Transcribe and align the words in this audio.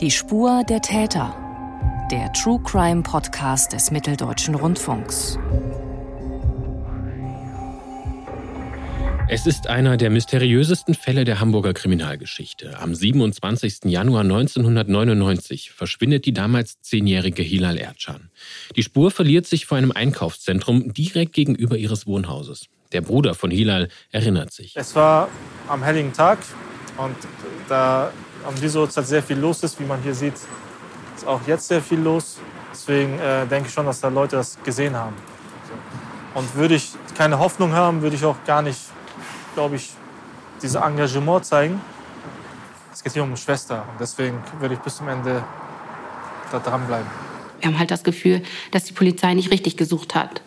Die 0.00 0.12
Spur 0.12 0.62
der 0.68 0.80
Täter. 0.80 1.34
Der 2.12 2.32
True 2.32 2.60
Crime 2.62 3.02
Podcast 3.02 3.72
des 3.72 3.90
Mitteldeutschen 3.90 4.54
Rundfunks. 4.54 5.36
Es 9.28 9.44
ist 9.44 9.66
einer 9.66 9.96
der 9.96 10.10
mysteriösesten 10.10 10.94
Fälle 10.94 11.24
der 11.24 11.40
Hamburger 11.40 11.74
Kriminalgeschichte. 11.74 12.78
Am 12.78 12.94
27. 12.94 13.86
Januar 13.86 14.20
1999 14.20 15.72
verschwindet 15.72 16.26
die 16.26 16.32
damals 16.32 16.80
zehnjährige 16.80 17.42
Hilal 17.42 17.76
Erdschan. 17.76 18.30
Die 18.76 18.84
Spur 18.84 19.10
verliert 19.10 19.46
sich 19.46 19.66
vor 19.66 19.78
einem 19.78 19.90
Einkaufszentrum 19.90 20.92
direkt 20.92 21.32
gegenüber 21.32 21.76
ihres 21.76 22.06
Wohnhauses. 22.06 22.66
Der 22.92 23.00
Bruder 23.00 23.34
von 23.34 23.50
Hilal 23.50 23.88
erinnert 24.12 24.52
sich. 24.52 24.76
Es 24.76 24.94
war 24.94 25.28
am 25.66 25.82
helligen 25.82 26.12
Tag 26.12 26.38
und 26.98 27.16
da 27.68 28.12
am 28.48 28.54
dieser 28.56 28.80
Uhrzeit 28.80 29.06
sehr 29.06 29.22
viel 29.22 29.38
los 29.38 29.62
ist, 29.62 29.78
wie 29.78 29.84
man 29.84 30.02
hier 30.02 30.14
sieht, 30.14 30.34
ist 31.16 31.26
auch 31.26 31.40
jetzt 31.46 31.68
sehr 31.68 31.80
viel 31.80 32.00
los. 32.00 32.38
Deswegen 32.72 33.18
äh, 33.18 33.46
denke 33.46 33.68
ich 33.68 33.74
schon, 33.74 33.86
dass 33.86 34.00
da 34.00 34.08
Leute 34.08 34.36
das 34.36 34.58
gesehen 34.64 34.96
haben. 34.96 35.14
Und 36.34 36.54
würde 36.54 36.74
ich 36.74 36.92
keine 37.16 37.38
Hoffnung 37.38 37.72
haben, 37.72 38.02
würde 38.02 38.16
ich 38.16 38.24
auch 38.24 38.36
gar 38.44 38.62
nicht 38.62 38.80
glaube 39.58 39.74
ich, 39.74 39.90
dieses 40.62 40.76
Engagement 40.76 41.44
zeigen. 41.44 41.80
Es 42.92 43.02
geht 43.02 43.12
hier 43.12 43.24
um 43.24 43.36
Schwester 43.36 43.84
und 43.90 44.00
deswegen 44.00 44.40
würde 44.60 44.74
ich 44.74 44.80
bis 44.80 44.96
zum 44.96 45.08
Ende 45.08 45.42
da 46.52 46.60
dranbleiben. 46.60 47.08
Wir 47.60 47.68
haben 47.68 47.78
halt 47.80 47.90
das 47.90 48.04
Gefühl, 48.04 48.44
dass 48.70 48.84
die 48.84 48.92
Polizei 48.92 49.34
nicht 49.34 49.50
richtig 49.50 49.76
gesucht 49.76 50.14
hat. 50.14 50.42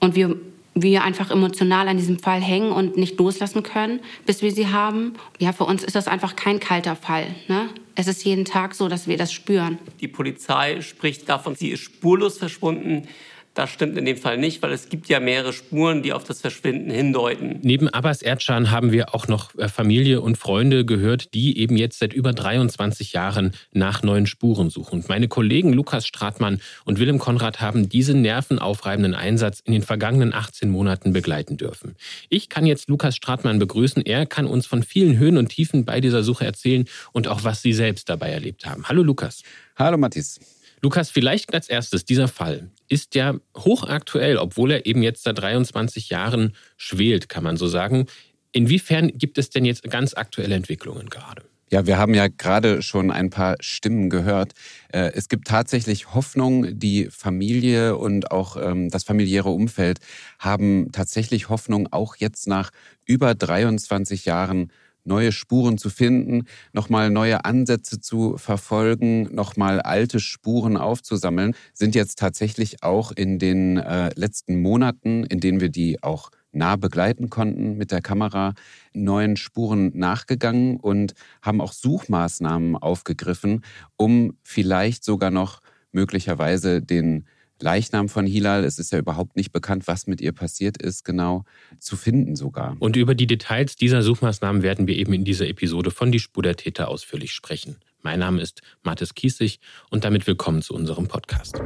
Und 0.00 0.14
wir, 0.14 0.34
wir 0.74 1.04
einfach 1.04 1.30
emotional 1.30 1.88
an 1.88 1.96
diesem 1.96 2.18
Fall 2.18 2.40
hängen 2.40 2.72
und 2.72 2.96
nicht 2.96 3.18
loslassen 3.18 3.62
können, 3.62 4.00
bis 4.26 4.42
wir 4.42 4.50
sie 4.50 4.68
haben. 4.68 5.14
Ja, 5.38 5.52
für 5.52 5.64
uns 5.64 5.84
ist 5.84 5.94
das 5.94 6.08
einfach 6.08 6.36
kein 6.36 6.60
kalter 6.60 6.96
Fall. 6.96 7.26
Ne? 7.48 7.68
Es 7.94 8.08
ist 8.08 8.24
jeden 8.24 8.44
Tag 8.44 8.74
so, 8.74 8.88
dass 8.88 9.06
wir 9.06 9.16
das 9.16 9.32
spüren. 9.32 9.78
Die 10.00 10.08
Polizei 10.08 10.80
spricht 10.80 11.28
davon, 11.28 11.54
sie 11.54 11.68
ist 11.68 11.80
spurlos 11.80 12.38
verschwunden. 12.38 13.06
Das 13.54 13.70
stimmt 13.70 13.96
in 13.96 14.04
dem 14.04 14.16
Fall 14.16 14.36
nicht, 14.36 14.62
weil 14.62 14.72
es 14.72 14.88
gibt 14.88 15.08
ja 15.08 15.20
mehrere 15.20 15.52
Spuren, 15.52 16.02
die 16.02 16.12
auf 16.12 16.24
das 16.24 16.40
Verschwinden 16.40 16.90
hindeuten. 16.90 17.60
Neben 17.62 17.88
Abbas 17.88 18.20
Erdschan 18.20 18.72
haben 18.72 18.90
wir 18.90 19.14
auch 19.14 19.28
noch 19.28 19.56
äh, 19.56 19.68
Familie 19.68 20.20
und 20.20 20.36
Freunde 20.36 20.84
gehört, 20.84 21.34
die 21.34 21.56
eben 21.58 21.76
jetzt 21.76 22.00
seit 22.00 22.12
über 22.12 22.32
23 22.32 23.12
Jahren 23.12 23.52
nach 23.72 24.02
neuen 24.02 24.26
Spuren 24.26 24.70
suchen. 24.70 25.00
Und 25.00 25.08
meine 25.08 25.28
Kollegen 25.28 25.72
Lukas 25.72 26.04
Stratmann 26.04 26.60
und 26.84 26.98
Willem 26.98 27.20
Konrad 27.20 27.60
haben 27.60 27.88
diesen 27.88 28.22
nervenaufreibenden 28.22 29.14
Einsatz 29.14 29.60
in 29.60 29.72
den 29.72 29.82
vergangenen 29.82 30.34
18 30.34 30.68
Monaten 30.68 31.12
begleiten 31.12 31.56
dürfen. 31.56 31.94
Ich 32.28 32.48
kann 32.48 32.66
jetzt 32.66 32.88
Lukas 32.88 33.14
Stratmann 33.14 33.60
begrüßen. 33.60 34.02
Er 34.04 34.26
kann 34.26 34.46
uns 34.46 34.66
von 34.66 34.82
vielen 34.82 35.16
Höhen 35.16 35.36
und 35.36 35.50
Tiefen 35.50 35.84
bei 35.84 36.00
dieser 36.00 36.24
Suche 36.24 36.44
erzählen 36.44 36.86
und 37.12 37.28
auch 37.28 37.44
was 37.44 37.62
Sie 37.62 37.72
selbst 37.72 38.08
dabei 38.08 38.30
erlebt 38.30 38.66
haben. 38.66 38.88
Hallo 38.88 39.04
Lukas. 39.04 39.44
Hallo 39.76 39.96
Mathis. 39.96 40.40
Lukas, 40.84 41.08
vielleicht 41.08 41.54
als 41.54 41.70
erstes, 41.70 42.04
dieser 42.04 42.28
Fall 42.28 42.70
ist 42.88 43.14
ja 43.14 43.36
hochaktuell, 43.56 44.36
obwohl 44.36 44.70
er 44.70 44.84
eben 44.84 45.02
jetzt 45.02 45.22
seit 45.22 45.38
23 45.38 46.10
Jahren 46.10 46.54
schwelt, 46.76 47.30
kann 47.30 47.42
man 47.42 47.56
so 47.56 47.66
sagen. 47.68 48.04
Inwiefern 48.52 49.10
gibt 49.14 49.38
es 49.38 49.48
denn 49.48 49.64
jetzt 49.64 49.82
ganz 49.84 50.12
aktuelle 50.12 50.54
Entwicklungen 50.54 51.08
gerade? 51.08 51.42
Ja, 51.70 51.86
wir 51.86 51.96
haben 51.96 52.12
ja 52.12 52.28
gerade 52.28 52.82
schon 52.82 53.10
ein 53.10 53.30
paar 53.30 53.56
Stimmen 53.60 54.10
gehört. 54.10 54.52
Äh, 54.92 55.12
es 55.14 55.30
gibt 55.30 55.48
tatsächlich 55.48 56.12
Hoffnung. 56.12 56.78
Die 56.78 57.08
Familie 57.10 57.96
und 57.96 58.30
auch 58.30 58.58
ähm, 58.58 58.90
das 58.90 59.04
familiäre 59.04 59.48
Umfeld 59.48 60.00
haben 60.38 60.92
tatsächlich 60.92 61.48
Hoffnung, 61.48 61.88
auch 61.92 62.16
jetzt 62.16 62.46
nach 62.46 62.70
über 63.06 63.34
23 63.34 64.26
Jahren 64.26 64.70
neue 65.04 65.32
Spuren 65.32 65.78
zu 65.78 65.90
finden, 65.90 66.44
nochmal 66.72 67.10
neue 67.10 67.44
Ansätze 67.44 68.00
zu 68.00 68.36
verfolgen, 68.36 69.34
nochmal 69.34 69.80
alte 69.80 70.20
Spuren 70.20 70.76
aufzusammeln, 70.76 71.54
sind 71.72 71.94
jetzt 71.94 72.18
tatsächlich 72.18 72.82
auch 72.82 73.12
in 73.12 73.38
den 73.38 73.76
äh, 73.76 74.10
letzten 74.16 74.60
Monaten, 74.60 75.24
in 75.24 75.40
denen 75.40 75.60
wir 75.60 75.68
die 75.68 76.02
auch 76.02 76.30
nah 76.54 76.76
begleiten 76.76 77.30
konnten 77.30 77.76
mit 77.76 77.90
der 77.90 78.00
Kamera, 78.00 78.54
neuen 78.92 79.36
Spuren 79.36 79.90
nachgegangen 79.94 80.76
und 80.76 81.14
haben 81.42 81.60
auch 81.60 81.72
Suchmaßnahmen 81.72 82.76
aufgegriffen, 82.76 83.64
um 83.96 84.36
vielleicht 84.42 85.04
sogar 85.04 85.30
noch 85.30 85.60
möglicherweise 85.92 86.80
den 86.80 87.26
Leichnam 87.60 88.08
von 88.08 88.26
Hilal, 88.26 88.64
es 88.64 88.78
ist 88.78 88.92
ja 88.92 88.98
überhaupt 88.98 89.36
nicht 89.36 89.52
bekannt, 89.52 89.86
was 89.86 90.06
mit 90.06 90.20
ihr 90.20 90.32
passiert 90.32 90.76
ist, 90.80 91.04
genau 91.04 91.44
zu 91.78 91.96
finden 91.96 92.36
sogar. 92.36 92.76
Und 92.80 92.96
über 92.96 93.14
die 93.14 93.26
Details 93.26 93.76
dieser 93.76 94.02
Suchmaßnahmen 94.02 94.62
werden 94.62 94.86
wir 94.86 94.96
eben 94.96 95.12
in 95.12 95.24
dieser 95.24 95.48
Episode 95.48 95.90
von 95.90 96.12
Die 96.12 96.20
Spur 96.20 96.42
der 96.42 96.56
Täter 96.56 96.88
ausführlich 96.88 97.32
sprechen. 97.32 97.76
Mein 98.02 98.18
Name 98.18 98.42
ist 98.42 98.60
Mathis 98.82 99.14
Kiesig 99.14 99.60
und 99.90 100.04
damit 100.04 100.26
willkommen 100.26 100.62
zu 100.62 100.74
unserem 100.74 101.08
Podcast. 101.08 101.60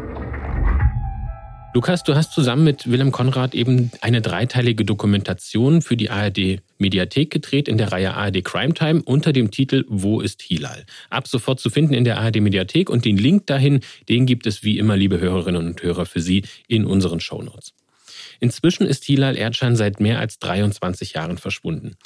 Lukas, 1.74 2.02
du 2.02 2.14
hast 2.14 2.32
zusammen 2.32 2.64
mit 2.64 2.90
Willem 2.90 3.12
Konrad 3.12 3.54
eben 3.54 3.90
eine 4.00 4.22
dreiteilige 4.22 4.86
Dokumentation 4.86 5.82
für 5.82 5.98
die 5.98 6.08
ARD 6.08 6.62
Mediathek 6.78 7.30
gedreht 7.30 7.68
in 7.68 7.76
der 7.76 7.92
Reihe 7.92 8.14
ARD 8.14 8.42
Crime 8.42 8.72
Time 8.72 9.02
unter 9.04 9.34
dem 9.34 9.50
Titel 9.50 9.84
Wo 9.86 10.22
ist 10.22 10.40
Hilal? 10.40 10.86
Ab 11.10 11.28
sofort 11.28 11.60
zu 11.60 11.68
finden 11.68 11.92
in 11.92 12.04
der 12.04 12.18
ARD 12.18 12.36
Mediathek 12.36 12.88
und 12.88 13.04
den 13.04 13.18
Link 13.18 13.46
dahin, 13.46 13.80
den 14.08 14.24
gibt 14.24 14.46
es 14.46 14.62
wie 14.62 14.78
immer, 14.78 14.96
liebe 14.96 15.20
Hörerinnen 15.20 15.66
und 15.66 15.82
Hörer, 15.82 16.06
für 16.06 16.20
Sie 16.20 16.44
in 16.68 16.86
unseren 16.86 17.20
Shownotes. 17.20 17.74
Inzwischen 18.40 18.86
ist 18.86 19.04
Hilal 19.04 19.36
Erdschan 19.36 19.76
seit 19.76 20.00
mehr 20.00 20.20
als 20.20 20.38
23 20.38 21.12
Jahren 21.12 21.36
verschwunden. 21.36 21.96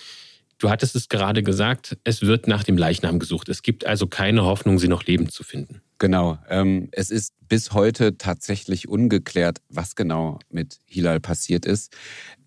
Du 0.63 0.71
hattest 0.71 0.95
es 0.95 1.09
gerade 1.09 1.43
gesagt, 1.43 1.99
es 2.05 2.23
wird 2.23 2.47
nach 2.47 2.63
dem 2.63 2.79
Leichnam 2.79 3.19
gesucht. 3.19 3.49
Es 3.49 3.63
gibt 3.63 3.85
also 3.85 4.07
keine 4.07 4.45
Hoffnung, 4.45 4.79
sie 4.79 4.87
noch 4.87 5.03
lebend 5.03 5.33
zu 5.33 5.43
finden. 5.43 5.83
Genau. 5.99 6.39
Ähm, 6.49 6.89
es 6.93 7.11
ist 7.11 7.35
bis 7.49 7.73
heute 7.73 8.17
tatsächlich 8.17 8.87
ungeklärt, 8.87 9.61
was 9.69 9.97
genau 9.97 10.39
mit 10.51 10.79
Hilal 10.87 11.19
passiert 11.19 11.67
ist. 11.67 11.93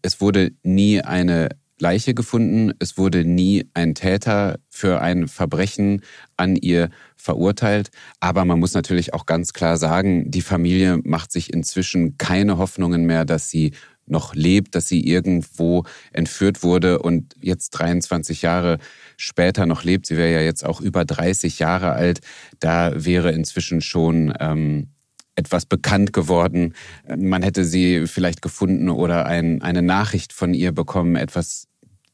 Es 0.02 0.22
wurde 0.22 0.54
nie 0.64 1.02
eine 1.02 1.50
Leiche 1.78 2.14
gefunden. 2.14 2.72
Es 2.80 2.98
wurde 2.98 3.26
nie 3.26 3.70
ein 3.74 3.96
Täter 3.96 4.60
für 4.70 5.02
ein 5.02 5.28
Verbrechen 5.28 6.02
an 6.38 6.56
ihr 6.56 6.92
verurteilt. 7.18 7.90
Aber 8.22 8.46
man 8.46 8.62
muss 8.62 8.74
natürlich 8.74 9.14
auch 9.14 9.26
ganz 9.26 9.52
klar 9.52 9.76
sagen, 9.76 10.32
die 10.32 10.42
Familie 10.42 11.02
macht 11.04 11.34
sich 11.34 11.52
inzwischen 11.52 12.18
keine 12.18 12.58
Hoffnungen 12.58 13.06
mehr, 13.06 13.26
dass 13.26 13.50
sie 13.50 13.74
noch 14.06 14.36
lebt, 14.36 14.76
dass 14.76 14.88
sie 14.88 15.06
irgendwo 15.06 15.84
entführt 16.12 16.64
wurde 16.64 17.00
und 17.00 17.36
jetzt 17.42 17.72
23 17.72 18.42
Jahre 18.42 18.78
später 19.18 19.66
noch 19.66 19.84
lebt. 19.84 20.06
Sie 20.06 20.18
wäre 20.18 20.34
ja 20.34 20.42
jetzt 20.42 20.66
auch 20.66 20.82
über 20.82 21.06
30 21.06 21.60
Jahre 21.60 21.94
alt. 21.94 22.22
Da 22.60 22.92
wäre 22.96 23.32
inzwischen 23.32 23.82
schon 23.82 24.34
ähm, 24.40 24.90
etwas 25.36 25.66
bekannt 25.66 26.14
geworden. 26.14 26.74
Man 27.16 27.44
hätte 27.44 27.66
sie 27.66 28.08
vielleicht 28.08 28.42
gefunden 28.42 28.90
oder 28.90 29.26
ein, 29.26 29.62
eine 29.62 29.82
Nachricht 29.82 30.34
von 30.34 30.54
ihr 30.54 30.72
bekommen, 30.72 31.16
etwas 31.16 31.68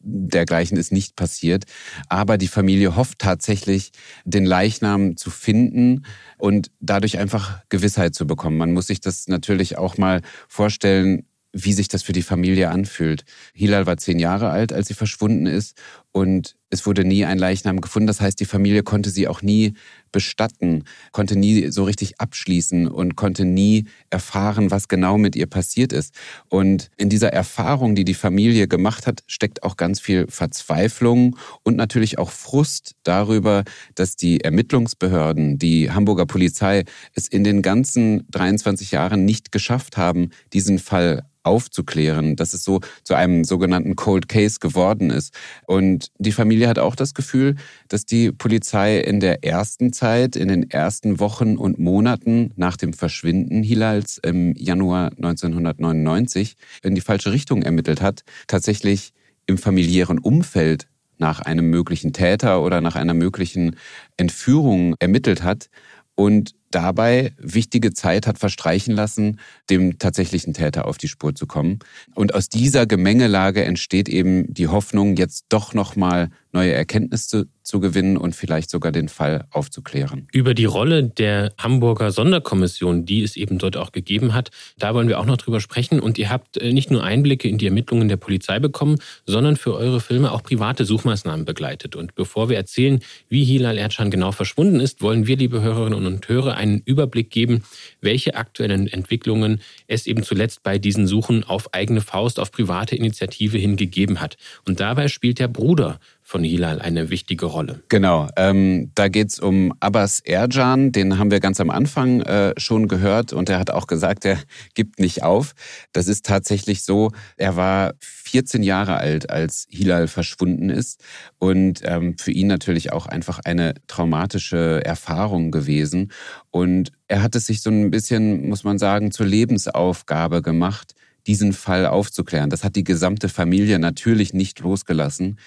dergleichen 0.04 0.78
ist 0.78 0.92
nicht 0.92 1.16
passiert. 1.16 1.66
Aber 2.10 2.38
die 2.38 2.48
Familie 2.48 2.96
hofft 2.96 3.20
tatsächlich, 3.20 3.92
den 4.26 4.46
Leichnam 4.46 5.16
zu 5.18 5.30
finden 5.30 6.06
und 6.38 6.72
dadurch 6.80 7.20
einfach 7.20 7.60
Gewissheit 7.70 8.16
zu 8.16 8.26
bekommen. 8.26 8.58
Man 8.58 8.74
muss 8.74 8.88
sich 8.88 9.00
das 9.00 9.28
natürlich 9.28 9.78
auch 9.78 9.98
mal 9.98 10.22
vorstellen, 10.48 11.26
wie 11.54 11.74
sich 11.74 11.88
das 11.88 12.04
für 12.04 12.14
die 12.14 12.22
Familie 12.22 12.70
anfühlt. 12.70 13.26
Hilal 13.54 13.86
war 13.86 13.98
zehn 13.98 14.20
Jahre 14.20 14.50
alt, 14.50 14.72
als 14.74 14.88
sie 14.88 14.94
verschwunden 14.94 15.46
ist 15.46 15.78
und 16.12 16.56
es 16.70 16.86
wurde 16.86 17.04
nie 17.04 17.26
ein 17.26 17.38
Leichnam 17.38 17.82
gefunden. 17.82 18.08
Das 18.08 18.22
heißt, 18.22 18.40
die 18.40 18.46
Familie 18.46 18.84
konnte 18.84 19.10
sie 19.10 19.28
auch 19.28 19.42
nie 19.42 19.74
bestatten, 20.12 20.84
konnte 21.12 21.38
nie 21.38 21.70
so 21.70 21.84
richtig 21.84 22.20
abschließen 22.20 22.88
und 22.88 23.16
konnte 23.16 23.46
nie 23.46 23.86
erfahren, 24.10 24.72
was 24.72 24.88
genau 24.88 25.18
mit 25.18 25.36
ihr 25.36 25.48
passiert 25.48 25.94
ist. 25.94 26.14
Und 26.50 26.90
in 26.98 27.10
dieser 27.10 27.32
Erfahrung, 27.34 27.96
die 27.96 28.06
die 28.06 28.14
Familie 28.14 28.68
gemacht 28.68 29.08
hat, 29.08 29.24
steckt 29.28 29.64
auch 29.64 29.78
ganz 29.78 30.00
viel 30.00 30.28
Verzweiflung 30.30 31.38
und 31.64 31.76
natürlich 31.78 32.18
auch 32.18 32.30
Frust 32.30 32.96
darüber, 33.04 33.64
dass 33.96 34.16
die 34.16 34.42
Ermittlungsbehörden, 34.42 35.60
die 35.60 35.92
Hamburger 35.92 36.26
Polizei 36.26 36.86
es 37.14 37.28
in 37.28 37.44
den 37.44 37.62
ganzen 37.62 38.26
23 38.32 38.92
Jahren 38.92 39.26
nicht 39.26 39.52
geschafft 39.52 39.98
haben, 39.98 40.32
diesen 40.52 40.80
Fall 40.80 41.24
aufzuklären, 41.44 42.36
dass 42.36 42.54
es 42.54 42.64
so 42.64 42.82
zu 43.04 43.16
einem 43.16 43.44
sogenannten 43.44 43.96
Cold 43.96 44.30
Case 44.30 44.60
geworden 44.60 45.10
ist. 45.10 45.34
Und 45.66 46.01
die 46.18 46.32
Familie 46.32 46.68
hat 46.68 46.80
auch 46.80 46.96
das 46.96 47.14
Gefühl, 47.14 47.56
dass 47.88 48.06
die 48.06 48.32
Polizei 48.32 49.00
in 49.00 49.20
der 49.20 49.44
ersten 49.44 49.94
Zeit, 49.94 50.36
in 50.36 50.48
den 50.48 50.70
ersten 50.70 51.20
Wochen 51.20 51.58
und 51.58 51.80
Monaten 51.80 52.52
nach 52.56 52.78
dem 52.78 52.94
Verschwinden 52.94 53.64
Hilals 53.64 54.18
im 54.18 54.54
Januar 54.56 55.12
1999 55.18 56.56
in 56.84 56.96
die 56.96 57.02
falsche 57.02 57.32
Richtung 57.32 57.62
ermittelt 57.62 58.02
hat, 58.02 58.24
tatsächlich 58.48 59.14
im 59.46 59.58
familiären 59.58 60.20
Umfeld 60.20 60.88
nach 61.18 61.40
einem 61.40 61.70
möglichen 61.70 62.14
Täter 62.14 62.62
oder 62.64 62.82
nach 62.82 62.96
einer 62.96 63.14
möglichen 63.14 63.76
Entführung 64.18 64.96
ermittelt 65.00 65.44
hat. 65.44 65.70
Und 66.16 66.56
dabei 66.72 67.34
wichtige 67.38 67.94
Zeit 67.94 68.28
hat 68.28 68.40
verstreichen 68.40 68.96
lassen, 68.96 69.40
dem 69.70 70.00
tatsächlichen 70.00 70.54
Täter 70.54 70.86
auf 70.86 70.98
die 70.98 71.08
Spur 71.08 71.36
zu 71.36 71.48
kommen. 71.48 71.80
Und 72.16 72.34
aus 72.34 72.50
dieser 72.50 72.86
Gemengelage 72.86 73.64
entsteht 73.64 74.10
eben 74.10 74.54
die 74.54 74.68
Hoffnung, 74.68 75.16
jetzt 75.16 75.46
doch 75.50 75.74
noch 75.74 75.96
mal 75.96 76.30
neue 76.54 76.74
Erkenntnisse 76.74 77.48
zu 77.64 77.80
gewinnen 77.80 78.18
und 78.18 78.36
vielleicht 78.36 78.70
sogar 78.70 78.92
den 78.92 79.08
Fall 79.08 79.46
aufzuklären. 79.52 80.28
Über 80.34 80.54
die 80.54 80.66
Rolle 80.66 81.04
der 81.04 81.54
Hamburger 81.58 82.12
Sonderkommission, 82.12 83.06
die 83.06 83.24
es 83.24 83.36
eben 83.36 83.60
dort 83.60 83.78
auch 83.78 83.92
gegeben 83.92 84.34
hat, 84.34 84.52
da 84.78 84.94
wollen 84.94 85.08
wir 85.08 85.20
auch 85.20 85.26
noch 85.26 85.38
drüber 85.38 85.62
sprechen. 85.62 86.00
Und 86.00 86.18
ihr 86.18 86.30
habt 86.30 86.58
äh, 86.58 86.74
nicht 86.74 86.92
nur 86.92 87.04
Einblicke 87.04 87.48
in 87.48 87.58
die 87.58 87.68
Ermittlungen 87.68 88.08
der 88.08 88.18
Polizei 88.18 88.60
bekommen, 88.60 88.98
sondern 89.26 89.56
für 89.56 89.76
eure 89.76 90.02
Filme 90.02 90.32
auch 90.32 90.44
private 90.44 90.86
Suchmaßnahmen 90.86 91.46
begleitet. 91.46 91.96
Und 91.96 92.16
bevor 92.16 92.50
wir 92.50 92.58
erzählen, 92.58 93.00
wie 93.30 93.44
Hilal 93.44 93.78
Erdschan 93.78 94.12
genau 94.12 94.32
verschwunden 94.32 94.80
ist, 94.80 95.02
wollen 95.02 95.28
wir, 95.28 95.38
liebe 95.38 95.62
Hörerinnen 95.62 96.06
und 96.06 96.28
Hörer, 96.28 96.56
einen 96.56 96.82
Überblick 96.84 97.30
geben, 97.30 97.64
welche 98.02 98.36
aktuellen 98.36 98.88
Entwicklungen 98.88 99.62
es 99.88 100.08
eben 100.08 100.24
zuletzt 100.24 100.64
bei 100.64 100.80
diesen 100.80 101.08
Suchen 101.08 101.44
auf 101.44 101.74
eigene 101.74 102.02
Faust, 102.02 102.40
auf 102.40 102.52
private 102.52 102.96
Initiative 102.96 103.58
hin 103.58 103.76
gegeben 103.76 104.20
hat. 104.20 104.38
Und 104.68 104.80
dabei 104.80 105.08
spielt 105.08 105.40
der 105.40 105.48
Bruder 105.48 106.00
von 106.32 106.46
Hilal 106.46 106.82
eine 106.82 107.10
wichtige 107.10 107.46
Rolle. 107.46 107.84
Genau, 107.90 108.30
ähm, 108.38 108.90
da 108.96 109.10
geht 109.10 109.32
es 109.32 109.40
um 109.40 109.74
Abbas 109.82 110.22
Erjan, 110.22 110.94
den 110.94 111.18
haben 111.18 111.30
wir 111.30 111.42
ganz 111.42 111.60
am 111.60 111.70
Anfang 111.70 112.22
äh, 112.22 112.54
schon 112.56 112.88
gehört 112.88 113.34
und 113.34 113.50
er 113.50 113.60
hat 113.60 113.70
auch 113.70 113.86
gesagt, 113.86 114.24
er 114.24 114.40
gibt 114.74 115.02
nicht 115.02 115.24
auf. 115.24 115.52
Das 115.92 116.08
ist 116.08 116.26
tatsächlich 116.26 116.84
so, 116.84 117.12
er 117.36 117.58
war 117.58 117.96
14 118.00 118.64
Jahre 118.64 118.96
alt, 118.96 119.30
als 119.30 119.68
Hilal 119.70 120.08
verschwunden 120.08 120.70
ist 120.70 121.04
und 121.38 121.82
ähm, 121.84 122.18
für 122.18 122.32
ihn 122.32 122.48
natürlich 122.48 122.94
auch 122.94 123.08
einfach 123.08 123.40
eine 123.44 123.74
traumatische 123.88 124.86
Erfahrung 124.86 125.52
gewesen. 125.52 126.14
Und 126.50 126.94
er 127.10 127.24
hat 127.24 127.36
es 127.36 127.48
sich 127.48 127.62
so 127.62 127.70
ein 127.70 127.92
bisschen, 127.92 128.48
muss 128.48 128.64
man 128.64 128.80
sagen, 128.80 129.12
zur 129.12 129.26
Lebensaufgabe 129.26 130.42
gemacht, 130.42 130.96
diesen 131.28 131.52
Fall 131.52 131.86
aufzuklären. 131.86 132.50
Das 132.50 132.64
hat 132.64 132.78
die 132.78 132.86
gesamte 132.86 133.28
Familie 133.28 133.80
natürlich 133.80 134.34
nicht 134.34 134.60
losgelassen 134.62 135.38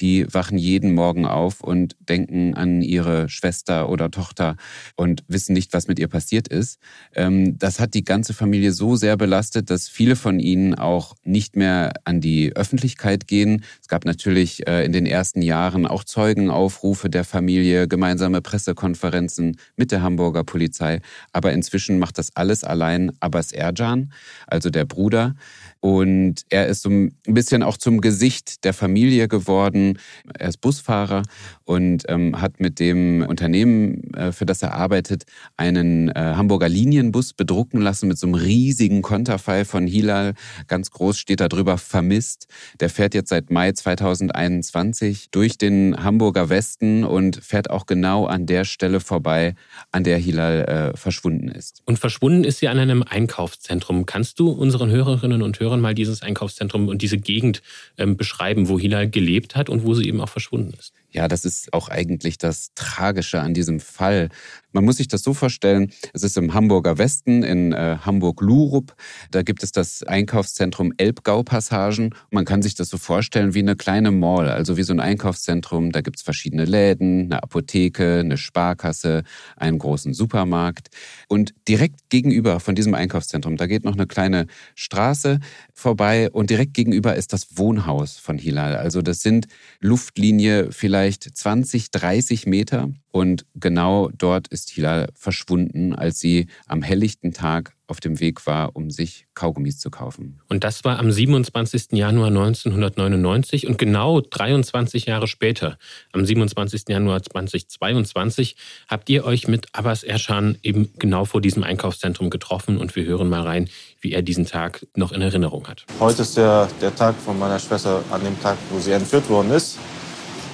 die 0.00 0.26
wachen 0.32 0.58
jeden 0.58 0.94
Morgen 0.94 1.26
auf 1.26 1.60
und 1.60 1.96
denken 2.00 2.54
an 2.54 2.82
ihre 2.82 3.28
Schwester 3.28 3.88
oder 3.88 4.10
Tochter 4.10 4.56
und 4.96 5.24
wissen 5.28 5.52
nicht, 5.52 5.72
was 5.72 5.88
mit 5.88 5.98
ihr 5.98 6.08
passiert 6.08 6.48
ist. 6.48 6.78
Ähm, 7.14 7.58
das 7.58 7.80
hat 7.80 7.94
die 7.94 8.04
ganze 8.04 8.34
Familie 8.34 8.72
so 8.72 8.96
sehr 8.96 9.16
belastet, 9.16 9.70
dass 9.70 9.88
viele 9.88 10.16
von 10.16 10.38
ihnen 10.38 10.74
auch 10.74 11.14
nicht 11.24 11.56
mehr 11.56 11.92
an 12.04 12.20
die 12.20 12.54
Öffentlichkeit 12.54 13.26
gehen. 13.26 13.64
Es 13.80 13.88
gab 13.88 14.04
natürlich 14.04 14.66
äh, 14.66 14.84
in 14.84 14.92
den 14.92 15.06
ersten 15.06 15.42
Jahren 15.42 15.86
auch 15.86 16.04
Zeugenaufrufe 16.04 17.08
der 17.08 17.24
Familie, 17.24 17.88
gemeinsame 17.88 18.42
Pressekonferenzen 18.42 19.56
mit 19.76 19.92
der 19.92 20.02
Hamburger 20.02 20.44
Polizei. 20.44 21.00
Aber 21.32 21.52
inzwischen 21.52 21.98
macht 21.98 22.18
das 22.18 22.34
alles 22.34 22.64
allein 22.64 23.12
Abbas 23.20 23.52
Erjan, 23.52 24.12
also 24.46 24.70
der 24.70 24.84
Bruder. 24.84 25.34
Und 25.80 26.42
er 26.48 26.66
ist 26.66 26.82
so 26.82 26.90
ein 26.90 27.12
bisschen 27.24 27.62
auch 27.62 27.76
zum 27.76 28.00
Gesicht 28.00 28.64
der 28.64 28.72
Familie 28.72 29.28
geworden. 29.28 29.98
Er 30.38 30.48
ist 30.48 30.60
Busfahrer 30.60 31.22
und 31.64 32.04
ähm, 32.08 32.40
hat 32.40 32.60
mit 32.60 32.80
dem 32.80 33.24
Unternehmen, 33.28 34.12
äh, 34.14 34.32
für 34.32 34.46
das 34.46 34.62
er 34.62 34.74
arbeitet, 34.74 35.24
einen 35.56 36.08
äh, 36.08 36.34
Hamburger 36.36 36.68
Linienbus 36.68 37.34
bedrucken 37.34 37.80
lassen 37.80 38.08
mit 38.08 38.18
so 38.18 38.26
einem 38.26 38.34
riesigen 38.34 39.02
Konterfei 39.02 39.64
von 39.64 39.86
Hilal. 39.86 40.34
Ganz 40.66 40.90
groß 40.90 41.18
steht 41.18 41.40
da 41.40 41.48
drüber 41.48 41.78
vermisst. 41.78 42.48
Der 42.80 42.90
fährt 42.90 43.14
jetzt 43.14 43.28
seit 43.28 43.50
Mai 43.50 43.72
2021 43.72 45.28
durch 45.30 45.58
den 45.58 46.02
Hamburger 46.02 46.48
Westen 46.48 47.04
und 47.04 47.36
fährt 47.36 47.70
auch 47.70 47.86
genau 47.86 48.26
an 48.26 48.46
der 48.46 48.64
Stelle 48.64 49.00
vorbei, 49.00 49.54
an 49.92 50.04
der 50.04 50.18
Hilal 50.18 50.92
äh, 50.94 50.96
verschwunden 50.96 51.48
ist. 51.48 51.82
Und 51.84 51.98
verschwunden 51.98 52.44
ist 52.44 52.58
sie 52.58 52.68
an 52.68 52.78
einem 52.78 53.02
Einkaufszentrum. 53.02 54.06
Kannst 54.06 54.40
du 54.40 54.50
unseren 54.50 54.90
Hörerinnen 54.90 55.42
und 55.42 55.60
Hörern 55.60 55.65
mal 55.80 55.94
dieses 55.94 56.22
Einkaufszentrum 56.22 56.88
und 56.88 57.02
diese 57.02 57.18
Gegend 57.18 57.62
ähm, 57.98 58.16
beschreiben, 58.16 58.68
wo 58.68 58.78
Hilal 58.78 59.08
gelebt 59.08 59.56
hat 59.56 59.68
und 59.68 59.84
wo 59.84 59.94
sie 59.94 60.06
eben 60.06 60.20
auch 60.20 60.28
verschwunden 60.28 60.74
ist? 60.78 60.92
Ja, 61.12 61.28
das 61.28 61.44
ist 61.44 61.72
auch 61.72 61.88
eigentlich 61.88 62.38
das 62.38 62.72
Tragische 62.74 63.40
an 63.40 63.54
diesem 63.54 63.80
Fall. 63.80 64.28
Man 64.76 64.84
muss 64.84 64.98
sich 64.98 65.08
das 65.08 65.22
so 65.22 65.32
vorstellen, 65.32 65.90
es 66.12 66.22
ist 66.22 66.36
im 66.36 66.52
Hamburger 66.52 66.98
Westen, 66.98 67.42
in 67.42 67.72
äh, 67.72 67.96
Hamburg-Lurup. 68.02 68.94
Da 69.30 69.40
gibt 69.40 69.62
es 69.62 69.72
das 69.72 70.02
Einkaufszentrum 70.02 70.92
Elbgau-Passagen. 70.98 72.14
Man 72.30 72.44
kann 72.44 72.60
sich 72.60 72.74
das 72.74 72.90
so 72.90 72.98
vorstellen 72.98 73.54
wie 73.54 73.60
eine 73.60 73.74
kleine 73.74 74.10
Mall, 74.10 74.50
also 74.50 74.76
wie 74.76 74.82
so 74.82 74.92
ein 74.92 75.00
Einkaufszentrum. 75.00 75.92
Da 75.92 76.02
gibt 76.02 76.18
es 76.18 76.22
verschiedene 76.22 76.66
Läden, 76.66 77.24
eine 77.24 77.42
Apotheke, 77.42 78.18
eine 78.18 78.36
Sparkasse, 78.36 79.22
einen 79.56 79.78
großen 79.78 80.12
Supermarkt. 80.12 80.88
Und 81.26 81.54
direkt 81.68 82.10
gegenüber 82.10 82.60
von 82.60 82.74
diesem 82.74 82.92
Einkaufszentrum, 82.92 83.56
da 83.56 83.66
geht 83.66 83.86
noch 83.86 83.94
eine 83.94 84.06
kleine 84.06 84.46
Straße 84.74 85.40
vorbei 85.72 86.30
und 86.30 86.50
direkt 86.50 86.74
gegenüber 86.74 87.16
ist 87.16 87.32
das 87.32 87.56
Wohnhaus 87.56 88.18
von 88.18 88.36
Hilal. 88.36 88.76
Also 88.76 89.00
das 89.00 89.20
sind 89.20 89.46
Luftlinie 89.80 90.70
vielleicht 90.70 91.22
20, 91.22 91.90
30 91.92 92.44
Meter. 92.44 92.90
Und 93.16 93.46
genau 93.54 94.10
dort 94.12 94.46
ist 94.48 94.68
Hilal 94.68 95.08
verschwunden, 95.14 95.94
als 95.94 96.20
sie 96.20 96.48
am 96.66 96.82
helllichten 96.82 97.32
Tag 97.32 97.74
auf 97.86 97.98
dem 97.98 98.20
Weg 98.20 98.46
war, 98.46 98.76
um 98.76 98.90
sich 98.90 99.26
Kaugummis 99.32 99.78
zu 99.78 99.90
kaufen. 99.90 100.38
Und 100.50 100.64
das 100.64 100.84
war 100.84 100.98
am 100.98 101.10
27. 101.10 101.92
Januar 101.92 102.26
1999 102.26 103.68
und 103.68 103.78
genau 103.78 104.20
23 104.20 105.06
Jahre 105.06 105.28
später, 105.28 105.78
am 106.12 106.26
27. 106.26 106.82
Januar 106.90 107.22
2022, 107.22 108.56
habt 108.86 109.08
ihr 109.08 109.24
euch 109.24 109.48
mit 109.48 109.68
Abbas 109.72 110.04
Erschan 110.04 110.58
eben 110.62 110.90
genau 110.98 111.24
vor 111.24 111.40
diesem 111.40 111.62
Einkaufszentrum 111.62 112.28
getroffen 112.28 112.76
und 112.76 112.96
wir 112.96 113.06
hören 113.06 113.30
mal 113.30 113.44
rein, 113.44 113.70
wie 114.02 114.12
er 114.12 114.20
diesen 114.20 114.44
Tag 114.44 114.86
noch 114.94 115.12
in 115.12 115.22
Erinnerung 115.22 115.66
hat. 115.68 115.86
Heute 116.00 116.20
ist 116.20 116.36
der, 116.36 116.68
der 116.82 116.94
Tag 116.94 117.14
von 117.14 117.38
meiner 117.38 117.58
Schwester 117.58 118.04
an 118.10 118.22
dem 118.22 118.38
Tag, 118.42 118.58
wo 118.68 118.78
sie 118.78 118.92
entführt 118.92 119.26
worden 119.30 119.52
ist. 119.52 119.78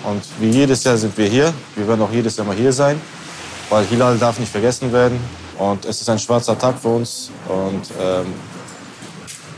Und 0.04 0.22
wie 0.40 0.50
jedes 0.50 0.82
Jahr 0.84 0.96
sind 0.96 1.16
wir 1.16 1.28
hier. 1.28 1.52
Wir 1.76 1.86
werden 1.86 2.02
auch 2.02 2.10
jedes 2.10 2.36
Jahr 2.36 2.46
mal 2.46 2.56
hier 2.56 2.72
sein, 2.72 3.00
weil 3.70 3.84
Hilal 3.86 4.18
darf 4.18 4.38
nicht 4.38 4.50
vergessen 4.50 4.92
werden. 4.92 5.18
Und 5.58 5.84
es 5.84 6.00
ist 6.00 6.08
ein 6.08 6.18
schwarzer 6.18 6.58
Tag 6.58 6.78
für 6.78 6.88
uns. 6.88 7.30
Und 7.48 7.82
ähm, 8.00 8.26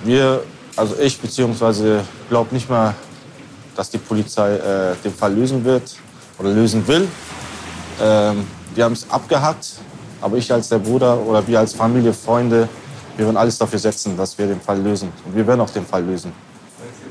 wir, 0.04 0.42
also 0.76 0.96
ich 0.98 1.18
beziehungsweise 1.18 2.02
glaube 2.28 2.54
nicht 2.54 2.68
mal, 2.68 2.94
dass 3.74 3.90
die 3.90 3.98
Polizei 3.98 4.54
äh, 4.56 4.94
den 5.02 5.14
Fall 5.14 5.34
lösen 5.34 5.64
wird 5.64 5.96
oder 6.38 6.50
lösen 6.50 6.86
will. 6.86 7.08
Ähm, 8.00 8.46
wir 8.74 8.84
haben 8.84 8.92
es 8.92 9.08
abgehackt, 9.08 9.74
aber 10.20 10.36
ich 10.36 10.52
als 10.52 10.68
der 10.68 10.78
Bruder 10.78 11.18
oder 11.18 11.46
wir 11.46 11.58
als 11.58 11.72
Familie, 11.72 12.12
Freunde, 12.12 12.68
wir 13.16 13.26
werden 13.26 13.36
alles 13.36 13.56
dafür 13.56 13.78
setzen, 13.78 14.16
dass 14.16 14.36
wir 14.36 14.46
den 14.46 14.60
Fall 14.60 14.80
lösen. 14.80 15.12
Und 15.24 15.34
wir 15.34 15.46
werden 15.46 15.60
auch 15.60 15.70
den 15.70 15.86
Fall 15.86 16.04
lösen. 16.04 16.32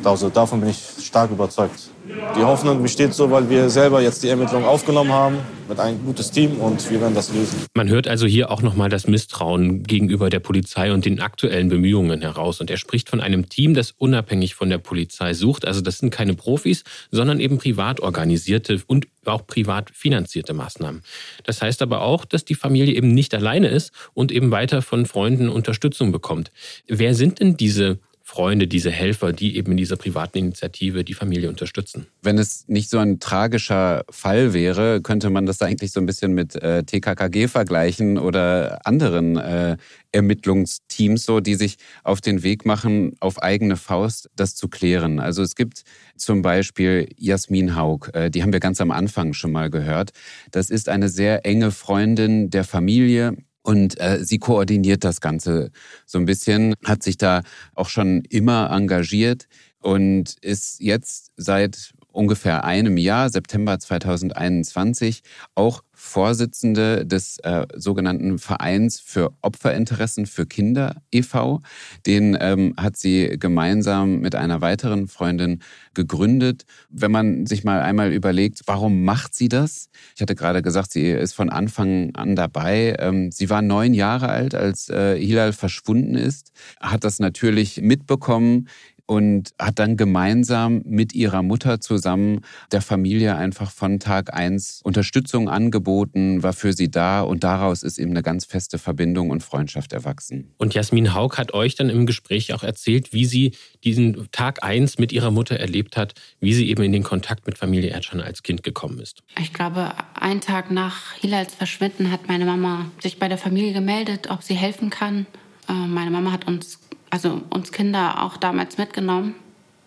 Also 0.03 0.29
davon 0.29 0.59
bin 0.59 0.69
ich 0.69 0.83
stark 0.99 1.31
überzeugt. 1.31 1.92
Die 2.05 2.43
Hoffnung 2.43 2.81
besteht 2.81 3.13
so, 3.13 3.31
weil 3.31 3.49
wir 3.49 3.69
selber 3.69 4.01
jetzt 4.01 4.23
die 4.23 4.27
Ermittlungen 4.27 4.65
aufgenommen 4.65 5.13
haben 5.13 5.37
mit 5.69 5.79
ein 5.79 6.03
gutes 6.03 6.31
Team 6.31 6.59
und 6.59 6.91
wir 6.91 6.99
werden 6.99 7.15
das 7.15 7.33
lösen. 7.33 7.65
Man 7.75 7.87
hört 7.87 8.09
also 8.09 8.27
hier 8.27 8.51
auch 8.51 8.61
nochmal 8.61 8.89
das 8.89 9.07
Misstrauen 9.07 9.83
gegenüber 9.83 10.29
der 10.29 10.41
Polizei 10.41 10.91
und 10.91 11.05
den 11.05 11.21
aktuellen 11.21 11.69
Bemühungen 11.69 12.19
heraus. 12.19 12.59
Und 12.59 12.69
er 12.69 12.75
spricht 12.75 13.09
von 13.09 13.21
einem 13.21 13.47
Team, 13.47 13.73
das 13.73 13.91
unabhängig 13.91 14.53
von 14.53 14.69
der 14.69 14.79
Polizei 14.79 15.33
sucht. 15.33 15.65
Also 15.65 15.79
das 15.79 15.99
sind 15.99 16.09
keine 16.09 16.33
Profis, 16.33 16.83
sondern 17.09 17.39
eben 17.39 17.57
privat 17.57 18.01
organisierte 18.01 18.81
und 18.85 19.07
auch 19.23 19.47
privat 19.47 19.89
finanzierte 19.93 20.53
Maßnahmen. 20.53 21.03
Das 21.45 21.61
heißt 21.61 21.81
aber 21.81 22.01
auch, 22.01 22.25
dass 22.25 22.43
die 22.43 22.55
Familie 22.55 22.95
eben 22.95 23.13
nicht 23.13 23.33
alleine 23.33 23.69
ist 23.69 23.93
und 24.13 24.33
eben 24.33 24.51
weiter 24.51 24.81
von 24.81 25.05
Freunden 25.05 25.47
Unterstützung 25.47 26.11
bekommt. 26.11 26.51
Wer 26.87 27.15
sind 27.15 27.39
denn 27.39 27.55
diese 27.55 27.99
Freunde, 28.33 28.67
diese 28.67 28.89
Helfer, 28.89 29.31
die 29.31 29.57
eben 29.57 29.73
in 29.73 29.77
dieser 29.77 29.95
privaten 29.95 30.39
Initiative 30.39 31.03
die 31.03 31.13
Familie 31.13 31.49
unterstützen. 31.49 32.07
Wenn 32.23 32.39
es 32.39 32.67
nicht 32.67 32.89
so 32.89 32.97
ein 32.97 33.19
tragischer 33.19 34.05
Fall 34.09 34.53
wäre, 34.53 35.01
könnte 35.01 35.29
man 35.29 35.45
das 35.45 35.61
eigentlich 35.61 35.91
so 35.91 35.99
ein 35.99 36.07
bisschen 36.07 36.33
mit 36.33 36.55
äh, 36.55 36.81
TKKG 36.83 37.47
vergleichen 37.47 38.17
oder 38.17 38.87
anderen 38.87 39.37
äh, 39.37 39.77
Ermittlungsteams, 40.11 41.25
so, 41.25 41.41
die 41.41 41.53
sich 41.53 41.77
auf 42.03 42.21
den 42.21 42.41
Weg 42.41 42.65
machen, 42.65 43.15
auf 43.19 43.39
eigene 43.39 43.77
Faust 43.77 44.31
das 44.35 44.55
zu 44.55 44.67
klären. 44.67 45.19
Also 45.19 45.43
es 45.43 45.53
gibt 45.53 45.83
zum 46.17 46.41
Beispiel 46.41 47.09
Jasmin 47.15 47.75
Haug, 47.75 48.09
äh, 48.13 48.31
die 48.31 48.41
haben 48.41 48.51
wir 48.51 48.59
ganz 48.59 48.81
am 48.81 48.89
Anfang 48.89 49.33
schon 49.33 49.51
mal 49.51 49.69
gehört. 49.69 50.09
Das 50.49 50.71
ist 50.71 50.89
eine 50.89 51.09
sehr 51.09 51.45
enge 51.45 51.69
Freundin 51.69 52.49
der 52.49 52.63
Familie 52.63 53.37
und 53.63 53.99
äh, 53.99 54.23
sie 54.23 54.37
koordiniert 54.37 55.03
das 55.03 55.21
Ganze 55.21 55.71
so 56.05 56.19
ein 56.19 56.25
bisschen, 56.25 56.75
hat 56.85 57.01
sich 57.01 57.17
da 57.17 57.41
auch 57.73 57.89
schon 57.89 58.23
immer 58.29 58.69
engagiert 58.71 59.47
und 59.79 60.35
ist 60.41 60.79
jetzt 60.81 61.31
seit 61.37 61.93
ungefähr 62.11 62.63
einem 62.63 62.97
Jahr, 62.97 63.29
September 63.29 63.79
2021, 63.79 65.23
auch 65.55 65.83
Vorsitzende 66.05 67.05
des 67.05 67.39
äh, 67.39 67.65
sogenannten 67.73 68.37
Vereins 68.37 68.99
für 68.99 69.31
Opferinteressen 69.41 70.25
für 70.25 70.45
Kinder 70.45 71.01
e.V. 71.11 71.61
Den 72.05 72.37
ähm, 72.39 72.73
hat 72.77 72.97
sie 72.97 73.37
gemeinsam 73.39 74.19
mit 74.19 74.35
einer 74.35 74.59
weiteren 74.59 75.07
Freundin 75.07 75.63
gegründet. 75.93 76.65
Wenn 76.89 77.09
man 77.11 77.45
sich 77.45 77.63
mal 77.63 77.81
einmal 77.81 78.11
überlegt, 78.11 78.63
warum 78.65 79.05
macht 79.05 79.33
sie 79.33 79.47
das? 79.47 79.89
Ich 80.13 80.21
hatte 80.21 80.35
gerade 80.35 80.61
gesagt, 80.61 80.91
sie 80.91 81.09
ist 81.09 81.33
von 81.33 81.49
Anfang 81.49 82.13
an 82.15 82.35
dabei. 82.35 82.97
Ähm, 82.99 83.31
sie 83.31 83.49
war 83.49 83.61
neun 83.61 83.93
Jahre 83.93 84.27
alt, 84.27 84.55
als 84.55 84.89
äh, 84.89 85.17
Hilal 85.17 85.53
verschwunden 85.53 86.15
ist, 86.15 86.51
hat 86.81 87.05
das 87.05 87.19
natürlich 87.19 87.81
mitbekommen, 87.81 88.67
und 89.05 89.53
hat 89.59 89.79
dann 89.79 89.97
gemeinsam 89.97 90.81
mit 90.85 91.13
ihrer 91.13 91.43
Mutter 91.43 91.81
zusammen 91.81 92.41
der 92.71 92.81
Familie 92.81 93.35
einfach 93.35 93.69
von 93.69 93.99
Tag 93.99 94.33
eins 94.33 94.81
Unterstützung 94.83 95.49
angeboten, 95.49 96.41
war 96.41 96.53
für 96.53 96.73
sie 96.73 96.89
da 96.89 97.21
und 97.21 97.43
daraus 97.43 97.83
ist 97.83 97.97
eben 97.97 98.11
eine 98.11 98.23
ganz 98.23 98.45
feste 98.45 98.77
Verbindung 98.77 99.29
und 99.29 99.43
Freundschaft 99.43 99.91
erwachsen. 99.91 100.53
Und 100.57 100.73
Jasmin 100.73 101.13
Haug 101.13 101.37
hat 101.37 101.53
euch 101.53 101.75
dann 101.75 101.89
im 101.89 102.05
Gespräch 102.05 102.53
auch 102.53 102.63
erzählt, 102.63 103.11
wie 103.13 103.25
sie 103.25 103.53
diesen 103.83 104.29
Tag 104.31 104.63
eins 104.63 104.97
mit 104.97 105.11
ihrer 105.11 105.31
Mutter 105.31 105.57
erlebt 105.57 105.97
hat, 105.97 106.13
wie 106.39 106.53
sie 106.53 106.69
eben 106.69 106.83
in 106.83 106.93
den 106.93 107.03
Kontakt 107.03 107.45
mit 107.45 107.57
Familie 107.57 107.89
Erdschan 107.89 108.21
als 108.21 108.43
Kind 108.43 108.63
gekommen 108.63 108.99
ist. 108.99 109.23
Ich 109.39 109.53
glaube, 109.53 109.91
einen 110.19 110.41
Tag 110.41 110.71
nach 110.71 111.13
Hilals 111.13 111.53
Verschwinden 111.53 112.11
hat 112.11 112.27
meine 112.27 112.45
Mama 112.45 112.91
sich 113.01 113.19
bei 113.19 113.27
der 113.27 113.37
Familie 113.37 113.73
gemeldet, 113.73 114.29
ob 114.29 114.43
sie 114.43 114.55
helfen 114.55 114.89
kann. 114.89 115.25
Äh, 115.67 115.73
meine 115.73 116.11
Mama 116.11 116.31
hat 116.31 116.47
uns 116.47 116.79
also 117.13 117.43
uns 117.51 117.71
Kinder 117.71 118.23
auch 118.23 118.37
damals 118.37 118.79
mitgenommen. 118.79 119.35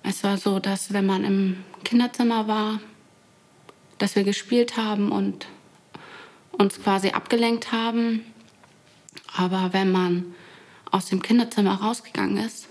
Es 0.05 0.23
war 0.23 0.39
so, 0.39 0.61
dass 0.61 0.93
wenn 0.93 1.07
man 1.07 1.25
im 1.25 1.65
Kinderzimmer 1.83 2.47
war, 2.47 2.79
dass 3.99 4.15
wir 4.15 4.23
gespielt 4.23 4.77
haben 4.77 5.11
und 5.11 5.49
uns 6.53 6.81
quasi 6.81 7.09
abgelenkt 7.11 7.73
haben. 7.73 8.25
Aber 9.37 9.73
wenn 9.73 9.91
man 9.91 10.37
aus 10.93 11.07
dem 11.07 11.21
Kinderzimmer 11.21 11.75
rausgegangen 11.75 12.37
ist, 12.37 12.69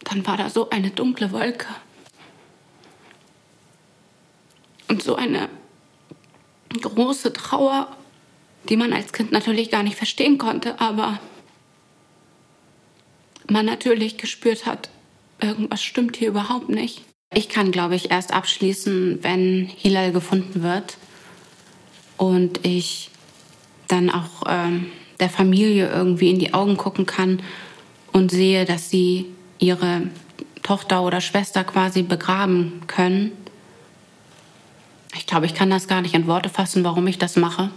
dann 0.00 0.26
war 0.26 0.36
da 0.36 0.50
so 0.50 0.68
eine 0.68 0.90
dunkle 0.90 1.32
Wolke. 1.32 1.68
Und 4.88 5.02
so 5.02 5.16
eine 5.16 5.48
große 6.78 7.32
Trauer, 7.32 7.96
die 8.68 8.76
man 8.76 8.92
als 8.92 9.14
Kind 9.14 9.32
natürlich 9.32 9.70
gar 9.70 9.82
nicht 9.82 9.96
verstehen 9.96 10.36
konnte, 10.36 10.78
aber 10.78 11.20
man 13.48 13.66
natürlich 13.66 14.16
gespürt 14.16 14.66
hat, 14.66 14.88
irgendwas 15.40 15.82
stimmt 15.82 16.16
hier 16.16 16.28
überhaupt 16.28 16.68
nicht. 16.68 17.02
Ich 17.32 17.48
kann, 17.48 17.72
glaube 17.72 17.96
ich, 17.96 18.10
erst 18.10 18.32
abschließen, 18.32 19.18
wenn 19.22 19.66
Hilal 19.66 20.12
gefunden 20.12 20.62
wird 20.62 20.96
und 22.16 22.64
ich 22.64 23.10
dann 23.88 24.10
auch 24.10 24.44
ähm, 24.46 24.86
der 25.20 25.28
Familie 25.28 25.90
irgendwie 25.90 26.30
in 26.30 26.38
die 26.38 26.54
Augen 26.54 26.76
gucken 26.76 27.06
kann 27.06 27.42
und 28.12 28.30
sehe, 28.30 28.64
dass 28.64 28.90
sie 28.90 29.26
ihre 29.58 30.02
Tochter 30.62 31.02
oder 31.02 31.20
Schwester 31.20 31.64
quasi 31.64 32.02
begraben 32.02 32.82
können. 32.86 33.32
Ich 35.16 35.26
glaube, 35.26 35.46
ich 35.46 35.54
kann 35.54 35.70
das 35.70 35.88
gar 35.88 36.02
nicht 36.02 36.14
in 36.14 36.26
Worte 36.26 36.48
fassen, 36.48 36.84
warum 36.84 37.06
ich 37.06 37.18
das 37.18 37.36
mache. 37.36 37.70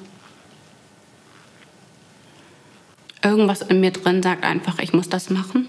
Irgendwas 3.27 3.61
in 3.61 3.81
mir 3.81 3.91
drin 3.91 4.23
sagt 4.23 4.45
einfach, 4.45 4.79
ich 4.79 4.93
muss 4.93 5.09
das 5.09 5.29
machen. 5.29 5.67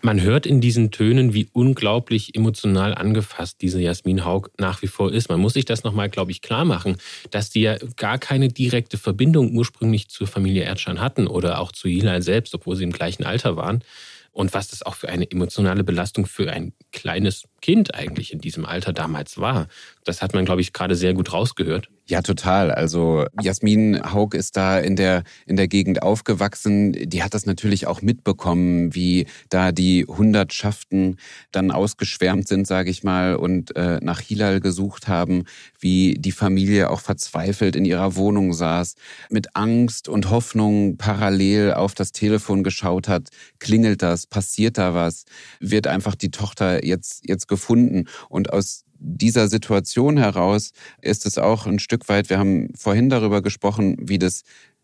Man 0.00 0.22
hört 0.22 0.46
in 0.46 0.60
diesen 0.60 0.92
Tönen, 0.92 1.34
wie 1.34 1.48
unglaublich 1.52 2.36
emotional 2.36 2.94
angefasst 2.94 3.56
diese 3.60 3.80
Jasmin 3.80 4.24
Haug 4.24 4.48
nach 4.58 4.80
wie 4.80 4.86
vor 4.86 5.12
ist. 5.12 5.28
Man 5.28 5.40
muss 5.40 5.54
sich 5.54 5.64
das 5.64 5.82
nochmal, 5.82 6.08
glaube 6.08 6.30
ich, 6.30 6.40
klar 6.40 6.64
machen, 6.64 6.98
dass 7.32 7.50
die 7.50 7.62
ja 7.62 7.76
gar 7.96 8.18
keine 8.18 8.48
direkte 8.48 8.96
Verbindung 8.96 9.54
ursprünglich 9.56 10.08
zur 10.08 10.28
Familie 10.28 10.62
Erdschan 10.62 11.00
hatten 11.00 11.26
oder 11.26 11.58
auch 11.58 11.72
zu 11.72 11.88
Hilal 11.88 12.22
selbst, 12.22 12.54
obwohl 12.54 12.76
sie 12.76 12.84
im 12.84 12.92
gleichen 12.92 13.24
Alter 13.24 13.56
waren. 13.56 13.82
Und 14.30 14.54
was 14.54 14.68
das 14.68 14.84
auch 14.84 14.94
für 14.94 15.08
eine 15.08 15.28
emotionale 15.28 15.82
Belastung 15.82 16.24
für 16.24 16.50
ein 16.52 16.72
kleines 16.92 17.48
Kind 17.60 17.96
eigentlich 17.96 18.32
in 18.32 18.40
diesem 18.40 18.64
Alter 18.64 18.92
damals 18.92 19.38
war. 19.38 19.66
Das 20.04 20.22
hat 20.22 20.32
man, 20.32 20.44
glaube 20.44 20.60
ich, 20.60 20.72
gerade 20.72 20.94
sehr 20.94 21.12
gut 21.12 21.32
rausgehört. 21.32 21.90
Ja, 22.10 22.22
total. 22.22 22.72
Also 22.72 23.24
Jasmin 23.40 24.00
Haug 24.12 24.34
ist 24.34 24.56
da 24.56 24.80
in 24.80 24.96
der, 24.96 25.22
in 25.46 25.54
der 25.54 25.68
Gegend 25.68 26.02
aufgewachsen. 26.02 26.90
Die 26.92 27.22
hat 27.22 27.34
das 27.34 27.46
natürlich 27.46 27.86
auch 27.86 28.02
mitbekommen, 28.02 28.92
wie 28.96 29.26
da 29.48 29.70
die 29.70 30.04
Hundertschaften 30.06 31.18
dann 31.52 31.70
ausgeschwärmt 31.70 32.48
sind, 32.48 32.66
sage 32.66 32.90
ich 32.90 33.04
mal, 33.04 33.36
und 33.36 33.76
äh, 33.76 34.00
nach 34.02 34.18
Hilal 34.18 34.58
gesucht 34.58 35.06
haben, 35.06 35.44
wie 35.78 36.16
die 36.18 36.32
Familie 36.32 36.90
auch 36.90 37.00
verzweifelt 37.00 37.76
in 37.76 37.84
ihrer 37.84 38.16
Wohnung 38.16 38.54
saß, 38.54 38.96
mit 39.28 39.54
Angst 39.54 40.08
und 40.08 40.30
Hoffnung 40.30 40.96
parallel 40.96 41.74
auf 41.74 41.94
das 41.94 42.10
Telefon 42.10 42.64
geschaut 42.64 43.06
hat. 43.06 43.28
Klingelt 43.60 44.02
das? 44.02 44.26
Passiert 44.26 44.78
da 44.78 44.94
was? 44.94 45.26
Wird 45.60 45.86
einfach 45.86 46.16
die 46.16 46.32
Tochter 46.32 46.84
jetzt, 46.84 47.28
jetzt 47.28 47.46
gefunden? 47.46 48.08
Und 48.28 48.52
aus 48.52 48.82
dieser 49.00 49.48
Situation 49.48 50.18
heraus 50.18 50.72
ist 51.00 51.26
es 51.26 51.38
auch 51.38 51.66
ein 51.66 51.78
Stück 51.78 52.08
weit, 52.08 52.30
wir 52.30 52.38
haben 52.38 52.68
vorhin 52.76 53.08
darüber 53.08 53.42
gesprochen, 53.42 53.96
wie 54.00 54.18
das 54.18 54.42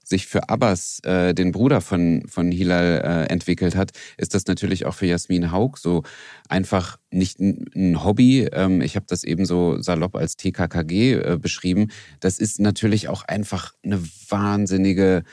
sich 0.08 0.26
für 0.26 0.48
Abbas, 0.48 1.00
äh, 1.02 1.34
den 1.34 1.50
Bruder 1.50 1.80
von, 1.80 2.22
von 2.28 2.52
Hilal, 2.52 3.02
äh, 3.04 3.32
entwickelt 3.32 3.74
hat, 3.74 3.90
ist 4.16 4.34
das 4.34 4.46
natürlich 4.46 4.86
auch 4.86 4.94
für 4.94 5.06
Jasmin 5.06 5.50
Haug 5.50 5.78
so 5.78 6.04
einfach 6.48 6.96
nicht 7.10 7.40
ein, 7.40 8.04
Hobby. 8.04 8.48
Ähm, 8.52 8.80
ich 8.82 8.94
habe 8.94 9.06
das 9.08 9.24
eben 9.24 9.44
so 9.44 9.80
salopp 9.82 10.14
als 10.14 10.36
TKKG 10.36 11.14
äh, 11.14 11.38
beschrieben. 11.40 11.88
Das 12.20 12.38
ist 12.38 12.60
natürlich 12.60 13.08
auch 13.08 13.24
einfach 13.24 13.74
eine 13.84 14.00
wahnsinnige 14.28 15.24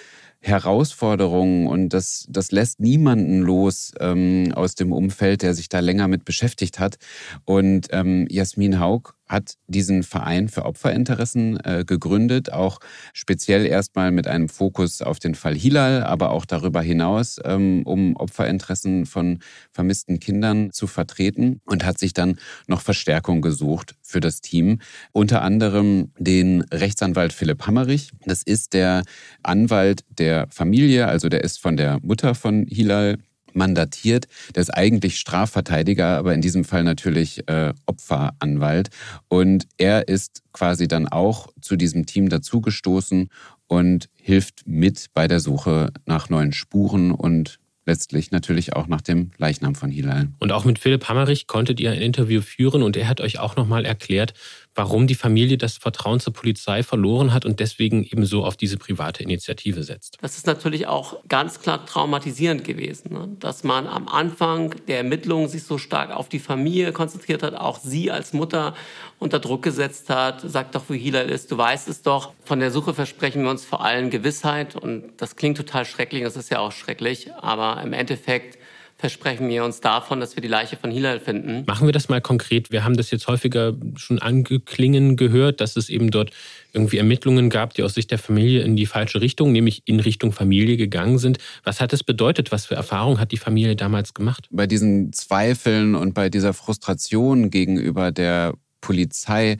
Herausforderungen 0.43 1.67
und 1.67 1.89
das, 1.89 2.27
das 2.29 2.51
lässt 2.51 2.81
niemanden 2.81 3.39
los 3.39 3.93
ähm, 4.01 4.51
aus 4.53 4.75
dem 4.75 4.91
Umfeld, 4.91 5.41
der 5.41 5.53
sich 5.53 5.69
da 5.69 5.79
länger 5.79 6.09
mit 6.09 6.25
beschäftigt 6.25 6.79
hat. 6.79 6.97
Und 7.45 7.87
ähm, 7.91 8.27
Jasmin 8.29 8.77
Haug 8.77 9.13
hat 9.33 9.55
diesen 9.67 10.03
Verein 10.03 10.47
für 10.47 10.63
Opferinteressen 10.63 11.59
äh, 11.65 11.83
gegründet, 11.85 12.53
auch 12.53 12.79
speziell 13.13 13.65
erstmal 13.65 14.11
mit 14.11 14.27
einem 14.27 14.47
Fokus 14.47 15.01
auf 15.01 15.19
den 15.19 15.33
Fall 15.33 15.55
Hilal, 15.55 16.03
aber 16.03 16.29
auch 16.29 16.45
darüber 16.45 16.81
hinaus, 16.81 17.39
ähm, 17.43 17.81
um 17.85 18.15
Opferinteressen 18.15 19.07
von 19.07 19.39
vermissten 19.71 20.19
Kindern 20.19 20.71
zu 20.71 20.85
vertreten 20.85 21.59
und 21.65 21.83
hat 21.83 21.97
sich 21.97 22.13
dann 22.13 22.37
noch 22.67 22.81
Verstärkung 22.81 23.41
gesucht 23.41 23.95
für 24.03 24.19
das 24.19 24.39
Team. 24.39 24.79
Unter 25.11 25.41
anderem 25.41 26.11
den 26.19 26.61
Rechtsanwalt 26.71 27.33
Philipp 27.33 27.65
Hammerich. 27.65 28.11
Das 28.25 28.43
ist 28.43 28.73
der 28.73 29.03
Anwalt 29.41 30.05
der 30.09 30.47
Familie, 30.51 31.07
also 31.07 31.27
der 31.27 31.43
ist 31.43 31.59
von 31.59 31.75
der 31.75 31.99
Mutter 32.03 32.35
von 32.35 32.67
Hilal 32.67 33.17
mandatiert. 33.55 34.27
Der 34.55 34.61
ist 34.61 34.69
eigentlich 34.69 35.19
Strafverteidiger, 35.19 36.17
aber 36.17 36.33
in 36.33 36.41
diesem 36.41 36.63
Fall 36.63 36.83
natürlich 36.83 37.47
äh, 37.47 37.73
Opferanwalt. 37.85 38.89
Und 39.27 39.67
er 39.77 40.07
ist 40.07 40.43
quasi 40.51 40.87
dann 40.87 41.07
auch 41.07 41.47
zu 41.61 41.75
diesem 41.75 42.05
Team 42.05 42.29
dazugestoßen 42.29 43.29
und 43.67 44.09
hilft 44.15 44.67
mit 44.67 45.07
bei 45.13 45.27
der 45.27 45.39
Suche 45.39 45.91
nach 46.05 46.29
neuen 46.29 46.53
Spuren 46.53 47.11
und 47.11 47.59
letztlich 47.85 48.31
natürlich 48.31 48.73
auch 48.73 48.87
nach 48.87 49.01
dem 49.01 49.31
Leichnam 49.37 49.75
von 49.75 49.91
Hilal. 49.91 50.29
Und 50.39 50.51
auch 50.51 50.65
mit 50.65 50.79
Philipp 50.79 51.09
Hammerich 51.09 51.47
konntet 51.47 51.79
ihr 51.79 51.91
ein 51.91 52.01
Interview 52.01 52.41
führen 52.41 52.81
und 52.81 52.95
er 52.95 53.07
hat 53.07 53.21
euch 53.21 53.39
auch 53.39 53.55
nochmal 53.55 53.85
erklärt, 53.85 54.33
warum 54.75 55.07
die 55.07 55.15
Familie 55.15 55.57
das 55.57 55.77
Vertrauen 55.77 56.19
zur 56.19 56.33
Polizei 56.33 56.83
verloren 56.83 57.33
hat 57.33 57.45
und 57.45 57.59
deswegen 57.59 58.03
eben 58.03 58.25
so 58.25 58.43
auf 58.43 58.57
diese 58.57 58.77
private 58.77 59.21
Initiative 59.21 59.83
setzt. 59.83 60.17
Das 60.21 60.37
ist 60.37 60.47
natürlich 60.47 60.87
auch 60.87 61.17
ganz 61.27 61.59
klar 61.59 61.85
traumatisierend 61.85 62.63
gewesen, 62.63 63.13
ne? 63.13 63.29
dass 63.39 63.63
man 63.63 63.87
am 63.87 64.07
Anfang 64.07 64.75
der 64.87 64.97
Ermittlungen 64.97 65.47
sich 65.47 65.63
so 65.63 65.77
stark 65.77 66.11
auf 66.11 66.29
die 66.29 66.39
Familie 66.39 66.91
konzentriert 66.91 67.43
hat, 67.43 67.55
auch 67.55 67.79
sie 67.79 68.11
als 68.11 68.33
Mutter 68.33 68.73
unter 69.19 69.39
Druck 69.39 69.61
gesetzt 69.61 70.09
hat, 70.09 70.41
sagt 70.41 70.75
doch, 70.75 70.83
wo 70.87 70.93
Hilal 70.93 71.29
ist, 71.29 71.51
du 71.51 71.57
weißt 71.57 71.87
es 71.87 72.01
doch. 72.01 72.33
Von 72.43 72.59
der 72.59 72.71
Suche 72.71 72.93
versprechen 72.93 73.43
wir 73.43 73.49
uns 73.49 73.63
vor 73.63 73.83
allem 73.83 74.09
Gewissheit 74.09 74.75
und 74.75 75.03
das 75.17 75.35
klingt 75.35 75.57
total 75.57 75.85
schrecklich, 75.85 76.23
das 76.23 76.35
ist 76.35 76.49
ja 76.49 76.59
auch 76.59 76.71
schrecklich, 76.71 77.31
aber 77.33 77.81
im 77.81 77.93
Endeffekt 77.93 78.57
versprechen 79.03 79.49
wir 79.49 79.65
uns 79.65 79.81
davon, 79.81 80.21
dass 80.21 80.37
wir 80.37 80.41
die 80.41 80.47
Leiche 80.47 80.77
von 80.77 80.89
Hilal 80.89 81.19
finden. 81.19 81.65
Machen 81.67 81.85
wir 81.85 81.91
das 81.91 82.07
mal 82.07 82.21
konkret. 82.21 82.71
Wir 82.71 82.85
haben 82.85 82.95
das 82.95 83.11
jetzt 83.11 83.27
häufiger 83.27 83.73
schon 83.97 84.17
angeklingen 84.17 85.17
gehört, 85.17 85.59
dass 85.59 85.75
es 85.75 85.89
eben 85.89 86.09
dort 86.09 86.31
irgendwie 86.71 86.99
Ermittlungen 86.99 87.49
gab, 87.49 87.73
die 87.73 87.83
aus 87.83 87.95
Sicht 87.95 88.11
der 88.11 88.17
Familie 88.17 88.61
in 88.61 88.77
die 88.77 88.85
falsche 88.85 89.19
Richtung, 89.19 89.51
nämlich 89.51 89.81
in 89.83 89.99
Richtung 89.99 90.31
Familie 90.31 90.77
gegangen 90.77 91.17
sind. 91.17 91.39
Was 91.65 91.81
hat 91.81 91.91
das 91.91 92.01
bedeutet? 92.01 92.53
Was 92.53 92.67
für 92.67 92.75
Erfahrungen 92.75 93.19
hat 93.19 93.33
die 93.33 93.37
Familie 93.37 93.75
damals 93.75 94.13
gemacht? 94.13 94.47
Bei 94.51 94.67
diesen 94.67 95.11
Zweifeln 95.11 95.95
und 95.95 96.13
bei 96.13 96.29
dieser 96.29 96.53
Frustration 96.53 97.49
gegenüber 97.49 98.13
der 98.13 98.53
Polizei 98.79 99.57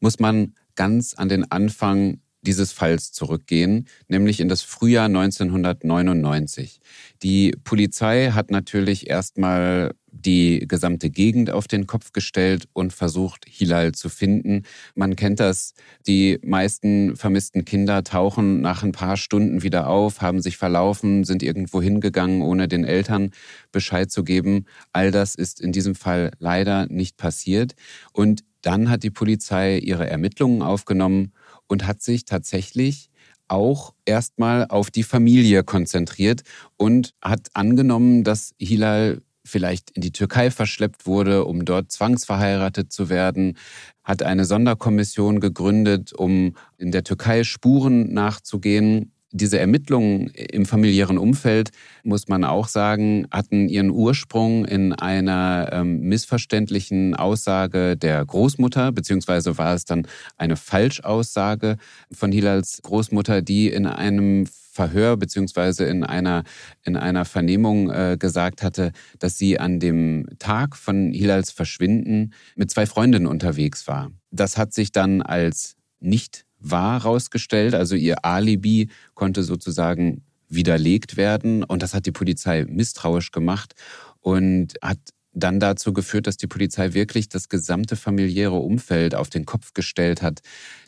muss 0.00 0.18
man 0.20 0.54
ganz 0.74 1.12
an 1.12 1.28
den 1.28 1.52
Anfang 1.52 2.20
dieses 2.46 2.72
Falls 2.72 3.12
zurückgehen, 3.12 3.86
nämlich 4.08 4.40
in 4.40 4.48
das 4.48 4.62
Frühjahr 4.62 5.06
1999. 5.06 6.80
Die 7.22 7.52
Polizei 7.64 8.30
hat 8.30 8.50
natürlich 8.50 9.08
erstmal 9.08 9.92
die 10.10 10.64
gesamte 10.66 11.10
Gegend 11.10 11.50
auf 11.50 11.68
den 11.68 11.86
Kopf 11.86 12.12
gestellt 12.12 12.68
und 12.72 12.92
versucht, 12.92 13.44
Hilal 13.48 13.92
zu 13.92 14.08
finden. 14.08 14.62
Man 14.94 15.16
kennt 15.16 15.40
das, 15.40 15.74
die 16.06 16.38
meisten 16.42 17.16
vermissten 17.16 17.64
Kinder 17.64 18.02
tauchen 18.02 18.60
nach 18.60 18.82
ein 18.82 18.92
paar 18.92 19.16
Stunden 19.16 19.62
wieder 19.62 19.88
auf, 19.88 20.20
haben 20.22 20.40
sich 20.40 20.56
verlaufen, 20.56 21.24
sind 21.24 21.42
irgendwo 21.42 21.82
hingegangen, 21.82 22.42
ohne 22.42 22.68
den 22.68 22.84
Eltern 22.84 23.30
Bescheid 23.72 24.10
zu 24.10 24.24
geben. 24.24 24.66
All 24.92 25.10
das 25.10 25.34
ist 25.34 25.60
in 25.60 25.72
diesem 25.72 25.94
Fall 25.94 26.32
leider 26.38 26.86
nicht 26.86 27.16
passiert. 27.16 27.74
Und 28.12 28.42
dann 28.62 28.90
hat 28.90 29.02
die 29.02 29.10
Polizei 29.10 29.78
ihre 29.78 30.08
Ermittlungen 30.08 30.62
aufgenommen 30.62 31.32
und 31.68 31.86
hat 31.86 32.02
sich 32.02 32.24
tatsächlich 32.24 33.10
auch 33.48 33.94
erstmal 34.04 34.66
auf 34.68 34.90
die 34.90 35.02
Familie 35.02 35.62
konzentriert 35.62 36.42
und 36.76 37.14
hat 37.22 37.48
angenommen, 37.54 38.24
dass 38.24 38.54
Hilal 38.58 39.22
vielleicht 39.44 39.92
in 39.92 40.02
die 40.02 40.10
Türkei 40.10 40.50
verschleppt 40.50 41.06
wurde, 41.06 41.44
um 41.44 41.64
dort 41.64 41.92
zwangsverheiratet 41.92 42.92
zu 42.92 43.08
werden, 43.08 43.56
hat 44.02 44.22
eine 44.22 44.44
Sonderkommission 44.44 45.40
gegründet, 45.40 46.12
um 46.12 46.56
in 46.78 46.90
der 46.90 47.04
Türkei 47.04 47.44
Spuren 47.44 48.12
nachzugehen. 48.12 49.12
Diese 49.36 49.58
Ermittlungen 49.58 50.28
im 50.28 50.64
familiären 50.64 51.18
Umfeld, 51.18 51.70
muss 52.02 52.26
man 52.26 52.42
auch 52.42 52.68
sagen, 52.68 53.26
hatten 53.30 53.68
ihren 53.68 53.90
Ursprung 53.90 54.64
in 54.64 54.94
einer 54.94 55.68
ähm, 55.72 56.00
missverständlichen 56.00 57.14
Aussage 57.14 57.98
der 57.98 58.24
Großmutter, 58.24 58.92
beziehungsweise 58.92 59.58
war 59.58 59.74
es 59.74 59.84
dann 59.84 60.06
eine 60.38 60.56
Falschaussage 60.56 61.76
von 62.10 62.32
Hilals 62.32 62.80
Großmutter, 62.82 63.42
die 63.42 63.68
in 63.68 63.86
einem 63.86 64.46
Verhör 64.46 65.16
beziehungsweise 65.18 65.84
in 65.84 66.02
einer, 66.02 66.44
in 66.84 66.96
einer 66.96 67.24
Vernehmung 67.26 67.90
äh, 67.90 68.16
gesagt 68.18 68.62
hatte, 68.62 68.92
dass 69.18 69.36
sie 69.36 69.58
an 69.58 69.80
dem 69.80 70.26
Tag 70.38 70.76
von 70.76 71.12
Hilals 71.12 71.50
Verschwinden 71.50 72.32
mit 72.54 72.70
zwei 72.70 72.86
Freundinnen 72.86 73.26
unterwegs 73.26 73.86
war. 73.86 74.10
Das 74.30 74.56
hat 74.56 74.72
sich 74.72 74.92
dann 74.92 75.20
als 75.20 75.76
nicht 76.00 76.46
wahr 76.70 77.02
herausgestellt. 77.02 77.74
Also 77.74 77.94
ihr 77.96 78.24
Alibi 78.24 78.88
konnte 79.14 79.42
sozusagen 79.42 80.22
widerlegt 80.48 81.16
werden 81.16 81.64
und 81.64 81.82
das 81.82 81.94
hat 81.94 82.06
die 82.06 82.12
Polizei 82.12 82.64
misstrauisch 82.68 83.32
gemacht 83.32 83.74
und 84.20 84.74
hat 84.82 84.98
dann 85.36 85.60
dazu 85.60 85.92
geführt, 85.92 86.26
dass 86.26 86.38
die 86.38 86.46
Polizei 86.46 86.94
wirklich 86.94 87.28
das 87.28 87.48
gesamte 87.50 87.94
familiäre 87.94 88.56
Umfeld 88.56 89.14
auf 89.14 89.28
den 89.28 89.44
Kopf 89.44 89.74
gestellt 89.74 90.22
hat, 90.22 90.40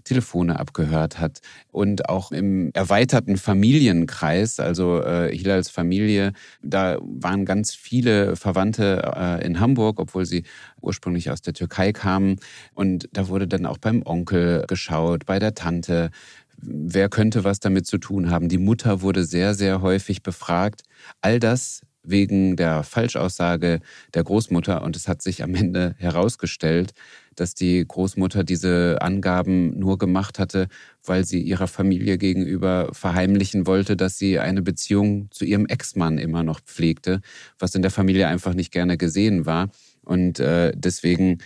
Telefone 0.04 0.58
abgehört 0.58 1.20
hat 1.20 1.40
und 1.70 2.08
auch 2.08 2.32
im 2.32 2.70
erweiterten 2.72 3.36
Familienkreis, 3.36 4.58
also 4.58 5.02
äh, 5.02 5.36
Hilals 5.36 5.68
Familie, 5.68 6.32
da 6.62 6.98
waren 7.02 7.44
ganz 7.44 7.74
viele 7.74 8.36
Verwandte 8.36 9.12
äh, 9.14 9.44
in 9.44 9.60
Hamburg, 9.60 10.00
obwohl 10.00 10.24
sie 10.24 10.44
ursprünglich 10.80 11.30
aus 11.30 11.42
der 11.42 11.52
Türkei 11.52 11.92
kamen. 11.92 12.36
Und 12.72 13.08
da 13.12 13.28
wurde 13.28 13.46
dann 13.46 13.66
auch 13.66 13.78
beim 13.78 14.02
Onkel 14.04 14.64
geschaut, 14.66 15.26
bei 15.26 15.38
der 15.38 15.54
Tante. 15.54 16.10
Wer 16.56 17.10
könnte 17.10 17.44
was 17.44 17.60
damit 17.60 17.86
zu 17.86 17.98
tun 17.98 18.30
haben? 18.30 18.48
Die 18.48 18.58
Mutter 18.58 19.02
wurde 19.02 19.24
sehr, 19.24 19.54
sehr 19.54 19.82
häufig 19.82 20.22
befragt. 20.22 20.82
All 21.20 21.38
das 21.38 21.82
wegen 22.10 22.56
der 22.56 22.82
Falschaussage 22.82 23.80
der 24.14 24.24
Großmutter. 24.24 24.82
Und 24.82 24.96
es 24.96 25.08
hat 25.08 25.22
sich 25.22 25.42
am 25.42 25.54
Ende 25.54 25.94
herausgestellt, 25.98 26.94
dass 27.34 27.54
die 27.54 27.84
Großmutter 27.86 28.44
diese 28.44 28.98
Angaben 29.00 29.78
nur 29.78 29.98
gemacht 29.98 30.38
hatte, 30.38 30.68
weil 31.04 31.24
sie 31.24 31.40
ihrer 31.40 31.68
Familie 31.68 32.18
gegenüber 32.18 32.90
verheimlichen 32.92 33.66
wollte, 33.66 33.96
dass 33.96 34.18
sie 34.18 34.38
eine 34.38 34.62
Beziehung 34.62 35.28
zu 35.30 35.44
ihrem 35.44 35.66
Ex-Mann 35.66 36.18
immer 36.18 36.42
noch 36.42 36.60
pflegte, 36.60 37.20
was 37.58 37.74
in 37.74 37.82
der 37.82 37.90
Familie 37.90 38.28
einfach 38.28 38.54
nicht 38.54 38.72
gerne 38.72 38.96
gesehen 38.96 39.46
war. 39.46 39.70
Und 40.04 40.40
äh, 40.40 40.72
deswegen 40.74 41.38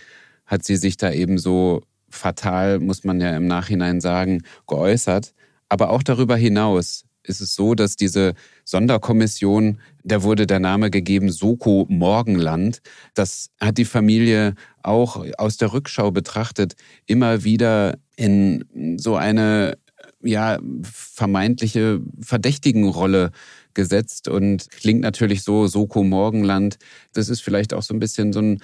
hat 0.45 0.63
sie 0.63 0.77
sich 0.77 0.97
da 0.97 1.11
eben 1.11 1.37
so 1.37 1.83
fatal, 2.09 2.79
muss 2.79 3.03
man 3.03 3.19
ja 3.19 3.35
im 3.35 3.47
Nachhinein 3.47 4.01
sagen, 4.01 4.43
geäußert. 4.67 5.33
Aber 5.69 5.89
auch 5.89 6.03
darüber 6.03 6.35
hinaus 6.35 7.05
ist 7.23 7.41
es 7.41 7.55
so, 7.55 7.73
dass 7.75 7.95
diese 7.95 8.33
Sonderkommission, 8.65 9.79
da 10.03 10.23
wurde 10.23 10.47
der 10.47 10.59
Name 10.59 10.89
gegeben 10.89 11.31
Soko 11.31 11.85
Morgenland. 11.89 12.81
Das 13.13 13.49
hat 13.59 13.77
die 13.77 13.85
Familie 13.85 14.55
auch 14.81 15.25
aus 15.37 15.57
der 15.57 15.73
Rückschau 15.73 16.11
betrachtet 16.11 16.75
immer 17.05 17.43
wieder 17.43 17.97
in 18.15 18.97
so 18.97 19.15
eine 19.15 19.77
ja 20.21 20.59
vermeintliche 20.83 22.01
verdächtigen 22.21 22.87
Rolle 22.87 23.31
gesetzt 23.73 24.27
und 24.27 24.69
klingt 24.69 25.01
natürlich 25.01 25.43
so 25.43 25.67
Soko 25.67 26.03
Morgenland. 26.03 26.77
Das 27.13 27.29
ist 27.29 27.41
vielleicht 27.41 27.73
auch 27.73 27.83
so 27.83 27.93
ein 27.93 27.99
bisschen 27.99 28.33
so 28.33 28.39
ein 28.39 28.59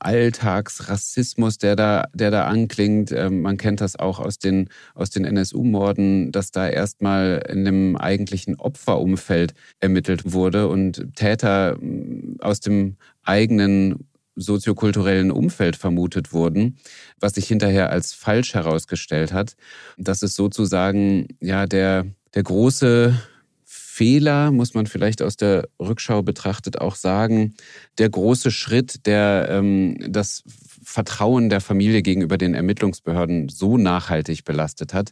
Alltagsrassismus, 0.00 1.58
der 1.58 1.76
da, 1.76 2.08
der 2.14 2.30
da 2.30 2.46
anklingt. 2.46 3.12
Ähm, 3.12 3.42
man 3.42 3.56
kennt 3.56 3.80
das 3.80 3.96
auch 3.96 4.18
aus 4.18 4.38
den, 4.38 4.68
aus 4.94 5.10
den 5.10 5.24
NSU-Morden, 5.24 6.32
dass 6.32 6.50
da 6.50 6.68
erstmal 6.68 7.44
in 7.48 7.64
dem 7.64 7.96
eigentlichen 7.96 8.56
Opferumfeld 8.56 9.54
ermittelt 9.80 10.32
wurde 10.32 10.68
und 10.68 11.14
Täter 11.14 11.76
mm, 11.80 12.36
aus 12.40 12.60
dem 12.60 12.96
eigenen 13.22 14.08
soziokulturellen 14.38 15.30
Umfeld 15.30 15.76
vermutet 15.76 16.32
wurden, 16.32 16.78
was 17.18 17.34
sich 17.34 17.48
hinterher 17.48 17.90
als 17.90 18.14
falsch 18.14 18.54
herausgestellt 18.54 19.32
hat. 19.32 19.56
Das 19.96 20.22
ist 20.22 20.36
sozusagen 20.36 21.26
ja 21.40 21.66
der, 21.66 22.06
der 22.34 22.42
große 22.44 23.18
Fehler, 23.98 24.52
muss 24.52 24.74
man 24.74 24.86
vielleicht 24.86 25.22
aus 25.22 25.36
der 25.36 25.68
Rückschau 25.80 26.22
betrachtet 26.22 26.80
auch 26.80 26.94
sagen, 26.94 27.54
der 27.98 28.08
große 28.08 28.52
Schritt, 28.52 29.06
der 29.06 29.48
ähm, 29.50 29.96
das 30.08 30.44
Vertrauen 30.84 31.48
der 31.48 31.60
Familie 31.60 32.02
gegenüber 32.02 32.38
den 32.38 32.54
Ermittlungsbehörden 32.54 33.48
so 33.48 33.76
nachhaltig 33.76 34.44
belastet 34.44 34.94
hat, 34.94 35.10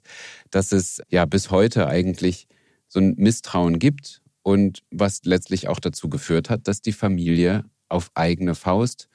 dass 0.53 0.71
es 0.71 1.03
ja 1.09 1.25
bis 1.25 1.51
heute 1.51 1.89
eigentlich 1.89 2.47
so 2.87 3.01
ein 3.01 3.17
Misstrauen 3.17 3.81
gibt 3.81 4.23
und 4.45 4.85
was 4.93 5.25
letztlich 5.25 5.67
auch 5.67 5.81
dazu 5.81 6.09
geführt 6.09 6.49
hat, 6.49 6.69
dass 6.69 6.81
die 6.81 6.93
Familie 6.93 7.65
auf 7.89 8.13
eigene 8.15 8.55
Faust 8.55 9.09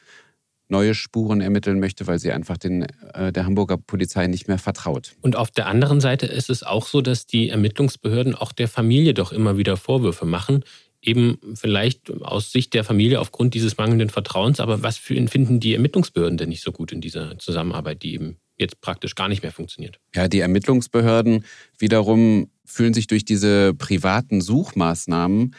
neue 0.71 0.95
Spuren 0.95 1.41
ermitteln 1.41 1.79
möchte, 1.79 2.07
weil 2.07 2.19
sie 2.19 2.31
einfach 2.31 2.57
den, 2.57 2.83
äh, 3.13 3.31
der 3.31 3.45
Hamburger 3.45 3.77
Polizei 3.77 4.27
nicht 4.27 4.47
mehr 4.47 4.57
vertraut. 4.57 5.13
Und 5.21 5.35
auf 5.35 5.51
der 5.51 5.67
anderen 5.67 6.01
Seite 6.01 6.25
ist 6.25 6.49
es 6.49 6.63
auch 6.63 6.87
so, 6.87 7.01
dass 7.01 7.27
die 7.27 7.49
Ermittlungsbehörden 7.49 8.33
auch 8.35 8.51
der 8.51 8.67
Familie 8.67 9.13
doch 9.13 9.31
immer 9.31 9.57
wieder 9.57 9.77
Vorwürfe 9.77 10.25
machen, 10.25 10.63
eben 11.01 11.39
vielleicht 11.55 12.11
aus 12.21 12.51
Sicht 12.51 12.73
der 12.73 12.83
Familie 12.83 13.19
aufgrund 13.19 13.53
dieses 13.53 13.77
mangelnden 13.77 14.09
Vertrauens. 14.09 14.59
Aber 14.59 14.83
was 14.83 14.97
finden 14.97 15.59
die 15.59 15.73
Ermittlungsbehörden 15.73 16.37
denn 16.37 16.49
nicht 16.49 16.63
so 16.63 16.71
gut 16.71 16.91
in 16.91 17.01
dieser 17.01 17.37
Zusammenarbeit, 17.39 18.03
die 18.03 18.13
eben 18.13 18.37
jetzt 18.57 18.81
praktisch 18.81 19.15
gar 19.15 19.27
nicht 19.27 19.41
mehr 19.41 19.51
funktioniert? 19.51 19.99
Ja, 20.15 20.27
die 20.27 20.39
Ermittlungsbehörden 20.39 21.45
wiederum 21.77 22.49
fühlen 22.65 22.93
sich 22.93 23.07
durch 23.07 23.25
diese 23.25 23.73
privaten 23.73 24.41
Suchmaßnahmen 24.41 25.55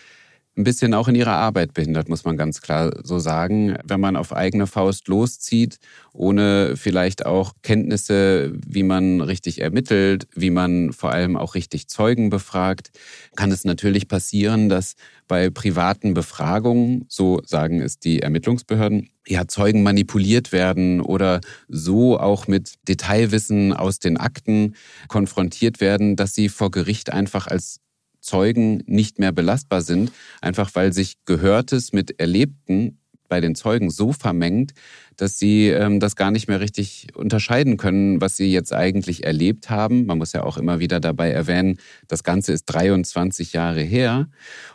ein 0.56 0.64
bisschen 0.64 0.92
auch 0.92 1.08
in 1.08 1.14
ihrer 1.14 1.32
Arbeit 1.32 1.72
behindert, 1.72 2.08
muss 2.08 2.24
man 2.24 2.36
ganz 2.36 2.60
klar 2.60 2.92
so 3.02 3.18
sagen. 3.18 3.76
Wenn 3.84 4.00
man 4.00 4.16
auf 4.16 4.34
eigene 4.34 4.66
Faust 4.66 5.08
loszieht, 5.08 5.78
ohne 6.12 6.76
vielleicht 6.76 7.24
auch 7.24 7.54
Kenntnisse, 7.62 8.52
wie 8.54 8.82
man 8.82 9.22
richtig 9.22 9.62
ermittelt, 9.62 10.26
wie 10.34 10.50
man 10.50 10.92
vor 10.92 11.10
allem 11.10 11.36
auch 11.36 11.54
richtig 11.54 11.88
Zeugen 11.88 12.28
befragt, 12.28 12.90
kann 13.34 13.50
es 13.50 13.64
natürlich 13.64 14.08
passieren, 14.08 14.68
dass 14.68 14.94
bei 15.26 15.48
privaten 15.48 16.12
Befragungen, 16.12 17.06
so 17.08 17.40
sagen 17.46 17.80
es 17.80 17.98
die 17.98 18.20
Ermittlungsbehörden, 18.20 19.08
ja, 19.26 19.46
Zeugen 19.46 19.82
manipuliert 19.82 20.52
werden 20.52 21.00
oder 21.00 21.40
so 21.68 22.18
auch 22.18 22.48
mit 22.48 22.74
Detailwissen 22.88 23.72
aus 23.72 23.98
den 23.98 24.18
Akten 24.18 24.74
konfrontiert 25.08 25.80
werden, 25.80 26.16
dass 26.16 26.34
sie 26.34 26.48
vor 26.48 26.70
Gericht 26.70 27.12
einfach 27.12 27.46
als 27.46 27.81
Zeugen 28.22 28.82
nicht 28.86 29.18
mehr 29.18 29.32
belastbar 29.32 29.82
sind, 29.82 30.12
einfach 30.40 30.70
weil 30.74 30.92
sich 30.92 31.16
Gehörtes 31.24 31.92
mit 31.92 32.18
Erlebten 32.18 32.98
bei 33.28 33.40
den 33.40 33.54
Zeugen 33.54 33.90
so 33.90 34.12
vermengt, 34.12 34.72
dass 35.16 35.38
sie 35.38 35.68
ähm, 35.68 36.00
das 36.00 36.16
gar 36.16 36.30
nicht 36.30 36.48
mehr 36.48 36.60
richtig 36.60 37.08
unterscheiden 37.14 37.76
können, 37.76 38.20
was 38.20 38.36
sie 38.36 38.52
jetzt 38.52 38.72
eigentlich 38.72 39.24
erlebt 39.24 39.70
haben. 39.70 40.06
Man 40.06 40.18
muss 40.18 40.32
ja 40.32 40.42
auch 40.42 40.56
immer 40.56 40.78
wieder 40.78 41.00
dabei 41.00 41.30
erwähnen, 41.30 41.78
das 42.08 42.24
Ganze 42.24 42.52
ist 42.52 42.64
23 42.66 43.52
Jahre 43.52 43.80
her. 43.80 44.28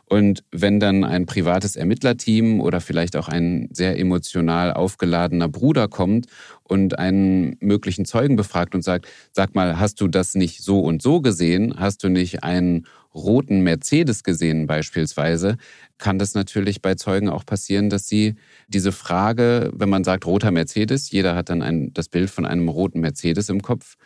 Und 0.06 0.43
wenn 0.52 0.80
dann 0.80 1.04
ein 1.04 1.26
privates 1.26 1.76
Ermittlerteam 1.76 2.62
oder 2.62 2.80
vielleicht 2.80 3.15
auch 3.17 3.28
ein 3.28 3.67
sehr 3.71 4.00
emotional 4.00 4.73
aufgeladener 4.73 5.50
Bruder 5.50 5.88
kommt 5.88 6.28
und 6.63 6.97
einen 6.97 7.58
möglichen 7.60 8.06
Zeugen 8.06 8.36
befragt 8.36 8.73
und 8.73 8.84
sagt, 8.84 9.08
sag 9.32 9.56
mal, 9.56 9.80
hast 9.80 10.00
du 10.00 10.08
das 10.08 10.36
nicht 10.36 10.63
so 10.63 10.80
und 10.80 11.02
so 11.02 11.19
gesehen? 11.19 11.76
Hast 11.78 12.04
du 12.04 12.10
nicht 12.10 12.43
einen 12.43 12.86
roten 13.17 13.62
Mercedes 13.62 14.23
gesehen 14.23 14.67
beispielsweise, 14.67 15.58
kann 15.97 16.19
das 16.19 16.36
natürlich 16.36 16.82
bei 16.82 16.95
Zeugen 16.95 17.30
auch 17.30 17.45
passieren, 17.45 17.89
dass 17.89 18.08
sie 18.08 18.36
diese 18.67 18.91
Frage, 18.91 19.71
wenn 19.73 19.89
man 19.89 20.04
sagt 20.04 20.26
roter 20.28 20.52
Mercedes, 20.52 21.10
jeder 21.10 21.36
hat 21.36 21.50
dann 21.50 21.63
ein, 21.63 21.92
das 21.94 22.10
Bild 22.10 22.30
von 22.30 22.46
einem 22.46 22.70
roten 22.70 23.00
Mercedes 23.00 23.50
im 23.50 23.63
Kopf 23.63 23.98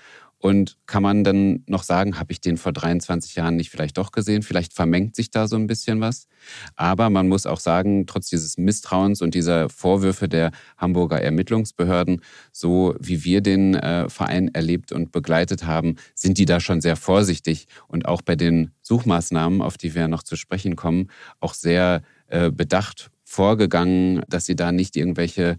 und 0.42 0.78
kann 0.88 1.04
man 1.04 1.24
dann 1.24 1.64
noch 1.68 1.84
sagen, 1.84 2.18
habe 2.20 2.32
ich 2.32 2.42
den 2.42 2.58
vor 2.58 2.74
23 2.74 3.36
Jahren 3.36 3.56
nicht 3.56 3.70
vielleicht 3.70 4.00
doch 4.00 4.12
gesehen? 4.12 4.42
Vielleicht 4.42 4.74
vermengt 4.74 5.16
sich 5.16 5.30
da 5.30 5.48
so 5.48 5.56
ein 5.56 5.68
bisschen 5.68 6.02
was. 6.02 6.28
Aber 6.76 7.12
man 7.12 7.28
muss 7.28 7.46
auch 7.46 7.60
sagen, 7.60 8.08
trotz 8.08 8.30
dieses 8.30 8.58
Misstrauens 8.58 9.22
und 9.22 9.36
dieser 9.36 9.70
Vorwürfe 9.70 10.28
der 10.28 10.50
Hamburger 10.78 11.22
Ermittlungsbehörden, 11.22 12.22
so 12.52 12.96
wie 13.00 13.24
wir 13.24 13.42
den 13.42 13.76
äh, 13.76 14.10
Verein 14.10 14.48
erlebt 14.48 14.92
und 14.92 15.12
begleitet 15.12 15.68
haben, 15.68 15.98
sind 16.16 16.40
die 16.40 16.46
da 16.46 16.60
schon 16.60 16.82
sehr 16.82 16.96
vorsichtig 16.96 17.68
und 17.88 18.08
auch 18.08 18.24
bei 18.24 18.36
den 18.36 18.72
Suchmaßnahmen, 18.82 19.62
auf 19.62 19.78
die 19.78 19.94
wir 19.94 20.08
noch 20.08 20.24
zu 20.24 20.36
sprechen 20.36 20.76
kommen, 20.76 21.12
auch 21.40 21.54
sehr 21.54 22.02
äh, 22.28 22.50
bedacht 22.50 23.12
vorgegangen, 23.24 24.24
dass 24.28 24.48
sie 24.48 24.56
da 24.56 24.72
nicht 24.72 24.96
irgendwelche 24.98 25.58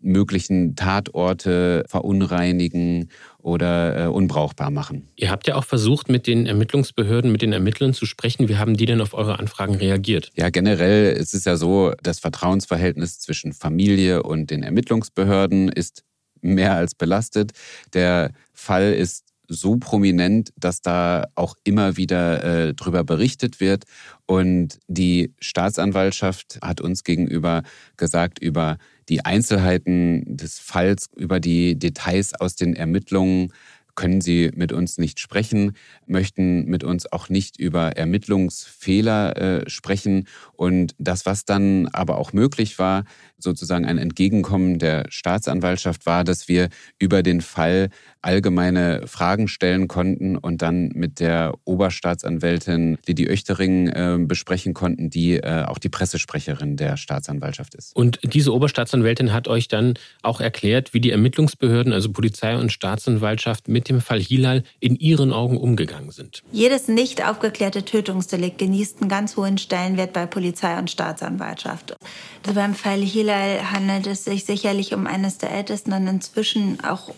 möglichen 0.00 0.76
Tatorte 0.76 1.84
verunreinigen 1.88 3.08
oder 3.38 4.04
äh, 4.04 4.08
unbrauchbar 4.08 4.70
machen. 4.70 5.08
Ihr 5.16 5.30
habt 5.30 5.46
ja 5.46 5.54
auch 5.54 5.64
versucht, 5.64 6.08
mit 6.08 6.26
den 6.26 6.46
Ermittlungsbehörden, 6.46 7.32
mit 7.32 7.42
den 7.42 7.52
Ermittlern 7.52 7.94
zu 7.94 8.06
sprechen. 8.06 8.48
Wie 8.48 8.56
haben 8.56 8.76
die 8.76 8.86
denn 8.86 9.00
auf 9.00 9.14
eure 9.14 9.38
Anfragen 9.38 9.76
reagiert? 9.76 10.32
Ja, 10.34 10.50
generell 10.50 11.12
ist 11.12 11.34
es 11.34 11.44
ja 11.44 11.56
so, 11.56 11.92
das 12.02 12.18
Vertrauensverhältnis 12.18 13.20
zwischen 13.20 13.52
Familie 13.52 14.22
und 14.22 14.50
den 14.50 14.62
Ermittlungsbehörden 14.62 15.68
ist 15.68 16.02
mehr 16.40 16.74
als 16.74 16.94
belastet. 16.94 17.52
Der 17.94 18.32
Fall 18.52 18.92
ist 18.92 19.24
so 19.48 19.76
prominent, 19.76 20.52
dass 20.56 20.82
da 20.82 21.26
auch 21.34 21.54
immer 21.64 21.96
wieder 21.96 22.42
äh, 22.44 22.74
drüber 22.74 23.04
berichtet 23.04 23.60
wird. 23.60 23.84
Und 24.26 24.78
die 24.88 25.34
Staatsanwaltschaft 25.40 26.58
hat 26.62 26.80
uns 26.80 27.04
gegenüber 27.04 27.62
gesagt, 27.96 28.38
über 28.40 28.78
die 29.08 29.24
Einzelheiten 29.24 30.36
des 30.36 30.58
Falls, 30.58 31.08
über 31.16 31.40
die 31.40 31.78
Details 31.78 32.34
aus 32.34 32.56
den 32.56 32.74
Ermittlungen 32.74 33.52
können 33.96 34.20
sie 34.20 34.52
mit 34.54 34.72
uns 34.72 34.98
nicht 34.98 35.18
sprechen, 35.18 35.72
möchten 36.06 36.66
mit 36.66 36.84
uns 36.84 37.10
auch 37.10 37.28
nicht 37.28 37.58
über 37.58 37.96
Ermittlungsfehler 37.96 39.36
äh, 39.36 39.70
sprechen. 39.70 40.28
Und 40.52 40.94
das, 40.98 41.26
was 41.26 41.44
dann 41.44 41.88
aber 41.88 42.18
auch 42.18 42.32
möglich 42.32 42.78
war, 42.78 43.04
sozusagen 43.38 43.84
ein 43.84 43.98
Entgegenkommen 43.98 44.78
der 44.78 45.06
Staatsanwaltschaft 45.08 46.06
war, 46.06 46.24
dass 46.24 46.48
wir 46.48 46.68
über 46.98 47.22
den 47.22 47.40
Fall 47.40 47.90
allgemeine 48.22 49.06
Fragen 49.06 49.46
stellen 49.46 49.86
konnten 49.86 50.36
und 50.36 50.62
dann 50.62 50.88
mit 50.94 51.20
der 51.20 51.54
Oberstaatsanwältin 51.64 52.98
Lidi 53.06 53.28
Oechtering 53.28 53.88
äh, 53.88 54.18
besprechen 54.18 54.74
konnten, 54.74 55.10
die 55.10 55.34
äh, 55.34 55.64
auch 55.64 55.78
die 55.78 55.88
Pressesprecherin 55.88 56.76
der 56.76 56.96
Staatsanwaltschaft 56.96 57.74
ist. 57.74 57.94
Und 57.94 58.18
diese 58.22 58.52
Oberstaatsanwältin 58.52 59.32
hat 59.32 59.46
euch 59.46 59.68
dann 59.68 59.94
auch 60.22 60.40
erklärt, 60.40 60.92
wie 60.92 61.00
die 61.00 61.12
Ermittlungsbehörden, 61.12 61.92
also 61.92 62.10
Polizei 62.10 62.56
und 62.56 62.72
Staatsanwaltschaft, 62.72 63.68
mit 63.68 63.88
dem 63.88 64.00
Fall 64.00 64.20
Hilal 64.20 64.64
in 64.80 64.96
ihren 64.96 65.32
Augen 65.32 65.56
umgegangen 65.56 66.10
sind. 66.10 66.42
Jedes 66.50 66.88
nicht 66.88 67.24
aufgeklärte 67.24 67.84
Tötungsdelikt 67.84 68.58
genießt 68.58 69.02
einen 69.02 69.10
ganz 69.10 69.36
hohen 69.36 69.58
Stellenwert 69.58 70.12
bei 70.12 70.26
Polizei 70.26 70.76
und 70.78 70.90
Staatsanwaltschaft. 70.90 71.96
Also 72.42 72.54
beim 72.54 72.74
Fall 72.74 73.00
Hilal 73.00 73.25
handelt 73.32 74.06
es 74.06 74.24
sich 74.24 74.44
sicherlich 74.44 74.94
um 74.94 75.06
eines 75.06 75.38
der 75.38 75.50
ältesten 75.50 75.92
und 75.92 76.06
inzwischen 76.06 76.82
auch 76.84 77.12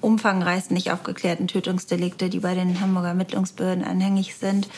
umfangreichsten 0.00 0.74
nicht 0.74 0.92
aufgeklärten 0.92 1.48
Tötungsdelikte, 1.48 2.28
die 2.28 2.40
bei 2.40 2.54
den 2.54 2.80
Hamburger 2.80 3.08
Ermittlungsbehörden 3.08 3.84
anhängig 3.84 4.36
sind. 4.36 4.68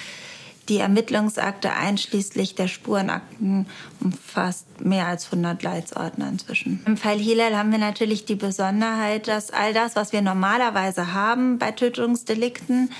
Die 0.68 0.78
Ermittlungsakte 0.78 1.72
einschließlich 1.72 2.54
der 2.54 2.68
Spurenakten 2.68 3.66
umfasst 4.00 4.66
mehr 4.80 5.06
als 5.06 5.26
100 5.26 5.62
Leitsordner 5.62 6.28
inzwischen. 6.28 6.82
Im 6.84 6.98
Fall 6.98 7.18
Hilal 7.18 7.56
haben 7.56 7.72
wir 7.72 7.78
natürlich 7.78 8.26
die 8.26 8.34
Besonderheit, 8.34 9.28
dass 9.28 9.50
all 9.50 9.72
das, 9.72 9.96
was 9.96 10.12
wir 10.12 10.20
normalerweise 10.20 11.14
haben 11.14 11.58
bei 11.58 11.72
Tötungsdelikten, 11.72 12.90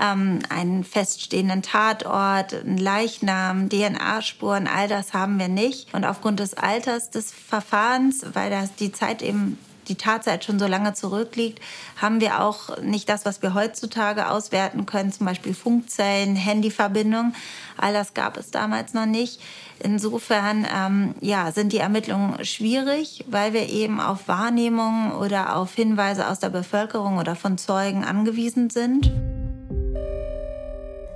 ähm, 0.00 0.40
einen 0.48 0.84
feststehenden 0.84 1.62
Tatort, 1.62 2.54
einen 2.54 2.78
Leichnam, 2.78 3.68
DNA-Spuren, 3.68 4.66
all 4.66 4.88
das 4.88 5.14
haben 5.14 5.38
wir 5.38 5.48
nicht. 5.48 5.92
Und 5.94 6.04
aufgrund 6.04 6.40
des 6.40 6.54
Alters 6.54 7.10
des 7.10 7.32
Verfahrens, 7.32 8.24
weil 8.32 8.50
das 8.50 8.74
die 8.74 8.92
Zeit 8.92 9.22
eben 9.22 9.58
die 9.88 9.96
Tatzeit 9.96 10.44
schon 10.44 10.58
so 10.58 10.66
lange 10.66 10.94
zurückliegt, 10.94 11.60
haben 12.00 12.20
wir 12.20 12.40
auch 12.42 12.78
nicht 12.78 13.08
das, 13.08 13.24
was 13.24 13.42
wir 13.42 13.54
heutzutage 13.54 14.30
auswerten 14.30 14.86
können, 14.86 15.12
zum 15.12 15.26
Beispiel 15.26 15.54
Funkzellen, 15.54 16.36
Handyverbindung. 16.36 17.34
All 17.76 17.92
das 17.92 18.14
gab 18.14 18.36
es 18.36 18.50
damals 18.50 18.94
noch 18.94 19.06
nicht. 19.06 19.40
Insofern 19.80 20.66
ähm, 20.74 21.14
ja, 21.20 21.52
sind 21.52 21.72
die 21.72 21.78
Ermittlungen 21.78 22.44
schwierig, 22.44 23.24
weil 23.28 23.52
wir 23.52 23.68
eben 23.68 24.00
auf 24.00 24.28
Wahrnehmungen 24.28 25.12
oder 25.12 25.56
auf 25.56 25.74
Hinweise 25.74 26.28
aus 26.28 26.38
der 26.38 26.50
Bevölkerung 26.50 27.18
oder 27.18 27.36
von 27.36 27.58
Zeugen 27.58 28.04
angewiesen 28.04 28.70
sind. 28.70 29.12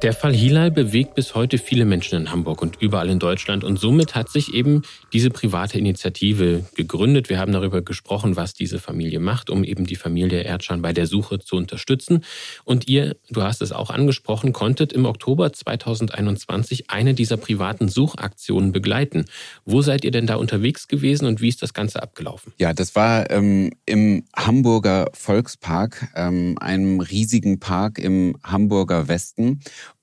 Der 0.03 0.13
Fall 0.13 0.33
Hilal 0.33 0.71
bewegt 0.71 1.17
bis 1.17 1.35
heute 1.35 1.59
viele 1.59 1.85
Menschen 1.85 2.21
in 2.21 2.31
Hamburg 2.31 2.63
und 2.63 2.81
überall 2.81 3.09
in 3.09 3.19
Deutschland 3.19 3.65
und 3.65 3.81
somit 3.81 4.15
hat 4.15 4.31
sich 4.31 4.55
eben 4.55 4.83
diese 5.13 5.29
private 5.29 5.77
Initiative 5.77 6.65
gegründet. 6.77 7.29
Wir 7.29 7.41
haben 7.41 7.51
darüber 7.51 7.83
gesprochen, 7.83 8.37
was 8.37 8.55
diese 8.55 8.79
Familie 8.79 9.19
macht, 9.19 9.51
um 9.51 9.65
eben 9.65 9.87
die 9.87 9.97
Familie 9.97 10.43
Erdschan 10.43 10.83
bei 10.83 10.93
der 10.93 11.09
Suche 11.09 11.41
zu 11.41 11.57
unterstützen. 11.57 12.23
Und 12.65 12.87
ihr, 12.87 13.17
du 13.29 13.43
hast 13.43 13.61
es 13.61 13.73
auch 13.73 13.91
angesprochen, 13.91 14.53
konntet 14.53 14.93
im 14.93 15.05
Oktober 15.05 15.53
2021 15.53 16.91
eine 16.91 17.15
dieser 17.15 17.37
privaten 17.37 17.89
Suchaktionen 17.89 18.71
begleiten. 18.71 19.25
Wo 19.65 19.83
seid 19.83 20.05
ihr 20.05 20.13
denn 20.13 20.29
da 20.29 20.37
unterwegs 20.37 20.87
gewesen 20.87 21.27
und 21.27 21.41
wie 21.41 21.49
ist 21.49 21.61
das 21.61 21.75
Ganze 21.75 22.01
abgelaufen? 22.05 22.53
Ja, 22.59 22.73
das 22.73 22.95
war 22.95 23.29
ähm, 23.33 23.73
im 23.85 24.23
Hamburger 24.37 25.11
Volkspark, 25.13 26.07
ähm, 26.15 26.57
einem 26.61 27.01
riesigen 27.01 27.59
Park 27.59 27.99
im 27.99 28.37
Hamburger 28.45 29.09
Westen. 29.09 29.59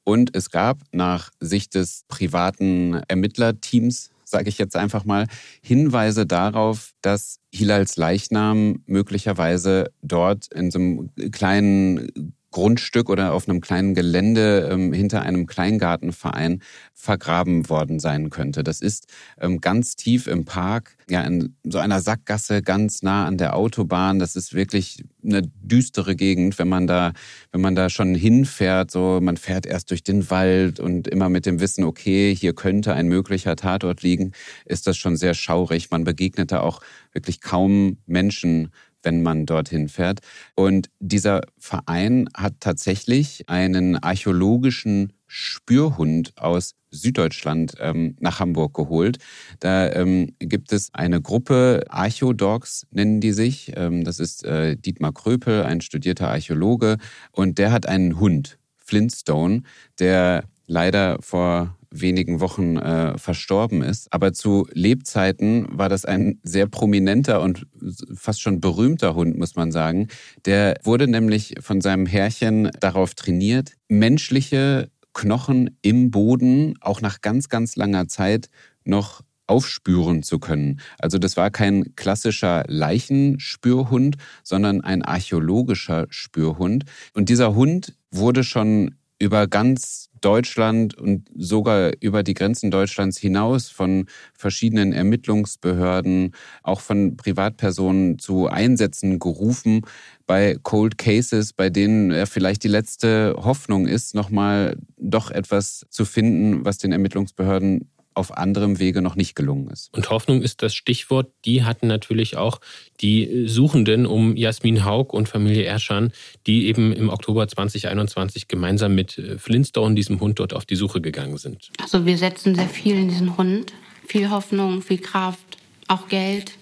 Und 0.06 0.36
es 0.36 0.52
gab 0.52 0.82
nach 0.92 1.32
Sicht 1.40 1.76
des 1.76 2.06
privaten 2.08 3.02
Ermittlerteams, 3.08 4.12
sage 4.24 4.50
ich 4.50 4.58
jetzt 4.58 4.76
einfach 4.76 5.04
mal, 5.04 5.28
Hinweise 5.62 6.26
darauf, 6.26 6.92
dass 7.02 7.40
Hilals 7.52 7.98
Leichnam 7.98 8.84
möglicherweise 8.86 9.92
dort 10.04 10.48
in 10.54 10.72
so 10.72 10.80
einem 10.80 11.10
kleinen 11.32 12.34
Grundstück 12.56 13.10
oder 13.10 13.34
auf 13.34 13.50
einem 13.50 13.60
kleinen 13.60 13.96
Gelände 13.96 14.70
ähm, 14.72 14.94
hinter 14.94 15.24
einem 15.24 15.46
Kleingartenverein 15.46 16.62
vergraben 16.94 17.68
worden 17.68 18.00
sein 18.00 18.30
könnte. 18.30 18.64
Das 18.64 18.80
ist 18.80 19.08
ähm, 19.42 19.60
ganz 19.60 19.98
tief 19.98 20.26
im 20.26 20.46
Park, 20.46 20.96
ja, 21.10 21.22
in 21.22 21.54
so 21.66 21.80
einer 21.80 22.00
Sackgasse 22.00 22.62
ganz 22.62 23.04
nah 23.04 23.26
an 23.26 23.38
der 23.38 23.58
Autobahn. 23.58 24.20
Das 24.20 24.38
ist 24.38 24.54
wirklich 24.54 25.04
eine 25.22 25.42
düstere 25.42 26.16
Gegend, 26.16 26.58
wenn 26.58 26.70
man 26.70 26.88
da, 26.88 27.12
wenn 27.52 27.60
man 27.60 27.76
da 27.76 27.90
schon 27.90 28.16
hinfährt. 28.16 28.90
So, 28.90 29.20
man 29.22 29.36
fährt 29.36 29.66
erst 29.66 29.92
durch 29.92 30.04
den 30.04 30.30
Wald 30.30 30.80
und 30.80 31.10
immer 31.10 31.28
mit 31.28 31.46
dem 31.46 31.60
Wissen, 31.60 31.84
okay, 31.84 32.34
hier 32.34 32.56
könnte 32.56 32.94
ein 32.94 33.08
möglicher 33.08 33.58
Tatort 33.58 34.02
liegen, 34.02 34.32
ist 34.64 34.88
das 34.88 34.96
schon 34.96 35.18
sehr 35.18 35.34
schaurig. 35.34 35.92
Man 35.92 36.06
begegnet 36.06 36.54
da 36.54 36.62
auch 36.62 36.80
wirklich 37.12 37.42
kaum 37.42 37.98
Menschen 38.06 38.70
wenn 39.06 39.22
man 39.22 39.46
dorthin 39.46 39.88
fährt. 39.88 40.20
Und 40.56 40.90
dieser 41.00 41.42
Verein 41.58 42.28
hat 42.36 42.56
tatsächlich 42.60 43.48
einen 43.48 43.96
archäologischen 43.96 45.14
Spürhund 45.28 46.34
aus 46.38 46.76
Süddeutschland 46.92 47.76
ähm, 47.80 48.16
nach 48.20 48.40
Hamburg 48.40 48.74
geholt. 48.74 49.18
Da 49.60 49.92
ähm, 49.92 50.34
gibt 50.40 50.72
es 50.72 50.94
eine 50.94 51.22
Gruppe, 51.22 51.84
Archäodogs 51.90 52.88
nennen 52.92 53.22
die 53.22 53.34
sich. 53.34 53.72
Ähm, 53.76 54.04
das 54.04 54.20
ist 54.20 54.46
äh, 54.46 54.76
Dietmar 54.78 55.14
Kröpel, 55.14 55.64
ein 55.64 55.82
studierter 55.82 56.30
Archäologe. 56.30 56.98
Und 57.32 57.58
der 57.58 57.72
hat 57.72 57.88
einen 57.88 58.20
Hund, 58.20 58.58
Flintstone, 58.78 59.64
der 60.00 60.46
leider 60.68 61.18
vor 61.22 61.76
wenigen 61.92 62.40
Wochen 62.40 62.78
äh, 62.78 63.18
verstorben 63.18 63.82
ist. 63.82 64.12
Aber 64.12 64.34
zu 64.34 64.68
Lebzeiten 64.72 65.68
war 65.72 65.90
das 65.90 66.06
ein 66.06 66.40
sehr 66.44 66.68
prominenter 66.68 67.42
und 67.42 67.68
fast 68.14 68.42
schon 68.42 68.60
berühmter 68.60 69.16
Hund, 69.16 69.38
muss 69.38 69.56
man 69.56 69.72
sagen. 69.72 70.08
Der 70.46 70.76
wurde 70.84 71.08
nämlich 71.08 71.56
von 71.60 71.82
seinem 71.82 72.06
Herrchen 72.06 72.70
darauf 72.80 73.16
trainiert, 73.16 73.74
menschliche 73.88 74.90
Knochen 75.14 75.78
im 75.82 76.12
Boden 76.12 76.76
auch 76.82 77.02
nach 77.02 77.22
ganz, 77.22 77.48
ganz 77.50 77.76
langer 77.76 78.08
Zeit 78.08 78.50
noch 78.84 79.22
aufspüren 79.48 80.24
zu 80.24 80.40
können. 80.40 80.82
Also 80.98 81.18
das 81.18 81.38
war 81.38 81.52
kein 81.52 81.96
klassischer 81.96 82.64
Leichenspürhund, 82.68 84.18
sondern 84.44 84.82
ein 84.82 85.04
archäologischer 85.04 86.08
Spürhund. 86.10 86.86
Und 87.14 87.30
dieser 87.30 87.56
Hund 87.56 87.96
wurde 88.12 88.44
schon 88.44 88.96
über 89.20 89.48
ganz 89.48 90.10
Deutschland 90.26 90.98
und 90.98 91.30
sogar 91.36 91.92
über 92.00 92.24
die 92.24 92.34
Grenzen 92.34 92.72
Deutschlands 92.72 93.20
hinaus 93.20 93.70
von 93.70 94.08
verschiedenen 94.34 94.92
Ermittlungsbehörden, 94.92 96.34
auch 96.64 96.82
von 96.82 97.16
Privatpersonen 97.16 98.18
zu 98.18 98.48
Einsätzen 98.48 99.20
gerufen 99.20 99.82
bei 100.26 100.58
Cold 100.64 100.98
Cases, 100.98 101.54
bei 101.54 101.70
denen 101.70 102.10
er 102.10 102.26
vielleicht 102.26 102.64
die 102.64 102.70
letzte 102.70 103.36
Hoffnung 103.38 103.86
ist, 103.86 104.16
nochmal 104.16 104.78
doch 104.98 105.30
etwas 105.30 105.86
zu 105.90 106.06
finden, 106.06 106.66
was 106.66 106.80
den 106.80 106.92
Ermittlungsbehörden 106.92 107.92
auf 108.16 108.38
anderem 108.38 108.80
Wege 108.80 109.02
noch 109.02 109.16
nicht 109.16 109.36
gelungen 109.36 109.70
ist. 109.70 109.94
Und 109.94 110.10
Hoffnung 110.10 110.42
ist 110.42 110.62
das 110.62 110.74
Stichwort. 110.74 111.32
Die 111.46 111.64
hatten 111.64 111.88
natürlich 111.88 112.38
auch 112.38 112.60
die 113.02 113.48
Suchenden 113.48 114.06
um 114.06 114.36
Jasmin 114.36 114.86
Haug 114.86 115.14
und 115.14 115.30
Familie 115.30 115.66
Erschan, 115.66 116.12
die 116.48 116.68
eben 116.68 116.94
im 116.94 117.10
Oktober 117.10 117.48
2021 117.48 118.48
gemeinsam 118.48 118.96
mit 118.96 119.18
äh, 119.18 119.38
Flintstone, 119.38 119.96
diesem 119.96 120.20
Hund, 120.20 120.40
dort 120.40 120.54
auf 120.54 120.66
die 120.66 120.76
Suche 120.76 121.02
gegangen 121.02 121.38
sind. 121.38 121.72
Also 121.82 122.06
wir 122.06 122.18
setzen 122.18 122.56
sehr 122.56 122.70
viel 122.70 122.96
in 122.96 123.10
diesen 123.10 123.38
Hund. 123.38 123.74
Viel 124.08 124.30
Hoffnung, 124.30 124.82
viel 124.82 125.00
Kraft, 125.00 125.58
auch 125.88 126.08
Geld. 126.08 126.54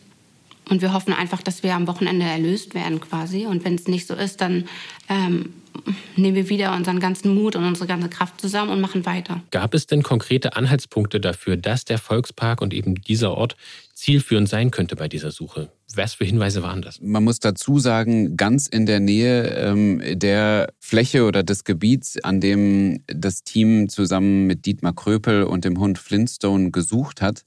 Und 0.69 0.81
wir 0.81 0.93
hoffen 0.93 1.13
einfach, 1.13 1.41
dass 1.41 1.61
wir 1.61 1.75
am 1.75 1.87
Wochenende 1.87 2.25
erlöst 2.25 2.73
werden 2.73 2.99
quasi. 2.99 3.45
Und 3.45 3.65
wenn 3.65 3.75
es 3.75 3.87
nicht 3.87 4.07
so 4.07 4.15
ist, 4.15 4.41
dann 4.41 4.65
ähm, 5.09 5.53
nehmen 6.15 6.35
wir 6.35 6.49
wieder 6.49 6.75
unseren 6.75 6.99
ganzen 6.99 7.33
Mut 7.33 7.55
und 7.55 7.63
unsere 7.63 7.87
ganze 7.87 8.09
Kraft 8.09 8.39
zusammen 8.39 8.71
und 8.71 8.81
machen 8.81 9.05
weiter. 9.05 9.41
Gab 9.51 9.73
es 9.73 9.87
denn 9.87 10.03
konkrete 10.03 10.55
Anhaltspunkte 10.55 11.19
dafür, 11.19 11.57
dass 11.57 11.85
der 11.85 11.97
Volkspark 11.97 12.61
und 12.61 12.73
eben 12.73 12.95
dieser 12.95 13.31
Ort 13.35 13.55
zielführend 13.93 14.49
sein 14.49 14.71
könnte 14.71 14.95
bei 14.95 15.07
dieser 15.07 15.31
Suche? 15.31 15.69
Was 15.95 16.15
für 16.15 16.25
Hinweise 16.25 16.63
waren 16.63 16.81
das? 16.81 16.99
Man 17.01 17.23
muss 17.23 17.39
dazu 17.39 17.79
sagen, 17.79 18.35
ganz 18.35 18.67
in 18.67 18.85
der 18.85 18.99
Nähe 18.99 19.49
ähm, 19.55 20.01
der 20.13 20.73
Fläche 20.79 21.25
oder 21.25 21.43
des 21.43 21.63
Gebiets, 21.63 22.17
an 22.23 22.41
dem 22.41 23.03
das 23.07 23.43
Team 23.43 23.89
zusammen 23.89 24.47
mit 24.47 24.65
Dietmar 24.65 24.93
Kröpel 24.93 25.43
und 25.43 25.65
dem 25.65 25.79
Hund 25.79 25.99
Flintstone 25.99 26.71
gesucht 26.71 27.21
hat, 27.21 27.43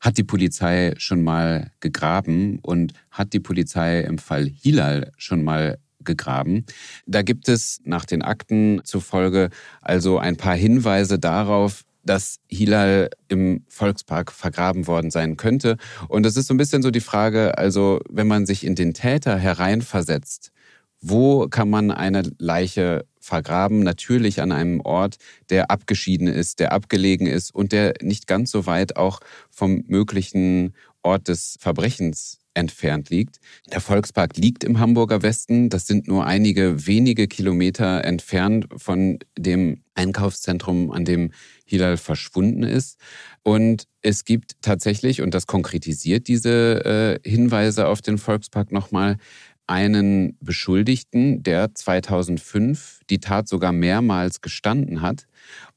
hat 0.00 0.18
die 0.18 0.24
Polizei 0.24 0.94
schon 0.98 1.22
mal 1.22 1.70
gegraben 1.80 2.58
und 2.60 2.92
hat 3.10 3.32
die 3.32 3.40
Polizei 3.40 4.00
im 4.00 4.18
Fall 4.18 4.46
Hilal 4.46 5.12
schon 5.16 5.42
mal 5.42 5.78
gegraben. 6.06 6.64
Da 7.06 7.22
gibt 7.22 7.48
es 7.48 7.80
nach 7.84 8.06
den 8.06 8.22
Akten 8.22 8.80
zufolge 8.84 9.50
also 9.82 10.18
ein 10.18 10.36
paar 10.36 10.56
Hinweise 10.56 11.18
darauf, 11.18 11.84
dass 12.06 12.38
Hilal 12.48 13.10
im 13.28 13.64
Volkspark 13.68 14.32
vergraben 14.32 14.86
worden 14.86 15.10
sein 15.10 15.36
könnte. 15.36 15.76
Und 16.08 16.24
es 16.24 16.36
ist 16.36 16.46
so 16.46 16.54
ein 16.54 16.56
bisschen 16.56 16.82
so 16.82 16.90
die 16.90 17.00
Frage, 17.00 17.58
also 17.58 18.00
wenn 18.08 18.28
man 18.28 18.46
sich 18.46 18.64
in 18.64 18.76
den 18.76 18.94
Täter 18.94 19.36
hereinversetzt, 19.36 20.52
wo 21.00 21.46
kann 21.48 21.68
man 21.68 21.90
eine 21.90 22.22
Leiche 22.38 23.04
vergraben? 23.20 23.80
Natürlich 23.80 24.40
an 24.40 24.52
einem 24.52 24.80
Ort, 24.80 25.16
der 25.50 25.70
abgeschieden 25.70 26.28
ist, 26.28 26.58
der 26.58 26.72
abgelegen 26.72 27.26
ist 27.26 27.54
und 27.54 27.72
der 27.72 27.94
nicht 28.00 28.26
ganz 28.26 28.50
so 28.50 28.66
weit 28.66 28.96
auch 28.96 29.20
vom 29.50 29.84
möglichen 29.88 30.74
Ort 31.02 31.28
des 31.28 31.56
Verbrechens 31.60 32.38
entfernt 32.56 33.10
liegt. 33.10 33.38
Der 33.70 33.80
Volkspark 33.80 34.36
liegt 34.36 34.64
im 34.64 34.80
Hamburger 34.80 35.22
Westen. 35.22 35.68
Das 35.68 35.86
sind 35.86 36.08
nur 36.08 36.26
einige 36.26 36.86
wenige 36.86 37.28
Kilometer 37.28 38.04
entfernt 38.04 38.66
von 38.76 39.18
dem 39.38 39.82
Einkaufszentrum, 39.94 40.90
an 40.90 41.04
dem 41.04 41.32
Hilal 41.66 41.96
verschwunden 41.96 42.62
ist. 42.62 42.98
Und 43.42 43.86
es 44.02 44.24
gibt 44.24 44.62
tatsächlich, 44.62 45.20
und 45.20 45.34
das 45.34 45.46
konkretisiert 45.46 46.28
diese 46.28 47.20
äh, 47.24 47.28
Hinweise 47.28 47.88
auf 47.88 48.00
den 48.00 48.18
Volkspark 48.18 48.72
nochmal, 48.72 49.18
einen 49.66 50.36
Beschuldigten, 50.40 51.42
der 51.42 51.74
2005 51.74 53.00
die 53.10 53.18
Tat 53.18 53.48
sogar 53.48 53.72
mehrmals 53.72 54.40
gestanden 54.40 55.02
hat 55.02 55.26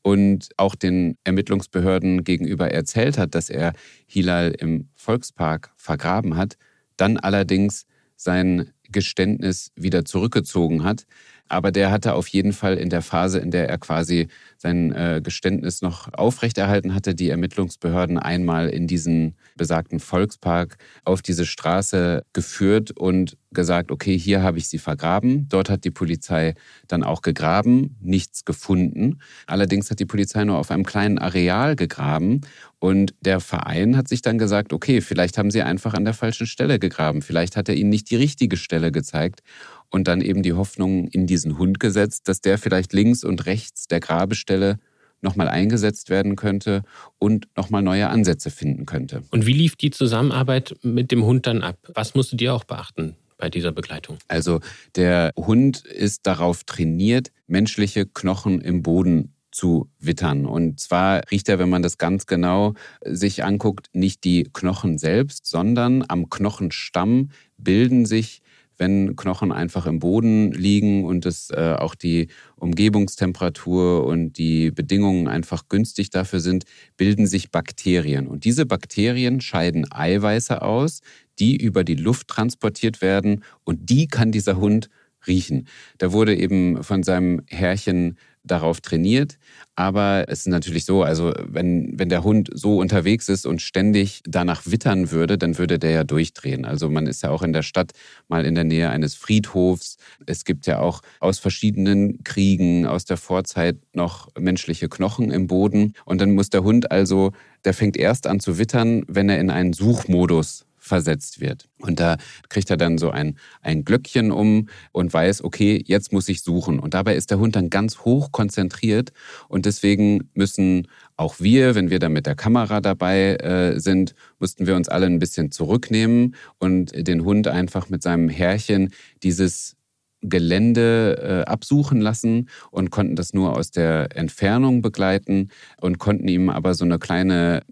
und 0.04 0.50
auch 0.58 0.76
den 0.76 1.18
Ermittlungsbehörden 1.24 2.24
gegenüber 2.24 2.72
erzählt 2.72 3.18
hat, 3.18 3.34
dass 3.34 3.50
er 3.50 3.74
Hilal 4.06 4.52
im 4.52 4.90
Volkspark 4.96 5.72
vergraben 5.76 6.38
hat, 6.38 6.58
dann 7.02 7.18
allerdings 7.18 7.86
sein 8.16 8.72
Geständnis 8.92 9.72
wieder 9.76 10.04
zurückgezogen 10.06 10.84
hat. 10.84 11.06
Aber 11.50 11.72
der 11.72 11.92
hatte 11.92 12.14
auf 12.14 12.28
jeden 12.28 12.54
Fall 12.54 12.78
in 12.78 12.90
der 12.90 13.02
Phase, 13.02 13.40
in 13.40 13.52
der 13.52 13.68
er 13.68 13.78
quasi 13.80 14.28
sein 14.58 14.92
äh, 14.92 15.20
Geständnis 15.24 15.82
noch 15.82 16.14
aufrechterhalten 16.14 16.94
hatte, 16.94 17.16
die 17.16 17.30
Ermittlungsbehörden 17.30 18.20
einmal 18.20 18.70
in 18.70 18.88
diesen 18.88 19.36
besagten 19.56 20.00
Volkspark 20.00 20.78
auf 21.04 21.22
diese 21.22 21.46
Straße 21.46 22.24
geführt 22.34 22.92
und 22.92 23.38
gesagt, 23.52 23.92
okay, 23.92 24.18
hier 24.18 24.44
habe 24.44 24.60
ich 24.60 24.68
sie 24.68 24.78
vergraben. 24.78 25.50
Dort 25.50 25.70
hat 25.70 25.84
die 25.84 25.92
Polizei 25.92 26.54
dann 26.88 27.04
auch 27.04 27.22
gegraben, 27.22 27.96
nichts 28.00 28.46
gefunden. 28.46 29.20
Allerdings 29.48 29.90
hat 29.90 30.00
die 30.00 30.06
Polizei 30.06 30.44
nur 30.44 30.58
auf 30.58 30.70
einem 30.70 30.86
kleinen 30.86 31.18
Areal 31.18 31.76
gegraben 31.76 32.42
und 32.78 33.16
der 33.22 33.40
Verein 33.40 33.98
hat 33.98 34.08
sich 34.08 34.22
dann 34.22 34.38
gesagt, 34.38 34.72
okay, 34.72 35.02
vielleicht 35.02 35.38
haben 35.38 35.52
sie 35.52 35.64
einfach 35.64 35.94
an 35.94 36.06
der 36.06 36.14
falschen 36.14 36.48
Stelle 36.48 36.80
gegraben, 36.80 37.22
vielleicht 37.22 37.58
hat 37.58 37.70
er 37.70 37.76
ihnen 37.76 37.90
nicht 37.90 38.10
die 38.12 38.16
richtige 38.16 38.56
Stelle 38.56 38.92
gezeigt 38.92 39.42
und 39.90 40.08
dann 40.08 40.22
eben 40.22 40.44
die 40.44 40.54
Hoffnung 40.54 41.08
in 41.08 41.28
diesen 41.28 41.58
Hund 41.58 41.80
gesetzt, 41.80 42.28
dass 42.28 42.42
der 42.42 42.58
vielleicht 42.58 42.94
links 42.94 43.24
und 43.24 43.46
rechts 43.46 43.88
der 43.88 44.00
Grabestelle 44.00 44.80
nochmal 45.22 45.50
eingesetzt 45.50 46.10
werden 46.10 46.36
könnte 46.36 46.84
und 47.18 47.48
nochmal 47.58 47.82
neue 47.82 48.10
Ansätze 48.10 48.52
finden 48.52 48.86
könnte. 48.86 49.24
Und 49.32 49.46
wie 49.46 49.54
lief 49.54 49.76
die 49.76 49.92
Zusammenarbeit 49.92 50.76
mit 50.82 51.12
dem 51.12 51.26
Hund 51.26 51.46
dann 51.46 51.62
ab? 51.62 51.78
Was 51.94 52.16
musstet 52.16 52.42
ihr 52.42 52.54
auch 52.54 52.64
beachten? 52.64 53.16
bei 53.40 53.50
dieser 53.50 53.72
Begleitung? 53.72 54.18
Also 54.28 54.60
der 54.96 55.32
Hund 55.36 55.86
ist 55.86 56.28
darauf 56.28 56.66
trainiert, 56.66 57.32
menschliche 57.48 58.06
Knochen 58.06 58.62
im 58.62 58.84
Boden 58.84 59.34
zu 59.52 59.90
wittern. 59.98 60.46
Und 60.46 60.80
zwar 60.80 61.22
riecht 61.32 61.50
er, 61.50 61.58
wenn 61.58 61.70
man 61.70 61.82
das 61.82 61.98
ganz 61.98 62.28
genau 62.28 62.76
sich 63.04 63.44
anguckt, 63.44 63.88
nicht 63.94 64.24
die 64.24 64.44
Knochen 64.54 65.00
selbst, 65.00 65.48
sondern 65.48 66.06
am 66.08 66.30
Knochenstamm 66.30 67.32
bilden 67.58 68.06
sich 68.06 68.42
wenn 68.80 69.16
Knochen 69.16 69.52
einfach 69.52 69.86
im 69.86 70.00
Boden 70.00 70.52
liegen 70.52 71.04
und 71.06 71.26
es 71.26 71.52
äh, 71.52 71.76
auch 71.78 71.94
die 71.94 72.30
Umgebungstemperatur 72.56 74.06
und 74.06 74.38
die 74.38 74.72
Bedingungen 74.72 75.28
einfach 75.28 75.68
günstig 75.68 76.10
dafür 76.10 76.40
sind, 76.40 76.64
bilden 76.98 77.28
sich 77.28 77.52
Bakterien. 77.52 78.26
Und 78.26 78.46
diese 78.46 78.66
Bakterien 78.66 79.42
scheiden 79.42 79.86
Eiweiße 79.92 80.62
aus, 80.62 81.02
die 81.38 81.58
über 81.58 81.84
die 81.84 81.96
Luft 81.96 82.30
transportiert 82.30 83.02
werden 83.02 83.44
und 83.66 83.90
die 83.90 84.08
kann 84.08 84.32
dieser 84.32 84.58
Hund 84.58 84.90
riechen. 85.28 85.68
Da 85.98 86.14
wurde 86.14 86.36
eben 86.36 86.82
von 86.84 87.04
seinem 87.04 87.42
Herrchen 87.48 88.18
darauf 88.44 88.82
trainiert. 88.82 89.38
Aber 89.76 90.26
es 90.28 90.40
ist 90.40 90.48
natürlich 90.48 90.86
so, 90.86 91.04
also 91.04 91.34
wenn, 91.46 91.98
wenn 91.98 92.10
der 92.10 92.24
Hund 92.24 92.50
so 92.54 92.80
unterwegs 92.80 93.30
ist 93.30 93.46
und 93.46 93.62
ständig 93.62 94.22
danach 94.26 94.64
wittern 94.66 95.12
würde, 95.12 95.38
dann 95.38 95.58
würde 95.58 95.80
der 95.80 95.92
ja 95.92 96.04
durchdrehen. 96.04 96.66
Also 96.66 96.90
man 96.90 97.08
ist 97.08 97.24
ja 97.24 97.30
auch 97.30 97.44
in 97.44 97.54
der 97.54 97.64
Stadt 97.64 97.92
mal 98.28 98.46
in 98.46 98.56
der 98.56 98.64
Nähe 98.64 98.90
eines 98.90 99.16
Friedhofs. 99.16 99.98
Es 100.26 100.46
gibt 100.46 100.68
ja 100.68 100.80
auch 100.80 101.02
aus 101.20 101.40
verschiedenen 101.40 102.24
Kriegen 102.24 102.86
aus 102.86 103.06
der 103.06 103.18
Vorzeit 103.18 103.78
noch 103.94 104.30
menschliche 104.38 104.90
Knochen 104.90 105.32
im 105.32 105.48
Boden. 105.48 105.94
Und 106.06 106.20
dann 106.22 106.32
muss 106.32 106.50
der 106.50 106.64
Hund 106.64 106.92
also, 106.92 107.32
der 107.66 107.74
fängt 107.74 107.98
erst 107.98 108.28
an 108.28 108.40
zu 108.40 108.58
wittern, 108.58 109.04
wenn 109.08 109.30
er 109.30 109.40
in 109.40 109.50
einen 109.50 109.74
Suchmodus 109.74 110.66
versetzt 110.90 111.40
wird. 111.40 111.70
Und 111.80 112.02
da 112.02 112.18
kriegt 112.50 112.70
er 112.70 112.76
dann 112.76 112.98
so 112.98 113.12
ein, 113.12 113.38
ein 113.62 113.86
Glöckchen 113.86 114.32
um 114.32 114.68
und 114.92 115.14
weiß, 115.14 115.44
okay, 115.46 115.82
jetzt 115.86 116.12
muss 116.12 116.28
ich 116.28 116.42
suchen. 116.42 116.80
Und 116.80 116.94
dabei 116.94 117.16
ist 117.16 117.32
der 117.32 117.40
Hund 117.40 117.56
dann 117.56 117.70
ganz 117.70 118.00
hoch 118.00 118.34
konzentriert. 118.34 119.14
Und 119.48 119.66
deswegen 119.66 120.30
müssen 120.34 120.88
auch 121.16 121.40
wir, 121.40 121.76
wenn 121.76 121.90
wir 121.90 122.00
da 122.00 122.10
mit 122.10 122.26
der 122.26 122.36
Kamera 122.36 122.82
dabei 122.82 123.36
äh, 123.36 123.80
sind, 123.80 124.16
mussten 124.40 124.68
wir 124.68 124.76
uns 124.76 124.90
alle 124.90 125.06
ein 125.06 125.20
bisschen 125.20 125.52
zurücknehmen 125.52 126.36
und 126.58 126.92
den 126.96 127.24
Hund 127.24 127.48
einfach 127.48 127.90
mit 127.90 128.04
seinem 128.04 128.28
Härchen 128.28 128.90
dieses 129.24 129.78
Gelände 130.22 131.46
äh, 131.46 131.50
absuchen 131.50 132.02
lassen 132.02 132.50
und 132.72 132.90
konnten 132.90 133.16
das 133.16 133.34
nur 133.34 133.56
aus 133.56 133.72
der 133.72 134.18
Entfernung 134.18 134.82
begleiten 134.82 135.50
und 135.80 135.98
konnten 135.98 136.28
ihm 136.28 136.50
aber 136.50 136.74
so 136.74 136.84
eine 136.84 137.00
kleine 137.00 137.64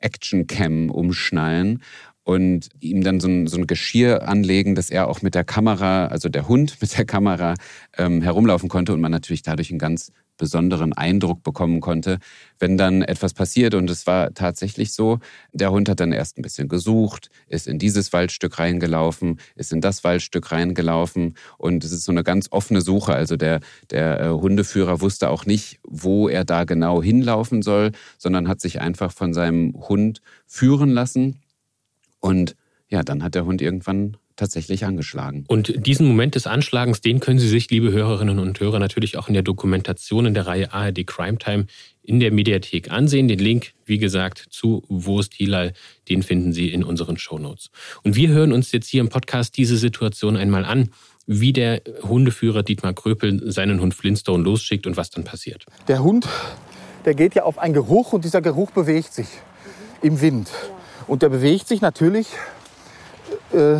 Action 0.00 0.46
Cam 0.46 0.90
umschnallen 0.90 1.82
und 2.26 2.70
ihm 2.80 3.04
dann 3.04 3.20
so 3.20 3.28
ein, 3.28 3.46
so 3.46 3.56
ein 3.56 3.68
Geschirr 3.68 4.26
anlegen, 4.28 4.74
dass 4.74 4.90
er 4.90 5.06
auch 5.08 5.22
mit 5.22 5.36
der 5.36 5.44
Kamera, 5.44 6.08
also 6.08 6.28
der 6.28 6.48
Hund 6.48 6.76
mit 6.80 6.98
der 6.98 7.04
Kamera 7.04 7.54
ähm, 7.96 8.20
herumlaufen 8.20 8.68
konnte 8.68 8.92
und 8.92 9.00
man 9.00 9.12
natürlich 9.12 9.42
dadurch 9.42 9.70
einen 9.70 9.78
ganz 9.78 10.10
besonderen 10.36 10.92
Eindruck 10.92 11.44
bekommen 11.44 11.80
konnte, 11.80 12.18
wenn 12.58 12.76
dann 12.76 13.02
etwas 13.02 13.32
passiert. 13.32 13.74
Und 13.74 13.88
es 13.88 14.08
war 14.08 14.34
tatsächlich 14.34 14.92
so, 14.92 15.20
der 15.52 15.70
Hund 15.70 15.88
hat 15.88 16.00
dann 16.00 16.10
erst 16.10 16.36
ein 16.36 16.42
bisschen 16.42 16.66
gesucht, 16.66 17.30
ist 17.46 17.68
in 17.68 17.78
dieses 17.78 18.12
Waldstück 18.12 18.58
reingelaufen, 18.58 19.38
ist 19.54 19.72
in 19.72 19.80
das 19.80 20.02
Waldstück 20.02 20.50
reingelaufen. 20.50 21.36
Und 21.58 21.84
es 21.84 21.92
ist 21.92 22.04
so 22.04 22.12
eine 22.12 22.24
ganz 22.24 22.48
offene 22.50 22.80
Suche. 22.80 23.14
Also 23.14 23.36
der, 23.36 23.60
der 23.90 24.20
äh, 24.20 24.28
Hundeführer 24.30 25.00
wusste 25.00 25.30
auch 25.30 25.46
nicht, 25.46 25.78
wo 25.84 26.28
er 26.28 26.44
da 26.44 26.64
genau 26.64 27.00
hinlaufen 27.00 27.62
soll, 27.62 27.92
sondern 28.18 28.48
hat 28.48 28.60
sich 28.60 28.80
einfach 28.80 29.12
von 29.12 29.32
seinem 29.32 29.74
Hund 29.88 30.22
führen 30.44 30.90
lassen 30.90 31.40
und 32.26 32.56
ja, 32.88 33.02
dann 33.02 33.22
hat 33.22 33.34
der 33.34 33.44
Hund 33.44 33.60
irgendwann 33.62 34.16
tatsächlich 34.36 34.84
angeschlagen. 34.84 35.44
Und 35.48 35.86
diesen 35.86 36.06
Moment 36.06 36.34
des 36.34 36.46
Anschlagens, 36.46 37.00
den 37.00 37.20
können 37.20 37.38
Sie 37.38 37.48
sich, 37.48 37.70
liebe 37.70 37.90
Hörerinnen 37.90 38.38
und 38.38 38.60
Hörer, 38.60 38.78
natürlich 38.78 39.16
auch 39.16 39.28
in 39.28 39.34
der 39.34 39.42
Dokumentation 39.42 40.26
in 40.26 40.34
der 40.34 40.46
Reihe 40.46 40.72
ARD 40.72 41.06
Crime 41.06 41.38
Time 41.38 41.66
in 42.02 42.20
der 42.20 42.30
Mediathek 42.30 42.90
ansehen. 42.90 43.28
Den 43.28 43.38
Link, 43.38 43.72
wie 43.84 43.98
gesagt, 43.98 44.46
zu 44.50 44.84
Wo 44.88 45.20
ist 45.20 45.34
Hilal, 45.34 45.72
den 46.08 46.22
finden 46.22 46.52
Sie 46.52 46.68
in 46.68 46.84
unseren 46.84 47.16
Shownotes. 47.16 47.70
Und 48.04 48.14
wir 48.14 48.28
hören 48.28 48.52
uns 48.52 48.72
jetzt 48.72 48.88
hier 48.88 49.00
im 49.00 49.08
Podcast 49.08 49.56
diese 49.56 49.76
Situation 49.78 50.36
einmal 50.36 50.64
an, 50.64 50.90
wie 51.26 51.52
der 51.52 51.82
Hundeführer 52.02 52.62
Dietmar 52.62 52.92
Kröpel 52.92 53.50
seinen 53.50 53.80
Hund 53.80 53.94
Flintstone 53.94 54.44
losschickt 54.44 54.86
und 54.86 54.96
was 54.96 55.10
dann 55.10 55.24
passiert. 55.24 55.66
Der 55.88 56.02
Hund, 56.02 56.28
der 57.04 57.14
geht 57.14 57.34
ja 57.34 57.42
auf 57.42 57.58
einen 57.58 57.74
Geruch 57.74 58.12
und 58.12 58.24
dieser 58.24 58.42
Geruch 58.42 58.70
bewegt 58.70 59.12
sich 59.12 59.26
im 60.02 60.20
Wind. 60.20 60.48
Und 61.06 61.22
der 61.22 61.28
bewegt 61.28 61.68
sich 61.68 61.80
natürlich 61.80 62.28
äh, 63.52 63.76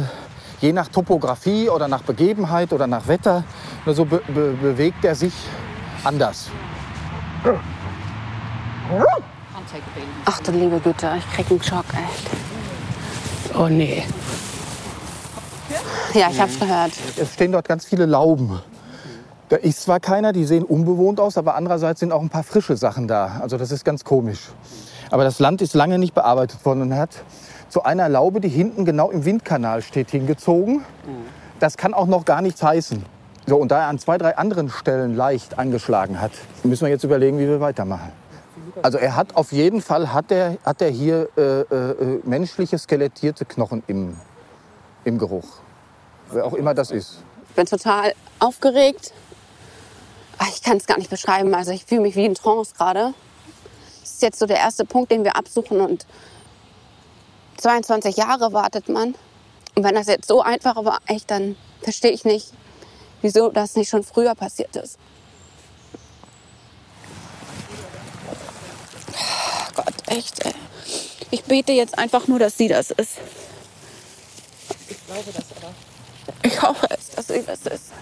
je 0.60 0.72
nach 0.72 0.88
Topografie 0.88 1.68
oder 1.68 1.88
nach 1.88 2.02
Begebenheit 2.02 2.72
oder 2.72 2.86
nach 2.86 3.08
Wetter. 3.08 3.44
Nur 3.84 3.94
so 3.94 4.04
be 4.04 4.20
be 4.28 4.56
bewegt 4.60 5.04
er 5.04 5.14
sich 5.14 5.34
anders. 6.04 6.50
Ach 10.24 10.40
du 10.40 10.52
liebe 10.52 10.78
Güte, 10.80 11.10
ich 11.18 11.32
krieg 11.32 11.50
einen 11.50 11.62
Schock, 11.62 11.84
echt. 11.92 13.56
Oh 13.58 13.68
nee. 13.68 14.04
Ja, 16.14 16.28
ich 16.30 16.40
habe 16.40 16.50
es 16.50 16.58
gehört. 16.58 16.92
Es 17.16 17.34
stehen 17.34 17.52
dort 17.52 17.68
ganz 17.68 17.84
viele 17.84 18.06
Lauben. 18.06 18.60
Da 19.48 19.56
ist 19.56 19.82
zwar 19.82 20.00
keiner, 20.00 20.32
die 20.32 20.44
sehen 20.44 20.64
unbewohnt 20.64 21.20
aus, 21.20 21.36
aber 21.36 21.54
andererseits 21.54 22.00
sind 22.00 22.12
auch 22.12 22.20
ein 22.20 22.30
paar 22.30 22.42
frische 22.42 22.76
Sachen 22.76 23.06
da. 23.06 23.38
Also 23.40 23.56
das 23.56 23.70
ist 23.70 23.84
ganz 23.84 24.04
komisch. 24.04 24.48
Aber 25.10 25.24
das 25.24 25.38
Land 25.38 25.62
ist 25.62 25.74
lange 25.74 25.98
nicht 25.98 26.14
bearbeitet 26.14 26.64
worden 26.64 26.82
und 26.82 26.96
hat 26.96 27.10
zu 27.68 27.82
einer 27.84 28.08
Laube, 28.08 28.40
die 28.40 28.48
hinten 28.48 28.84
genau 28.84 29.10
im 29.10 29.24
Windkanal 29.24 29.82
steht, 29.82 30.10
hingezogen. 30.10 30.84
Das 31.60 31.76
kann 31.76 31.94
auch 31.94 32.06
noch 32.06 32.24
gar 32.24 32.42
nichts 32.42 32.62
heißen. 32.62 33.04
So, 33.46 33.56
und 33.56 33.70
da 33.70 33.80
er 33.82 33.86
an 33.86 33.98
zwei, 33.98 34.18
drei 34.18 34.36
anderen 34.36 34.70
Stellen 34.70 35.14
leicht 35.14 35.58
angeschlagen 35.58 36.20
hat, 36.20 36.32
müssen 36.64 36.84
wir 36.84 36.90
jetzt 36.90 37.04
überlegen, 37.04 37.38
wie 37.38 37.46
wir 37.46 37.60
weitermachen. 37.60 38.10
Also 38.82 38.98
er 38.98 39.16
hat 39.16 39.36
auf 39.36 39.52
jeden 39.52 39.80
Fall 39.80 40.12
hat 40.12 40.30
er, 40.30 40.58
hat 40.64 40.82
er 40.82 40.90
hier 40.90 41.28
äh, 41.36 41.60
äh, 41.60 42.20
menschliche 42.24 42.76
skelettierte 42.78 43.44
Knochen 43.44 43.82
im, 43.86 44.16
im 45.04 45.18
Geruch. 45.18 45.46
Wer 46.30 46.44
auch 46.44 46.54
immer 46.54 46.74
das 46.74 46.90
ist. 46.90 47.22
Ich 47.48 47.54
bin 47.54 47.66
total 47.66 48.12
aufgeregt. 48.38 49.12
Ach, 50.38 50.48
Ich 50.48 50.62
kann 50.62 50.76
es 50.76 50.86
gar 50.86 50.98
nicht 50.98 51.08
beschreiben. 51.08 51.54
Also 51.54 51.70
ich 51.70 51.86
fühle 51.86 52.02
mich 52.02 52.16
wie 52.16 52.26
in 52.26 52.34
Trance 52.34 52.74
gerade. 52.76 53.14
Das 54.16 54.22
ist 54.22 54.28
jetzt 54.28 54.38
so 54.38 54.46
der 54.46 54.56
erste 54.56 54.86
Punkt, 54.86 55.10
den 55.10 55.24
wir 55.24 55.36
absuchen. 55.36 55.78
Und 55.78 56.06
22 57.58 58.16
Jahre 58.16 58.54
wartet 58.54 58.88
man. 58.88 59.14
Und 59.74 59.84
wenn 59.84 59.94
das 59.94 60.06
jetzt 60.06 60.26
so 60.26 60.40
einfach 60.40 60.82
war, 60.86 61.00
echt, 61.04 61.30
dann 61.30 61.54
verstehe 61.82 62.12
ich 62.12 62.24
nicht, 62.24 62.50
wieso 63.20 63.50
das 63.50 63.76
nicht 63.76 63.90
schon 63.90 64.02
früher 64.02 64.34
passiert 64.34 64.74
ist. 64.74 64.98
Oh 69.12 69.72
Gott, 69.74 69.94
echt, 70.06 70.46
ey. 70.46 70.54
Ich 71.30 71.44
bete 71.44 71.72
jetzt 71.72 71.98
einfach 71.98 72.26
nur, 72.26 72.38
dass 72.38 72.56
sie 72.56 72.68
das 72.68 72.92
ist. 72.92 73.18
Ich 74.88 75.06
glaube 75.06 75.30
das 75.30 75.44
aber. 75.58 75.74
Ich 76.42 76.62
hoffe 76.62 76.88
es, 76.88 77.10
dass 77.10 77.26
sie 77.26 77.44
das 77.46 77.66
ist. 77.66 77.92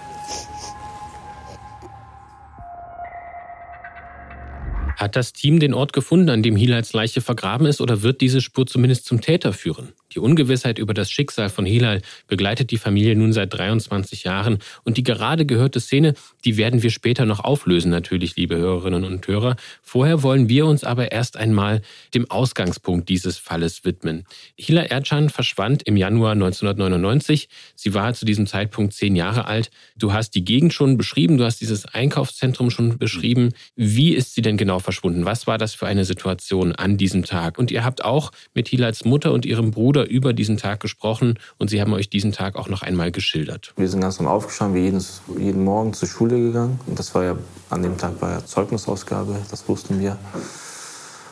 Hat 4.96 5.16
das 5.16 5.32
Team 5.32 5.60
den 5.60 5.74
Ort 5.74 5.92
gefunden, 5.92 6.30
an 6.30 6.42
dem 6.42 6.56
Hilals 6.56 6.92
Leiche 6.92 7.20
vergraben 7.20 7.66
ist, 7.66 7.80
oder 7.80 8.02
wird 8.02 8.20
diese 8.20 8.40
Spur 8.40 8.66
zumindest 8.66 9.06
zum 9.06 9.20
Täter 9.20 9.52
führen? 9.52 9.92
Die 10.14 10.20
Ungewissheit 10.20 10.78
über 10.78 10.94
das 10.94 11.10
Schicksal 11.10 11.48
von 11.48 11.66
Hilal 11.66 12.00
begleitet 12.28 12.70
die 12.70 12.78
Familie 12.78 13.16
nun 13.16 13.32
seit 13.32 13.52
23 13.52 14.24
Jahren 14.24 14.58
und 14.84 14.96
die 14.96 15.02
gerade 15.02 15.44
gehörte 15.44 15.80
Szene, 15.80 16.14
die 16.44 16.56
werden 16.56 16.82
wir 16.82 16.90
später 16.90 17.26
noch 17.26 17.40
auflösen, 17.40 17.90
natürlich, 17.90 18.36
liebe 18.36 18.56
Hörerinnen 18.56 19.04
und 19.04 19.26
Hörer. 19.26 19.56
Vorher 19.82 20.22
wollen 20.22 20.48
wir 20.48 20.66
uns 20.66 20.84
aber 20.84 21.10
erst 21.10 21.36
einmal 21.36 21.82
dem 22.14 22.30
Ausgangspunkt 22.30 23.08
dieses 23.08 23.38
Falles 23.38 23.84
widmen. 23.84 24.24
Hilal 24.56 24.86
Erdschan 24.88 25.30
verschwand 25.30 25.82
im 25.82 25.96
Januar 25.96 26.32
1999. 26.32 27.48
Sie 27.74 27.94
war 27.94 28.14
zu 28.14 28.24
diesem 28.24 28.46
Zeitpunkt 28.46 28.94
zehn 28.94 29.16
Jahre 29.16 29.46
alt. 29.46 29.70
Du 29.96 30.12
hast 30.12 30.30
die 30.36 30.44
Gegend 30.44 30.72
schon 30.72 30.96
beschrieben, 30.96 31.38
du 31.38 31.44
hast 31.44 31.60
dieses 31.60 31.86
Einkaufszentrum 31.86 32.70
schon 32.70 32.98
beschrieben. 32.98 33.50
Wie 33.74 34.14
ist 34.14 34.34
sie 34.34 34.42
denn 34.42 34.56
genau 34.56 34.78
verschwunden? 34.78 35.24
Was 35.24 35.48
war 35.48 35.58
das 35.58 35.74
für 35.74 35.86
eine 35.86 36.04
Situation 36.04 36.72
an 36.72 36.96
diesem 36.96 37.24
Tag? 37.24 37.58
Und 37.58 37.72
ihr 37.72 37.84
habt 37.84 38.04
auch 38.04 38.30
mit 38.54 38.68
Hilals 38.68 39.04
Mutter 39.04 39.32
und 39.32 39.44
ihrem 39.44 39.72
Bruder 39.72 40.03
über 40.04 40.32
diesen 40.32 40.56
Tag 40.56 40.80
gesprochen 40.80 41.38
und 41.58 41.70
sie 41.70 41.80
haben 41.80 41.92
euch 41.92 42.08
diesen 42.08 42.32
Tag 42.32 42.56
auch 42.56 42.68
noch 42.68 42.82
einmal 42.82 43.12
geschildert. 43.12 43.72
Wir 43.76 43.88
sind 43.88 44.00
ganz 44.00 44.18
normal 44.18 44.36
aufgestanden, 44.36 44.74
wir 44.74 44.82
jeden, 44.82 45.04
jeden 45.38 45.64
Morgen 45.64 45.92
zur 45.92 46.08
Schule 46.08 46.38
gegangen. 46.38 46.80
Und 46.86 46.98
das 46.98 47.14
war 47.14 47.24
ja, 47.24 47.36
an 47.70 47.82
dem 47.82 47.96
Tag 47.98 48.20
war 48.20 48.32
ja 48.32 48.44
Zeugnisausgabe, 48.44 49.40
das 49.50 49.68
wussten 49.68 50.00
wir. 50.00 50.16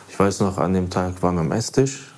Ich 0.09 0.19
weiß 0.19 0.41
noch, 0.41 0.59
an 0.59 0.73
dem 0.75 0.91
Tag 0.91 1.23
waren 1.23 1.37
wir 1.37 1.41
am 1.41 1.53
Esstisch. 1.53 2.09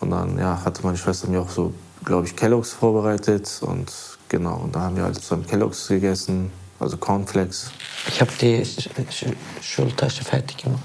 Und 0.00 0.10
dann 0.10 0.38
ja, 0.38 0.60
hatte 0.64 0.82
meine 0.82 0.96
Schwester 0.96 1.28
mir 1.28 1.40
auch 1.40 1.50
so, 1.50 1.72
glaube 2.04 2.26
ich, 2.26 2.34
Kelloggs 2.34 2.72
vorbereitet. 2.72 3.60
Und 3.60 3.92
genau, 4.28 4.56
und 4.56 4.74
da 4.74 4.80
haben 4.80 4.96
wir 4.96 5.04
halt 5.04 5.14
zusammen 5.16 5.46
Kelloggs 5.46 5.86
gegessen, 5.88 6.50
also 6.80 6.96
Cornflakes, 6.96 7.70
Ich 8.08 8.20
habe 8.20 8.32
die 8.40 8.64
Sch 8.64 8.88
Sch 9.10 9.26
Schultasche 9.60 10.24
fertig 10.24 10.56
gemacht. 10.56 10.80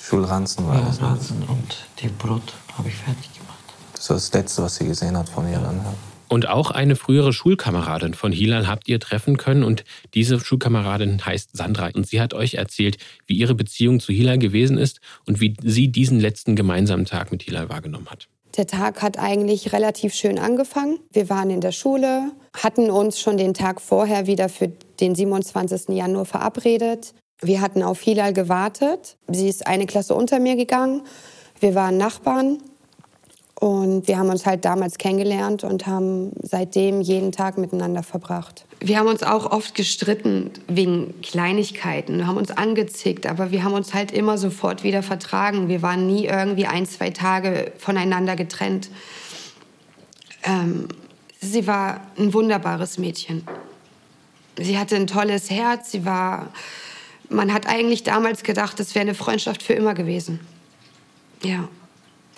Schulranzen 0.00 0.66
war 0.66 0.76
war 0.76 0.82
das. 0.86 1.00
ne? 1.00 1.06
Ranzen 1.08 1.42
und 1.48 1.76
die 2.00 2.08
Brot 2.08 2.54
habe 2.76 2.88
ich 2.88 2.94
fertig 2.94 3.24
gemacht. 3.32 3.37
Das 3.98 4.10
war 4.10 4.16
das 4.16 4.32
Letzte, 4.32 4.62
was 4.62 4.76
sie 4.76 4.86
gesehen 4.86 5.16
hat 5.16 5.28
von 5.28 5.50
ihr 5.50 5.58
dann. 5.58 5.76
Ja. 5.76 5.94
Und 6.28 6.46
auch 6.46 6.70
eine 6.70 6.94
frühere 6.94 7.32
Schulkameradin 7.32 8.14
von 8.14 8.32
Hilal 8.32 8.68
habt 8.68 8.86
ihr 8.88 9.00
treffen 9.00 9.38
können 9.38 9.64
und 9.64 9.84
diese 10.14 10.38
Schulkameradin 10.38 11.24
heißt 11.24 11.56
Sandra 11.56 11.90
und 11.94 12.06
sie 12.06 12.20
hat 12.20 12.34
euch 12.34 12.54
erzählt, 12.54 12.98
wie 13.26 13.34
ihre 13.34 13.54
Beziehung 13.54 13.98
zu 13.98 14.12
Hilal 14.12 14.38
gewesen 14.38 14.76
ist 14.78 15.00
und 15.26 15.40
wie 15.40 15.56
sie 15.62 15.88
diesen 15.88 16.20
letzten 16.20 16.54
gemeinsamen 16.54 17.06
Tag 17.06 17.32
mit 17.32 17.42
Hilal 17.42 17.70
wahrgenommen 17.70 18.08
hat. 18.08 18.28
Der 18.56 18.66
Tag 18.66 19.02
hat 19.02 19.18
eigentlich 19.18 19.72
relativ 19.72 20.14
schön 20.14 20.38
angefangen. 20.38 20.98
Wir 21.12 21.28
waren 21.30 21.50
in 21.50 21.60
der 21.60 21.72
Schule, 21.72 22.30
hatten 22.54 22.90
uns 22.90 23.20
schon 23.20 23.36
den 23.36 23.54
Tag 23.54 23.80
vorher 23.80 24.26
wieder 24.26 24.48
für 24.48 24.70
den 25.00 25.14
27. 25.14 25.96
Januar 25.96 26.24
verabredet. 26.24 27.14
Wir 27.40 27.60
hatten 27.60 27.82
auf 27.82 28.00
Hilal 28.00 28.32
gewartet. 28.32 29.16
Sie 29.28 29.48
ist 29.48 29.66
eine 29.66 29.86
Klasse 29.86 30.14
unter 30.14 30.40
mir 30.40 30.56
gegangen. 30.56 31.02
Wir 31.60 31.74
waren 31.74 31.96
Nachbarn 31.96 32.58
und 33.60 34.06
wir 34.06 34.18
haben 34.18 34.28
uns 34.28 34.46
halt 34.46 34.64
damals 34.64 34.98
kennengelernt 34.98 35.64
und 35.64 35.88
haben 35.88 36.30
seitdem 36.42 37.00
jeden 37.00 37.32
Tag 37.32 37.58
miteinander 37.58 38.04
verbracht. 38.04 38.64
Wir 38.78 38.98
haben 38.98 39.08
uns 39.08 39.24
auch 39.24 39.50
oft 39.50 39.74
gestritten 39.74 40.52
wegen 40.68 41.20
Kleinigkeiten, 41.22 42.28
haben 42.28 42.36
uns 42.36 42.52
angezickt, 42.52 43.26
aber 43.26 43.50
wir 43.50 43.64
haben 43.64 43.74
uns 43.74 43.94
halt 43.94 44.12
immer 44.12 44.38
sofort 44.38 44.84
wieder 44.84 45.02
vertragen. 45.02 45.68
Wir 45.68 45.82
waren 45.82 46.06
nie 46.06 46.26
irgendwie 46.26 46.66
ein, 46.66 46.86
zwei 46.86 47.10
Tage 47.10 47.72
voneinander 47.78 48.36
getrennt. 48.36 48.90
Ähm, 50.44 50.86
sie 51.40 51.66
war 51.66 52.02
ein 52.16 52.32
wunderbares 52.32 52.96
Mädchen. 52.96 53.44
Sie 54.56 54.78
hatte 54.78 54.94
ein 54.94 55.08
tolles 55.08 55.50
Herz. 55.50 55.90
Sie 55.90 56.04
war. 56.04 56.52
Man 57.28 57.52
hat 57.52 57.66
eigentlich 57.66 58.04
damals 58.04 58.44
gedacht, 58.44 58.78
es 58.78 58.94
wäre 58.94 59.02
eine 59.02 59.14
Freundschaft 59.14 59.64
für 59.64 59.72
immer 59.72 59.94
gewesen. 59.94 60.38
Ja. 61.42 61.68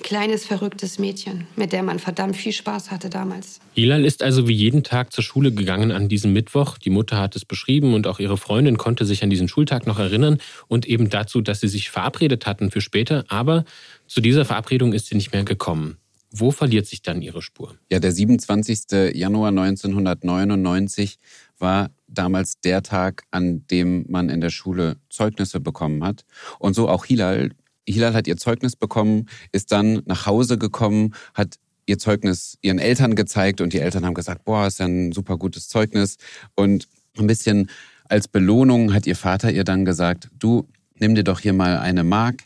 Kleines, 0.03 0.45
verrücktes 0.45 0.99
Mädchen, 0.99 1.47
mit 1.57 1.73
der 1.73 1.83
man 1.83 1.99
verdammt 1.99 2.37
viel 2.37 2.53
Spaß 2.53 2.91
hatte 2.91 3.11
damals. 3.11 3.61
Hilal 3.75 4.05
ist 4.05 4.23
also 4.23 4.49
wie 4.49 4.55
jeden 4.55 4.83
Tag 4.83 5.13
zur 5.13 5.23
Schule 5.23 5.53
gegangen 5.53 5.93
an 5.93 6.09
diesem 6.09 6.33
Mittwoch. 6.33 6.79
Die 6.79 6.91
Mutter 6.91 7.19
hat 7.19 7.37
es 7.37 7.45
beschrieben 7.45 7.95
und 7.95 8.07
auch 8.07 8.19
ihre 8.19 8.37
Freundin 8.37 8.79
konnte 8.79 9.05
sich 9.05 9.23
an 9.23 9.31
diesen 9.31 9.49
Schultag 9.49 9.87
noch 9.87 9.99
erinnern 9.99 10.39
und 10.69 10.87
eben 10.87 11.11
dazu, 11.11 11.41
dass 11.41 11.61
sie 11.61 11.69
sich 11.69 11.91
verabredet 11.91 12.47
hatten 12.47 12.71
für 12.71 12.81
später. 12.81 13.25
Aber 13.29 13.65
zu 14.07 14.21
dieser 14.21 14.45
Verabredung 14.45 14.93
ist 14.93 15.07
sie 15.07 15.15
nicht 15.15 15.33
mehr 15.33 15.45
gekommen. 15.45 15.99
Wo 16.33 16.53
verliert 16.53 16.87
sich 16.87 17.03
dann 17.03 17.23
ihre 17.23 17.43
Spur? 17.43 17.75
Ja, 17.91 17.99
der 17.99 18.13
27. 18.13 19.15
Januar 19.15 19.49
1999 19.49 21.19
war 21.59 21.91
damals 22.07 22.61
der 22.61 22.83
Tag, 22.83 23.25
an 23.31 23.67
dem 23.67 24.05
man 24.09 24.29
in 24.29 24.41
der 24.41 24.51
Schule 24.51 24.97
Zeugnisse 25.09 25.61
bekommen 25.61 26.05
hat. 26.05 26.25
Und 26.59 26.75
so 26.75 26.89
auch 26.89 27.05
Hilal. 27.05 27.51
Hilal 27.93 28.15
hat 28.15 28.27
ihr 28.27 28.37
Zeugnis 28.37 28.77
bekommen, 28.77 29.27
ist 29.53 29.73
dann 29.73 30.03
nach 30.07 30.27
Hause 30.27 30.59
gekommen, 30.59 31.15
hat 31.35 31.57
ihr 31.87 31.99
Zeugnis 31.99 32.59
ihren 32.63 32.79
Eltern 32.79 33.15
gezeigt 33.15 33.61
und 33.61 33.73
die 33.73 33.81
Eltern 33.81 34.07
haben 34.07 34.15
gesagt, 34.15 34.45
boah, 34.45 34.67
ist 34.67 34.79
ja 34.79 34.87
ein 34.87 35.13
super 35.13 35.37
gutes 35.37 35.69
Zeugnis. 35.69 36.17
Und 36.55 36.89
ein 37.19 37.27
bisschen 37.27 37.71
als 38.09 38.29
Belohnung 38.29 38.95
hat 38.95 39.07
ihr 39.07 39.17
Vater 39.17 39.51
ihr 39.51 39.65
dann 39.65 39.85
gesagt, 39.85 40.31
du 40.39 40.69
nimm 40.95 41.15
dir 41.15 41.25
doch 41.25 41.41
hier 41.41 41.53
mal 41.53 41.79
eine 41.79 42.05
Mark 42.05 42.45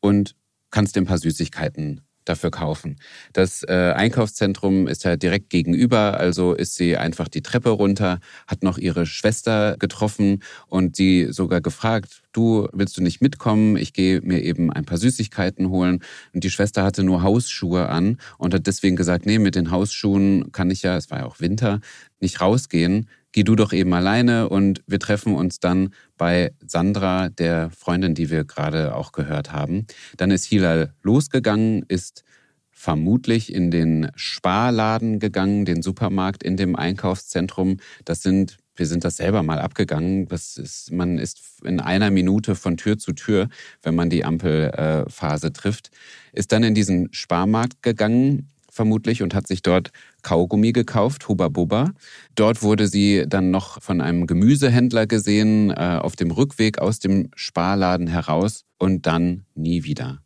und 0.00 0.36
kannst 0.70 0.96
dir 0.96 1.00
ein 1.00 1.06
paar 1.06 1.18
Süßigkeiten 1.18 2.00
dafür 2.28 2.50
kaufen. 2.50 2.96
Das 3.32 3.62
äh, 3.62 3.92
Einkaufszentrum 3.96 4.86
ist 4.86 5.04
ja 5.04 5.16
direkt 5.16 5.50
gegenüber, 5.50 6.18
also 6.18 6.52
ist 6.52 6.74
sie 6.74 6.96
einfach 6.96 7.28
die 7.28 7.42
Treppe 7.42 7.70
runter, 7.70 8.20
hat 8.46 8.62
noch 8.62 8.78
ihre 8.78 9.06
Schwester 9.06 9.76
getroffen 9.78 10.42
und 10.66 10.98
die 10.98 11.28
sogar 11.30 11.60
gefragt, 11.60 12.22
du 12.32 12.68
willst 12.72 12.96
du 12.96 13.02
nicht 13.02 13.20
mitkommen? 13.22 13.76
Ich 13.76 13.92
gehe 13.92 14.20
mir 14.20 14.42
eben 14.42 14.72
ein 14.72 14.84
paar 14.84 14.98
Süßigkeiten 14.98 15.70
holen. 15.70 16.02
Und 16.34 16.44
die 16.44 16.50
Schwester 16.50 16.84
hatte 16.84 17.02
nur 17.02 17.22
Hausschuhe 17.22 17.88
an 17.88 18.18
und 18.38 18.54
hat 18.54 18.66
deswegen 18.66 18.96
gesagt, 18.96 19.26
nee, 19.26 19.38
mit 19.38 19.54
den 19.54 19.70
Hausschuhen 19.70 20.52
kann 20.52 20.70
ich 20.70 20.82
ja, 20.82 20.96
es 20.96 21.10
war 21.10 21.20
ja 21.20 21.26
auch 21.26 21.40
Winter, 21.40 21.80
nicht 22.20 22.40
rausgehen. 22.40 23.08
Geh 23.36 23.44
du 23.44 23.54
doch 23.54 23.74
eben 23.74 23.92
alleine 23.92 24.48
und 24.48 24.82
wir 24.86 24.98
treffen 24.98 25.34
uns 25.34 25.60
dann 25.60 25.90
bei 26.16 26.54
Sandra, 26.66 27.28
der 27.28 27.68
Freundin, 27.68 28.14
die 28.14 28.30
wir 28.30 28.44
gerade 28.44 28.94
auch 28.94 29.12
gehört 29.12 29.52
haben. 29.52 29.86
Dann 30.16 30.30
ist 30.30 30.46
Hilal 30.46 30.94
losgegangen, 31.02 31.84
ist 31.86 32.24
vermutlich 32.70 33.52
in 33.52 33.70
den 33.70 34.10
Sparladen 34.14 35.18
gegangen, 35.18 35.66
den 35.66 35.82
Supermarkt 35.82 36.44
in 36.44 36.56
dem 36.56 36.76
Einkaufszentrum. 36.76 37.76
Das 38.06 38.22
sind 38.22 38.56
wir 38.74 38.86
sind 38.86 39.04
das 39.04 39.16
selber 39.16 39.42
mal 39.42 39.58
abgegangen. 39.58 40.28
Das 40.28 40.56
ist, 40.56 40.90
man 40.90 41.18
ist 41.18 41.40
in 41.62 41.80
einer 41.80 42.10
Minute 42.10 42.54
von 42.54 42.78
Tür 42.78 42.96
zu 42.96 43.12
Tür, 43.12 43.48
wenn 43.82 43.94
man 43.94 44.08
die 44.08 44.24
Ampelphase 44.24 45.52
trifft. 45.52 45.90
Ist 46.32 46.52
dann 46.52 46.62
in 46.62 46.74
diesen 46.74 47.12
Sparmarkt 47.12 47.82
gegangen, 47.82 48.48
vermutlich, 48.70 49.22
und 49.22 49.34
hat 49.34 49.46
sich 49.46 49.62
dort 49.62 49.92
Kaugummi 50.26 50.72
gekauft, 50.72 51.28
Huba 51.28 51.46
Buba. 51.46 51.92
Dort 52.34 52.64
wurde 52.64 52.88
sie 52.88 53.26
dann 53.28 53.52
noch 53.52 53.80
von 53.80 54.00
einem 54.00 54.26
Gemüsehändler 54.26 55.06
gesehen, 55.06 55.70
äh, 55.70 56.00
auf 56.02 56.16
dem 56.16 56.32
Rückweg 56.32 56.80
aus 56.80 56.98
dem 56.98 57.30
Sparladen 57.36 58.08
heraus 58.08 58.64
und 58.76 59.06
dann 59.06 59.44
nie 59.54 59.84
wieder. 59.84 60.18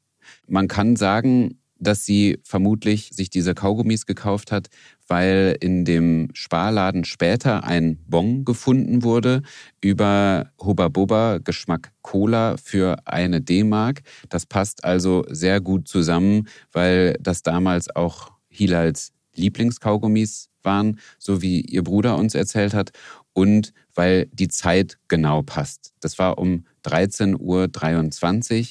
Man 0.47 0.69
kann 0.69 0.97
sagen, 0.97 1.59
dass 1.79 2.07
sie 2.07 2.39
vermutlich 2.45 3.11
sich 3.13 3.29
diese 3.29 3.55
Kaugummis 3.55 4.07
gekauft 4.07 4.53
hat, 4.53 4.69
weil 5.07 5.59
in 5.61 5.85
dem 5.85 6.29
Sparladen 6.33 7.05
später 7.05 7.65
ein 7.65 7.99
Bon 8.07 8.47
gefunden 8.47 9.03
wurde 9.03 9.43
über 9.83 10.51
Hubba 10.59 10.89
Bubba 10.89 11.41
Geschmack 11.45 11.93
Cola 12.01 12.57
für 12.57 13.07
eine 13.07 13.43
D-Mark. 13.43 14.01
Das 14.31 14.47
passt 14.47 14.83
also 14.83 15.27
sehr 15.29 15.61
gut 15.61 15.89
zusammen, 15.89 16.49
weil 16.73 17.19
das 17.21 17.43
damals 17.43 17.95
auch 17.95 18.33
Hilals 18.49 19.13
Lieblingskaugummis 19.41 20.51
waren, 20.62 20.99
so 21.18 21.43
wie 21.43 21.61
ihr 21.62 21.82
Bruder 21.82 22.16
uns 22.16 22.34
erzählt 22.34 22.74
hat, 22.74 22.93
und 23.32 23.72
weil 23.95 24.26
die 24.32 24.49
Zeit 24.49 24.99
genau 25.09 25.43
passt. 25.43 25.93
Das 26.01 26.18
war 26.18 26.38
um 26.38 26.64
13.23 26.84 27.38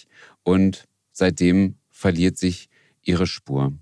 Uhr 0.06 0.10
und 0.44 0.86
seitdem 1.12 1.76
verliert 1.90 2.38
sich 2.38 2.70
ihre 3.02 3.28
Spur. 3.28 3.74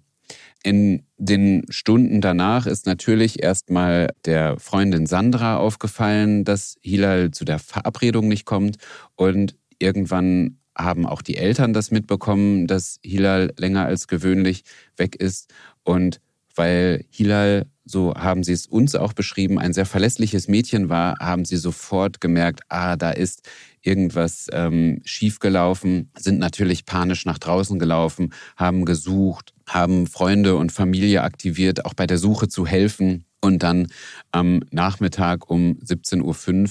In 0.63 1.03
den 1.17 1.65
Stunden 1.69 2.19
danach 2.19 2.65
ist 2.65 2.85
natürlich 2.85 3.41
erstmal 3.41 4.09
der 4.25 4.59
Freundin 4.59 5.05
Sandra 5.05 5.57
aufgefallen, 5.57 6.43
dass 6.43 6.75
Hilal 6.81 7.31
zu 7.31 7.45
der 7.45 7.59
Verabredung 7.59 8.27
nicht 8.27 8.45
kommt 8.45 8.77
und 9.15 9.55
irgendwann 9.79 10.59
haben 10.77 11.05
auch 11.05 11.21
die 11.21 11.37
Eltern 11.37 11.73
das 11.73 11.91
mitbekommen, 11.91 12.67
dass 12.67 12.99
Hilal 13.03 13.53
länger 13.57 13.85
als 13.85 14.07
gewöhnlich 14.07 14.63
weg 14.95 15.15
ist 15.15 15.51
und 15.83 16.19
weil 16.57 17.05
Hilal, 17.09 17.67
so 17.85 18.13
haben 18.15 18.43
sie 18.43 18.53
es 18.53 18.67
uns 18.67 18.95
auch 18.95 19.13
beschrieben, 19.13 19.59
ein 19.59 19.73
sehr 19.73 19.85
verlässliches 19.85 20.47
Mädchen 20.47 20.89
war, 20.89 21.17
haben 21.19 21.45
sie 21.45 21.57
sofort 21.57 22.19
gemerkt, 22.19 22.61
ah, 22.69 22.95
da 22.95 23.11
ist 23.11 23.47
irgendwas 23.81 24.47
ähm, 24.51 25.01
schiefgelaufen, 25.05 26.11
sind 26.17 26.39
natürlich 26.39 26.85
panisch 26.85 27.25
nach 27.25 27.37
draußen 27.37 27.79
gelaufen, 27.79 28.33
haben 28.57 28.83
gesucht, 28.83 29.53
haben 29.65 30.07
Freunde 30.07 30.55
und 30.55 30.71
Familie 30.71 31.23
aktiviert, 31.23 31.85
auch 31.85 31.93
bei 31.93 32.07
der 32.07 32.17
Suche 32.17 32.47
zu 32.49 32.67
helfen. 32.67 33.23
Und 33.39 33.61
dann 33.61 33.87
am 34.31 34.61
Nachmittag 34.71 35.49
um 35.49 35.77
17.05 35.85 36.23
Uhr 36.23 36.69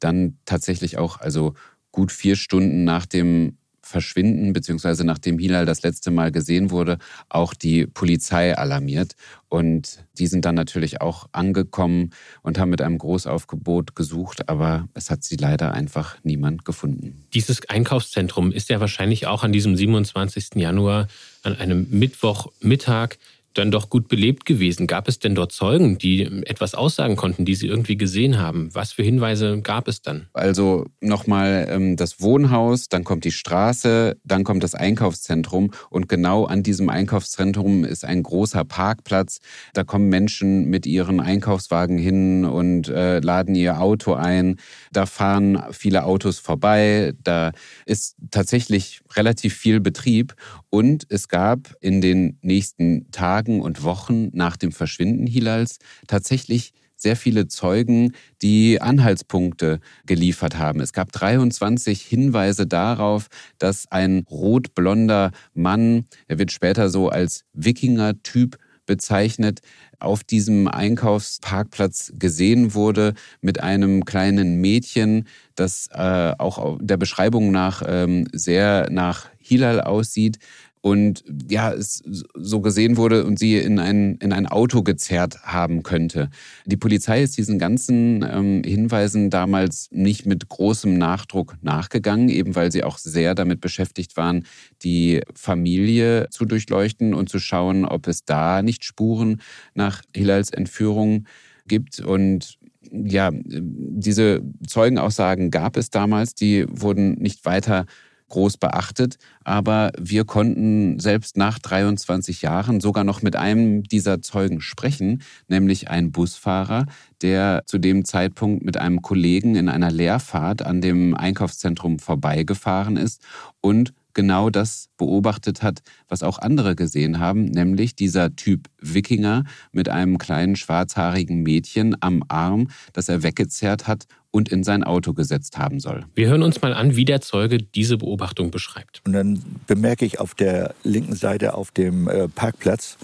dann 0.00 0.38
tatsächlich 0.46 0.96
auch, 0.96 1.20
also 1.20 1.54
gut 1.92 2.10
vier 2.10 2.36
Stunden 2.36 2.84
nach 2.84 3.06
dem 3.06 3.58
Verschwinden, 3.86 4.52
beziehungsweise 4.52 5.04
nachdem 5.04 5.38
Hilal 5.38 5.64
das 5.64 5.82
letzte 5.82 6.10
Mal 6.10 6.32
gesehen 6.32 6.70
wurde, 6.70 6.98
auch 7.28 7.54
die 7.54 7.86
Polizei 7.86 8.56
alarmiert. 8.56 9.14
Und 9.48 10.04
die 10.18 10.26
sind 10.26 10.44
dann 10.44 10.56
natürlich 10.56 11.00
auch 11.00 11.28
angekommen 11.30 12.10
und 12.42 12.58
haben 12.58 12.70
mit 12.70 12.82
einem 12.82 12.98
Großaufgebot 12.98 13.94
gesucht, 13.94 14.48
aber 14.48 14.88
es 14.94 15.08
hat 15.08 15.22
sie 15.22 15.36
leider 15.36 15.72
einfach 15.72 16.16
niemand 16.24 16.64
gefunden. 16.64 17.26
Dieses 17.32 17.68
Einkaufszentrum 17.68 18.50
ist 18.50 18.68
ja 18.68 18.80
wahrscheinlich 18.80 19.28
auch 19.28 19.44
an 19.44 19.52
diesem 19.52 19.76
27. 19.76 20.56
Januar, 20.56 21.06
an 21.44 21.56
einem 21.56 21.86
Mittwochmittag, 21.90 23.18
dann 23.56 23.70
doch 23.70 23.88
gut 23.88 24.08
belebt 24.08 24.44
gewesen. 24.44 24.86
Gab 24.86 25.08
es 25.08 25.18
denn 25.18 25.34
dort 25.34 25.52
Zeugen, 25.52 25.98
die 25.98 26.22
etwas 26.46 26.74
aussagen 26.74 27.16
konnten, 27.16 27.44
die 27.44 27.54
Sie 27.54 27.66
irgendwie 27.66 27.96
gesehen 27.96 28.38
haben? 28.38 28.68
Was 28.74 28.92
für 28.92 29.02
Hinweise 29.02 29.60
gab 29.62 29.88
es 29.88 30.02
dann? 30.02 30.28
Also 30.32 30.86
nochmal 31.00 31.66
ähm, 31.70 31.96
das 31.96 32.20
Wohnhaus, 32.20 32.88
dann 32.88 33.04
kommt 33.04 33.24
die 33.24 33.32
Straße, 33.32 34.16
dann 34.24 34.44
kommt 34.44 34.62
das 34.62 34.74
Einkaufszentrum 34.74 35.70
und 35.90 36.08
genau 36.08 36.44
an 36.44 36.62
diesem 36.62 36.88
Einkaufszentrum 36.88 37.84
ist 37.84 38.04
ein 38.04 38.22
großer 38.22 38.64
Parkplatz. 38.64 39.38
Da 39.72 39.84
kommen 39.84 40.08
Menschen 40.08 40.66
mit 40.66 40.86
ihren 40.86 41.20
Einkaufswagen 41.20 41.98
hin 41.98 42.44
und 42.44 42.88
äh, 42.88 43.20
laden 43.20 43.54
ihr 43.54 43.80
Auto 43.80 44.14
ein. 44.14 44.56
Da 44.92 45.06
fahren 45.06 45.62
viele 45.72 46.04
Autos 46.04 46.38
vorbei. 46.38 47.14
Da 47.22 47.52
ist 47.86 48.16
tatsächlich 48.30 49.00
relativ 49.14 49.54
viel 49.54 49.80
Betrieb 49.80 50.34
und 50.68 51.06
es 51.08 51.28
gab 51.28 51.74
in 51.80 52.00
den 52.00 52.38
nächsten 52.42 53.10
Tagen 53.10 53.45
und 53.60 53.82
Wochen 53.82 54.30
nach 54.32 54.56
dem 54.56 54.72
Verschwinden 54.72 55.26
Hilals 55.26 55.78
tatsächlich 56.06 56.72
sehr 56.96 57.16
viele 57.16 57.46
Zeugen, 57.46 58.12
die 58.42 58.80
Anhaltspunkte 58.80 59.80
geliefert 60.06 60.58
haben. 60.58 60.80
Es 60.80 60.92
gab 60.92 61.12
23 61.12 62.02
Hinweise 62.02 62.66
darauf, 62.66 63.28
dass 63.58 63.90
ein 63.92 64.24
rotblonder 64.30 65.30
Mann, 65.54 66.06
er 66.26 66.38
wird 66.38 66.52
später 66.52 66.88
so 66.88 67.08
als 67.08 67.44
Wikinger-Typ 67.52 68.58
bezeichnet, 68.86 69.60
auf 69.98 70.24
diesem 70.24 70.68
Einkaufsparkplatz 70.68 72.12
gesehen 72.18 72.74
wurde 72.74 73.14
mit 73.40 73.60
einem 73.60 74.04
kleinen 74.04 74.60
Mädchen, 74.60 75.26
das 75.54 75.88
äh, 75.92 76.32
auch 76.38 76.78
der 76.80 76.96
Beschreibung 76.96 77.50
nach 77.50 77.82
ähm, 77.86 78.28
sehr 78.32 78.88
nach 78.90 79.26
Hilal 79.38 79.80
aussieht 79.80 80.38
und 80.80 81.24
ja, 81.50 81.72
es 81.72 82.02
so 82.34 82.60
gesehen 82.60 82.96
wurde 82.96 83.24
und 83.24 83.38
sie 83.38 83.56
in 83.56 83.78
ein, 83.78 84.16
in 84.16 84.32
ein 84.32 84.46
Auto 84.46 84.82
gezerrt 84.82 85.42
haben 85.42 85.82
könnte. 85.82 86.30
Die 86.64 86.76
Polizei 86.76 87.22
ist 87.22 87.36
diesen 87.36 87.58
ganzen 87.58 88.22
ähm, 88.22 88.62
Hinweisen 88.64 89.30
damals 89.30 89.88
nicht 89.90 90.26
mit 90.26 90.48
großem 90.48 90.96
Nachdruck 90.96 91.56
nachgegangen, 91.60 92.28
eben 92.28 92.54
weil 92.54 92.70
sie 92.70 92.84
auch 92.84 92.98
sehr 92.98 93.34
damit 93.34 93.60
beschäftigt 93.60 94.16
waren, 94.16 94.44
die 94.82 95.22
Familie 95.34 96.28
zu 96.30 96.44
durchleuchten 96.44 97.14
und 97.14 97.28
zu 97.28 97.40
schauen, 97.40 97.84
ob 97.84 98.06
es 98.06 98.24
da 98.24 98.62
nicht 98.62 98.84
Spuren 98.84 99.40
nach 99.74 100.02
Hilals 100.14 100.50
Entführung 100.50 101.26
gibt. 101.66 102.00
Und 102.00 102.58
ja, 102.92 103.30
diese 103.32 104.42
Zeugenaussagen 104.66 105.50
gab 105.50 105.76
es 105.76 105.90
damals, 105.90 106.34
die 106.34 106.64
wurden 106.68 107.14
nicht 107.14 107.44
weiter 107.44 107.86
groß 108.28 108.56
beachtet. 108.56 109.18
Aber 109.44 109.92
wir 109.98 110.24
konnten 110.24 110.98
selbst 110.98 111.36
nach 111.36 111.58
23 111.58 112.42
Jahren 112.42 112.80
sogar 112.80 113.04
noch 113.04 113.22
mit 113.22 113.36
einem 113.36 113.82
dieser 113.84 114.20
Zeugen 114.22 114.60
sprechen, 114.60 115.22
nämlich 115.48 115.88
ein 115.88 116.12
Busfahrer, 116.12 116.86
der 117.22 117.62
zu 117.66 117.78
dem 117.78 118.04
Zeitpunkt 118.04 118.64
mit 118.64 118.76
einem 118.76 119.02
Kollegen 119.02 119.54
in 119.54 119.68
einer 119.68 119.90
Leerfahrt 119.90 120.62
an 120.62 120.80
dem 120.80 121.14
Einkaufszentrum 121.14 121.98
vorbeigefahren 121.98 122.96
ist 122.96 123.22
und 123.60 123.94
genau 124.16 124.48
das 124.50 124.88
beobachtet 124.96 125.62
hat, 125.62 125.82
was 126.08 126.22
auch 126.24 126.38
andere 126.38 126.74
gesehen 126.74 127.20
haben, 127.20 127.44
nämlich 127.44 127.94
dieser 127.94 128.34
Typ 128.34 128.68
Wikinger 128.80 129.44
mit 129.72 129.90
einem 129.90 130.16
kleinen 130.16 130.56
schwarzhaarigen 130.56 131.42
Mädchen 131.42 131.94
am 132.00 132.24
Arm, 132.28 132.68
das 132.94 133.10
er 133.10 133.22
weggezerrt 133.22 133.86
hat 133.86 134.06
und 134.30 134.48
in 134.48 134.64
sein 134.64 134.84
Auto 134.84 135.12
gesetzt 135.12 135.58
haben 135.58 135.80
soll. 135.80 136.06
Wir 136.14 136.28
hören 136.28 136.42
uns 136.42 136.60
mal 136.62 136.72
an, 136.72 136.96
wie 136.96 137.04
der 137.04 137.20
Zeuge 137.20 137.58
diese 137.58 137.98
Beobachtung 137.98 138.50
beschreibt. 138.50 139.02
Und 139.04 139.12
dann 139.12 139.42
bemerke 139.66 140.06
ich 140.06 140.18
auf 140.18 140.34
der 140.34 140.74
linken 140.82 141.14
Seite 141.14 141.54
auf 141.54 141.70
dem 141.70 142.08
äh, 142.08 142.26
Parkplatz 142.28 142.96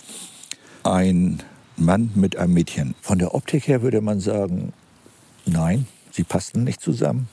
ein 0.82 1.42
Mann 1.76 2.10
mit 2.14 2.36
einem 2.36 2.54
Mädchen. 2.54 2.94
Von 3.02 3.18
der 3.18 3.34
Optik 3.34 3.68
her 3.68 3.82
würde 3.82 4.00
man 4.00 4.18
sagen, 4.20 4.72
nein, 5.44 5.86
sie 6.10 6.24
passten 6.24 6.64
nicht 6.64 6.80
zusammen. 6.80 7.28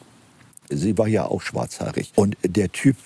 Sie 0.70 0.98
war 0.98 1.08
ja 1.08 1.26
auch 1.26 1.42
schwarzhaarig. 1.42 2.12
Und 2.16 2.38
der 2.44 2.72
Typ 2.72 2.98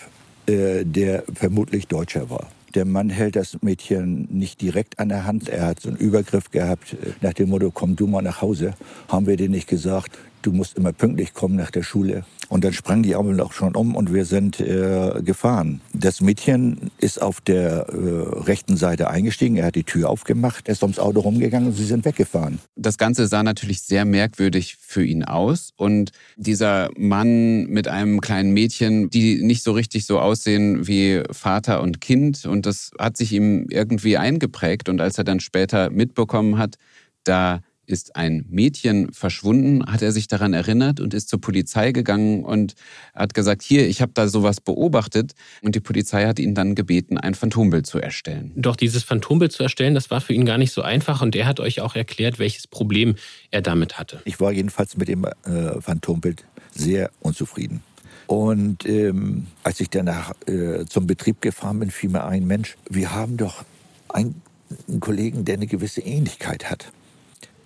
äh, 0.48 0.84
der 0.84 1.24
vermutlich 1.34 1.88
Deutscher 1.88 2.30
war. 2.30 2.50
Der 2.76 2.86
Mann 2.86 3.10
hält 3.10 3.36
das 3.36 3.62
Mädchen 3.62 4.28
nicht 4.32 4.60
direkt 4.62 4.98
an 4.98 5.10
der 5.10 5.26
Hand. 5.26 5.48
Er 5.48 5.68
hat 5.68 5.80
so 5.80 5.89
einen 5.89 5.98
Übergriff 5.98 6.50
gehabt 6.50 6.94
äh, 6.94 7.12
nach 7.22 7.34
dem 7.34 7.50
Motto, 7.50 7.72
komm 7.72 7.96
du 7.96 8.08
mal 8.08 8.22
nach 8.22 8.41
Hause. 8.41 8.74
Haben 9.08 9.28
wir 9.28 9.38
dir 9.38 9.50
nicht 9.50 9.68
gesagt, 9.68 10.18
du 10.44 10.52
musst 10.52 10.78
immer 10.78 10.94
pünktlich 10.94 11.34
kommen 11.34 11.56
nach 11.56 11.72
der 11.72 11.84
Schule. 11.84 12.26
Und 12.50 12.64
dann 12.64 12.74
sprang 12.74 13.02
die 13.02 13.16
Ampel 13.16 13.39
auch 13.41 13.54
schon 13.54 13.76
um 13.76 13.96
und 13.96 14.14
wir 14.14 14.26
sind 14.26 14.60
äh, 14.60 15.22
gefahren. 15.24 15.82
Das 15.94 16.22
Mädchen 16.22 16.91
ist 17.00 17.22
auf 17.22 17.41
der 17.41 17.88
äh, 17.88 18.39
rechten 18.41 18.78
Seite 18.78 19.10
eingestiegen, 19.10 19.56
er 19.56 19.68
hat 19.68 19.76
die 19.76 19.86
Tür 19.86 20.10
aufgemacht, 20.10 20.68
er 20.68 20.74
ist 20.74 20.84
ums 20.84 21.00
Auto 21.00 21.22
rumgegangen 21.22 21.70
und 21.70 21.74
sie 21.74 21.86
sind 21.86 22.06
weggefahren. 22.06 22.60
Das 22.76 22.98
Ganze 22.98 23.28
sah 23.28 23.41
natürlich 23.41 23.82
sehr 23.82 24.06
merkwürdig 24.06 24.78
für 24.80 25.04
ihn 25.04 25.24
aus 25.24 25.72
und 25.78 26.12
dieser 26.36 26.89
Mann 26.96 27.66
mit 27.66 27.88
einem 27.88 28.22
kleinen 28.22 28.54
Mädchen, 28.54 29.10
die 29.10 29.41
nicht 29.41 29.64
so 29.64 29.72
richtig 29.72 30.06
so 30.06 30.20
aussehen 30.20 30.86
wie 30.88 31.24
Vater 31.32 31.82
und 31.82 32.02
Kind 32.02 32.46
und 32.46 32.66
das 32.66 32.91
hat 33.00 33.18
sich 33.18 33.32
ihm 33.32 33.68
irgendwie 33.70 34.18
eingeprägt 34.18 34.89
und 34.89 35.02
als 35.02 35.18
er 35.18 35.24
dann 35.24 35.39
später 35.39 35.89
mitbekommen 35.89 36.58
hat, 36.58 36.76
da 37.24 37.62
ist 37.86 38.16
ein 38.16 38.46
Mädchen 38.50 39.12
verschwunden, 39.12 39.86
hat 39.86 40.02
er 40.02 40.12
sich 40.12 40.28
daran 40.28 40.54
erinnert 40.54 41.00
und 41.00 41.14
ist 41.14 41.30
zur 41.30 41.42
Polizei 41.42 41.92
gegangen 41.92 42.44
und 42.44 42.76
hat 43.14 43.34
gesagt, 43.34 43.62
hier, 43.62 43.88
ich 43.88 44.02
habe 44.02 44.12
da 44.14 44.28
sowas 44.28 44.62
beobachtet. 44.62 45.34
Und 45.62 45.76
die 45.76 45.80
Polizei 45.80 46.26
hat 46.26 46.40
ihn 46.40 46.56
dann 46.56 46.76
gebeten, 46.76 47.18
ein 47.18 47.36
Phantombild 47.36 47.86
zu 47.86 48.00
erstellen. 48.00 48.52
Doch 48.56 48.76
dieses 48.76 49.04
Phantombild 49.04 49.52
zu 49.52 49.64
erstellen, 49.64 49.94
das 49.96 50.12
war 50.12 50.22
für 50.22 50.34
ihn 50.34 50.46
gar 50.46 50.58
nicht 50.58 50.72
so 50.72 50.82
einfach 50.82 51.22
und 51.22 51.36
er 51.36 51.46
hat 51.46 51.60
euch 51.60 51.82
auch 51.82 51.96
erklärt, 51.96 52.40
welches 52.40 52.68
Problem 52.68 53.16
er 53.52 53.62
damit 53.62 53.98
hatte. 53.98 54.22
Ich 54.26 54.40
war 54.40 54.52
jedenfalls 54.52 54.98
mit 54.98 55.08
dem 55.08 55.26
äh, 55.26 55.82
Phantombild 55.82 56.46
sehr 56.74 57.12
unzufrieden. 57.20 57.84
Und 58.28 58.86
ähm, 58.86 59.48
als 59.64 59.80
ich 59.80 59.90
danach 59.90 60.34
äh, 60.48 60.86
zum 60.86 61.08
Betrieb 61.08 61.42
gefahren 61.42 61.80
bin, 61.80 61.92
fiel 61.92 62.10
mir 62.10 62.26
ein, 62.26 62.48
Mensch, 62.48 62.78
wir 62.90 63.14
haben 63.14 63.38
doch 63.38 63.66
einen, 64.10 64.42
einen 64.88 65.00
Kollegen, 65.00 65.46
der 65.46 65.56
eine 65.56 65.68
gewisse 65.68 66.02
Ähnlichkeit 66.02 66.70
hat. 66.70 66.92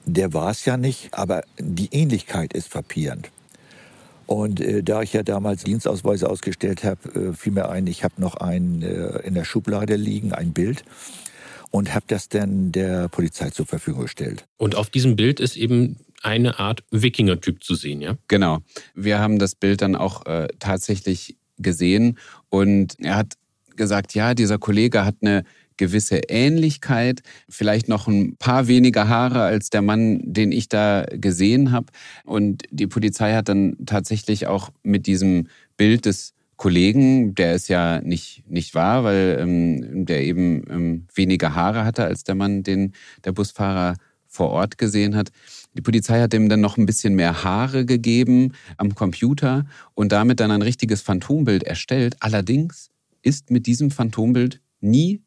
Der 0.10 0.34
war 0.34 0.52
es 0.52 0.64
ja 0.64 0.78
nicht, 0.78 1.14
aber 1.14 1.44
die 1.60 1.90
Ähnlichkeit 1.92 2.54
ist 2.54 2.70
frappierend. 2.70 3.30
Und 4.26 4.60
äh, 4.62 4.82
da 4.82 5.02
ich 5.02 5.14
ja 5.14 5.22
damals 5.22 5.64
Dienstausweise 5.64 6.30
ausgestellt 6.30 6.84
habe, 6.84 7.30
äh, 7.30 7.34
fiel 7.34 7.52
mir 7.52 7.70
ein, 7.70 7.88
ich 7.88 8.04
habe 8.04 8.16
noch 8.18 8.36
einen 8.36 8.82
äh, 8.82 9.20
in 9.20 9.34
der 9.34 9.44
Schublade 9.46 9.96
liegen, 9.98 10.34
ein 10.34 10.54
Bild. 10.54 10.84
und 11.72 11.94
habe 11.94 12.06
das 12.08 12.30
dann 12.30 12.72
der 12.72 13.10
Polizei 13.10 13.50
zur 13.50 13.66
Verfügung 13.66 14.04
gestellt. 14.04 14.46
Und 14.58 14.76
auf 14.76 14.90
diesem 14.90 15.16
Bild 15.16 15.40
ist 15.40 15.58
eben 15.58 15.98
eine 16.24 16.60
Art 16.60 16.84
Wikinger-Typ 16.92 17.64
zu 17.64 17.76
sehen, 17.76 18.02
ja? 18.02 18.18
Genau. 18.28 18.60
Wir 18.96 19.20
haben 19.20 19.40
das 19.40 19.56
Bild 19.56 19.82
dann 19.82 19.96
auch 19.96 20.26
äh, 20.26 20.48
tatsächlich 20.60 21.38
gesehen 21.58 22.18
und 22.50 22.96
er 23.00 23.18
hat 23.18 23.34
gesagt, 23.76 24.16
ja, 24.16 24.34
dieser 24.34 24.58
Kollege 24.58 25.06
hat 25.06 25.16
eine 25.22 25.44
gewisse 25.78 26.18
Ähnlichkeit, 26.28 27.22
vielleicht 27.50 27.88
noch 27.88 28.08
ein 28.08 28.36
paar 28.38 28.68
weniger 28.68 29.08
Haare 29.08 29.44
als 29.44 29.70
der 29.70 29.82
Mann, 29.82 30.20
den 30.24 30.52
ich 30.52 30.70
da 30.70 31.06
gesehen 31.12 31.72
habe. 31.72 31.88
Und 32.26 32.64
die 32.72 32.88
Polizei 32.88 33.34
hat 33.34 33.50
dann 33.50 33.78
tatsächlich 33.86 34.48
auch 34.48 34.72
mit 34.84 35.08
diesem 35.08 35.48
Bild 35.78 36.06
des 36.06 36.34
Kollegen, 36.58 37.36
der 37.36 37.54
ist 37.54 37.70
ja 37.70 38.02
nicht, 38.02 38.44
nicht 38.50 38.74
wahr, 38.74 39.04
weil 39.04 39.38
ähm, 39.40 40.06
der 40.06 40.24
eben 40.24 40.64
ähm, 40.70 41.08
weniger 41.14 41.54
Haare 41.54 41.86
hatte 41.86 42.04
als 42.04 42.24
der 42.24 42.34
Mann, 42.34 42.64
den 42.64 42.94
der 43.24 43.32
Busfahrer 43.32 43.96
vor 44.28 44.50
Ort 44.50 44.78
gesehen 44.78 45.16
hat. 45.16 45.32
Die 45.76 45.82
Polizei 45.82 46.20
hat 46.20 46.34
ihm 46.34 46.50
dann 46.50 46.60
noch 46.60 46.78
ein 46.78 46.88
bisschen 46.88 47.14
mehr 47.14 47.44
Haare 47.44 47.86
gegeben 47.86 48.54
am 48.78 48.96
Computer 48.96 49.66
und 49.94 50.12
damit 50.12 50.40
dann 50.40 50.50
ein 50.52 50.64
richtiges 50.64 51.02
Phantombild 51.02 51.64
erstellt. 51.64 52.18
Allerdings 52.20 52.90
ist 53.22 53.52
mit 53.52 53.68
diesem 53.68 53.92
Phantombild 53.92 54.60
nie 54.82 55.22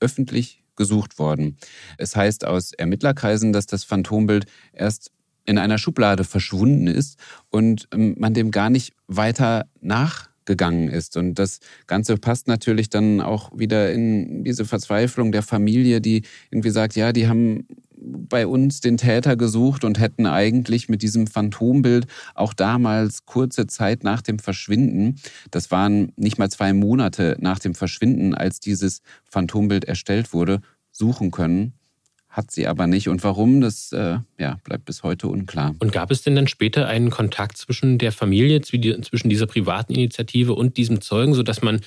öffentlich 0.00 0.62
gesucht 0.76 1.18
worden. 1.18 1.56
Es 1.98 2.16
heißt 2.16 2.44
aus 2.44 2.72
Ermittlerkreisen, 2.72 3.52
dass 3.52 3.66
das 3.66 3.84
Phantombild 3.84 4.46
erst 4.72 5.10
in 5.46 5.58
einer 5.58 5.78
Schublade 5.78 6.24
verschwunden 6.24 6.86
ist 6.86 7.18
und 7.50 7.88
ähm, 7.92 8.14
man 8.18 8.34
dem 8.34 8.50
gar 8.50 8.70
nicht 8.70 8.94
weiter 9.06 9.66
nachgegangen 9.80 10.88
ist. 10.88 11.16
Und 11.16 11.38
das 11.38 11.60
Ganze 11.86 12.16
passt 12.16 12.48
natürlich 12.48 12.88
dann 12.88 13.20
auch 13.20 13.56
wieder 13.56 13.92
in 13.92 14.42
diese 14.42 14.64
Verzweiflung 14.64 15.32
der 15.32 15.42
Familie, 15.42 16.00
die 16.00 16.22
irgendwie 16.50 16.70
sagt, 16.70 16.96
ja, 16.96 17.12
die 17.12 17.28
haben 17.28 17.66
bei 18.04 18.46
uns 18.46 18.80
den 18.80 18.96
Täter 18.96 19.36
gesucht 19.36 19.84
und 19.84 19.98
hätten 19.98 20.26
eigentlich 20.26 20.88
mit 20.88 21.02
diesem 21.02 21.26
Phantombild 21.26 22.06
auch 22.34 22.54
damals 22.54 23.24
kurze 23.26 23.66
Zeit 23.66 24.04
nach 24.04 24.22
dem 24.22 24.38
Verschwinden, 24.38 25.16
das 25.50 25.70
waren 25.70 26.12
nicht 26.16 26.38
mal 26.38 26.50
zwei 26.50 26.72
Monate 26.72 27.36
nach 27.40 27.58
dem 27.58 27.74
Verschwinden, 27.74 28.34
als 28.34 28.60
dieses 28.60 29.02
Phantombild 29.24 29.84
erstellt 29.84 30.32
wurde, 30.32 30.60
suchen 30.90 31.30
können. 31.30 31.74
Hat 32.28 32.50
sie 32.50 32.66
aber 32.66 32.88
nicht. 32.88 33.08
Und 33.08 33.22
warum, 33.22 33.60
das 33.60 33.92
äh, 33.92 34.18
ja, 34.40 34.58
bleibt 34.64 34.86
bis 34.86 35.04
heute 35.04 35.28
unklar. 35.28 35.76
Und 35.78 35.92
gab 35.92 36.10
es 36.10 36.22
denn 36.22 36.34
dann 36.34 36.48
später 36.48 36.88
einen 36.88 37.10
Kontakt 37.10 37.56
zwischen 37.56 37.96
der 37.96 38.10
Familie, 38.10 38.60
zwischen 38.60 39.30
dieser 39.30 39.46
privaten 39.46 39.94
Initiative 39.94 40.52
und 40.54 40.76
diesem 40.76 41.00
Zeugen, 41.00 41.34
sodass 41.34 41.62
man 41.62 41.80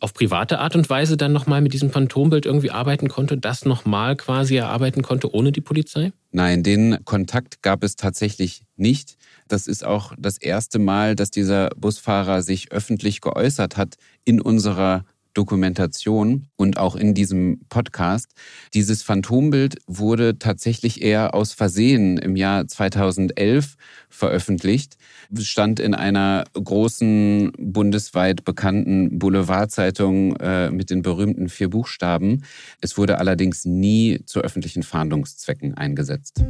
auf 0.00 0.14
private 0.14 0.58
Art 0.58 0.74
und 0.74 0.88
Weise 0.90 1.16
dann 1.16 1.32
nochmal 1.32 1.60
mit 1.60 1.72
diesem 1.72 1.90
Phantombild 1.90 2.46
irgendwie 2.46 2.70
arbeiten 2.70 3.08
konnte, 3.08 3.36
das 3.36 3.64
nochmal 3.64 4.16
quasi 4.16 4.56
erarbeiten 4.56 5.02
konnte 5.02 5.32
ohne 5.32 5.52
die 5.52 5.60
Polizei? 5.60 6.12
Nein, 6.32 6.62
den 6.62 7.04
Kontakt 7.04 7.62
gab 7.62 7.84
es 7.84 7.96
tatsächlich 7.96 8.62
nicht. 8.76 9.16
Das 9.46 9.66
ist 9.66 9.84
auch 9.84 10.14
das 10.18 10.38
erste 10.38 10.78
Mal, 10.78 11.14
dass 11.14 11.30
dieser 11.30 11.70
Busfahrer 11.76 12.42
sich 12.42 12.72
öffentlich 12.72 13.20
geäußert 13.20 13.76
hat 13.76 13.96
in 14.24 14.40
unserer 14.40 15.04
Dokumentation 15.34 16.48
und 16.56 16.78
auch 16.78 16.96
in 16.96 17.14
diesem 17.14 17.60
Podcast. 17.68 18.32
Dieses 18.74 19.02
Phantombild 19.02 19.78
wurde 19.86 20.38
tatsächlich 20.38 21.02
eher 21.02 21.34
aus 21.34 21.52
Versehen 21.52 22.18
im 22.18 22.36
Jahr 22.36 22.66
2011 22.66 23.76
veröffentlicht, 24.08 24.96
stand 25.38 25.80
in 25.80 25.94
einer 25.94 26.44
großen 26.52 27.52
bundesweit 27.58 28.44
bekannten 28.44 29.18
Boulevardzeitung 29.18 30.36
äh, 30.36 30.70
mit 30.70 30.90
den 30.90 31.02
berühmten 31.02 31.48
vier 31.48 31.70
Buchstaben. 31.70 32.44
Es 32.80 32.98
wurde 32.98 33.18
allerdings 33.18 33.64
nie 33.64 34.20
zu 34.26 34.40
öffentlichen 34.40 34.82
Fahndungszwecken 34.82 35.74
eingesetzt. 35.74 36.44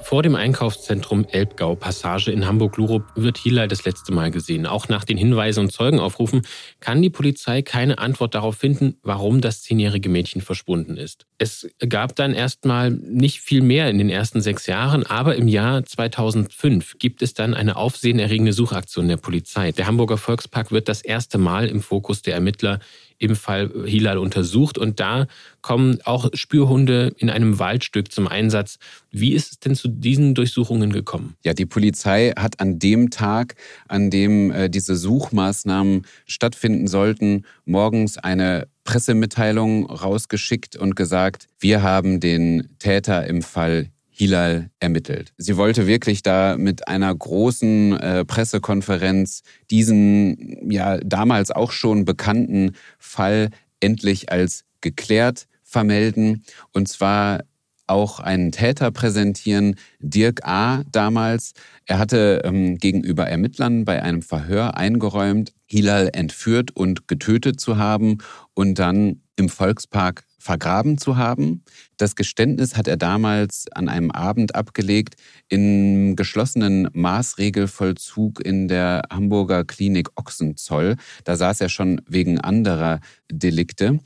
Vor 0.00 0.22
dem 0.22 0.36
Einkaufszentrum 0.36 1.26
Elbgau 1.30 1.74
Passage 1.74 2.30
in 2.30 2.46
Hamburg-Lurup 2.46 3.04
wird 3.14 3.36
Hilal 3.36 3.68
das 3.68 3.84
letzte 3.84 4.12
Mal 4.12 4.30
gesehen. 4.30 4.66
Auch 4.66 4.88
nach 4.88 5.04
den 5.04 5.18
Hinweisen 5.18 5.60
und 5.60 5.72
Zeugenaufrufen 5.72 6.46
kann 6.80 7.02
die 7.02 7.10
Polizei 7.10 7.62
keine 7.62 7.98
Antwort 7.98 8.34
darauf 8.34 8.56
finden, 8.56 8.96
warum 9.02 9.40
das 9.40 9.62
zehnjährige 9.62 10.08
Mädchen 10.08 10.40
verschwunden 10.40 10.96
ist. 10.96 11.26
Es 11.36 11.68
gab 11.88 12.16
dann 12.16 12.32
erstmal 12.32 12.90
nicht 12.90 13.40
viel 13.40 13.60
mehr 13.60 13.90
in 13.90 13.98
den 13.98 14.08
ersten 14.08 14.40
sechs 14.40 14.66
Jahren, 14.66 15.04
aber 15.04 15.36
im 15.36 15.46
Jahr 15.48 15.84
2005 15.84 16.98
gibt 16.98 17.20
es 17.20 17.34
dann 17.34 17.54
eine 17.54 17.76
aufsehenerregende 17.76 18.52
Suchaktion 18.52 19.08
der 19.08 19.18
Polizei. 19.18 19.72
Der 19.72 19.86
Hamburger 19.86 20.16
Volkspark 20.16 20.72
wird 20.72 20.88
das 20.88 21.02
erste 21.02 21.38
Mal 21.38 21.68
im 21.68 21.82
Fokus 21.82 22.22
der 22.22 22.34
Ermittler 22.34 22.80
im 23.18 23.36
Fall 23.36 23.70
Hilal 23.84 24.18
untersucht. 24.18 24.78
Und 24.78 25.00
da 25.00 25.26
kommen 25.60 25.98
auch 26.04 26.30
Spürhunde 26.34 27.14
in 27.18 27.30
einem 27.30 27.58
Waldstück 27.58 28.12
zum 28.12 28.28
Einsatz. 28.28 28.78
Wie 29.10 29.32
ist 29.32 29.52
es 29.52 29.58
denn 29.58 29.74
zu 29.74 29.88
diesen 29.88 30.34
Durchsuchungen 30.34 30.92
gekommen? 30.92 31.34
Ja, 31.44 31.52
die 31.52 31.66
Polizei 31.66 32.32
hat 32.36 32.60
an 32.60 32.78
dem 32.78 33.10
Tag, 33.10 33.56
an 33.88 34.10
dem 34.10 34.50
äh, 34.50 34.70
diese 34.70 34.96
Suchmaßnahmen 34.96 36.06
stattfinden 36.26 36.86
sollten, 36.86 37.44
morgens 37.64 38.18
eine 38.18 38.68
Pressemitteilung 38.84 39.86
rausgeschickt 39.86 40.76
und 40.76 40.96
gesagt, 40.96 41.46
wir 41.58 41.82
haben 41.82 42.20
den 42.20 42.68
Täter 42.78 43.26
im 43.26 43.42
Fall 43.42 43.90
Hilal 44.18 44.70
ermittelt. 44.80 45.32
Sie 45.36 45.56
wollte 45.56 45.86
wirklich 45.86 46.22
da 46.22 46.56
mit 46.58 46.88
einer 46.88 47.14
großen 47.14 47.96
äh, 47.96 48.24
Pressekonferenz 48.24 49.42
diesen 49.70 50.68
ja 50.68 50.98
damals 50.98 51.52
auch 51.52 51.70
schon 51.70 52.04
bekannten 52.04 52.72
Fall 52.98 53.50
endlich 53.78 54.32
als 54.32 54.64
geklärt 54.80 55.46
vermelden 55.62 56.42
und 56.72 56.88
zwar 56.88 57.44
auch 57.86 58.18
einen 58.18 58.50
Täter 58.50 58.90
präsentieren, 58.90 59.76
Dirk 60.00 60.44
A. 60.44 60.82
damals. 60.90 61.52
Er 61.86 61.98
hatte 62.00 62.42
ähm, 62.44 62.76
gegenüber 62.78 63.28
Ermittlern 63.28 63.84
bei 63.84 64.02
einem 64.02 64.22
Verhör 64.22 64.76
eingeräumt, 64.76 65.52
Hilal 65.64 66.10
entführt 66.12 66.74
und 66.74 67.06
getötet 67.06 67.60
zu 67.60 67.78
haben 67.78 68.18
und 68.52 68.80
dann 68.80 69.22
im 69.36 69.48
Volkspark 69.48 70.24
vergraben 70.38 70.98
zu 70.98 71.16
haben. 71.16 71.62
Das 71.98 72.14
Geständnis 72.14 72.76
hat 72.76 72.86
er 72.86 72.96
damals 72.96 73.66
an 73.72 73.88
einem 73.88 74.12
Abend 74.12 74.54
abgelegt 74.54 75.16
im 75.48 76.14
geschlossenen 76.14 76.88
Maßregelvollzug 76.92 78.40
in 78.40 78.68
der 78.68 79.02
Hamburger 79.10 79.64
Klinik 79.64 80.08
Ochsenzoll. 80.14 80.94
Da 81.24 81.36
saß 81.36 81.60
er 81.60 81.68
schon 81.68 82.00
wegen 82.06 82.40
anderer 82.40 83.00
Delikte 83.30 83.98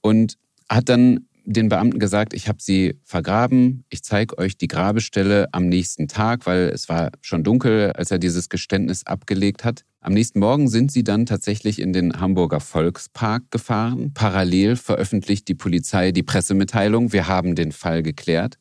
und 0.00 0.36
hat 0.68 0.88
dann 0.88 1.25
den 1.46 1.68
Beamten 1.68 2.00
gesagt, 2.00 2.34
ich 2.34 2.48
habe 2.48 2.58
sie 2.60 2.98
vergraben, 3.04 3.84
ich 3.88 4.02
zeige 4.02 4.36
euch 4.36 4.58
die 4.58 4.66
Grabestelle 4.66 5.46
am 5.52 5.68
nächsten 5.68 6.08
Tag, 6.08 6.44
weil 6.44 6.68
es 6.68 6.88
war 6.88 7.12
schon 7.20 7.44
dunkel, 7.44 7.92
als 7.92 8.10
er 8.10 8.18
dieses 8.18 8.48
Geständnis 8.48 9.06
abgelegt 9.06 9.64
hat. 9.64 9.84
Am 10.00 10.12
nächsten 10.12 10.40
Morgen 10.40 10.68
sind 10.68 10.90
sie 10.90 11.04
dann 11.04 11.24
tatsächlich 11.24 11.80
in 11.80 11.92
den 11.92 12.20
Hamburger 12.20 12.60
Volkspark 12.60 13.50
gefahren. 13.50 14.12
Parallel 14.12 14.76
veröffentlicht 14.76 15.46
die 15.46 15.54
Polizei 15.54 16.10
die 16.10 16.24
Pressemitteilung, 16.24 17.12
wir 17.12 17.28
haben 17.28 17.54
den 17.54 17.70
Fall 17.70 18.02
geklärt. 18.02 18.58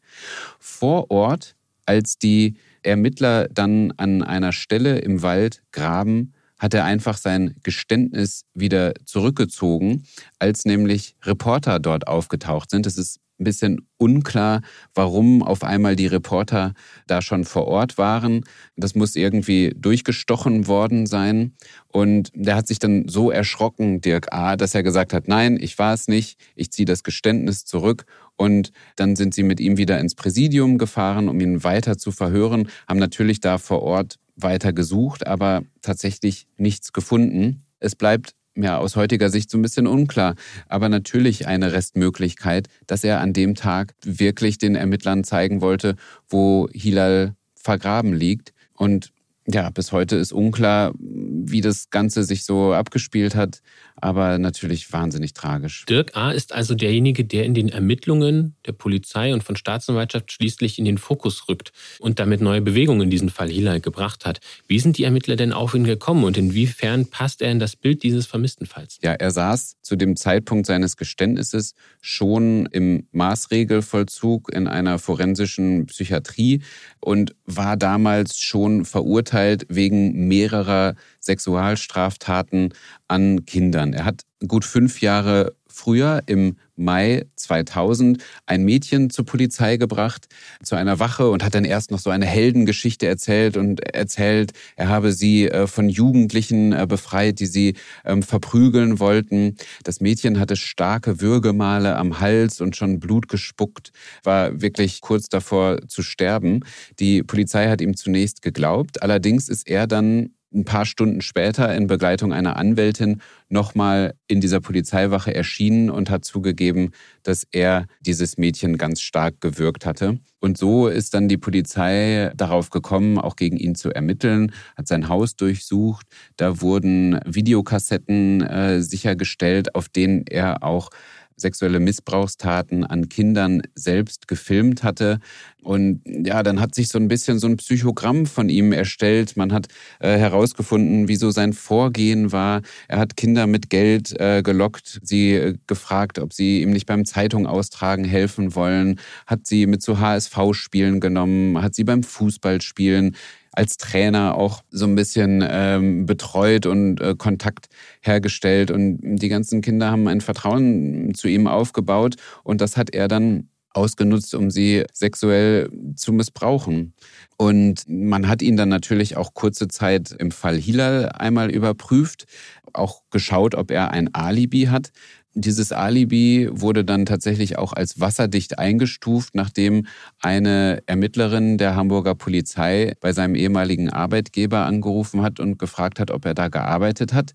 Vor 0.60 1.10
Ort, 1.10 1.56
als 1.88 2.18
die 2.18 2.58
Ermittler 2.84 3.48
dann 3.50 3.94
an 3.98 4.22
einer 4.22 4.52
Stelle 4.52 5.00
im 5.00 5.24
Wald 5.24 5.64
graben, 5.72 6.34
hat 6.66 6.74
er 6.74 6.84
einfach 6.84 7.18
sein 7.18 7.54
Geständnis 7.62 8.44
wieder 8.56 8.96
zurückgezogen, 9.06 10.04
als 10.40 10.66
nämlich 10.66 11.16
Reporter 11.22 11.80
dort 11.80 12.08
aufgetaucht 12.08 12.72
sind. 12.72 12.88
Es 12.88 12.98
ist 12.98 13.20
ein 13.40 13.44
bisschen 13.44 13.88
unklar, 13.98 14.62
warum 14.96 15.44
auf 15.44 15.64
einmal 15.64 15.96
die 15.96 16.08
Reporter 16.08 16.74
da 17.06 17.22
schon 17.22 17.44
vor 17.44 17.68
Ort 17.68 18.00
waren. 18.00 18.46
Das 18.76 18.96
muss 18.96 19.16
irgendwie 19.16 19.76
durchgestochen 19.78 20.66
worden 20.66 21.06
sein. 21.06 21.54
Und 21.88 22.32
der 22.34 22.56
hat 22.56 22.68
sich 22.68 22.80
dann 22.80 23.08
so 23.08 23.30
erschrocken, 23.30 24.02
Dirk 24.02 24.34
A., 24.34 24.56
dass 24.56 24.74
er 24.74 24.82
gesagt 24.82 25.14
hat, 25.14 25.28
nein, 25.28 25.60
ich 25.62 25.78
war 25.78 25.94
es 25.94 26.08
nicht, 26.08 26.40
ich 26.56 26.72
ziehe 26.72 26.88
das 26.88 27.04
Geständnis 27.04 27.66
zurück. 27.66 28.06
Und 28.38 28.72
dann 28.96 29.16
sind 29.16 29.36
sie 29.36 29.44
mit 29.44 29.60
ihm 29.60 29.78
wieder 29.78 30.00
ins 30.00 30.16
Präsidium 30.16 30.80
gefahren, 30.80 31.30
um 31.30 31.40
ihn 31.40 31.64
weiter 31.64 31.96
zu 32.00 32.12
verhören, 32.12 32.70
haben 32.88 33.00
natürlich 33.00 33.40
da 33.40 33.60
vor 33.60 33.84
Ort 33.84 34.18
weiter 34.36 34.74
gesucht, 34.74 35.28
aber 35.28 35.64
tatsächlich 35.82 36.48
nichts 36.58 36.94
gefunden. 36.94 37.66
Es 37.80 37.96
bleibt 37.96 38.34
ja 38.56 38.78
aus 38.78 38.96
heutiger 38.96 39.30
Sicht 39.30 39.50
so 39.50 39.58
ein 39.58 39.62
bisschen 39.62 39.88
unklar, 39.88 40.36
aber 40.68 40.90
natürlich 40.90 41.48
eine 41.48 41.74
Restmöglichkeit, 41.74 42.68
dass 42.88 43.04
er 43.04 43.20
an 43.20 43.34
dem 43.34 43.56
Tag 43.56 43.96
wirklich 44.04 44.58
den 44.58 44.76
Ermittlern 44.76 45.24
zeigen 45.24 45.62
wollte, 45.62 45.96
wo 46.28 46.70
Hilal 46.72 47.36
vergraben 47.56 48.14
liegt. 48.14 48.54
Und 48.74 49.12
ja, 49.48 49.70
bis 49.70 49.92
heute 49.92 50.16
ist 50.16 50.34
unklar, 50.34 50.94
wie 50.98 51.62
das 51.62 51.90
Ganze 51.90 52.24
sich 52.24 52.46
so 52.46 52.74
abgespielt 52.74 53.36
hat. 53.36 53.62
Aber 53.96 54.38
natürlich 54.38 54.92
wahnsinnig 54.92 55.34
tragisch. 55.34 55.86
Dirk 55.86 56.16
A. 56.16 56.32
ist 56.32 56.54
also 56.54 56.76
derjenige, 56.76 57.26
der 57.26 57.46
in 57.46 57.54
den 57.54 57.70
Ermittlungen 57.70 58.56
der 58.66 58.74
Polizei 58.74 59.34
und 59.34 59.44
von 59.44 59.56
Staatsanwaltschaft 59.56 60.32
schließlich 60.32 60.80
in 60.80 60.86
den 60.86 60.98
Fokus 60.98 61.48
rückt 61.48 61.72
und 62.00 62.20
damit 62.20 62.42
neue 62.42 62.62
Bewegungen 62.62 63.02
in 63.02 63.10
diesen 63.10 63.30
Fall 63.30 63.50
Hilal 63.50 63.80
gebracht 63.80 64.26
hat. 64.26 64.40
Wie 64.68 64.80
sind 64.80 64.98
die 64.98 65.04
Ermittler 65.06 65.36
denn 65.36 65.54
auf 65.54 65.74
ihn 65.74 65.86
gekommen 65.86 66.24
und 66.24 66.38
inwiefern 66.38 67.08
passt 67.08 67.42
er 67.42 67.52
in 67.52 67.60
das 67.60 67.76
Bild 67.76 68.04
dieses 68.04 68.26
vermissten 68.26 68.66
Falls? 68.66 69.00
Ja, 69.02 69.14
er 69.14 69.32
saß 69.32 69.78
zu 69.82 69.96
dem 69.96 70.16
Zeitpunkt 70.16 70.66
seines 70.66 70.98
Geständnisses 70.98 71.74
schon 72.02 72.66
im 72.68 73.08
Maßregelvollzug 73.12 74.52
in 74.54 74.68
einer 74.68 75.00
forensischen 75.00 75.86
Psychiatrie 75.86 76.62
und 77.00 77.36
war 77.46 77.78
damals 77.78 78.40
schon 78.40 78.86
verurteilt 78.86 79.66
wegen 79.70 80.28
mehrerer 80.28 80.96
Sexualstraftaten 81.26 82.74
an 83.08 83.46
Kindern. 83.46 83.94
Er 83.94 84.06
hat 84.06 84.22
gut 84.48 84.66
fünf 84.66 85.02
Jahre 85.02 85.56
früher 85.76 86.24
im 86.26 86.56
Mai 86.78 87.26
2000 87.36 88.24
ein 88.46 88.64
Mädchen 88.64 89.10
zur 89.10 89.26
Polizei 89.26 89.78
gebracht, 89.78 90.28
zu 90.64 90.76
einer 90.76 91.00
Wache 91.00 91.30
und 91.30 91.44
hat 91.44 91.56
dann 91.56 91.66
erst 91.66 91.92
noch 91.92 92.00
so 92.00 92.10
eine 92.10 92.26
Heldengeschichte 92.26 93.08
erzählt 93.08 93.58
und 93.58 93.82
erzählt, 93.94 94.52
er 94.76 94.90
habe 94.90 95.12
sie 95.12 95.50
äh, 95.50 95.68
von 95.68 95.90
Jugendlichen 95.90 96.74
äh, 96.74 96.86
befreit, 96.88 97.40
die 97.40 97.46
sie 97.46 97.76
ähm, 98.06 98.24
verprügeln 98.24 99.00
wollten. 99.00 99.56
Das 99.84 100.02
Mädchen 100.02 100.40
hatte 100.40 100.56
starke 100.56 101.22
Würgemale 101.22 101.96
am 101.96 102.20
Hals 102.20 102.62
und 102.62 102.76
schon 102.76 103.00
Blut 103.00 103.28
gespuckt, 103.28 103.92
war 104.24 104.62
wirklich 104.62 105.02
kurz 105.02 105.28
davor 105.28 105.80
zu 105.88 106.04
sterben. 106.04 106.62
Die 107.00 107.24
Polizei 107.24 107.68
hat 107.68 107.82
ihm 107.82 107.96
zunächst 107.96 108.42
geglaubt, 108.42 109.02
allerdings 109.02 109.50
ist 109.50 109.68
er 109.68 109.88
dann 109.88 110.32
ein 110.56 110.66
paar 110.66 110.86
Stunden 110.86 111.22
später 111.22 111.74
in 111.76 111.88
Begleitung 111.88 112.34
einer 112.34 112.56
Anwältin 112.56 113.22
nochmal 113.50 114.16
in 114.28 114.42
dieser 114.42 114.62
Polizeiwache 114.62 115.36
erschienen 115.36 115.90
und 115.90 116.10
hat 116.10 116.26
zugegeben, 116.26 116.92
dass 117.24 117.46
er 117.52 117.86
dieses 118.00 118.38
Mädchen 118.38 118.78
ganz 118.78 119.02
stark 119.02 119.42
gewürgt 119.42 119.86
hatte. 119.86 120.20
Und 120.40 120.58
so 120.58 120.88
ist 120.88 121.14
dann 121.14 121.28
die 121.28 121.38
Polizei 121.38 122.32
darauf 122.36 122.70
gekommen, 122.70 123.18
auch 123.18 123.36
gegen 123.36 123.58
ihn 123.58 123.76
zu 123.76 123.90
ermitteln, 123.90 124.52
hat 124.78 124.88
sein 124.88 125.10
Haus 125.10 125.36
durchsucht. 125.36 126.08
Da 126.38 126.62
wurden 126.62 127.20
Videokassetten 127.26 128.42
äh, 128.42 128.82
sichergestellt, 128.82 129.76
auf 129.76 129.90
denen 129.90 130.26
er 130.28 130.64
auch 130.64 130.90
sexuelle 131.38 131.80
Missbrauchstaten 131.80 132.84
an 132.84 133.10
Kindern 133.10 133.62
selbst 133.76 134.28
gefilmt 134.28 134.84
hatte. 134.84 135.20
Und 135.62 136.02
ja, 136.06 136.44
dann 136.44 136.62
hat 136.62 136.76
sich 136.76 136.90
so 136.90 137.00
ein 137.00 137.08
bisschen 137.08 137.40
so 137.40 137.48
ein 137.48 137.58
Psychogramm 137.58 138.26
von 138.26 138.50
ihm 138.50 138.72
erstellt. 138.72 139.36
Man 139.36 139.52
hat 139.52 139.68
äh, 140.00 140.18
herausgefunden, 140.18 141.08
wieso 141.08 141.32
sein 141.32 141.54
Vorgehen 141.54 142.32
war. 142.32 142.62
Er 142.88 143.00
hat 143.00 143.18
Kinder 143.18 143.48
mit 143.48 143.70
Geld 143.70 144.18
äh, 144.20 144.44
gelockt, 144.44 145.00
sie 145.04 145.34
äh, 145.34 145.56
gefragt, 145.68 146.20
ob 146.20 146.34
sie 146.34 146.62
ihm 146.62 146.70
nicht 146.70 146.86
beim 146.86 147.06
Zeitung 147.06 147.48
austragen 147.48 148.06
helfen 148.06 148.56
wollen, 148.56 149.00
hat 149.26 149.48
sie 149.48 149.66
mit 149.66 149.82
zu 149.82 150.00
HSV-Spielen 150.00 151.00
genommen, 151.00 151.62
hat 151.62 151.76
sie 151.76 151.84
beim 151.84 152.04
Fußballspielen 152.04 153.16
als 153.56 153.78
Trainer 153.78 154.36
auch 154.36 154.64
so 154.70 154.86
ein 154.86 154.96
bisschen 154.96 155.44
ähm, 155.48 156.06
betreut 156.06 156.66
und 156.66 157.02
äh, 157.02 157.16
Kontakt 157.18 157.68
hergestellt. 158.02 158.72
Und 158.72 159.00
die 159.02 159.30
ganzen 159.30 159.62
Kinder 159.62 159.92
haben 159.92 160.08
ein 160.08 160.22
Vertrauen 160.22 161.14
zu 161.16 161.28
ihm 161.28 161.48
aufgebaut 161.48 162.16
und 162.44 162.62
das 162.62 162.78
hat 162.78 162.94
er 162.94 163.08
dann 163.08 163.50
ausgenutzt, 163.76 164.34
um 164.36 164.50
sie 164.50 164.86
sexuell 164.94 165.70
zu 165.96 166.14
missbrauchen. 166.14 166.94
Und 167.38 167.84
man 167.88 168.28
hat 168.28 168.42
ihn 168.42 168.56
dann 168.56 168.70
natürlich 168.70 169.18
auch 169.18 169.34
kurze 169.34 169.68
Zeit 169.68 170.12
im 170.18 170.32
Fall 170.32 170.58
Hilal 170.58 171.10
einmal 171.10 171.52
überprüft, 171.52 172.26
auch 172.74 173.02
geschaut, 173.10 173.56
ob 173.56 173.72
er 173.72 173.92
ein 173.92 174.14
Alibi 174.14 174.66
hat. 174.66 174.92
Dieses 175.38 175.74
Alibi 175.74 176.48
wurde 176.50 176.86
dann 176.86 177.06
tatsächlich 177.06 177.58
auch 177.58 177.74
als 177.74 178.00
wasserdicht 178.00 178.58
eingestuft, 178.58 179.36
nachdem 179.36 179.86
eine 180.22 180.82
Ermittlerin 180.86 181.58
der 181.58 181.76
Hamburger 181.76 182.16
Polizei 182.16 182.94
bei 183.02 183.12
seinem 183.12 183.36
ehemaligen 183.36 183.90
Arbeitgeber 183.90 184.66
angerufen 184.66 185.24
hat 185.24 185.42
und 185.42 185.60
gefragt 185.60 186.00
hat, 186.00 186.10
ob 186.10 186.24
er 186.24 186.36
da 186.36 186.48
gearbeitet 186.48 187.12
hat. 187.14 187.34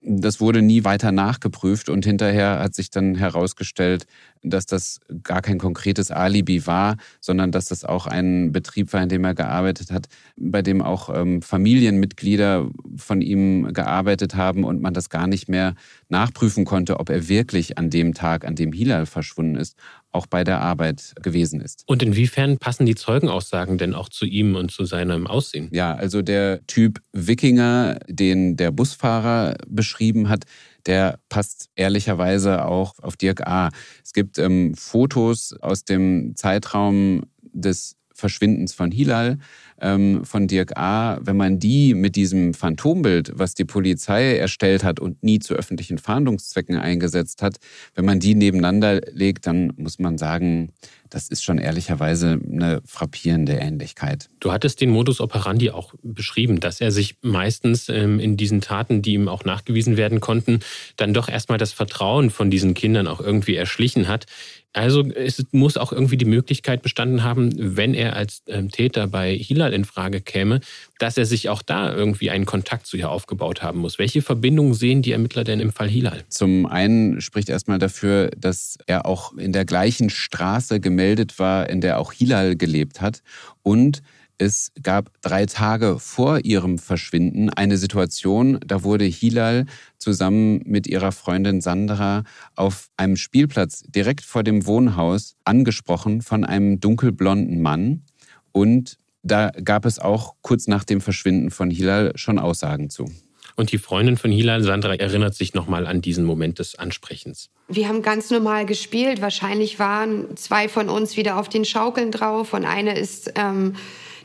Das 0.00 0.40
wurde 0.40 0.62
nie 0.62 0.84
weiter 0.84 1.12
nachgeprüft 1.12 1.90
und 1.90 2.06
hinterher 2.06 2.58
hat 2.58 2.74
sich 2.74 2.88
dann 2.88 3.14
herausgestellt, 3.16 4.06
dass 4.42 4.66
das 4.66 5.00
gar 5.22 5.42
kein 5.42 5.58
konkretes 5.58 6.10
Alibi 6.10 6.66
war, 6.66 6.96
sondern 7.20 7.52
dass 7.52 7.66
das 7.66 7.84
auch 7.84 8.06
ein 8.06 8.52
Betrieb 8.52 8.92
war, 8.92 9.02
in 9.02 9.08
dem 9.08 9.24
er 9.24 9.34
gearbeitet 9.34 9.90
hat, 9.90 10.08
bei 10.36 10.62
dem 10.62 10.82
auch 10.82 11.10
ähm, 11.14 11.42
Familienmitglieder 11.42 12.68
von 12.96 13.20
ihm 13.20 13.72
gearbeitet 13.72 14.34
haben 14.34 14.64
und 14.64 14.82
man 14.82 14.94
das 14.94 15.10
gar 15.10 15.26
nicht 15.26 15.48
mehr 15.48 15.74
nachprüfen 16.08 16.64
konnte, 16.64 17.00
ob 17.00 17.08
er 17.08 17.28
wirklich 17.28 17.78
an 17.78 17.90
dem 17.90 18.14
Tag, 18.14 18.44
an 18.44 18.56
dem 18.56 18.72
Hilal 18.72 19.06
verschwunden 19.06 19.56
ist, 19.56 19.76
auch 20.12 20.26
bei 20.26 20.44
der 20.44 20.60
Arbeit 20.60 21.14
gewesen 21.22 21.60
ist. 21.60 21.84
Und 21.86 22.02
inwiefern 22.02 22.58
passen 22.58 22.84
die 22.84 22.94
Zeugenaussagen 22.94 23.78
denn 23.78 23.94
auch 23.94 24.08
zu 24.08 24.26
ihm 24.26 24.56
und 24.56 24.70
zu 24.70 24.84
seinem 24.84 25.26
Aussehen? 25.26 25.68
Ja, 25.72 25.94
also 25.94 26.22
der 26.22 26.66
Typ 26.66 27.00
Wikinger, 27.12 27.98
den 28.08 28.56
der 28.56 28.70
Busfahrer 28.70 29.56
beschrieben 29.66 30.28
hat, 30.28 30.44
der 30.86 31.18
passt 31.28 31.70
ehrlicherweise 31.74 32.64
auch 32.64 32.98
auf 33.00 33.16
Dirk 33.16 33.46
A. 33.46 33.70
Es 34.04 34.12
gibt 34.12 34.38
ähm, 34.38 34.74
Fotos 34.74 35.54
aus 35.60 35.84
dem 35.84 36.34
Zeitraum 36.36 37.22
des 37.52 37.96
Verschwindens 38.14 38.74
von 38.74 38.90
Hilal 38.90 39.38
ähm, 39.82 40.24
von 40.24 40.46
Dirk 40.46 40.76
A., 40.76 41.18
wenn 41.22 41.36
man 41.36 41.58
die 41.58 41.94
mit 41.94 42.16
diesem 42.16 42.54
Phantombild, 42.54 43.32
was 43.34 43.54
die 43.54 43.64
Polizei 43.64 44.36
erstellt 44.36 44.84
hat 44.84 45.00
und 45.00 45.22
nie 45.22 45.40
zu 45.40 45.54
öffentlichen 45.54 45.98
Fahndungszwecken 45.98 46.76
eingesetzt 46.76 47.42
hat, 47.42 47.56
wenn 47.94 48.04
man 48.04 48.20
die 48.20 48.34
nebeneinander 48.34 49.00
legt, 49.12 49.46
dann 49.46 49.72
muss 49.76 49.98
man 49.98 50.16
sagen, 50.16 50.72
das 51.10 51.28
ist 51.28 51.44
schon 51.44 51.58
ehrlicherweise 51.58 52.40
eine 52.50 52.80
frappierende 52.86 53.52
Ähnlichkeit. 53.52 54.30
Du 54.40 54.50
hattest 54.50 54.80
den 54.80 54.88
Modus 54.88 55.20
operandi 55.20 55.70
auch 55.70 55.92
beschrieben, 56.02 56.60
dass 56.60 56.80
er 56.80 56.90
sich 56.90 57.16
meistens 57.20 57.90
ähm, 57.90 58.18
in 58.18 58.38
diesen 58.38 58.62
Taten, 58.62 59.02
die 59.02 59.12
ihm 59.12 59.28
auch 59.28 59.44
nachgewiesen 59.44 59.98
werden 59.98 60.20
konnten, 60.20 60.60
dann 60.96 61.12
doch 61.12 61.28
erstmal 61.28 61.58
das 61.58 61.72
Vertrauen 61.72 62.30
von 62.30 62.50
diesen 62.50 62.72
Kindern 62.72 63.06
auch 63.06 63.20
irgendwie 63.20 63.56
erschlichen 63.56 64.08
hat. 64.08 64.24
Also 64.72 65.02
es 65.02 65.44
muss 65.52 65.76
auch 65.76 65.92
irgendwie 65.92 66.16
die 66.16 66.24
Möglichkeit 66.24 66.80
bestanden 66.80 67.22
haben, 67.22 67.52
wenn 67.76 67.92
er 67.92 68.16
als 68.16 68.42
ähm, 68.46 68.70
Täter 68.70 69.06
bei 69.06 69.36
Hilal 69.36 69.71
in 69.72 69.84
Frage 69.84 70.20
käme, 70.20 70.60
dass 70.98 71.16
er 71.16 71.26
sich 71.26 71.48
auch 71.48 71.62
da 71.62 71.92
irgendwie 71.92 72.30
einen 72.30 72.46
Kontakt 72.46 72.86
zu 72.86 72.96
ihr 72.96 73.10
aufgebaut 73.10 73.62
haben 73.62 73.80
muss. 73.80 73.98
Welche 73.98 74.22
Verbindungen 74.22 74.74
sehen 74.74 75.02
die 75.02 75.12
Ermittler 75.12 75.44
denn 75.44 75.60
im 75.60 75.72
Fall 75.72 75.88
Hilal? 75.88 76.24
Zum 76.28 76.66
einen 76.66 77.20
spricht 77.20 77.48
erstmal 77.48 77.78
dafür, 77.78 78.30
dass 78.36 78.78
er 78.86 79.06
auch 79.06 79.36
in 79.36 79.52
der 79.52 79.64
gleichen 79.64 80.10
Straße 80.10 80.80
gemeldet 80.80 81.38
war, 81.38 81.68
in 81.68 81.80
der 81.80 81.98
auch 81.98 82.12
Hilal 82.12 82.56
gelebt 82.56 83.00
hat 83.00 83.22
und 83.62 84.02
es 84.44 84.72
gab 84.82 85.12
drei 85.20 85.46
Tage 85.46 86.00
vor 86.00 86.44
ihrem 86.44 86.78
Verschwinden 86.78 87.48
eine 87.48 87.76
Situation, 87.76 88.58
da 88.66 88.82
wurde 88.82 89.04
Hilal 89.04 89.66
zusammen 89.98 90.62
mit 90.64 90.88
ihrer 90.88 91.12
Freundin 91.12 91.60
Sandra 91.60 92.24
auf 92.56 92.88
einem 92.96 93.14
Spielplatz 93.14 93.84
direkt 93.86 94.24
vor 94.24 94.42
dem 94.42 94.66
Wohnhaus 94.66 95.36
angesprochen 95.44 96.22
von 96.22 96.44
einem 96.44 96.80
dunkelblonden 96.80 97.62
Mann. 97.62 98.02
Und 98.50 98.98
da 99.22 99.50
gab 99.64 99.84
es 99.84 99.98
auch 99.98 100.34
kurz 100.42 100.66
nach 100.66 100.84
dem 100.84 101.00
Verschwinden 101.00 101.50
von 101.50 101.70
Hilal 101.70 102.12
schon 102.16 102.38
Aussagen 102.38 102.90
zu. 102.90 103.10
Und 103.54 103.70
die 103.70 103.78
Freundin 103.78 104.16
von 104.16 104.30
Hilal, 104.30 104.62
Sandra, 104.62 104.94
erinnert 104.94 105.34
sich 105.34 105.54
nochmal 105.54 105.86
an 105.86 106.00
diesen 106.00 106.24
Moment 106.24 106.58
des 106.58 106.74
Ansprechens. 106.78 107.50
Wir 107.68 107.88
haben 107.88 108.02
ganz 108.02 108.30
normal 108.30 108.66
gespielt. 108.66 109.20
Wahrscheinlich 109.20 109.78
waren 109.78 110.36
zwei 110.36 110.68
von 110.68 110.88
uns 110.88 111.16
wieder 111.16 111.38
auf 111.38 111.48
den 111.48 111.64
Schaukeln 111.64 112.10
drauf 112.10 112.54
und 112.54 112.64
eine 112.64 112.98
ist 112.98 113.32
ähm, 113.36 113.74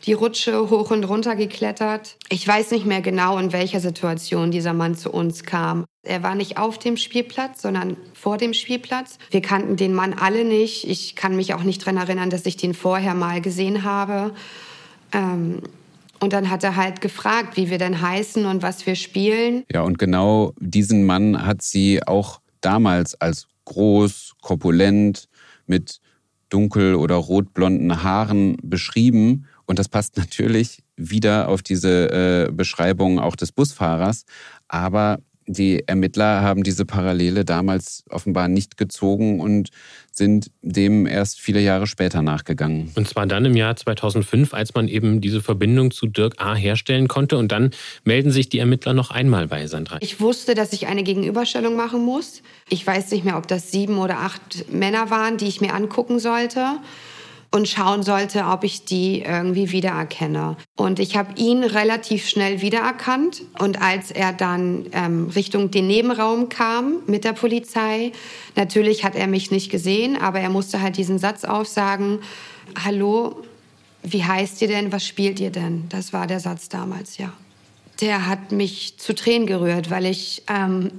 die 0.05 0.13
Rutsche 0.13 0.69
hoch 0.69 0.91
und 0.91 1.03
runter 1.03 1.35
geklettert. 1.35 2.17
Ich 2.29 2.47
weiß 2.47 2.71
nicht 2.71 2.85
mehr 2.85 3.01
genau, 3.01 3.37
in 3.37 3.51
welcher 3.51 3.79
Situation 3.79 4.51
dieser 4.51 4.73
Mann 4.73 4.95
zu 4.95 5.11
uns 5.11 5.43
kam. 5.43 5.85
Er 6.03 6.23
war 6.23 6.35
nicht 6.35 6.57
auf 6.57 6.79
dem 6.79 6.95
Spielplatz, 6.95 7.61
sondern 7.61 7.97
vor 8.13 8.37
dem 8.37 8.53
Spielplatz. 8.53 9.17
Wir 9.31 9.41
kannten 9.41 9.75
den 9.75 9.93
Mann 9.93 10.13
alle 10.13 10.45
nicht. 10.45 10.87
Ich 10.87 11.15
kann 11.15 11.35
mich 11.35 11.53
auch 11.53 11.63
nicht 11.63 11.81
daran 11.81 11.97
erinnern, 11.97 12.29
dass 12.29 12.45
ich 12.45 12.55
den 12.55 12.73
vorher 12.73 13.13
mal 13.13 13.41
gesehen 13.41 13.83
habe. 13.83 14.33
Ähm, 15.13 15.61
und 16.19 16.33
dann 16.33 16.49
hat 16.49 16.63
er 16.63 16.75
halt 16.75 17.01
gefragt, 17.01 17.57
wie 17.57 17.69
wir 17.69 17.77
denn 17.77 18.01
heißen 18.01 18.45
und 18.45 18.63
was 18.63 18.85
wir 18.85 18.95
spielen. 18.95 19.63
Ja, 19.71 19.81
und 19.81 19.99
genau 19.99 20.53
diesen 20.59 21.05
Mann 21.05 21.45
hat 21.45 21.61
sie 21.61 22.01
auch 22.05 22.41
damals 22.61 23.19
als 23.21 23.47
groß, 23.65 24.33
korpulent, 24.41 25.27
mit 25.67 25.99
dunkel- 26.49 26.95
oder 26.95 27.15
rotblonden 27.15 28.03
Haaren 28.03 28.57
beschrieben. 28.63 29.45
Und 29.65 29.79
das 29.79 29.89
passt 29.89 30.17
natürlich 30.17 30.83
wieder 30.95 31.49
auf 31.49 31.61
diese 31.61 32.47
äh, 32.47 32.51
Beschreibung 32.51 33.19
auch 33.19 33.35
des 33.35 33.51
Busfahrers. 33.51 34.25
Aber 34.67 35.19
die 35.45 35.87
Ermittler 35.87 36.41
haben 36.41 36.63
diese 36.63 36.85
Parallele 36.85 37.45
damals 37.45 38.03
offenbar 38.09 38.47
nicht 38.47 38.75
gezogen 38.75 39.39
und 39.39 39.69
sind 40.17 40.51
dem 40.61 41.05
erst 41.05 41.39
viele 41.39 41.61
Jahre 41.61 41.87
später 41.87 42.21
nachgegangen. 42.21 42.91
Und 42.95 43.07
zwar 43.07 43.27
dann 43.27 43.45
im 43.45 43.55
Jahr 43.55 43.75
2005, 43.75 44.53
als 44.53 44.73
man 44.73 44.87
eben 44.87 45.21
diese 45.21 45.41
Verbindung 45.41 45.91
zu 45.91 46.07
Dirk 46.07 46.35
A. 46.37 46.55
herstellen 46.55 47.07
konnte. 47.07 47.37
Und 47.37 47.51
dann 47.51 47.71
melden 48.03 48.31
sich 48.31 48.49
die 48.49 48.59
Ermittler 48.59 48.93
noch 48.93 49.11
einmal 49.11 49.47
bei 49.47 49.67
Sandra. 49.67 49.97
Ich 50.01 50.19
wusste, 50.19 50.55
dass 50.55 50.73
ich 50.73 50.87
eine 50.87 51.03
Gegenüberstellung 51.03 51.75
machen 51.75 52.03
muss. 52.03 52.41
Ich 52.69 52.85
weiß 52.85 53.11
nicht 53.11 53.23
mehr, 53.23 53.37
ob 53.37 53.47
das 53.47 53.71
sieben 53.71 53.99
oder 53.99 54.19
acht 54.19 54.71
Männer 54.71 55.09
waren, 55.09 55.37
die 55.37 55.47
ich 55.47 55.61
mir 55.61 55.73
angucken 55.73 56.19
sollte 56.19 56.79
und 57.51 57.67
schauen 57.67 58.03
sollte, 58.03 58.45
ob 58.45 58.63
ich 58.63 58.85
die 58.85 59.21
irgendwie 59.21 59.71
wiedererkenne. 59.71 60.57
Und 60.75 60.99
ich 60.99 61.15
habe 61.15 61.33
ihn 61.39 61.63
relativ 61.63 62.27
schnell 62.27 62.61
wiedererkannt. 62.61 63.43
Und 63.59 63.81
als 63.81 64.11
er 64.11 64.33
dann 64.33 64.85
ähm, 64.91 65.29
Richtung 65.29 65.71
den 65.71 65.87
Nebenraum 65.87 66.49
kam 66.49 66.97
mit 67.07 67.23
der 67.23 67.33
Polizei, 67.33 68.11
natürlich 68.55 69.03
hat 69.03 69.15
er 69.15 69.27
mich 69.27 69.49
nicht 69.49 69.71
gesehen, 69.71 70.17
aber 70.19 70.39
er 70.39 70.49
musste 70.49 70.81
halt 70.81 70.97
diesen 70.97 71.19
Satz 71.19 71.45
aufsagen, 71.45 72.19
hallo, 72.83 73.43
wie 74.03 74.23
heißt 74.23 74.61
ihr 74.61 74.67
denn, 74.67 74.91
was 74.91 75.05
spielt 75.05 75.39
ihr 75.39 75.51
denn? 75.51 75.85
Das 75.89 76.13
war 76.13 76.27
der 76.27 76.39
Satz 76.39 76.69
damals, 76.69 77.17
ja. 77.17 77.33
Der 78.01 78.27
hat 78.27 78.51
mich 78.51 78.97
zu 78.97 79.15
Tränen 79.15 79.47
gerührt, 79.47 79.89
weil 79.89 80.05
ich 80.05 80.43
ähm, 80.47 80.91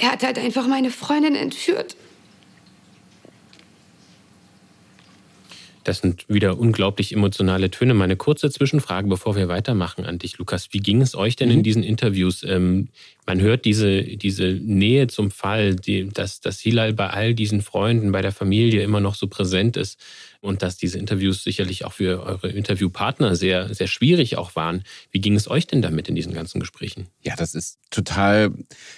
er 0.00 0.12
hat 0.12 0.22
halt 0.22 0.38
einfach 0.38 0.66
meine 0.66 0.90
Freundin 0.90 1.34
entführt. 1.34 1.96
Das 5.84 5.98
sind 5.98 6.26
wieder 6.28 6.58
unglaublich 6.58 7.12
emotionale 7.12 7.70
Töne. 7.70 7.94
Meine 7.94 8.16
kurze 8.16 8.50
Zwischenfrage, 8.50 9.08
bevor 9.08 9.36
wir 9.36 9.48
weitermachen 9.48 10.04
an 10.04 10.18
dich, 10.18 10.38
Lukas. 10.38 10.72
Wie 10.72 10.78
ging 10.78 11.00
es 11.00 11.14
euch 11.14 11.36
denn 11.36 11.48
mhm. 11.48 11.54
in 11.54 11.62
diesen 11.62 11.82
Interviews? 11.82 12.42
Ähm, 12.42 12.88
man 13.26 13.40
hört 13.40 13.64
diese, 13.64 14.02
diese 14.02 14.44
Nähe 14.44 15.06
zum 15.06 15.30
Fall, 15.30 15.76
die, 15.76 16.08
dass, 16.08 16.40
dass 16.40 16.58
Hilal 16.58 16.92
bei 16.92 17.10
all 17.10 17.34
diesen 17.34 17.62
Freunden, 17.62 18.12
bei 18.12 18.22
der 18.22 18.32
Familie 18.32 18.82
immer 18.82 19.00
noch 19.00 19.14
so 19.14 19.28
präsent 19.28 19.76
ist 19.76 19.98
und 20.40 20.62
dass 20.62 20.76
diese 20.76 20.98
Interviews 20.98 21.44
sicherlich 21.44 21.84
auch 21.84 21.92
für 21.92 22.22
eure 22.22 22.48
Interviewpartner 22.48 23.36
sehr, 23.36 23.72
sehr 23.74 23.86
schwierig 23.86 24.36
auch 24.36 24.56
waren. 24.56 24.82
Wie 25.10 25.20
ging 25.20 25.36
es 25.36 25.48
euch 25.48 25.66
denn 25.66 25.82
damit 25.82 26.08
in 26.08 26.14
diesen 26.14 26.32
ganzen 26.32 26.60
Gesprächen? 26.60 27.06
Ja, 27.22 27.36
das 27.36 27.54
ist 27.54 27.78
total 27.90 28.52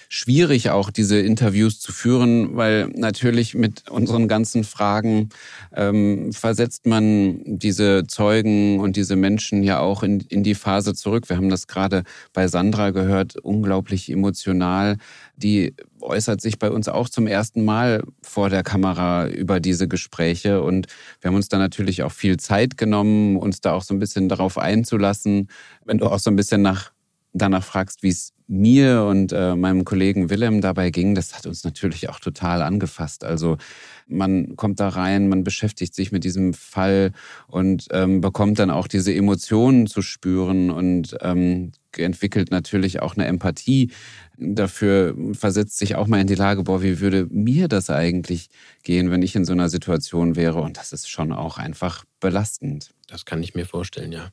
schwierig, 0.07 0.69
auch 0.69 0.89
diese 0.89 1.19
Interviews 1.19 1.79
zu 1.79 1.91
führen, 1.91 2.55
weil 2.55 2.87
natürlich 2.87 3.53
mit 3.53 3.89
unseren 3.89 4.27
ganzen 4.27 4.63
Fragen 4.63 5.29
ähm, 5.75 6.31
versetzt 6.31 6.72
man 6.85 7.41
diese 7.45 8.05
Zeugen 8.07 8.79
und 8.79 8.95
diese 8.95 9.15
Menschen 9.15 9.63
ja 9.63 9.79
auch 9.79 10.03
in, 10.03 10.21
in 10.21 10.43
die 10.43 10.55
Phase 10.55 10.93
zurück. 10.93 11.29
Wir 11.29 11.37
haben 11.37 11.49
das 11.49 11.67
gerade 11.67 12.03
bei 12.33 12.47
Sandra 12.47 12.91
gehört, 12.91 13.35
unglaublich 13.37 14.11
emotional. 14.11 14.97
Die 15.35 15.75
äußert 16.01 16.41
sich 16.41 16.59
bei 16.59 16.69
uns 16.69 16.87
auch 16.87 17.09
zum 17.09 17.27
ersten 17.27 17.63
Mal 17.63 18.03
vor 18.21 18.49
der 18.49 18.63
Kamera 18.63 19.27
über 19.27 19.59
diese 19.59 19.87
Gespräche. 19.87 20.61
Und 20.61 20.87
wir 21.21 21.29
haben 21.29 21.35
uns 21.35 21.49
da 21.49 21.57
natürlich 21.57 22.03
auch 22.03 22.11
viel 22.11 22.37
Zeit 22.37 22.77
genommen, 22.77 23.37
uns 23.37 23.61
da 23.61 23.73
auch 23.73 23.83
so 23.83 23.93
ein 23.93 23.99
bisschen 23.99 24.29
darauf 24.29 24.57
einzulassen. 24.57 25.49
Wenn 25.85 25.97
du 25.97 26.07
auch 26.07 26.19
so 26.19 26.29
ein 26.29 26.35
bisschen 26.35 26.61
nach, 26.61 26.91
danach 27.33 27.63
fragst, 27.63 28.03
wie 28.03 28.09
es 28.09 28.33
mir 28.47 29.03
und 29.03 29.31
äh, 29.31 29.55
meinem 29.55 29.85
Kollegen 29.85 30.29
Willem 30.29 30.61
dabei 30.61 30.89
ging, 30.89 31.15
das 31.15 31.35
hat 31.35 31.47
uns 31.47 31.63
natürlich 31.63 32.09
auch 32.09 32.19
total 32.19 32.61
angefasst. 32.61 33.23
Also 33.23 33.57
man 34.07 34.55
kommt 34.55 34.79
da 34.79 34.89
rein, 34.89 35.27
man 35.27 35.43
beschäftigt 35.43 35.95
sich 35.95 36.11
mit 36.11 36.23
diesem 36.23 36.53
Fall 36.53 37.11
und 37.47 37.87
ähm, 37.91 38.21
bekommt 38.21 38.59
dann 38.59 38.69
auch 38.69 38.87
diese 38.87 39.13
Emotionen 39.13 39.87
zu 39.87 40.01
spüren 40.01 40.69
und 40.69 41.17
ähm, 41.21 41.71
entwickelt 41.97 42.51
natürlich 42.51 43.01
auch 43.01 43.15
eine 43.15 43.25
Empathie 43.25 43.91
dafür, 44.37 45.15
versetzt 45.33 45.77
sich 45.77 45.95
auch 45.95 46.07
mal 46.07 46.21
in 46.21 46.27
die 46.27 46.35
Lage, 46.35 46.63
boah, 46.63 46.81
wie 46.81 46.99
würde 46.99 47.27
mir 47.29 47.67
das 47.67 47.89
eigentlich 47.89 48.49
gehen, 48.83 49.11
wenn 49.11 49.21
ich 49.21 49.35
in 49.35 49.45
so 49.45 49.53
einer 49.53 49.69
Situation 49.69 50.35
wäre? 50.35 50.61
Und 50.61 50.77
das 50.77 50.93
ist 50.93 51.09
schon 51.09 51.31
auch 51.31 51.57
einfach 51.57 52.03
belastend. 52.19 52.91
Das 53.07 53.25
kann 53.25 53.43
ich 53.43 53.53
mir 53.53 53.65
vorstellen, 53.65 54.11
ja. 54.11 54.29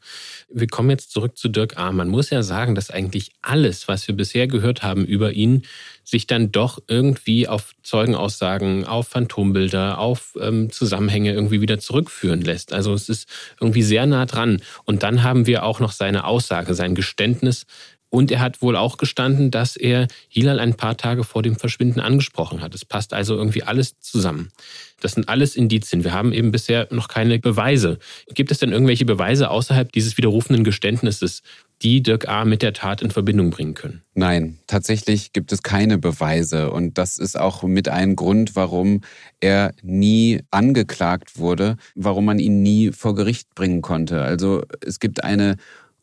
Wir 0.48 0.68
kommen 0.68 0.90
jetzt 0.90 1.11
zurück 1.11 1.36
zu 1.36 1.48
Dirk 1.48 1.76
A. 1.76 1.92
Man 1.92 2.09
muss 2.09 2.30
ja 2.30 2.42
sagen, 2.42 2.74
dass 2.74 2.90
eigentlich 2.90 3.32
alles, 3.42 3.88
was 3.88 4.07
wir 4.09 4.16
bisher 4.16 4.46
gehört 4.46 4.82
haben 4.82 5.05
über 5.05 5.32
ihn, 5.32 5.62
sich 6.05 6.26
dann 6.26 6.51
doch 6.51 6.78
irgendwie 6.86 7.46
auf 7.46 7.74
Zeugenaussagen, 7.82 8.86
auf 8.86 9.09
Phantombilder, 9.09 9.98
auf 9.98 10.36
ähm, 10.40 10.70
Zusammenhänge 10.70 11.32
irgendwie 11.32 11.61
wieder 11.61 11.78
zurückführen 11.78 12.40
lässt. 12.40 12.72
Also 12.72 12.94
es 12.94 13.09
ist 13.09 13.28
irgendwie 13.61 13.82
sehr 13.82 14.07
nah 14.07 14.24
dran. 14.24 14.62
Und 14.84 15.03
dann 15.03 15.22
haben 15.22 15.46
wir 15.46 15.64
auch 15.64 15.80
noch 15.80 15.92
seine 15.92 16.24
Aussage, 16.24 16.74
sein 16.74 16.94
Geständnis, 16.94 17.66
und 18.11 18.30
er 18.32 18.40
hat 18.40 18.61
wohl 18.61 18.76
auch 18.76 18.96
gestanden, 18.96 19.50
dass 19.50 19.76
er 19.76 20.08
Hilal 20.28 20.58
ein 20.58 20.74
paar 20.74 20.96
Tage 20.96 21.24
vor 21.24 21.42
dem 21.42 21.56
Verschwinden 21.56 22.00
angesprochen 22.00 22.61
hat. 22.61 22.74
Es 22.74 22.84
passt 22.84 23.14
also 23.14 23.36
irgendwie 23.36 23.62
alles 23.62 23.98
zusammen. 24.00 24.50
Das 25.00 25.12
sind 25.12 25.28
alles 25.28 25.56
Indizien. 25.56 26.04
Wir 26.04 26.12
haben 26.12 26.32
eben 26.32 26.50
bisher 26.50 26.88
noch 26.90 27.08
keine 27.08 27.38
Beweise. 27.38 27.98
Gibt 28.34 28.50
es 28.50 28.58
denn 28.58 28.72
irgendwelche 28.72 29.04
Beweise 29.04 29.48
außerhalb 29.48 29.90
dieses 29.92 30.16
widerrufenden 30.16 30.64
Geständnisses, 30.64 31.42
die 31.82 32.02
Dirk 32.02 32.28
A. 32.28 32.44
mit 32.44 32.62
der 32.62 32.74
Tat 32.74 33.00
in 33.00 33.11
Verbindung 33.11 33.50
bringen 33.50 33.74
können? 33.74 34.02
Nein, 34.14 34.58
tatsächlich 34.66 35.32
gibt 35.32 35.52
es 35.52 35.62
keine 35.62 35.96
Beweise. 35.96 36.70
Und 36.70 36.98
das 36.98 37.16
ist 37.16 37.38
auch 37.38 37.62
mit 37.62 37.88
ein 37.88 38.16
Grund, 38.16 38.56
warum 38.56 39.02
er 39.40 39.72
nie 39.82 40.40
angeklagt 40.50 41.38
wurde, 41.38 41.76
warum 41.94 42.24
man 42.26 42.40
ihn 42.40 42.62
nie 42.62 42.90
vor 42.90 43.14
Gericht 43.14 43.54
bringen 43.54 43.82
konnte. 43.82 44.20
Also 44.22 44.64
es 44.84 44.98
gibt 44.98 45.24
eine 45.24 45.56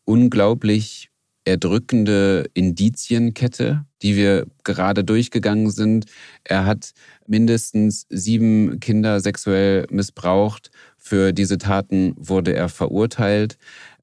unglaublich 0.04 1.10
erdrückende 1.48 2.46
Indizienkette, 2.54 3.84
die 4.02 4.16
wir 4.16 4.46
gerade 4.64 5.02
durchgegangen 5.02 5.70
sind. 5.70 6.06
Er 6.44 6.66
hat 6.66 6.92
mindestens 7.26 8.06
sieben 8.10 8.78
Kinder 8.80 9.20
sexuell 9.20 9.86
missbraucht. 9.90 10.70
Für 10.96 11.32
diese 11.32 11.58
Taten 11.58 12.14
wurde 12.16 12.54
er 12.54 12.68
verurteilt. 12.68 13.56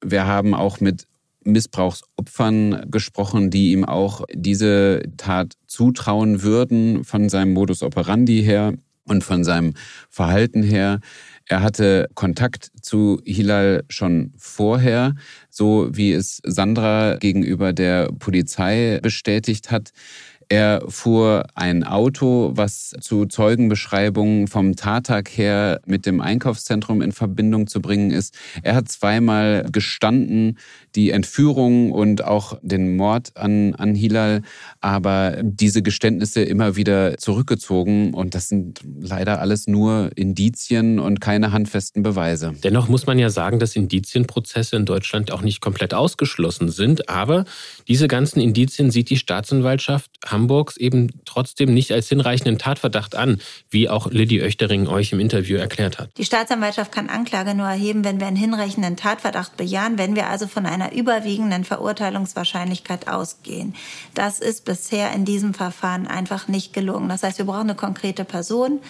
Wir 0.04 0.26
haben 0.26 0.54
auch 0.54 0.80
mit 0.80 1.06
Missbrauchsopfern 1.44 2.90
gesprochen, 2.90 3.50
die 3.50 3.72
ihm 3.72 3.84
auch 3.84 4.24
diese 4.34 5.02
Tat 5.16 5.54
zutrauen 5.68 6.42
würden 6.42 7.04
von 7.04 7.28
seinem 7.28 7.52
Modus 7.52 7.82
operandi 7.82 8.42
her 8.42 8.74
und 9.04 9.22
von 9.22 9.44
seinem 9.44 9.74
Verhalten 10.10 10.64
her. 10.64 11.00
Er 11.48 11.62
hatte 11.62 12.08
Kontakt 12.14 12.70
zu 12.82 13.20
Hilal 13.24 13.84
schon 13.88 14.32
vorher, 14.36 15.14
so 15.56 15.88
wie 15.90 16.12
es 16.12 16.40
Sandra 16.44 17.16
gegenüber 17.16 17.72
der 17.72 18.12
Polizei 18.12 19.00
bestätigt 19.02 19.70
hat. 19.70 19.92
Er 20.48 20.82
fuhr 20.88 21.46
ein 21.56 21.82
Auto, 21.82 22.52
was 22.54 22.94
zu 23.00 23.26
Zeugenbeschreibungen 23.26 24.46
vom 24.46 24.76
Tattag 24.76 25.28
her 25.28 25.80
mit 25.86 26.06
dem 26.06 26.20
Einkaufszentrum 26.20 27.02
in 27.02 27.10
Verbindung 27.10 27.66
zu 27.66 27.80
bringen 27.80 28.12
ist. 28.12 28.32
Er 28.62 28.76
hat 28.76 28.88
zweimal 28.88 29.66
gestanden, 29.72 30.58
die 30.94 31.10
Entführung 31.10 31.90
und 31.90 32.22
auch 32.22 32.58
den 32.62 32.96
Mord 32.96 33.36
an, 33.36 33.74
an 33.74 33.96
Hilal, 33.96 34.42
aber 34.80 35.38
diese 35.42 35.82
Geständnisse 35.82 36.42
immer 36.42 36.76
wieder 36.76 37.18
zurückgezogen. 37.18 38.14
Und 38.14 38.36
das 38.36 38.48
sind 38.48 38.80
leider 39.00 39.40
alles 39.40 39.66
nur 39.66 40.10
Indizien 40.14 41.00
und 41.00 41.20
keine 41.20 41.50
handfesten 41.50 42.04
Beweise. 42.04 42.54
Dennoch 42.62 42.88
muss 42.88 43.06
man 43.06 43.18
ja 43.18 43.30
sagen, 43.30 43.58
dass 43.58 43.74
Indizienprozesse 43.74 44.76
in 44.76 44.84
Deutschland 44.84 45.32
auch 45.32 45.42
nicht 45.42 45.60
komplett 45.60 45.92
ausgeschlossen 45.92 46.68
sind. 46.68 47.08
Aber 47.08 47.44
diese 47.88 48.06
ganzen 48.06 48.38
Indizien 48.38 48.92
sieht 48.92 49.10
die 49.10 49.16
Staatsanwaltschaft 49.16 50.10
Hamburgs 50.36 50.76
eben 50.76 51.08
trotzdem 51.24 51.72
nicht 51.72 51.92
als 51.92 52.08
hinreichenden 52.08 52.58
Tatverdacht 52.58 53.14
an, 53.14 53.40
wie 53.70 53.88
auch 53.88 54.10
Lydie 54.10 54.42
Oechtering 54.42 54.86
euch 54.86 55.12
im 55.12 55.20
Interview 55.20 55.56
erklärt 55.56 55.98
hat. 55.98 56.10
Die 56.18 56.24
Staatsanwaltschaft 56.26 56.92
kann 56.92 57.08
Anklage 57.08 57.54
nur 57.54 57.66
erheben, 57.66 58.04
wenn 58.04 58.20
wir 58.20 58.26
einen 58.26 58.36
hinreichenden 58.36 58.96
Tatverdacht 58.96 59.56
bejahen, 59.56 59.96
wenn 59.96 60.14
wir 60.14 60.28
also 60.28 60.46
von 60.46 60.66
einer 60.66 60.92
überwiegenden 60.92 61.64
Verurteilungswahrscheinlichkeit 61.64 63.08
ausgehen. 63.08 63.74
Das 64.14 64.40
ist 64.40 64.66
bisher 64.66 65.12
in 65.12 65.24
diesem 65.24 65.54
Verfahren 65.54 66.06
einfach 66.06 66.48
nicht 66.48 66.74
gelungen. 66.74 67.08
Das 67.08 67.22
heißt, 67.22 67.38
wir 67.38 67.46
brauchen 67.46 67.70
eine 67.70 67.74
konkrete 67.74 68.24
Person, 68.24 68.80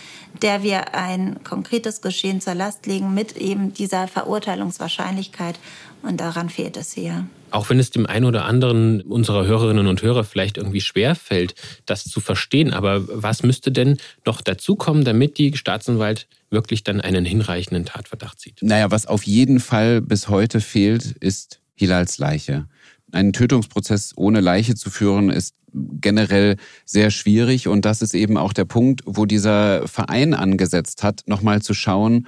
der 0.42 0.64
wir 0.64 0.94
ein 0.94 1.42
konkretes 1.44 2.00
Geschehen 2.00 2.40
zur 2.40 2.54
Last 2.54 2.86
legen 2.86 3.14
mit 3.14 3.36
eben 3.36 3.72
dieser 3.72 4.08
Verurteilungswahrscheinlichkeit. 4.08 5.58
Und 6.06 6.18
daran 6.18 6.48
fehlt 6.48 6.76
es 6.76 6.92
hier. 6.92 7.26
Auch 7.50 7.68
wenn 7.68 7.78
es 7.78 7.90
dem 7.90 8.06
einen 8.06 8.24
oder 8.24 8.44
anderen 8.44 9.00
unserer 9.02 9.46
Hörerinnen 9.46 9.86
und 9.86 10.02
Hörer 10.02 10.24
vielleicht 10.24 10.56
irgendwie 10.56 10.80
schwer 10.80 11.14
fällt, 11.14 11.54
das 11.84 12.04
zu 12.04 12.20
verstehen. 12.20 12.72
Aber 12.72 13.02
was 13.08 13.42
müsste 13.42 13.72
denn 13.72 13.96
noch 14.24 14.40
dazukommen, 14.40 15.04
damit 15.04 15.38
die 15.38 15.56
Staatsanwalt 15.56 16.28
wirklich 16.50 16.84
dann 16.84 17.00
einen 17.00 17.24
hinreichenden 17.24 17.84
Tatverdacht 17.84 18.40
sieht? 18.40 18.62
Naja, 18.62 18.90
was 18.90 19.06
auf 19.06 19.24
jeden 19.24 19.58
Fall 19.58 20.00
bis 20.00 20.28
heute 20.28 20.60
fehlt, 20.60 21.16
ist 21.20 21.60
Hilals 21.74 22.18
Leiche. 22.18 22.66
Einen 23.12 23.32
Tötungsprozess 23.32 24.12
ohne 24.16 24.40
Leiche 24.40 24.74
zu 24.74 24.90
führen, 24.90 25.30
ist 25.30 25.54
generell 25.72 26.56
sehr 26.84 27.10
schwierig. 27.10 27.68
Und 27.68 27.84
das 27.84 28.02
ist 28.02 28.14
eben 28.14 28.36
auch 28.36 28.52
der 28.52 28.64
Punkt, 28.64 29.02
wo 29.06 29.26
dieser 29.26 29.86
Verein 29.88 30.34
angesetzt 30.34 31.02
hat, 31.02 31.22
nochmal 31.26 31.62
zu 31.62 31.74
schauen, 31.74 32.26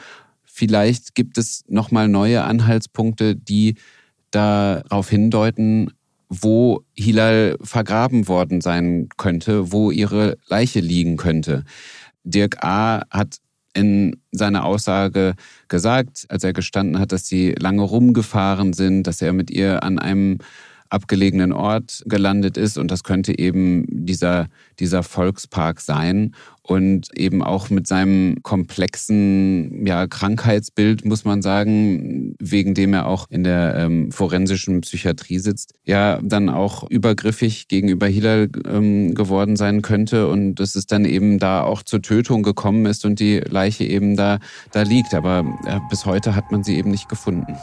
vielleicht 0.59 1.14
gibt 1.14 1.38
es 1.38 1.64
nochmal 1.68 2.09
neue 2.09 2.42
Anhaltspunkte, 2.42 3.36
die 3.36 3.76
darauf 4.32 5.09
hindeuten, 5.09 5.92
wo 6.28 6.82
Hilal 6.94 7.56
vergraben 7.62 8.26
worden 8.26 8.61
sein 8.61 9.09
könnte, 9.16 9.70
wo 9.72 9.92
ihre 9.92 10.36
Leiche 10.48 10.80
liegen 10.80 11.16
könnte. 11.16 11.64
Dirk 12.24 12.62
A. 12.62 13.02
hat 13.11 13.36
in 13.72 14.16
seiner 14.32 14.64
Aussage 14.64 15.34
gesagt, 15.68 16.26
als 16.28 16.42
er 16.42 16.52
gestanden 16.52 16.98
hat, 16.98 17.12
dass 17.12 17.28
sie 17.28 17.52
lange 17.52 17.82
rumgefahren 17.82 18.72
sind, 18.72 19.04
dass 19.04 19.22
er 19.22 19.32
mit 19.32 19.50
ihr 19.50 19.84
an 19.84 20.00
einem 20.00 20.38
abgelegenen 20.91 21.53
Ort 21.53 22.03
gelandet 22.07 22.57
ist 22.57 22.78
und 22.78 22.91
das 22.91 23.05
könnte 23.05 23.39
eben 23.39 23.84
dieser, 23.89 24.49
dieser 24.78 25.03
Volkspark 25.03 25.80
sein 25.80 26.34
und 26.68 27.09
eben 27.16 27.43
auch 27.43 27.70
mit 27.70 27.86
seinem 27.86 28.43
komplexen 28.43 29.86
ja, 29.86 30.07
Krankheitsbild, 30.07 31.05
muss 31.05 31.24
man 31.24 31.41
sagen, 31.41 32.34
wegen 32.39 32.74
dem 32.74 32.93
er 32.93 33.07
auch 33.07 33.26
in 33.30 33.43
der 33.43 33.74
ähm, 33.76 34.12
forensischen 34.12 34.82
Psychiatrie 34.82 35.39
sitzt, 35.39 35.74
ja 35.84 36.20
dann 36.22 36.51
auch 36.51 36.89
übergriffig 36.91 37.68
gegenüber 37.68 38.07
Hilal 38.07 38.51
ähm, 38.66 39.14
geworden 39.14 39.57
sein 39.57 39.80
könnte 39.80 40.28
und 40.28 40.57
dass 40.57 40.74
es 40.74 40.86
dann 40.86 41.07
eben 41.07 41.39
da 41.39 41.62
auch 41.62 41.82
zur 41.82 42.03
Tötung 42.03 42.43
gekommen 42.43 42.84
ist 42.84 43.07
und 43.07 43.18
die 43.18 43.39
Leiche 43.39 43.84
eben 43.84 44.16
da, 44.16 44.39
da 44.72 44.82
liegt. 44.82 45.14
Aber 45.14 45.47
äh, 45.66 45.78
bis 45.89 46.05
heute 46.05 46.34
hat 46.34 46.53
man 46.53 46.64
sie 46.64 46.76
eben 46.76 46.91
nicht 46.91 47.09
gefunden. 47.09 47.57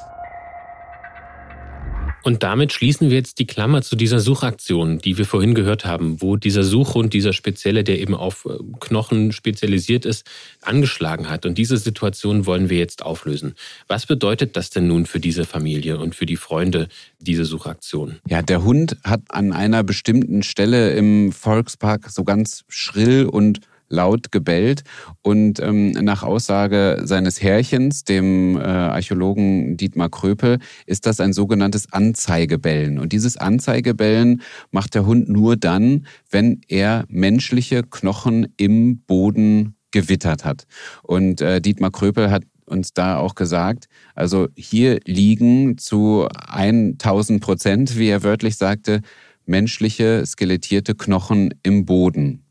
Und 2.26 2.42
damit 2.42 2.74
schließen 2.74 3.12
wir 3.12 3.18
jetzt 3.18 3.38
die 3.38 3.46
Klammer 3.46 3.84
zu 3.84 3.96
dieser 3.96 4.20
Suchaktion, 4.20 4.98
die 4.98 5.20
wir 5.20 5.26
vorhin 5.26 5.54
gehört 5.54 5.86
haben, 5.86 6.24
wo 6.24 6.38
dieser 6.38 6.64
Suchhund, 6.64 7.14
dieser 7.14 7.34
Spezielle, 7.34 7.84
der 7.84 8.00
eben 8.00 8.16
auf 8.16 8.46
äh, 8.46 8.58
Knochen 8.80 9.32
spezialisiert 9.32 10.06
ist, 10.06 10.26
angeschlagen 10.64 11.30
hat. 11.30 11.46
Und 11.46 11.60
diese 11.60 11.78
Situation 11.78 12.48
wollen 12.48 12.68
wir 12.72 12.80
jetzt 12.80 13.04
auflösen. 13.04 13.54
Was 13.88 14.08
bedeutet 14.08 14.58
das 14.58 14.72
denn 14.72 14.88
nun 14.88 15.06
für 15.06 15.20
diese 15.20 15.46
Familie 15.46 16.00
und 16.00 16.16
für 16.16 16.26
die 16.26 16.36
Freunde, 16.36 16.88
diese 17.20 17.46
Suchaktion? 17.46 18.16
Ja, 18.28 18.42
der 18.42 18.64
Hund 18.64 18.98
hat 19.04 19.22
an 19.30 19.54
einer 19.54 19.84
bestimmten 19.84 20.42
Stelle 20.42 20.96
im 20.96 21.32
Volkspark 21.32 22.10
so 22.10 22.24
ganz 22.24 22.66
schrill 22.68 23.26
und 23.26 23.60
laut 23.96 24.32
gebellt 24.32 24.84
und 25.24 25.60
ähm, 25.60 25.92
nach 25.92 26.22
Aussage 26.22 27.02
seines 27.04 27.42
Herrchens, 27.42 28.04
dem 28.04 28.58
äh, 28.58 28.62
Archäologen 28.62 29.78
Dietmar 29.78 30.10
Kröpel, 30.10 30.60
ist 30.86 31.06
das 31.06 31.20
ein 31.20 31.34
sogenanntes 31.34 31.92
Anzeigebellen. 31.92 33.00
Und 33.00 33.14
dieses 33.14 33.38
Anzeigebellen 33.38 34.42
macht 34.72 34.94
der 34.94 35.06
Hund 35.06 35.30
nur 35.30 35.56
dann, 35.56 36.06
wenn 36.30 36.62
er 36.68 37.06
menschliche 37.08 37.84
Knochen 37.84 38.48
im 38.58 39.00
Boden 39.00 39.76
gewittert 39.92 40.46
hat. 40.46 40.68
Und 41.02 41.42
äh, 41.42 41.62
Dietmar 41.62 41.92
Kröpel 41.92 42.30
hat 42.30 42.44
uns 42.66 42.94
da 42.94 43.18
auch 43.18 43.36
gesagt, 43.36 43.86
also 44.16 44.48
hier 44.56 45.00
liegen 45.06 45.78
zu 45.78 46.28
1000 46.48 47.42
Prozent, 47.42 47.98
wie 47.98 48.08
er 48.08 48.24
wörtlich 48.24 48.58
sagte, 48.58 49.02
menschliche 49.46 50.26
skelettierte 50.26 50.96
Knochen 50.96 51.54
im 51.64 51.86
Boden. 51.86 52.45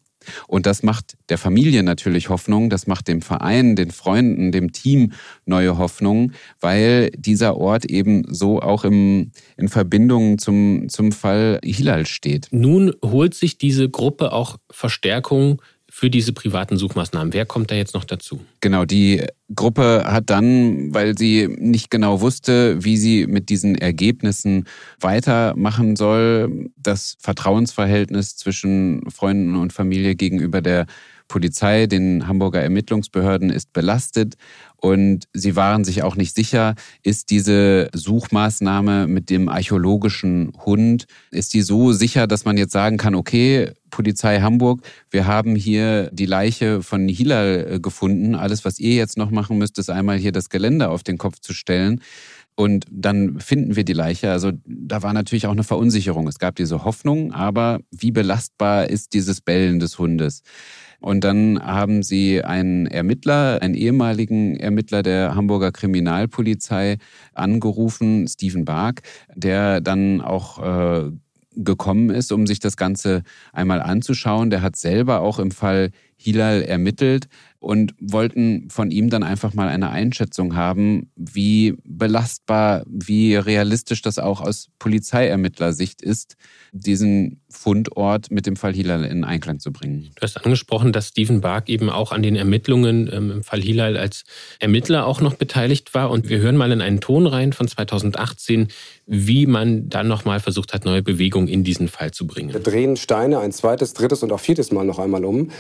Und 0.47 0.67
das 0.67 0.83
macht 0.83 1.17
der 1.29 1.39
Familie 1.39 1.83
natürlich 1.83 2.29
Hoffnung, 2.29 2.71
das 2.71 2.87
macht 2.87 3.09
dem 3.09 3.23
Verein, 3.23 3.77
den 3.77 3.91
Freunden, 3.91 4.53
dem 4.53 4.73
Team 4.73 5.13
neue 5.47 5.79
Hoffnung, 5.79 6.33
weil 6.61 7.11
dieser 7.17 7.57
Ort 7.57 7.85
eben 7.85 8.25
so 8.29 8.61
auch 8.61 8.85
im, 8.85 9.31
in 9.57 9.69
Verbindung 9.69 10.39
zum, 10.39 10.89
zum 10.89 11.13
Fall 11.13 11.61
Hilal 11.65 12.07
steht. 12.07 12.49
Nun 12.51 12.95
holt 13.05 13.35
sich 13.35 13.59
diese 13.59 13.89
Gruppe 13.89 14.33
auch 14.33 14.57
Verstärkung 14.71 15.61
für 15.97 16.11
diese 16.11 16.33
privaten 16.33 16.77
Suchmaßnahmen. 16.77 17.33
Wer 17.33 17.47
kommt 17.47 17.71
da 17.71 17.77
jetzt 17.77 17.95
noch 17.95 18.03
dazu? 18.03 18.41
Genau, 18.59 18.85
die 18.85 19.23
Gruppe 19.55 20.03
hat 20.05 20.29
dann, 20.29 20.93
weil 20.93 21.17
sie 21.17 21.47
nicht 21.47 21.89
genau 21.89 22.21
wusste, 22.21 22.83
wie 22.83 22.97
sie 22.97 23.29
mit 23.29 23.49
diesen 23.49 23.77
Ergebnissen 23.77 24.65
weitermachen 24.99 25.95
soll, 25.95 26.71
das 26.77 27.15
Vertrauensverhältnis 27.21 28.35
zwischen 28.35 29.09
Freunden 29.09 29.55
und 29.55 29.73
Familie 29.73 30.17
gegenüber 30.17 30.61
der 30.61 30.87
Polizei, 31.29 31.87
den 31.87 32.27
Hamburger 32.27 32.61
Ermittlungsbehörden 32.61 33.51
ist 33.51 33.73
belastet 33.73 34.35
und 34.77 35.25
sie 35.33 35.57
waren 35.57 35.85
sich 35.85 36.03
auch 36.03 36.17
nicht 36.17 36.35
sicher, 36.35 36.75
ist 37.03 37.31
diese 37.31 37.89
Suchmaßnahme 37.95 39.07
mit 39.07 39.31
dem 39.31 39.49
archäologischen 39.49 40.53
Hund, 40.65 41.07
ist 41.31 41.55
die 41.55 41.63
so 41.63 41.93
sicher, 41.93 42.27
dass 42.27 42.45
man 42.45 42.59
jetzt 42.59 42.73
sagen 42.73 42.97
kann, 42.97 43.15
okay, 43.15 43.73
Polizei 43.91 44.41
Hamburg, 44.41 44.83
wir 45.11 45.27
haben 45.27 45.55
hier 45.57 46.11
die 46.13 46.27
Leiche 46.27 46.83
von 46.83 47.09
Hilal 47.09 47.67
äh, 47.71 47.81
gefunden. 47.81 48.35
Alles, 48.35 48.65
was 48.65 48.79
ihr 48.81 48.95
jetzt 48.95 49.17
noch 49.17 49.31
machen 49.31 49.57
müsst, 49.57 49.79
ist 49.79 49.89
einmal 49.89 50.19
hier 50.19 50.33
das 50.33 50.51
Geländer 50.51 50.91
auf 50.91 51.03
den 51.03 51.17
Kopf 51.17 51.39
zu 51.41 51.55
stellen. 51.55 52.01
Und 52.57 52.87
dann 52.91 53.41
finden 53.41 53.77
wir 53.77 53.85
die 53.85 53.93
Leiche. 53.93 54.31
Also 54.31 54.53
da 54.65 55.03
war 55.03 55.13
natürlich 55.13 55.47
auch 55.47 55.53
eine 55.53 55.65
Verunsicherung. 55.65 56.29
Es 56.29 56.39
gab 56.39 56.57
diese 56.57 56.85
Hoffnung, 56.85 57.33
aber 57.33 57.81
wie 57.91 58.13
belastbar 58.13 58.89
ist 58.89 59.13
dieses 59.13 59.41
Bellen 59.41 59.81
des 59.81 59.99
Hundes? 59.99 60.43
Und 61.05 61.23
dann 61.23 61.61
haben 61.63 62.03
sie 62.03 62.43
einen 62.43 62.87
Ermittler, 62.87 63.61
einen 63.61 63.75
ehemaligen 63.75 64.57
Ermittler 64.57 65.03
der 65.03 65.35
Hamburger 65.35 65.71
Kriminalpolizei 65.71 66.97
angerufen, 67.35 68.27
Stephen 68.27 68.65
Bark, 68.65 69.03
der 69.35 69.83
dann 69.83 70.23
auch 70.23 70.63
äh, 70.63 71.11
gekommen 71.55 72.09
ist, 72.09 72.33
um 72.33 72.47
sich 72.47 72.59
das 72.59 72.79
Ganze 72.79 73.23
einmal 73.53 73.83
anzuschauen. 73.83 74.49
Der 74.49 74.63
hat 74.63 74.77
selber 74.77 75.21
auch 75.21 75.39
im 75.39 75.51
Fall 75.51 75.91
Hilal 76.17 76.63
ermittelt 76.63 77.29
und 77.59 77.95
wollten 78.01 78.71
von 78.71 78.91
ihm 78.91 79.11
dann 79.11 79.23
einfach 79.23 79.53
mal 79.53 79.69
eine 79.69 79.91
Einschätzung 79.91 80.57
haben, 80.57 81.11
wie 81.17 81.75
belastbar, 81.85 82.83
wie 82.87 83.37
realistisch 83.37 84.01
das 84.01 84.19
auch 84.19 84.41
aus 84.41 84.71
Polizeiermittlersicht 84.79 86.01
ist, 86.01 86.37
diesen 86.75 87.41
Fundort 87.49 88.33
mit 88.33 88.47
dem 88.47 88.57
Fall 88.57 88.75
Hilal 88.75 89.05
in 89.05 89.23
Einklang 89.23 89.61
zu 89.61 89.73
bringen. 89.73 90.11
Du 90.17 90.23
hast 90.23 90.45
angesprochen, 90.45 90.93
dass 90.93 91.09
Stephen 91.09 91.41
Bark 91.41 91.69
eben 91.69 91.89
auch 91.89 92.11
an 92.11 92.23
den 92.23 92.35
Ermittlungen 92.35 93.09
ähm, 93.13 93.31
im 93.31 93.43
Fall 93.45 93.63
Hilal 93.63 93.97
als 93.97 94.25
Ermittler 94.59 95.07
auch 95.07 95.21
noch 95.21 95.35
beteiligt 95.35 95.95
war. 95.95 96.11
Und 96.11 96.29
wir 96.29 96.39
hören 96.39 96.57
mal 96.57 96.73
in 96.73 96.81
einen 96.81 97.01
Ton 97.01 97.29
rein 97.29 97.53
von 97.53 97.69
2018, 97.69 98.69
wie 99.07 99.47
man 99.47 99.89
dann 99.89 100.09
nochmal 100.09 100.41
versucht 100.41 100.75
hat, 100.75 100.85
neue 100.85 101.03
Bewegungen 101.03 101.47
in 101.47 101.63
diesen 101.63 101.87
Fall 101.87 102.11
zu 102.11 102.27
bringen. 102.27 102.53
Wir 102.53 102.61
drehen 102.61 102.97
Steine 102.97 103.39
ein 103.39 103.53
zweites, 103.53 103.95
drittes 103.95 104.25
und 104.25 104.33
auch 104.33 104.41
viertes 104.41 104.73
Mal 104.73 104.85
noch 104.85 104.99
einmal 104.99 105.25
um 105.25 105.51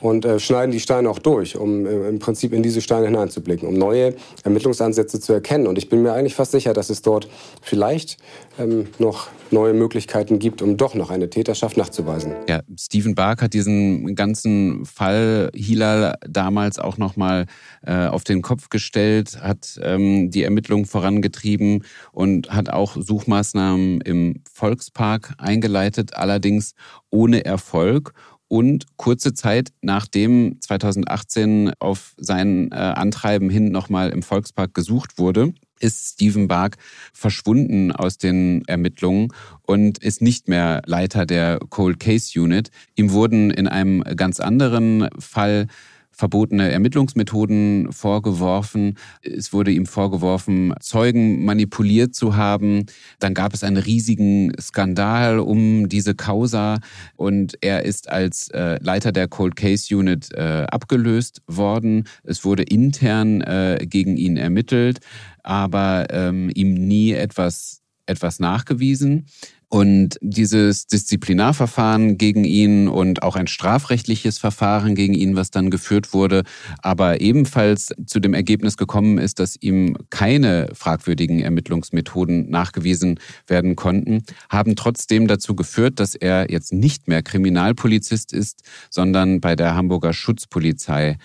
und 0.00 0.24
äh, 0.24 0.40
schneiden 0.40 0.72
die 0.72 0.80
Steine 0.80 1.08
auch 1.08 1.20
durch, 1.20 1.56
um 1.56 1.86
äh, 1.86 2.08
im 2.08 2.18
Prinzip 2.18 2.52
in 2.52 2.64
diese 2.64 2.80
Steine 2.80 3.06
hineinzublicken, 3.06 3.68
um 3.68 3.74
neue 3.74 4.16
Ermittlungsansätze 4.42 5.20
zu 5.20 5.32
erkennen. 5.32 5.68
Und 5.68 5.78
ich 5.78 5.88
bin 5.88 6.02
mir 6.02 6.14
eigentlich 6.14 6.34
fast 6.34 6.50
sicher, 6.50 6.72
dass 6.72 6.90
es 6.90 7.00
dort 7.00 7.28
vielleicht 7.62 8.16
ähm, 8.58 8.88
noch 8.98 9.28
neue 9.52 9.74
Möglichkeiten 9.74 10.38
gibt, 10.38 10.62
um 10.62 10.76
doch 10.76 10.94
noch 10.94 11.10
eine 11.10 11.30
Täterschaft 11.30 11.76
nachzuweisen. 11.76 12.34
Ja, 12.48 12.60
Stephen 12.78 13.14
Bark 13.14 13.42
hat 13.42 13.54
diesen 13.54 14.14
ganzen 14.14 14.84
Fall 14.84 15.50
Hilal 15.54 16.16
damals 16.28 16.78
auch 16.78 16.98
noch 16.98 17.16
mal 17.16 17.46
äh, 17.82 18.06
auf 18.06 18.24
den 18.24 18.42
Kopf 18.42 18.68
gestellt, 18.68 19.40
hat 19.40 19.78
ähm, 19.82 20.30
die 20.30 20.42
Ermittlungen 20.42 20.86
vorangetrieben 20.86 21.84
und 22.12 22.50
hat 22.50 22.70
auch 22.70 22.96
Suchmaßnahmen 22.98 24.00
im 24.00 24.42
Volkspark 24.52 25.34
eingeleitet, 25.38 26.14
allerdings 26.14 26.74
ohne 27.10 27.44
Erfolg. 27.44 28.12
Und 28.48 28.86
kurze 28.96 29.34
Zeit 29.34 29.70
nachdem 29.80 30.60
2018 30.60 31.72
auf 31.80 32.14
sein 32.18 32.70
äh, 32.70 32.74
Antreiben 32.74 33.50
hin 33.50 33.72
nochmal 33.72 34.10
im 34.10 34.22
Volkspark 34.22 34.74
gesucht 34.74 35.18
wurde, 35.18 35.54
ist 35.84 36.14
Stephen 36.14 36.48
Bark 36.48 36.78
verschwunden 37.12 37.92
aus 37.92 38.18
den 38.18 38.62
Ermittlungen 38.66 39.28
und 39.62 39.98
ist 39.98 40.22
nicht 40.22 40.48
mehr 40.48 40.82
Leiter 40.86 41.26
der 41.26 41.60
Cold 41.68 42.00
Case 42.00 42.40
Unit. 42.40 42.70
Ihm 42.96 43.12
wurden 43.12 43.50
in 43.50 43.68
einem 43.68 44.02
ganz 44.02 44.40
anderen 44.40 45.08
Fall 45.18 45.68
verbotene 46.14 46.70
Ermittlungsmethoden 46.70 47.92
vorgeworfen. 47.92 48.96
Es 49.22 49.52
wurde 49.52 49.72
ihm 49.72 49.86
vorgeworfen, 49.86 50.74
Zeugen 50.80 51.44
manipuliert 51.44 52.14
zu 52.14 52.36
haben. 52.36 52.86
Dann 53.18 53.34
gab 53.34 53.54
es 53.54 53.64
einen 53.64 53.76
riesigen 53.76 54.52
Skandal 54.60 55.38
um 55.38 55.88
diese 55.88 56.14
Causa 56.14 56.78
und 57.16 57.56
er 57.60 57.84
ist 57.84 58.08
als 58.08 58.48
äh, 58.48 58.78
Leiter 58.82 59.12
der 59.12 59.28
Cold 59.28 59.56
Case 59.56 59.94
Unit 59.94 60.32
äh, 60.32 60.66
abgelöst 60.70 61.42
worden. 61.46 62.04
Es 62.22 62.44
wurde 62.44 62.62
intern 62.62 63.40
äh, 63.40 63.84
gegen 63.88 64.16
ihn 64.16 64.36
ermittelt, 64.36 65.00
aber 65.42 66.06
ähm, 66.10 66.50
ihm 66.54 66.74
nie 66.74 67.12
etwas 67.12 67.84
etwas 68.06 68.38
nachgewiesen. 68.38 69.26
Und 69.74 70.18
dieses 70.20 70.86
Disziplinarverfahren 70.86 72.16
gegen 72.16 72.44
ihn 72.44 72.86
und 72.86 73.24
auch 73.24 73.34
ein 73.34 73.48
strafrechtliches 73.48 74.38
Verfahren 74.38 74.94
gegen 74.94 75.14
ihn, 75.14 75.34
was 75.34 75.50
dann 75.50 75.68
geführt 75.68 76.14
wurde, 76.14 76.44
aber 76.80 77.20
ebenfalls 77.20 77.92
zu 78.06 78.20
dem 78.20 78.34
Ergebnis 78.34 78.76
gekommen 78.76 79.18
ist, 79.18 79.40
dass 79.40 79.56
ihm 79.60 79.96
keine 80.10 80.68
fragwürdigen 80.74 81.40
Ermittlungsmethoden 81.40 82.48
nachgewiesen 82.50 83.18
werden 83.48 83.74
konnten, 83.74 84.22
haben 84.48 84.76
trotzdem 84.76 85.26
dazu 85.26 85.56
geführt, 85.56 85.98
dass 85.98 86.14
er 86.14 86.52
jetzt 86.52 86.72
nicht 86.72 87.08
mehr 87.08 87.24
Kriminalpolizist 87.24 88.32
ist, 88.32 88.62
sondern 88.90 89.40
bei 89.40 89.56
der 89.56 89.74
Hamburger 89.74 90.12
Schutzpolizei 90.12 91.18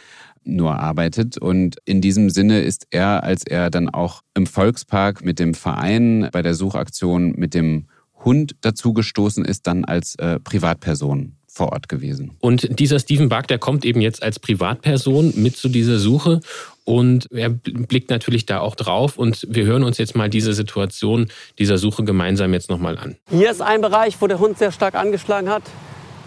nur 0.44 0.80
arbeitet. 0.80 1.38
Und 1.38 1.78
in 1.86 2.02
diesem 2.02 2.32
Sinne 2.32 2.62
ist 2.62 2.88
er, 2.90 3.22
als 3.22 3.44
er 3.44 3.70
dann 3.70 3.90
auch 3.90 4.24
im 4.34 4.48
Volkspark 4.48 5.24
mit 5.24 5.38
dem 5.38 5.54
Verein 5.54 6.30
bei 6.32 6.42
der 6.42 6.56
Suchaktion 6.56 7.34
mit 7.38 7.54
dem 7.54 7.86
Hund 8.24 8.56
dazugestoßen 8.62 9.46
ist, 9.46 9.68
dann 9.68 9.86
als 9.86 10.16
äh, 10.16 10.40
Privatperson 10.40 11.34
vor 11.48 11.72
Ort 11.72 11.90
gewesen. 11.90 12.38
Und 12.40 12.80
dieser 12.80 13.00
Stephen 13.00 13.28
Bark, 13.28 13.48
der 13.48 13.58
kommt 13.58 13.84
eben 13.84 14.02
jetzt 14.02 14.24
als 14.24 14.40
Privatperson 14.40 15.34
mit 15.36 15.58
zu 15.58 15.68
dieser 15.68 16.00
Suche 16.00 16.40
und 16.86 17.28
er 17.32 17.50
blickt 17.50 18.10
natürlich 18.10 18.46
da 18.46 18.60
auch 18.62 18.76
drauf 18.76 19.18
und 19.18 19.46
wir 19.50 19.66
hören 19.66 19.84
uns 19.84 19.98
jetzt 19.98 20.16
mal 20.16 20.30
diese 20.30 20.54
Situation 20.54 21.28
dieser 21.58 21.78
Suche 21.78 22.04
gemeinsam 22.04 22.54
jetzt 22.54 22.70
nochmal 22.70 22.98
an. 22.98 23.16
Hier 23.30 23.52
ist 23.52 23.62
ein 23.62 23.82
Bereich, 23.82 24.22
wo 24.22 24.28
der 24.28 24.40
Hund 24.40 24.58
sehr 24.58 24.72
stark 24.72 24.96
angeschlagen 24.96 25.50
hat. 25.50 25.64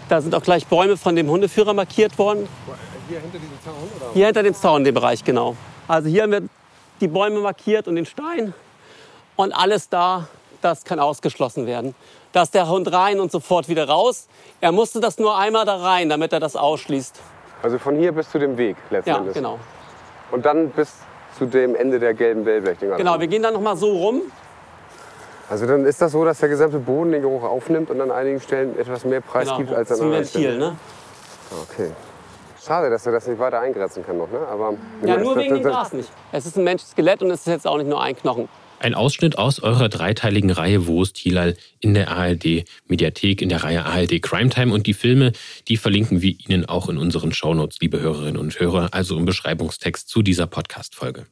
Da 0.09 0.21
sind 0.21 0.35
auch 0.35 0.43
gleich 0.43 0.67
Bäume 0.67 0.97
von 0.97 1.15
dem 1.15 1.29
Hundeführer 1.29 1.73
markiert 1.73 2.17
worden. 2.17 2.47
Hier 3.09 3.19
hinter 3.19 3.39
diesem 3.39 3.61
Zaun? 3.63 3.89
Oder? 3.97 4.13
Hier 4.13 4.25
hinter 4.25 4.43
dem 4.43 4.53
Zaun, 4.53 4.77
in 4.81 4.85
dem 4.85 4.93
Bereich, 4.95 5.23
genau. 5.23 5.55
Also 5.87 6.09
hier 6.09 6.23
haben 6.23 6.31
wir 6.31 6.43
die 7.01 7.07
Bäume 7.07 7.39
markiert 7.39 7.87
und 7.87 7.95
den 7.95 8.05
Stein. 8.05 8.53
Und 9.35 9.51
alles 9.51 9.89
da, 9.89 10.27
das 10.63 10.83
kann 10.83 10.99
ausgeschlossen 10.99 11.65
werden. 11.65 11.95
Da 12.31 12.43
ist 12.43 12.53
der 12.53 12.67
Hund 12.67 12.91
rein 12.91 13.19
und 13.19 13.31
sofort 13.31 13.67
wieder 13.69 13.87
raus. 13.87 14.27
Er 14.61 14.71
musste 14.71 14.99
das 14.99 15.17
nur 15.19 15.37
einmal 15.37 15.65
da 15.65 15.75
rein, 15.77 16.09
damit 16.09 16.33
er 16.33 16.39
das 16.39 16.55
ausschließt. 16.55 17.19
Also 17.61 17.77
von 17.79 17.95
hier 17.95 18.11
bis 18.11 18.29
zu 18.29 18.39
dem 18.39 18.57
Weg 18.57 18.75
letztendlich? 18.89 19.35
Ja, 19.35 19.41
genau. 19.41 19.59
Und 20.31 20.45
dann 20.45 20.69
bis 20.69 20.91
zu 21.37 21.45
dem 21.45 21.75
Ende 21.75 21.99
der 21.99 22.13
gelben 22.13 22.45
Wellblechdinger? 22.45 22.97
Genau, 22.97 23.19
wir 23.19 23.27
gehen 23.27 23.43
dann 23.43 23.53
noch 23.53 23.61
mal 23.61 23.75
so 23.77 23.91
rum. 23.91 24.21
Also 25.49 25.67
dann 25.67 25.85
ist 25.85 26.01
das 26.01 26.11
so, 26.13 26.23
dass 26.25 26.39
der 26.39 26.49
gesamte 26.49 26.79
Boden 26.79 27.11
den 27.11 27.21
Geruch 27.21 27.43
aufnimmt 27.43 27.89
und 27.91 27.99
an 28.01 28.11
einigen 28.11 28.39
Stellen 28.39 28.77
etwas 28.79 29.05
mehr 29.05 29.21
Preis 29.21 29.45
Genau, 29.45 29.57
gibt 29.57 29.73
als 29.73 29.91
an 29.91 29.99
anderen 29.99 30.23
Ventil, 30.23 30.41
Stellen. 30.41 30.59
ne? 30.59 30.75
Okay. 31.69 31.91
Schade, 32.65 32.89
dass 32.89 33.05
er 33.05 33.11
das 33.11 33.27
nicht 33.27 33.39
weiter 33.39 33.59
eingrenzen 33.59 34.05
kann 34.05 34.17
noch, 34.17 34.29
ne? 34.31 34.39
Aber 34.49 34.73
Ja, 35.03 35.17
nur 35.17 35.35
wegen 35.35 35.55
dem 35.55 35.63
Glas 35.63 35.91
nicht. 35.91 36.09
Es 36.31 36.45
ist 36.45 36.57
ein 36.57 36.63
Menschskelett 36.63 37.21
und 37.21 37.29
es 37.29 37.41
ist 37.41 37.47
jetzt 37.47 37.67
auch 37.67 37.77
nicht 37.77 37.89
nur 37.89 38.01
ein 38.01 38.15
Knochen. 38.15 38.47
Ein 38.83 38.95
Ausschnitt 38.95 39.37
aus 39.37 39.61
eurer 39.61 39.87
dreiteiligen 39.87 40.51
Reihe 40.51 40.87
Wo 40.87 41.03
ist 41.03 41.17
Hilal 41.17 41.55
in 41.79 41.93
der 41.93 42.11
ARD 42.11 42.65
Mediathek, 42.85 43.41
in 43.41 43.47
der 43.47 43.63
Reihe 43.63 43.85
ARD 43.85 44.21
Crime 44.21 44.49
Time. 44.49 44.73
Und 44.73 44.87
die 44.87 44.93
Filme, 44.93 45.31
die 45.69 45.77
verlinken 45.77 46.21
wir 46.21 46.35
Ihnen 46.45 46.65
auch 46.65 46.89
in 46.89 46.97
unseren 46.97 47.31
Shownotes, 47.31 47.77
liebe 47.79 48.01
Hörerinnen 48.01 48.35
und 48.35 48.59
Hörer, 48.59 48.89
also 48.91 49.17
im 49.17 49.23
Beschreibungstext 49.23 50.09
zu 50.09 50.21
dieser 50.21 50.47
Podcast-Folge. 50.47 51.27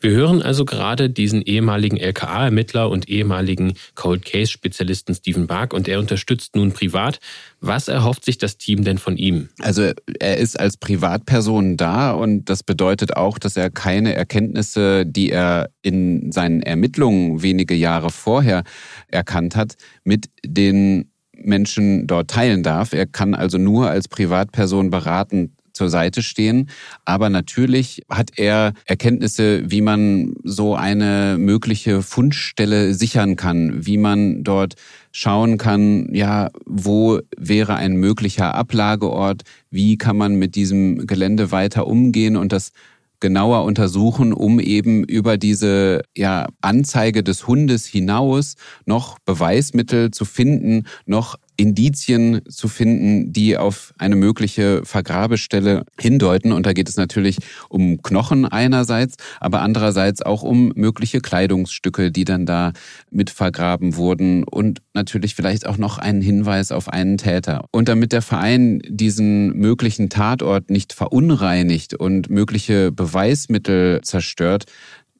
Wir 0.00 0.10
hören 0.10 0.42
also 0.42 0.64
gerade 0.64 1.08
diesen 1.08 1.42
ehemaligen 1.42 1.96
LKA-Ermittler 1.96 2.90
und 2.90 3.08
ehemaligen 3.08 3.74
Cold 3.94 4.24
Case-Spezialisten 4.24 5.14
Stephen 5.14 5.46
Bark 5.46 5.72
und 5.72 5.88
er 5.88 5.98
unterstützt 5.98 6.56
nun 6.56 6.72
privat. 6.72 7.20
Was 7.60 7.88
erhofft 7.88 8.24
sich 8.24 8.36
das 8.36 8.58
Team 8.58 8.84
denn 8.84 8.98
von 8.98 9.16
ihm? 9.16 9.48
Also 9.60 9.92
er 10.20 10.36
ist 10.36 10.60
als 10.60 10.76
Privatperson 10.76 11.76
da 11.76 12.10
und 12.10 12.50
das 12.50 12.62
bedeutet 12.62 13.16
auch, 13.16 13.38
dass 13.38 13.56
er 13.56 13.70
keine 13.70 14.14
Erkenntnisse, 14.14 15.06
die 15.06 15.30
er 15.30 15.70
in 15.82 16.32
seinen 16.32 16.62
Ermittlungen 16.62 17.42
wenige 17.42 17.74
Jahre 17.74 18.10
vorher 18.10 18.64
erkannt 19.08 19.56
hat, 19.56 19.76
mit 20.04 20.28
den 20.44 21.10
Menschen 21.36 22.06
dort 22.06 22.30
teilen 22.30 22.62
darf. 22.62 22.92
Er 22.92 23.06
kann 23.06 23.34
also 23.34 23.58
nur 23.58 23.90
als 23.90 24.08
Privatperson 24.08 24.90
beratend 24.90 25.50
zur 25.74 25.90
Seite 25.90 26.22
stehen. 26.22 26.70
Aber 27.04 27.28
natürlich 27.28 28.02
hat 28.08 28.30
er 28.36 28.72
Erkenntnisse, 28.86 29.70
wie 29.70 29.82
man 29.82 30.34
so 30.42 30.74
eine 30.74 31.36
mögliche 31.38 32.00
Fundstelle 32.02 32.94
sichern 32.94 33.36
kann, 33.36 33.84
wie 33.86 33.98
man 33.98 34.44
dort 34.44 34.74
schauen 35.12 35.58
kann, 35.58 36.08
ja, 36.14 36.50
wo 36.64 37.20
wäre 37.36 37.76
ein 37.76 37.96
möglicher 37.96 38.54
Ablageort, 38.54 39.42
wie 39.70 39.98
kann 39.98 40.16
man 40.16 40.36
mit 40.36 40.54
diesem 40.54 41.06
Gelände 41.06 41.52
weiter 41.52 41.86
umgehen 41.86 42.36
und 42.36 42.52
das 42.52 42.72
genauer 43.20 43.64
untersuchen, 43.64 44.32
um 44.34 44.60
eben 44.60 45.02
über 45.02 45.38
diese 45.38 46.02
ja, 46.14 46.46
Anzeige 46.60 47.22
des 47.22 47.46
Hundes 47.46 47.86
hinaus 47.86 48.56
noch 48.84 49.18
Beweismittel 49.20 50.10
zu 50.10 50.24
finden, 50.26 50.86
noch 51.06 51.36
Indizien 51.56 52.42
zu 52.48 52.68
finden, 52.68 53.32
die 53.32 53.56
auf 53.56 53.94
eine 53.98 54.16
mögliche 54.16 54.82
Vergrabestelle 54.84 55.84
hindeuten. 56.00 56.52
Und 56.52 56.66
da 56.66 56.72
geht 56.72 56.88
es 56.88 56.96
natürlich 56.96 57.38
um 57.68 58.02
Knochen 58.02 58.44
einerseits, 58.44 59.16
aber 59.40 59.62
andererseits 59.62 60.22
auch 60.22 60.42
um 60.42 60.72
mögliche 60.74 61.20
Kleidungsstücke, 61.20 62.10
die 62.10 62.24
dann 62.24 62.46
da 62.46 62.72
mit 63.10 63.30
vergraben 63.30 63.96
wurden 63.96 64.44
und 64.44 64.82
natürlich 64.94 65.34
vielleicht 65.34 65.66
auch 65.66 65.78
noch 65.78 65.98
einen 65.98 66.22
Hinweis 66.22 66.72
auf 66.72 66.88
einen 66.88 67.18
Täter. 67.18 67.66
Und 67.70 67.88
damit 67.88 68.12
der 68.12 68.22
Verein 68.22 68.80
diesen 68.88 69.56
möglichen 69.56 70.08
Tatort 70.08 70.70
nicht 70.70 70.92
verunreinigt 70.92 71.94
und 71.94 72.30
mögliche 72.30 72.90
Beweismittel 72.92 74.00
zerstört, 74.02 74.66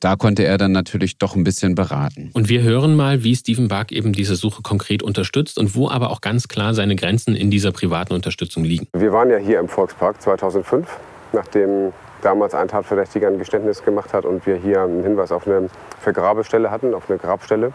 da 0.00 0.16
konnte 0.16 0.44
er 0.44 0.58
dann 0.58 0.72
natürlich 0.72 1.18
doch 1.18 1.34
ein 1.34 1.44
bisschen 1.44 1.74
beraten. 1.74 2.30
Und 2.34 2.48
wir 2.48 2.62
hören 2.62 2.94
mal, 2.94 3.24
wie 3.24 3.34
Stephen 3.34 3.68
Bark 3.68 3.90
eben 3.90 4.12
diese 4.12 4.36
Suche 4.36 4.62
konkret 4.62 5.02
unterstützt 5.02 5.58
und 5.58 5.74
wo 5.74 5.88
aber 5.88 6.10
auch 6.10 6.20
ganz 6.20 6.48
klar 6.48 6.74
seine 6.74 6.94
Grenzen 6.96 7.34
in 7.34 7.50
dieser 7.50 7.72
privaten 7.72 8.12
Unterstützung 8.12 8.64
liegen. 8.64 8.86
Wir 8.92 9.12
waren 9.12 9.30
ja 9.30 9.38
hier 9.38 9.60
im 9.60 9.68
Volkspark 9.68 10.20
2005, 10.20 10.86
nachdem 11.32 11.92
damals 12.22 12.54
ein 12.54 12.68
Tatverdächtiger 12.68 13.28
ein 13.28 13.38
Geständnis 13.38 13.82
gemacht 13.82 14.12
hat 14.12 14.24
und 14.24 14.46
wir 14.46 14.56
hier 14.56 14.82
einen 14.82 15.02
Hinweis 15.02 15.32
auf 15.32 15.46
eine 15.46 15.68
Vergrabestelle 16.00 16.70
hatten, 16.70 16.94
auf 16.94 17.08
eine 17.08 17.18
Grabstelle. 17.18 17.72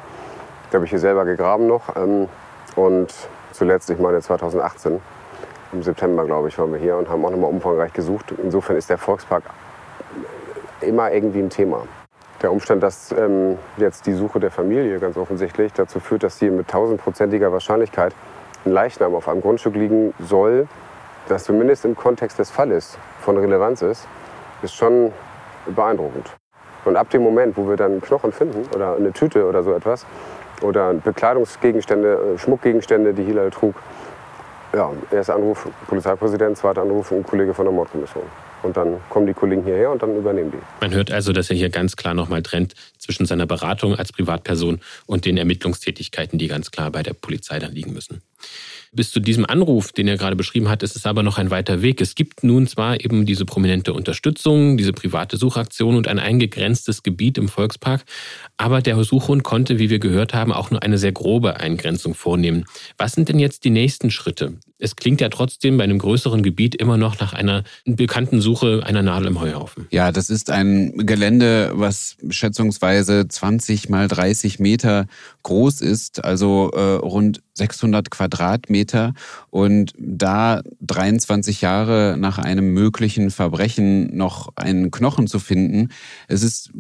Da 0.70 0.76
habe 0.76 0.86
ich 0.86 0.92
hier 0.92 1.00
selber 1.00 1.26
gegraben 1.26 1.68
noch. 1.68 1.96
ähm, 1.96 2.28
Und 2.76 3.14
zuletzt, 3.52 3.90
ich 3.90 3.98
meine 4.00 4.20
2018, 4.22 5.00
im 5.74 5.84
September, 5.84 6.26
glaube 6.26 6.48
ich, 6.50 6.58
waren 6.58 6.72
wir 6.72 6.80
hier 6.80 6.98
und 6.98 7.10
haben 7.10 7.24
auch 7.26 7.32
nochmal 7.32 7.50
umfangreich 7.50 7.94
gesucht. 7.94 8.34
Insofern 8.44 8.76
ist 8.76 8.90
der 8.90 8.98
Volkspark 8.98 9.44
immer 10.82 11.12
irgendwie 11.12 11.40
ein 11.40 11.50
Thema. 11.50 11.84
Der 12.42 12.54
Umstand, 12.54 12.82
dass 12.84 13.12
ähm, 13.12 13.58
jetzt 13.78 14.06
die 14.06 14.14
Suche 14.14 14.40
der 14.40 14.52
Familie 14.52 15.00
ganz 15.00 15.18
offensichtlich 15.18 15.74
dazu 15.74 16.00
führt, 16.00 16.24
dass 16.24 16.40
hier 16.40 16.52
mit 16.52 16.70
tausendprozentiger 16.70 17.52
Wahrscheinlichkeit 17.52 18.14
ein 18.66 18.72
Leichnam 18.72 19.14
auf 19.14 19.28
einem 19.28 19.42
Grundstück 19.42 19.76
liegen 19.76 20.14
soll, 20.20 20.68
das 21.28 21.44
zumindest 21.44 21.86
im 21.86 21.96
Kontext 21.96 22.40
des 22.40 22.50
Falles 22.50 22.98
von 23.20 23.38
Relevanz 23.38 23.82
ist, 23.82 24.08
ist 24.62 24.74
schon 24.74 25.12
beeindruckend. 25.68 26.36
Und 26.86 26.96
ab 26.96 27.10
dem 27.10 27.24
Moment, 27.24 27.58
wo 27.58 27.68
wir 27.68 27.76
dann 27.76 28.02
Knochen 28.02 28.32
finden 28.32 28.68
oder 28.74 28.96
eine 28.96 29.12
Tüte 29.12 29.46
oder 29.46 29.62
so 29.64 29.74
etwas 29.74 30.06
oder 30.62 30.94
Bekleidungsgegenstände, 30.94 32.36
äh, 32.36 32.38
Schmuckgegenstände, 32.38 33.14
die 33.14 33.24
Hilal 33.24 33.50
trug, 33.50 33.76
ja, 34.74 34.92
erster 35.12 35.36
Anruf 35.36 35.68
Polizeipräsident, 35.88 36.58
zweiter 36.58 36.84
Anruf 36.84 37.12
ein 37.12 37.26
Kollege 37.26 37.54
von 37.54 37.66
der 37.66 37.74
Mordkommission. 37.74 38.24
Und 38.64 38.76
dann 38.76 38.98
kommen 39.10 39.28
die 39.28 39.34
Kollegen 39.34 39.64
hierher 39.64 39.92
und 39.92 40.02
dann 40.02 40.16
übernehmen 40.16 40.52
die. 40.52 40.58
Man 40.82 40.94
hört 40.94 41.12
also, 41.12 41.32
dass 41.32 41.50
er 41.50 41.56
hier 41.56 41.70
ganz 41.70 41.96
klar 41.96 42.14
nochmal 42.14 42.42
trennt 42.42 42.74
zwischen 42.98 43.26
seiner 43.26 43.46
Beratung 43.46 43.96
als 43.96 44.12
Privatperson 44.12 44.82
und 45.06 45.26
den 45.26 45.38
Ermittlungstätigkeiten, 45.38 46.38
die 46.38 46.48
ganz 46.48 46.72
klar 46.72 46.92
bei 46.92 47.04
der 47.04 47.14
Polizei 47.14 47.60
dann 47.60 47.72
liegen 47.72 47.94
müssen. 47.94 48.22
Bis 48.92 49.12
zu 49.12 49.20
diesem 49.20 49.46
Anruf, 49.46 49.92
den 49.92 50.08
er 50.08 50.18
gerade 50.18 50.36
beschrieben 50.36 50.68
hat, 50.68 50.82
ist 50.82 50.96
es 50.96 51.06
aber 51.06 51.22
noch 51.22 51.38
ein 51.38 51.52
weiter 51.52 51.84
Weg. 51.84 52.02
Es 52.02 52.16
gibt 52.16 52.44
nun 52.44 52.66
zwar 52.66 53.00
eben 53.00 53.26
diese 53.26 53.46
prominente 53.46 53.94
Unterstützung, 53.94 54.78
diese 54.78 54.94
private 54.94 55.38
Suchaktion 55.38 55.96
und 55.96 56.08
ein 56.08 56.18
eingegrenztes 56.18 57.04
Gebiet 57.04 57.38
im 57.38 57.50
Volkspark, 57.50 58.04
aber 58.58 58.82
der 58.82 59.02
Suchhund 59.04 59.44
konnte, 59.44 59.78
wie 59.78 59.90
wir 59.90 60.00
gehört 60.00 60.34
haben, 60.34 60.52
auch 60.52 60.72
nur 60.72 60.82
eine 60.82 60.98
sehr 60.98 61.12
grobe 61.12 61.60
Eingrenzung 61.60 62.16
vornehmen. 62.16 62.66
Was 62.98 63.14
sind 63.14 63.30
denn 63.30 63.40
jetzt 63.40 63.64
die 63.64 63.70
nächsten 63.70 64.10
Schritte? 64.10 64.54
Es 64.80 64.96
klingt 64.96 65.20
ja 65.20 65.28
trotzdem 65.30 65.78
bei 65.78 65.84
einem 65.84 66.00
größeren 66.00 66.42
Gebiet 66.42 66.74
immer 66.74 66.96
noch 66.98 67.20
nach 67.20 67.34
einer 67.34 67.66
bekannten 67.86 68.40
Suche 68.40 68.82
einer 68.86 69.04
Nadel 69.04 69.28
im 69.28 69.42
Heuhaufen. 69.42 69.88
Ja, 69.92 70.12
das 70.12 70.30
ist 70.30 70.50
ein 70.50 71.06
Gelände, 71.06 71.72
was 71.74 72.16
schätzungsweise 72.30 73.28
20 73.28 73.90
mal 73.90 74.08
30 74.08 74.60
Meter 74.60 75.08
groß 75.44 75.82
ist, 75.82 76.24
also 76.24 76.72
äh, 76.72 76.80
rund 76.80 77.42
600 77.56 78.10
Quadratmeter. 78.10 78.29
Und 79.50 79.94
da 79.98 80.62
23 80.82 81.62
Jahre 81.62 82.16
nach 82.18 82.38
einem 82.38 82.74
möglichen 82.74 83.32
Verbrechen 83.32 84.16
noch 84.16 84.50
einen 84.56 84.92
Knochen 84.92 85.28
zu 85.28 85.40
finden, 85.40 85.90
es 86.28 86.44
ist, 86.44 86.72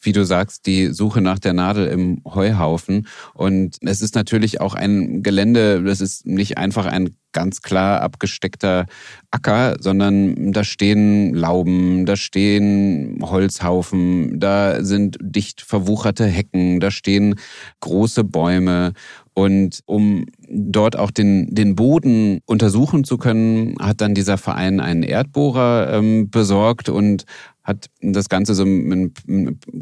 wie 0.00 0.12
du 0.12 0.24
sagst, 0.24 0.66
die 0.66 0.88
Suche 0.88 1.20
nach 1.20 1.38
der 1.38 1.52
Nadel 1.52 1.86
im 1.86 2.22
Heuhaufen. 2.24 3.06
Und 3.34 3.76
es 3.82 4.02
ist 4.02 4.14
natürlich 4.14 4.60
auch 4.60 4.74
ein 4.74 5.22
Gelände, 5.22 5.82
das 5.82 6.00
ist 6.00 6.26
nicht 6.26 6.58
einfach 6.58 6.86
ein 6.86 7.14
ganz 7.34 7.60
klar 7.60 8.00
abgesteckter 8.00 8.86
Acker, 9.30 9.76
sondern 9.80 10.52
da 10.52 10.64
stehen 10.64 11.34
Lauben, 11.34 12.06
da 12.06 12.16
stehen 12.16 13.18
Holzhaufen, 13.20 14.40
da 14.40 14.82
sind 14.82 15.18
dicht 15.20 15.60
verwucherte 15.60 16.24
Hecken, 16.24 16.80
da 16.80 16.90
stehen 16.90 17.34
große 17.80 18.24
Bäume. 18.24 18.94
Und 19.34 19.80
um 19.84 20.26
dort 20.54 20.96
auch 20.96 21.10
den, 21.10 21.54
den 21.54 21.74
Boden 21.74 22.40
untersuchen 22.46 23.04
zu 23.04 23.18
können, 23.18 23.74
hat 23.80 24.00
dann 24.00 24.14
dieser 24.14 24.38
Verein 24.38 24.80
einen 24.80 25.02
Erdbohrer 25.02 25.92
ähm, 25.92 26.30
besorgt 26.30 26.88
und 26.88 27.24
hat 27.62 27.88
das 28.00 28.28
Ganze 28.28 28.54
so 28.54 28.64
in 28.64 29.12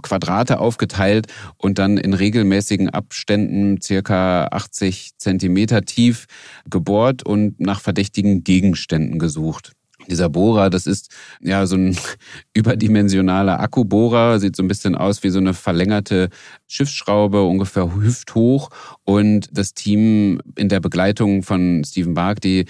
Quadrate 0.02 0.60
aufgeteilt 0.60 1.26
und 1.56 1.78
dann 1.78 1.98
in 1.98 2.14
regelmäßigen 2.14 2.90
Abständen 2.90 3.80
circa 3.82 4.46
80 4.46 5.18
Zentimeter 5.18 5.82
tief 5.82 6.26
gebohrt 6.70 7.24
und 7.24 7.58
nach 7.60 7.80
verdächtigen 7.80 8.44
Gegenständen 8.44 9.18
gesucht. 9.18 9.72
Dieser 10.08 10.28
Bohrer, 10.28 10.70
das 10.70 10.86
ist 10.86 11.10
ja 11.40 11.66
so 11.66 11.76
ein 11.76 11.96
überdimensionaler 12.54 13.60
Akkubohrer, 13.60 14.40
sieht 14.40 14.56
so 14.56 14.62
ein 14.62 14.68
bisschen 14.68 14.94
aus 14.94 15.22
wie 15.22 15.30
so 15.30 15.38
eine 15.38 15.54
verlängerte 15.54 16.28
Schiffsschraube, 16.66 17.42
ungefähr 17.42 17.94
hüfthoch. 17.94 18.70
Und 19.04 19.48
das 19.52 19.74
Team 19.74 20.40
in 20.56 20.68
der 20.68 20.80
Begleitung 20.80 21.42
von 21.42 21.82
Stephen 21.84 22.14
Bark, 22.14 22.40
die 22.40 22.66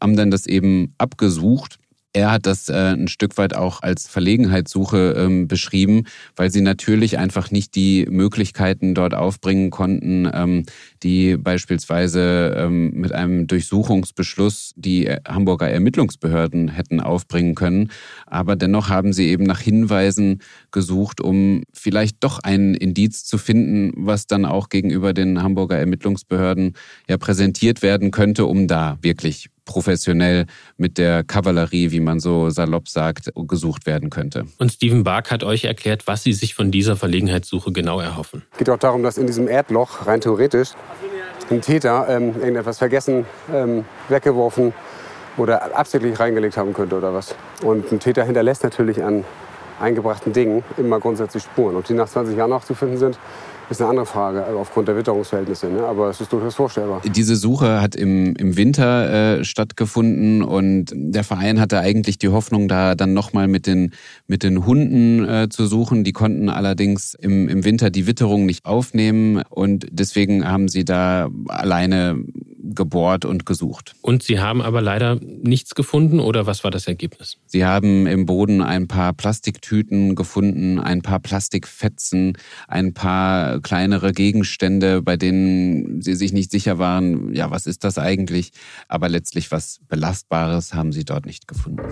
haben 0.00 0.16
dann 0.16 0.30
das 0.30 0.46
eben 0.46 0.94
abgesucht 0.98 1.78
er 2.14 2.30
hat 2.30 2.46
das 2.46 2.68
äh, 2.68 2.92
ein 2.92 3.08
Stück 3.08 3.38
weit 3.38 3.54
auch 3.56 3.82
als 3.82 4.06
Verlegenheitssuche 4.06 5.14
ähm, 5.16 5.48
beschrieben, 5.48 6.04
weil 6.36 6.50
sie 6.50 6.60
natürlich 6.60 7.18
einfach 7.18 7.50
nicht 7.50 7.74
die 7.74 8.06
Möglichkeiten 8.10 8.94
dort 8.94 9.14
aufbringen 9.14 9.70
konnten, 9.70 10.28
ähm, 10.32 10.64
die 11.02 11.38
beispielsweise 11.38 12.54
ähm, 12.58 12.90
mit 12.92 13.12
einem 13.12 13.46
Durchsuchungsbeschluss 13.46 14.74
die 14.76 15.08
Hamburger 15.26 15.70
Ermittlungsbehörden 15.70 16.68
hätten 16.68 17.00
aufbringen 17.00 17.54
können. 17.54 17.90
Aber 18.26 18.56
dennoch 18.56 18.90
haben 18.90 19.14
sie 19.14 19.28
eben 19.28 19.44
nach 19.44 19.60
Hinweisen 19.60 20.42
gesucht, 20.70 21.20
um 21.20 21.62
vielleicht 21.72 22.22
doch 22.22 22.40
ein 22.40 22.74
Indiz 22.74 23.24
zu 23.24 23.38
finden, 23.38 23.92
was 23.96 24.26
dann 24.26 24.44
auch 24.44 24.68
gegenüber 24.68 25.14
den 25.14 25.42
Hamburger 25.42 25.78
Ermittlungsbehörden 25.78 26.74
ja 27.08 27.16
präsentiert 27.16 27.80
werden 27.82 28.10
könnte, 28.10 28.44
um 28.44 28.68
da 28.68 28.98
wirklich 29.00 29.48
professionell 29.64 30.46
mit 30.76 30.98
der 30.98 31.24
Kavallerie, 31.24 31.90
wie 31.90 32.00
man 32.00 32.20
so 32.20 32.50
salopp 32.50 32.88
sagt, 32.88 33.30
gesucht 33.34 33.86
werden 33.86 34.10
könnte. 34.10 34.46
Und 34.58 34.72
Steven 34.72 35.04
Bark 35.04 35.30
hat 35.30 35.44
euch 35.44 35.64
erklärt, 35.64 36.06
was 36.06 36.22
Sie 36.22 36.32
sich 36.32 36.54
von 36.54 36.70
dieser 36.70 36.96
Verlegenheitssuche 36.96 37.72
genau 37.72 38.00
erhoffen. 38.00 38.42
Es 38.52 38.58
geht 38.58 38.70
auch 38.70 38.78
darum, 38.78 39.02
dass 39.02 39.18
in 39.18 39.26
diesem 39.26 39.48
Erdloch 39.48 40.06
rein 40.06 40.20
theoretisch 40.20 40.70
ein 41.50 41.60
Täter 41.60 42.06
ähm, 42.08 42.34
irgendetwas 42.34 42.78
vergessen, 42.78 43.26
ähm, 43.52 43.84
weggeworfen 44.08 44.72
oder 45.36 45.76
absichtlich 45.76 46.18
reingelegt 46.18 46.56
haben 46.56 46.74
könnte 46.74 46.96
oder 46.96 47.14
was. 47.14 47.34
Und 47.62 47.90
ein 47.92 48.00
Täter 48.00 48.24
hinterlässt 48.24 48.64
natürlich 48.64 49.02
an 49.02 49.24
eingebrachten 49.80 50.32
Dingen 50.32 50.62
immer 50.76 51.00
grundsätzlich 51.00 51.42
Spuren. 51.42 51.76
Ob 51.76 51.84
die 51.84 51.94
nach 51.94 52.08
20 52.08 52.36
Jahren 52.36 52.50
noch 52.50 52.64
zu 52.64 52.74
finden 52.74 52.98
sind, 52.98 53.18
ist 53.72 53.80
eine 53.80 53.90
andere 53.90 54.06
Frage 54.06 54.44
also 54.44 54.58
aufgrund 54.58 54.88
der 54.88 54.96
Witterungsverhältnisse. 54.96 55.68
Ne? 55.68 55.84
Aber 55.84 56.10
es 56.10 56.20
ist 56.20 56.32
durchaus 56.32 56.54
vorstellbar. 56.54 57.02
Diese 57.04 57.36
Suche 57.36 57.80
hat 57.80 57.96
im, 57.96 58.34
im 58.36 58.56
Winter 58.56 59.38
äh, 59.38 59.44
stattgefunden 59.44 60.42
und 60.42 60.92
der 60.94 61.24
Verein 61.24 61.60
hatte 61.60 61.80
eigentlich 61.80 62.18
die 62.18 62.28
Hoffnung, 62.28 62.68
da 62.68 62.94
dann 62.94 63.12
nochmal 63.12 63.48
mit 63.48 63.66
den, 63.66 63.92
mit 64.26 64.42
den 64.42 64.66
Hunden 64.66 65.28
äh, 65.28 65.48
zu 65.48 65.66
suchen. 65.66 66.04
Die 66.04 66.12
konnten 66.12 66.48
allerdings 66.48 67.14
im, 67.14 67.48
im 67.48 67.64
Winter 67.64 67.90
die 67.90 68.06
Witterung 68.06 68.46
nicht 68.46 68.64
aufnehmen 68.64 69.42
und 69.48 69.86
deswegen 69.90 70.48
haben 70.48 70.68
sie 70.68 70.84
da 70.84 71.28
alleine 71.48 72.22
gebohrt 72.62 73.24
und 73.24 73.46
gesucht. 73.46 73.94
Und 74.02 74.22
Sie 74.22 74.40
haben 74.40 74.62
aber 74.62 74.80
leider 74.80 75.18
nichts 75.20 75.74
gefunden 75.74 76.20
oder 76.20 76.46
was 76.46 76.64
war 76.64 76.70
das 76.70 76.86
Ergebnis? 76.86 77.36
Sie 77.46 77.64
haben 77.64 78.06
im 78.06 78.26
Boden 78.26 78.62
ein 78.62 78.88
paar 78.88 79.12
Plastiktüten 79.12 80.14
gefunden, 80.14 80.78
ein 80.78 81.02
paar 81.02 81.20
Plastikfetzen, 81.20 82.38
ein 82.68 82.94
paar 82.94 83.60
kleinere 83.60 84.12
Gegenstände, 84.12 85.02
bei 85.02 85.16
denen 85.16 86.02
Sie 86.02 86.14
sich 86.14 86.32
nicht 86.32 86.50
sicher 86.50 86.78
waren, 86.78 87.34
ja, 87.34 87.50
was 87.50 87.66
ist 87.66 87.84
das 87.84 87.98
eigentlich? 87.98 88.52
Aber 88.88 89.08
letztlich 89.08 89.50
was 89.50 89.80
Belastbares 89.88 90.74
haben 90.74 90.92
Sie 90.92 91.04
dort 91.04 91.26
nicht 91.26 91.48
gefunden. 91.48 91.82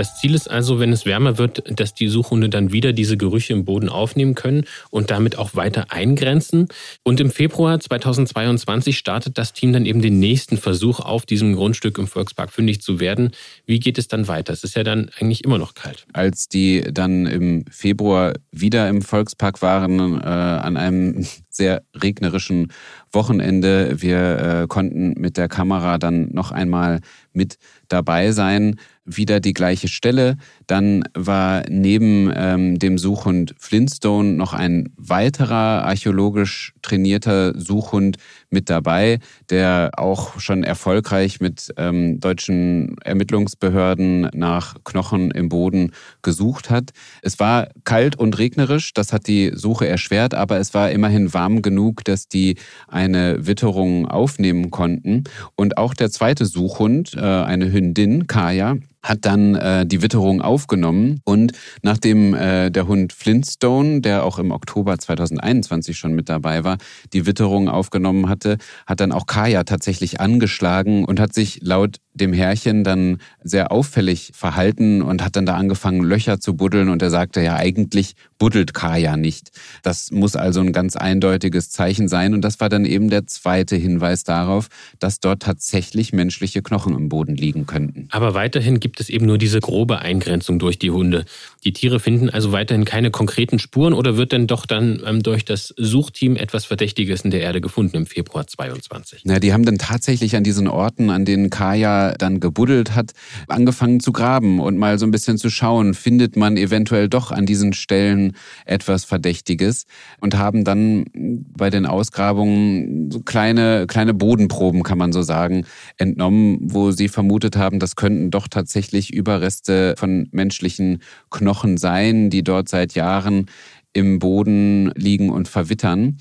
Das 0.00 0.16
Ziel 0.16 0.34
ist 0.34 0.50
also, 0.50 0.80
wenn 0.80 0.94
es 0.94 1.04
wärmer 1.04 1.36
wird, 1.36 1.78
dass 1.78 1.92
die 1.92 2.08
Suchhunde 2.08 2.48
dann 2.48 2.72
wieder 2.72 2.94
diese 2.94 3.18
Gerüche 3.18 3.52
im 3.52 3.66
Boden 3.66 3.90
aufnehmen 3.90 4.34
können 4.34 4.64
und 4.88 5.10
damit 5.10 5.36
auch 5.36 5.54
weiter 5.56 5.92
eingrenzen. 5.92 6.68
Und 7.02 7.20
im 7.20 7.30
Februar 7.30 7.78
2022 7.78 8.96
startet 8.96 9.36
das 9.36 9.52
Team 9.52 9.74
dann 9.74 9.84
eben 9.84 10.00
den 10.00 10.18
nächsten 10.18 10.56
Versuch, 10.56 11.00
auf 11.00 11.26
diesem 11.26 11.54
Grundstück 11.54 11.98
im 11.98 12.06
Volkspark 12.06 12.50
fündig 12.50 12.80
zu 12.80 12.98
werden. 12.98 13.32
Wie 13.66 13.78
geht 13.78 13.98
es 13.98 14.08
dann 14.08 14.26
weiter? 14.26 14.54
Es 14.54 14.64
ist 14.64 14.74
ja 14.74 14.84
dann 14.84 15.10
eigentlich 15.20 15.44
immer 15.44 15.58
noch 15.58 15.74
kalt. 15.74 16.06
Als 16.14 16.48
die 16.48 16.82
dann 16.90 17.26
im 17.26 17.66
Februar 17.70 18.32
wieder 18.52 18.88
im 18.88 19.02
Volkspark 19.02 19.60
waren, 19.60 20.18
äh, 20.18 20.24
an 20.24 20.78
einem 20.78 21.26
sehr 21.50 21.82
regnerischen 21.94 22.72
Wochenende. 23.12 24.00
Wir 24.00 24.62
äh, 24.62 24.66
konnten 24.66 25.12
mit 25.20 25.36
der 25.36 25.48
Kamera 25.48 25.98
dann 25.98 26.32
noch 26.32 26.52
einmal 26.52 27.00
mit 27.34 27.58
dabei 27.90 28.32
sein 28.32 28.76
wieder 29.04 29.40
die 29.40 29.52
gleiche 29.52 29.88
Stelle. 29.88 30.36
Dann 30.66 31.04
war 31.14 31.64
neben 31.68 32.32
ähm, 32.34 32.78
dem 32.78 32.96
Suchhund 32.96 33.54
Flintstone 33.58 34.32
noch 34.32 34.54
ein 34.54 34.92
weiterer 34.96 35.84
archäologisch 35.84 36.74
trainierter 36.82 37.58
Suchhund 37.58 38.16
mit 38.50 38.68
dabei, 38.68 39.18
der 39.48 39.92
auch 39.96 40.38
schon 40.40 40.64
erfolgreich 40.64 41.40
mit 41.40 41.72
ähm, 41.76 42.20
deutschen 42.20 42.98
Ermittlungsbehörden 42.98 44.28
nach 44.34 44.76
Knochen 44.84 45.30
im 45.30 45.48
Boden 45.48 45.92
gesucht 46.22 46.68
hat. 46.68 46.90
Es 47.22 47.38
war 47.38 47.68
kalt 47.84 48.16
und 48.16 48.38
regnerisch, 48.38 48.92
das 48.92 49.12
hat 49.12 49.26
die 49.26 49.52
Suche 49.54 49.86
erschwert, 49.86 50.34
aber 50.34 50.58
es 50.58 50.74
war 50.74 50.90
immerhin 50.90 51.32
warm 51.32 51.62
genug, 51.62 52.04
dass 52.04 52.28
die 52.28 52.56
eine 52.88 53.46
Witterung 53.46 54.06
aufnehmen 54.06 54.70
konnten. 54.70 55.24
Und 55.56 55.78
auch 55.78 55.94
der 55.94 56.10
zweite 56.10 56.46
Suchhund, 56.46 57.14
äh, 57.14 57.20
eine 57.20 57.72
Hündin, 57.72 58.26
Kaya, 58.26 58.76
hat 59.02 59.24
dann 59.24 59.54
äh, 59.54 59.86
die 59.86 60.02
Witterung 60.02 60.42
aufgenommen 60.42 61.20
und 61.24 61.52
nachdem 61.82 62.34
äh, 62.34 62.70
der 62.70 62.86
Hund 62.86 63.12
Flintstone, 63.12 64.00
der 64.00 64.24
auch 64.24 64.38
im 64.38 64.50
Oktober 64.50 64.98
2021 64.98 65.96
schon 65.96 66.12
mit 66.12 66.28
dabei 66.28 66.64
war, 66.64 66.78
die 67.12 67.26
Witterung 67.26 67.68
aufgenommen 67.68 68.28
hatte, 68.28 68.58
hat 68.86 69.00
dann 69.00 69.12
auch 69.12 69.26
Kaya 69.26 69.64
tatsächlich 69.64 70.20
angeschlagen 70.20 71.04
und 71.04 71.20
hat 71.20 71.32
sich 71.32 71.60
laut 71.62 71.96
dem 72.20 72.32
Herrchen 72.32 72.84
dann 72.84 73.18
sehr 73.42 73.72
auffällig 73.72 74.32
verhalten 74.34 75.02
und 75.02 75.24
hat 75.24 75.36
dann 75.36 75.46
da 75.46 75.56
angefangen, 75.56 76.02
Löcher 76.04 76.40
zu 76.40 76.54
buddeln. 76.54 76.88
Und 76.88 77.02
er 77.02 77.10
sagte 77.10 77.40
ja, 77.40 77.56
eigentlich 77.56 78.14
buddelt 78.38 78.74
Kaya 78.74 79.16
nicht. 79.16 79.52
Das 79.82 80.10
muss 80.10 80.34
also 80.34 80.60
ein 80.60 80.72
ganz 80.72 80.96
eindeutiges 80.96 81.70
Zeichen 81.70 82.08
sein. 82.08 82.34
Und 82.34 82.42
das 82.42 82.58
war 82.58 82.68
dann 82.68 82.84
eben 82.84 83.10
der 83.10 83.26
zweite 83.26 83.76
Hinweis 83.76 84.24
darauf, 84.24 84.68
dass 84.98 85.20
dort 85.20 85.42
tatsächlich 85.42 86.12
menschliche 86.12 86.62
Knochen 86.62 86.96
im 86.96 87.08
Boden 87.08 87.36
liegen 87.36 87.66
könnten. 87.66 88.08
Aber 88.10 88.34
weiterhin 88.34 88.80
gibt 88.80 89.00
es 89.00 89.10
eben 89.10 89.26
nur 89.26 89.38
diese 89.38 89.60
grobe 89.60 90.00
Eingrenzung 90.00 90.58
durch 90.58 90.78
die 90.78 90.90
Hunde. 90.90 91.24
Die 91.64 91.72
Tiere 91.72 92.00
finden 92.00 92.30
also 92.30 92.52
weiterhin 92.52 92.84
keine 92.84 93.10
konkreten 93.10 93.58
Spuren 93.58 93.92
oder 93.92 94.16
wird 94.16 94.32
denn 94.32 94.46
doch 94.46 94.66
dann 94.66 95.02
ähm, 95.04 95.22
durch 95.22 95.44
das 95.44 95.74
Suchteam 95.76 96.36
etwas 96.36 96.64
Verdächtiges 96.64 97.20
in 97.20 97.30
der 97.30 97.42
Erde 97.42 97.60
gefunden 97.60 97.96
im 97.96 98.06
Februar 98.06 98.46
22? 98.46 99.22
Na, 99.24 99.38
die 99.38 99.52
haben 99.52 99.64
dann 99.64 99.78
tatsächlich 99.78 100.34
an 100.34 100.44
diesen 100.44 100.66
Orten, 100.66 101.10
an 101.10 101.26
denen 101.26 101.50
Kaya 101.50 102.09
dann 102.18 102.40
gebuddelt 102.40 102.94
hat, 102.94 103.12
angefangen 103.48 104.00
zu 104.00 104.12
graben 104.12 104.60
und 104.60 104.78
mal 104.78 104.98
so 104.98 105.06
ein 105.06 105.10
bisschen 105.10 105.38
zu 105.38 105.50
schauen, 105.50 105.94
findet 105.94 106.36
man 106.36 106.56
eventuell 106.56 107.08
doch 107.08 107.32
an 107.32 107.46
diesen 107.46 107.72
Stellen 107.72 108.32
etwas 108.64 109.04
Verdächtiges 109.04 109.86
und 110.20 110.36
haben 110.36 110.64
dann 110.64 111.04
bei 111.12 111.70
den 111.70 111.86
Ausgrabungen 111.86 113.10
so 113.10 113.20
kleine, 113.20 113.86
kleine 113.86 114.14
Bodenproben, 114.14 114.82
kann 114.82 114.98
man 114.98 115.12
so 115.12 115.22
sagen, 115.22 115.64
entnommen, 115.96 116.58
wo 116.60 116.90
sie 116.90 117.08
vermutet 117.08 117.56
haben, 117.56 117.78
das 117.78 117.96
könnten 117.96 118.30
doch 118.30 118.48
tatsächlich 118.48 119.12
Überreste 119.12 119.94
von 119.98 120.28
menschlichen 120.32 121.02
Knochen 121.30 121.76
sein, 121.76 122.30
die 122.30 122.42
dort 122.42 122.68
seit 122.68 122.94
Jahren 122.94 123.46
im 123.92 124.18
Boden 124.18 124.92
liegen 124.94 125.30
und 125.30 125.48
verwittern. 125.48 126.18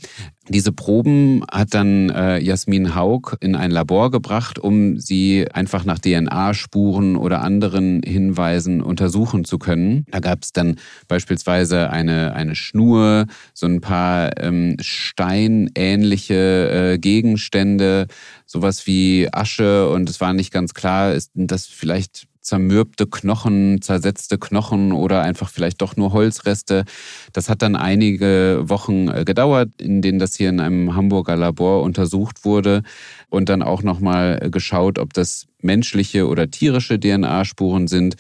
Diese 0.48 0.72
Proben 0.72 1.44
hat 1.52 1.76
dann 1.76 2.10
äh, 2.10 2.40
Jasmin 2.40 2.96
Haug 2.96 3.36
in 3.40 3.56
ein 3.56 3.70
Labor 3.70 4.10
gebracht, 4.10 4.58
um 4.58 4.98
sie 4.98 5.46
einfach 5.54 5.86
nach 5.86 6.00
DNA-Spuren 6.00 7.16
oder 7.16 7.42
anderen 7.42 8.02
Hinweisen 8.04 8.82
untersuchen 8.82 9.46
zu 9.46 9.60
können. 9.60 10.06
Da 10.10 10.20
gab 10.20 10.42
es 10.42 10.52
dann 10.52 10.78
beispielsweise 11.08 11.92
eine, 11.92 12.34
eine 12.34 12.56
Schnur, 12.56 13.28
so 13.54 13.68
ein 13.68 13.82
paar 13.82 14.42
ähm, 14.42 14.76
steinähnliche 14.82 16.94
äh, 16.94 16.98
Gegenstände, 16.98 18.08
sowas 18.48 18.88
wie 18.88 19.28
Asche 19.32 19.90
und 19.90 20.10
es 20.10 20.20
war 20.20 20.34
nicht 20.34 20.52
ganz 20.52 20.74
klar, 20.74 21.14
ist 21.14 21.30
das 21.36 21.68
vielleicht 21.68 22.29
zermürbte 22.42 23.08
Knochen, 23.08 23.82
zersetzte 23.82 24.38
Knochen 24.38 24.92
oder 24.92 25.22
einfach 25.22 25.50
vielleicht 25.50 25.82
doch 25.82 25.96
nur 25.96 26.14
Holzreste. 26.14 26.86
Das 27.34 27.50
hat 27.50 27.62
dann 27.62 27.76
einige 27.76 28.62
Wochen 28.64 29.08
äh, 29.10 29.26
gedauert, 29.26 29.70
in 29.80 30.02
denen 30.02 30.20
das 30.20 30.36
hier 30.36 30.50
in 30.50 30.60
einem 30.60 30.96
Hamburger 30.96 31.36
Labor 31.36 31.84
untersucht 31.84 32.46
wurde 32.46 32.84
und 33.30 33.50
dann 33.50 33.62
auch 33.62 33.84
nochmal 33.84 34.50
geschaut, 34.50 35.00
ob 35.00 35.14
das 35.14 35.48
menschliche 35.62 36.28
oder 36.28 36.50
tierische 36.50 37.00
DNA-Spuren 37.00 37.88
sind. 37.88 38.16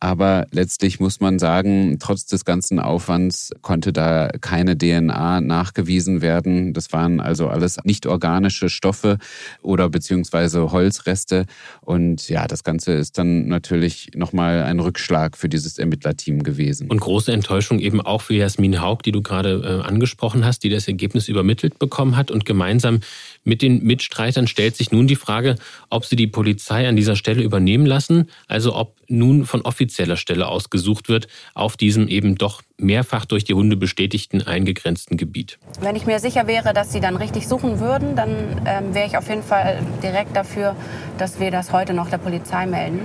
Aber 0.00 0.46
letztlich 0.50 0.98
muss 0.98 1.20
man 1.20 1.38
sagen, 1.38 1.98
trotz 2.00 2.24
des 2.24 2.46
ganzen 2.46 2.80
Aufwands 2.80 3.52
konnte 3.60 3.92
da 3.92 4.30
keine 4.40 4.76
DNA 4.76 5.42
nachgewiesen 5.42 6.22
werden. 6.22 6.72
Das 6.72 6.94
waren 6.94 7.20
also 7.20 7.48
alles 7.48 7.76
nicht 7.84 8.06
organische 8.06 8.70
Stoffe 8.70 9.18
oder 9.60 9.90
beziehungsweise 9.90 10.72
Holzreste. 10.72 11.44
Und 11.82 12.30
ja, 12.30 12.46
das 12.46 12.64
Ganze 12.64 12.94
ist 12.94 13.18
dann 13.18 13.48
natürlich 13.48 14.12
nochmal 14.14 14.62
ein 14.62 14.80
Rückschlag 14.80 15.36
für 15.36 15.50
dieses 15.50 15.78
Ermittlerteam 15.78 16.42
gewesen. 16.42 16.88
Und 16.88 17.00
große 17.00 17.30
Enttäuschung 17.32 17.78
eben 17.78 18.00
auch 18.00 18.22
für 18.22 18.34
Jasmin 18.34 18.80
Haug, 18.80 19.02
die 19.04 19.12
du 19.12 19.20
gerade 19.20 19.82
äh, 19.84 19.86
angesprochen 19.86 20.46
hast, 20.46 20.64
die 20.64 20.70
das 20.70 20.88
Ergebnis 20.88 21.28
übermittelt 21.28 21.78
bekommen 21.78 22.16
hat. 22.16 22.30
Und 22.30 22.46
gemeinsam 22.46 23.00
mit 23.44 23.62
den 23.62 23.82
Mitstreitern 23.82 24.46
stellt 24.46 24.76
sich 24.76 24.92
nun 24.92 25.06
die 25.06 25.16
Frage, 25.16 25.56
ob 25.88 26.04
sie 26.04 26.16
die 26.16 26.26
Polizei 26.26 26.88
an 26.88 26.96
dieser 26.96 27.16
Stelle 27.16 27.42
übernehmen 27.42 27.86
lassen, 27.86 28.28
also 28.48 28.74
ob 28.74 28.96
nun 29.08 29.46
von 29.46 29.62
offizieller 29.62 30.16
Stelle 30.16 30.48
aus 30.48 30.70
gesucht 30.70 31.08
wird 31.08 31.26
auf 31.54 31.76
diesem 31.76 32.08
eben 32.08 32.36
doch 32.36 32.62
mehrfach 32.78 33.24
durch 33.24 33.44
die 33.44 33.54
Hunde 33.54 33.76
bestätigten 33.76 34.42
eingegrenzten 34.42 35.16
Gebiet. 35.16 35.58
Wenn 35.80 35.96
ich 35.96 36.06
mir 36.06 36.18
sicher 36.18 36.46
wäre, 36.46 36.72
dass 36.74 36.92
sie 36.92 37.00
dann 37.00 37.16
richtig 37.16 37.48
suchen 37.48 37.80
würden, 37.80 38.14
dann 38.14 38.60
ähm, 38.66 38.94
wäre 38.94 39.06
ich 39.06 39.16
auf 39.16 39.28
jeden 39.28 39.42
Fall 39.42 39.80
direkt 40.02 40.36
dafür, 40.36 40.76
dass 41.18 41.40
wir 41.40 41.50
das 41.50 41.72
heute 41.72 41.94
noch 41.94 42.10
der 42.10 42.18
Polizei 42.18 42.66
melden. 42.66 43.00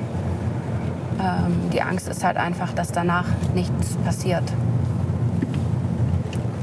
Ähm, 1.20 1.70
die 1.74 1.82
Angst 1.82 2.08
ist 2.08 2.24
halt 2.24 2.38
einfach, 2.38 2.74
dass 2.74 2.92
danach 2.92 3.26
nichts 3.54 3.98
passiert 4.04 4.44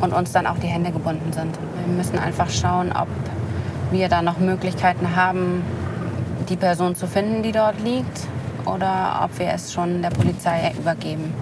und 0.00 0.12
uns 0.12 0.32
dann 0.32 0.46
auch 0.46 0.58
die 0.58 0.66
Hände 0.66 0.90
gebunden 0.90 1.32
sind. 1.32 1.58
Wir 1.86 1.94
müssen 1.94 2.18
einfach 2.18 2.50
schauen, 2.50 2.92
ob 2.92 3.08
wir 3.92 4.08
da 4.08 4.22
noch 4.22 4.38
Möglichkeiten 4.38 5.14
haben, 5.14 5.62
die 6.48 6.56
Person 6.56 6.94
zu 6.94 7.06
finden, 7.06 7.42
die 7.42 7.52
dort 7.52 7.80
liegt, 7.80 8.26
oder 8.64 9.20
ob 9.24 9.38
wir 9.38 9.48
es 9.48 9.72
schon 9.72 10.02
der 10.02 10.10
Polizei 10.10 10.72
übergeben. 10.78 11.32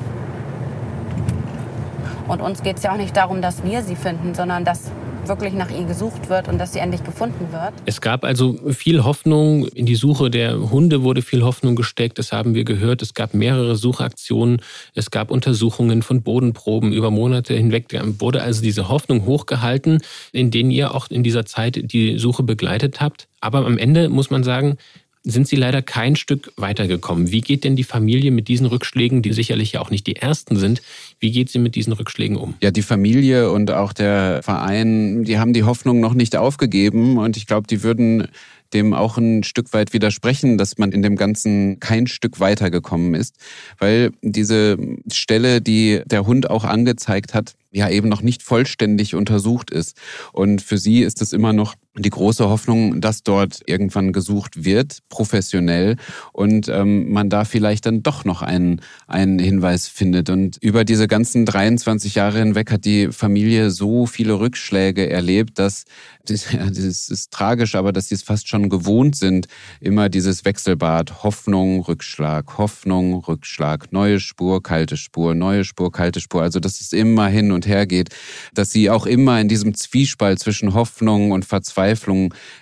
Und 2.29 2.41
uns 2.41 2.63
geht 2.63 2.77
es 2.77 2.83
ja 2.83 2.93
auch 2.93 2.97
nicht 2.97 3.17
darum, 3.17 3.43
dass 3.43 3.65
wir 3.65 3.83
sie 3.83 3.97
finden, 3.97 4.35
sondern 4.35 4.65
dass 4.65 4.91
wirklich 5.31 5.55
nach 5.55 5.71
ihr 5.71 5.85
gesucht 5.85 6.29
wird 6.29 6.49
und 6.49 6.59
dass 6.59 6.73
sie 6.73 6.81
endlich 6.81 7.05
gefunden 7.05 7.53
wird. 7.53 7.73
Es 7.87 8.01
gab 8.01 8.25
also 8.25 8.59
viel 8.73 9.05
Hoffnung. 9.05 9.69
In 9.69 9.87
die 9.87 9.95
Suche 9.95 10.29
der 10.29 10.71
Hunde 10.71 11.05
wurde 11.05 11.23
viel 11.23 11.43
Hoffnung 11.43 11.77
gesteckt. 11.77 12.19
Das 12.19 12.33
haben 12.33 12.55
wir 12.57 12.65
gehört. 12.65 13.01
Es 13.01 13.15
gab 13.15 13.33
mehrere 13.33 13.77
Suchaktionen. 13.77 14.61
Es 14.95 15.13
gab 15.13 15.31
Untersuchungen 15.31 16.03
von 16.03 16.23
Bodenproben 16.23 16.93
über 16.93 17.13
Monate 17.13 17.55
hinweg. 17.55 17.89
Da 17.91 18.03
wurde 18.19 18.43
also 18.43 18.61
diese 18.61 18.89
Hoffnung 18.89 19.25
hochgehalten, 19.25 20.03
in 20.33 20.51
denen 20.51 20.73
ihr 20.73 20.97
auch 20.97 21.09
in 21.09 21.23
dieser 21.23 21.47
Zeit 21.47 21.81
die 21.93 22.19
Suche 22.19 22.43
begleitet 22.43 23.01
habt. 23.01 23.29
Aber 23.41 23.65
am 23.65 23.79
Ende 23.79 24.09
muss 24.09 24.31
man 24.31 24.43
sagen, 24.43 24.79
sind 25.23 25.47
sie 25.47 25.57
leider 25.57 25.83
kein 25.83 26.17
Stück 26.17 26.53
weitergekommen. 26.57 27.31
Wie 27.31 27.43
geht 27.43 27.65
denn 27.65 27.77
die 27.77 27.85
Familie 27.85 28.31
mit 28.31 28.49
diesen 28.49 28.67
Rückschlägen, 28.67 29.21
die 29.23 29.33
sicherlich 29.33 29.73
ja 29.73 29.81
auch 29.81 29.91
nicht 29.91 30.07
die 30.07 30.17
ersten 30.17 30.57
sind, 30.57 30.81
wie 31.19 31.31
geht 31.31 31.51
sie 31.51 31.59
mit 31.59 31.75
diesen 31.75 31.93
Rückschlägen 31.93 32.37
um? 32.37 32.55
Ja, 32.63 32.71
die 32.71 32.83
Familie 32.83 33.51
und 33.51 33.71
auch 33.71 33.93
der 33.93 34.43
Verein, 34.43 35.25
die 35.25 35.39
haben 35.39 35.53
die 35.53 35.65
Hoffnung 35.65 36.01
noch 36.01 36.15
nicht 36.15 36.37
aufgegeben 36.37 37.19
und 37.19 37.37
ich 37.37 37.47
glaube, 37.47 37.67
die 37.67 37.83
würden 37.83 38.29
dem 38.73 38.95
auch 38.95 39.19
ein 39.19 39.43
Stück 39.43 39.73
weit 39.73 39.93
widersprechen, 39.93 40.57
dass 40.57 40.79
man 40.79 40.93
in 40.93 41.03
dem 41.03 41.17
Ganzen 41.17 41.81
kein 41.81 42.07
Stück 42.07 42.41
weitergekommen 42.41 43.15
ist, 43.15 43.35
weil 43.79 44.13
diese 44.23 44.79
Stelle, 45.13 45.61
die 45.61 46.03
der 46.07 46.27
Hund 46.27 46.49
auch 46.49 46.65
angezeigt 46.65 47.35
hat, 47.35 47.55
ja 47.73 47.89
eben 47.89 48.09
noch 48.09 48.23
nicht 48.23 48.43
vollständig 48.43 49.15
untersucht 49.15 49.71
ist. 49.71 49.97
Und 50.33 50.63
für 50.63 50.79
sie 50.79 51.03
ist 51.03 51.23
es 51.23 51.33
immer 51.33 51.53
noch 51.53 51.75
die 51.99 52.11
große 52.11 52.49
Hoffnung, 52.49 53.01
dass 53.01 53.25
dort 53.25 53.63
irgendwann 53.67 54.13
gesucht 54.13 54.65
wird, 54.65 54.99
professionell, 55.09 55.97
und 56.33 56.69
ähm, 56.69 57.11
man 57.11 57.29
da 57.29 57.45
vielleicht 57.45 57.85
dann 57.85 58.05
doch 58.05 58.25
noch 58.25 58.43
einen, 58.43 58.81
einen 59.09 59.41
Hinweis 59.41 59.89
findet. 59.89 60.31
Und 60.31 60.57
über 60.61 60.85
diese 60.85 61.09
ganzen 61.09 61.45
23 61.47 62.15
Jahre 62.15 62.39
hinweg 62.39 62.71
hat 62.71 62.85
die 62.85 63.09
Familie 63.11 63.71
so 63.71 64.07
viele 64.07 64.39
Rückschläge 64.39 65.11
erlebt, 65.11 65.59
dass 65.59 65.85
das, 66.27 66.53
ja, 66.53 66.65
das 66.67 67.09
ist 67.09 67.33
tragisch, 67.33 67.75
aber 67.75 67.93
dass 67.93 68.09
sie 68.09 68.15
es 68.15 68.23
fast 68.23 68.49
schon 68.49 68.69
gewohnt 68.69 69.17
sind, 69.17 69.49
immer 69.81 70.09
dieses 70.09 70.45
Wechselbad, 70.45 71.25
Hoffnung, 71.25 71.81
Rückschlag, 71.81 72.57
Hoffnung, 72.57 73.15
Rückschlag, 73.15 73.91
neue 73.91 74.21
Spur, 74.21 74.63
kalte 74.63 74.97
Spur, 74.97 75.35
neue 75.35 75.65
Spur, 75.65 75.91
kalte 75.91 76.21
Spur. 76.21 76.43
Also 76.43 76.61
das 76.61 76.81
ist 76.81 76.95
immer 76.95 77.27
hin 77.27 77.51
und 77.51 77.67
her 77.67 77.87
geht, 77.87 78.11
dass 78.55 78.71
sie 78.71 78.91
auch 78.91 79.07
immer 79.07 79.41
in 79.41 79.49
diesem 79.49 79.75
Zwiespalt 79.75 80.39
zwischen 80.39 80.75
Hoffnung 80.75 81.33
und 81.33 81.45
Verzweiflung 81.45 81.80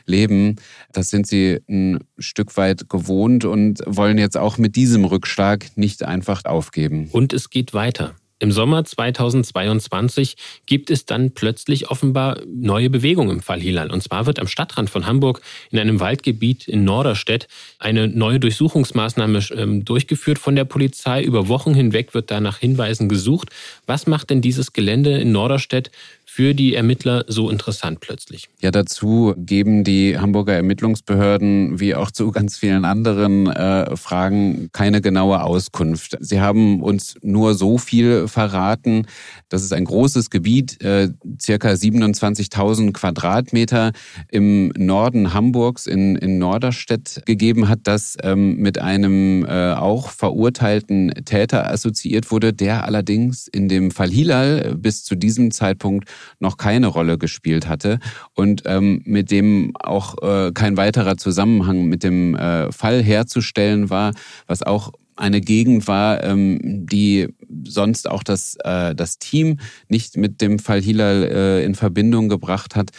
leben. 0.07 0.57
Das 0.93 1.09
sind 1.09 1.27
sie 1.27 1.61
ein 1.69 2.01
Stück 2.19 2.57
weit 2.57 2.89
gewohnt 2.89 3.45
und 3.45 3.81
wollen 3.86 4.19
jetzt 4.19 4.36
auch 4.36 4.59
mit 4.59 4.77
diesem 4.77 5.05
Rückschlag 5.05 5.77
nicht 5.77 6.03
einfach 6.03 6.45
aufgeben. 6.45 7.09
Und 7.12 7.32
es 7.32 7.51
geht 7.51 7.74
weiter. 7.74 8.15
Im 8.40 8.53
Sommer 8.53 8.85
2022 8.85 10.36
gibt 10.66 10.90
es 10.90 11.05
dann 11.05 11.32
plötzlich 11.32 11.90
offenbar 11.90 12.39
neue 12.47 12.89
Bewegungen 12.89 13.31
im 13.31 13.43
Fall 13.43 13.61
Hilal. 13.61 13.90
Und 13.90 14.01
zwar 14.01 14.27
wird 14.27 14.39
am 14.39 14.47
Stadtrand 14.47 14.90
von 14.90 15.07
Hamburg 15.07 15.40
in 15.73 15.78
einem 15.81 15.99
Waldgebiet 15.99 16.69
in 16.69 16.85
Norderstedt 16.85 17.49
eine 17.81 18.07
neue 18.07 18.39
Durchsuchungsmaßnahme 18.39 19.40
ähm, 19.57 19.85
durchgeführt 19.85 20.39
von 20.39 20.55
der 20.55 20.65
Polizei. 20.66 21.24
Über 21.24 21.49
Wochen 21.49 21.74
hinweg 21.74 22.15
wird 22.15 22.31
da 22.31 22.40
nach 22.40 22.59
Hinweisen 22.59 23.09
gesucht. 23.09 23.51
Was 23.86 24.07
macht 24.07 24.31
denn 24.31 24.40
dieses 24.40 24.73
Gelände 24.73 25.19
in 25.19 25.32
Norderstedt 25.32 25.90
für 26.39 26.55
die 26.55 26.77
Ermittler 26.77 27.24
so 27.27 27.51
interessant 27.51 27.98
plötzlich? 27.98 28.48
Ja, 28.60 28.70
dazu 28.70 29.35
geben 29.36 29.82
die 29.82 30.20
Hamburger 30.20 30.52
Ermittlungsbehörden 30.52 31.81
wie 31.81 31.97
auch 31.97 32.12
zu 32.12 32.31
ganz 32.31 32.56
vielen 32.56 32.85
anderen 32.85 33.48
äh, 33.48 33.97
Fragen 33.97 34.69
keine 34.73 35.01
genaue 35.01 35.43
Auskunft. 35.43 36.16
Sie 36.20 36.40
haben 36.40 36.81
uns 36.81 37.16
nur 37.23 37.55
so 37.55 37.77
viel 37.77 38.28
verraten. 38.28 39.09
Das 39.48 39.65
ist 39.65 39.73
ein 39.73 39.85
großes 39.85 40.31
Gebiet, 40.31 40.81
äh, 40.81 41.09
circa 41.40 41.70
27.000 41.70 42.93
Quadratmeter 42.93 43.90
im 44.31 44.69
Norden 44.77 45.35
Hamburgs 45.35 45.89
in, 45.89 46.15
in 46.15 46.39
Norderstedt 46.39 47.23
gegeben 47.27 47.69
hat, 47.69 47.81
das 47.82 48.16
ähm, 48.23 48.59
mit 48.59 48.78
einem 48.78 49.44
äh, 49.44 49.73
auch 49.73 50.10
verurteilten 50.10 51.12
Täter 51.24 51.69
assoziiert 51.69 52.31
wurde, 52.31 52.52
der 52.52 52.85
allerdings 52.85 53.48
in 53.48 53.69
dem 53.69 53.90
Fall 53.90 54.10
Hilal 54.10 54.77
bis 54.77 55.02
zu 55.02 55.16
diesem 55.16 55.51
Zeitpunkt 55.51 56.09
noch 56.39 56.57
keine 56.57 56.89
Rolle 56.89 57.19
gespielt 57.19 57.69
hatte 57.69 57.99
und 58.35 58.63
ähm, 58.67 59.03
mit 59.05 59.31
dem 59.31 59.73
auch 59.79 60.17
äh, 60.23 60.53
kein 60.53 60.77
weiterer 60.77 61.17
Zusammenhang 61.17 61.87
mit 61.87 62.03
dem 62.03 62.35
äh, 62.37 62.71
Fall 62.73 63.03
herzustellen 63.03 63.91
war, 63.91 64.13
was 64.47 64.63
auch 64.63 64.93
eine 65.19 65.41
Gegend 65.41 65.89
war, 65.89 66.23
ähm, 66.23 66.87
die 66.87 67.29
sonst 67.65 68.09
auch 68.09 68.23
das, 68.23 68.57
äh, 68.65 68.95
das 68.95 69.19
Team 69.19 69.59
nicht 69.89 70.17
mit 70.17 70.41
dem 70.41 70.59
Fall 70.59 70.81
Hilal 70.81 71.25
äh, 71.25 71.65
in 71.65 71.75
Verbindung 71.75 72.29
gebracht 72.29 72.77
hat. 72.77 72.91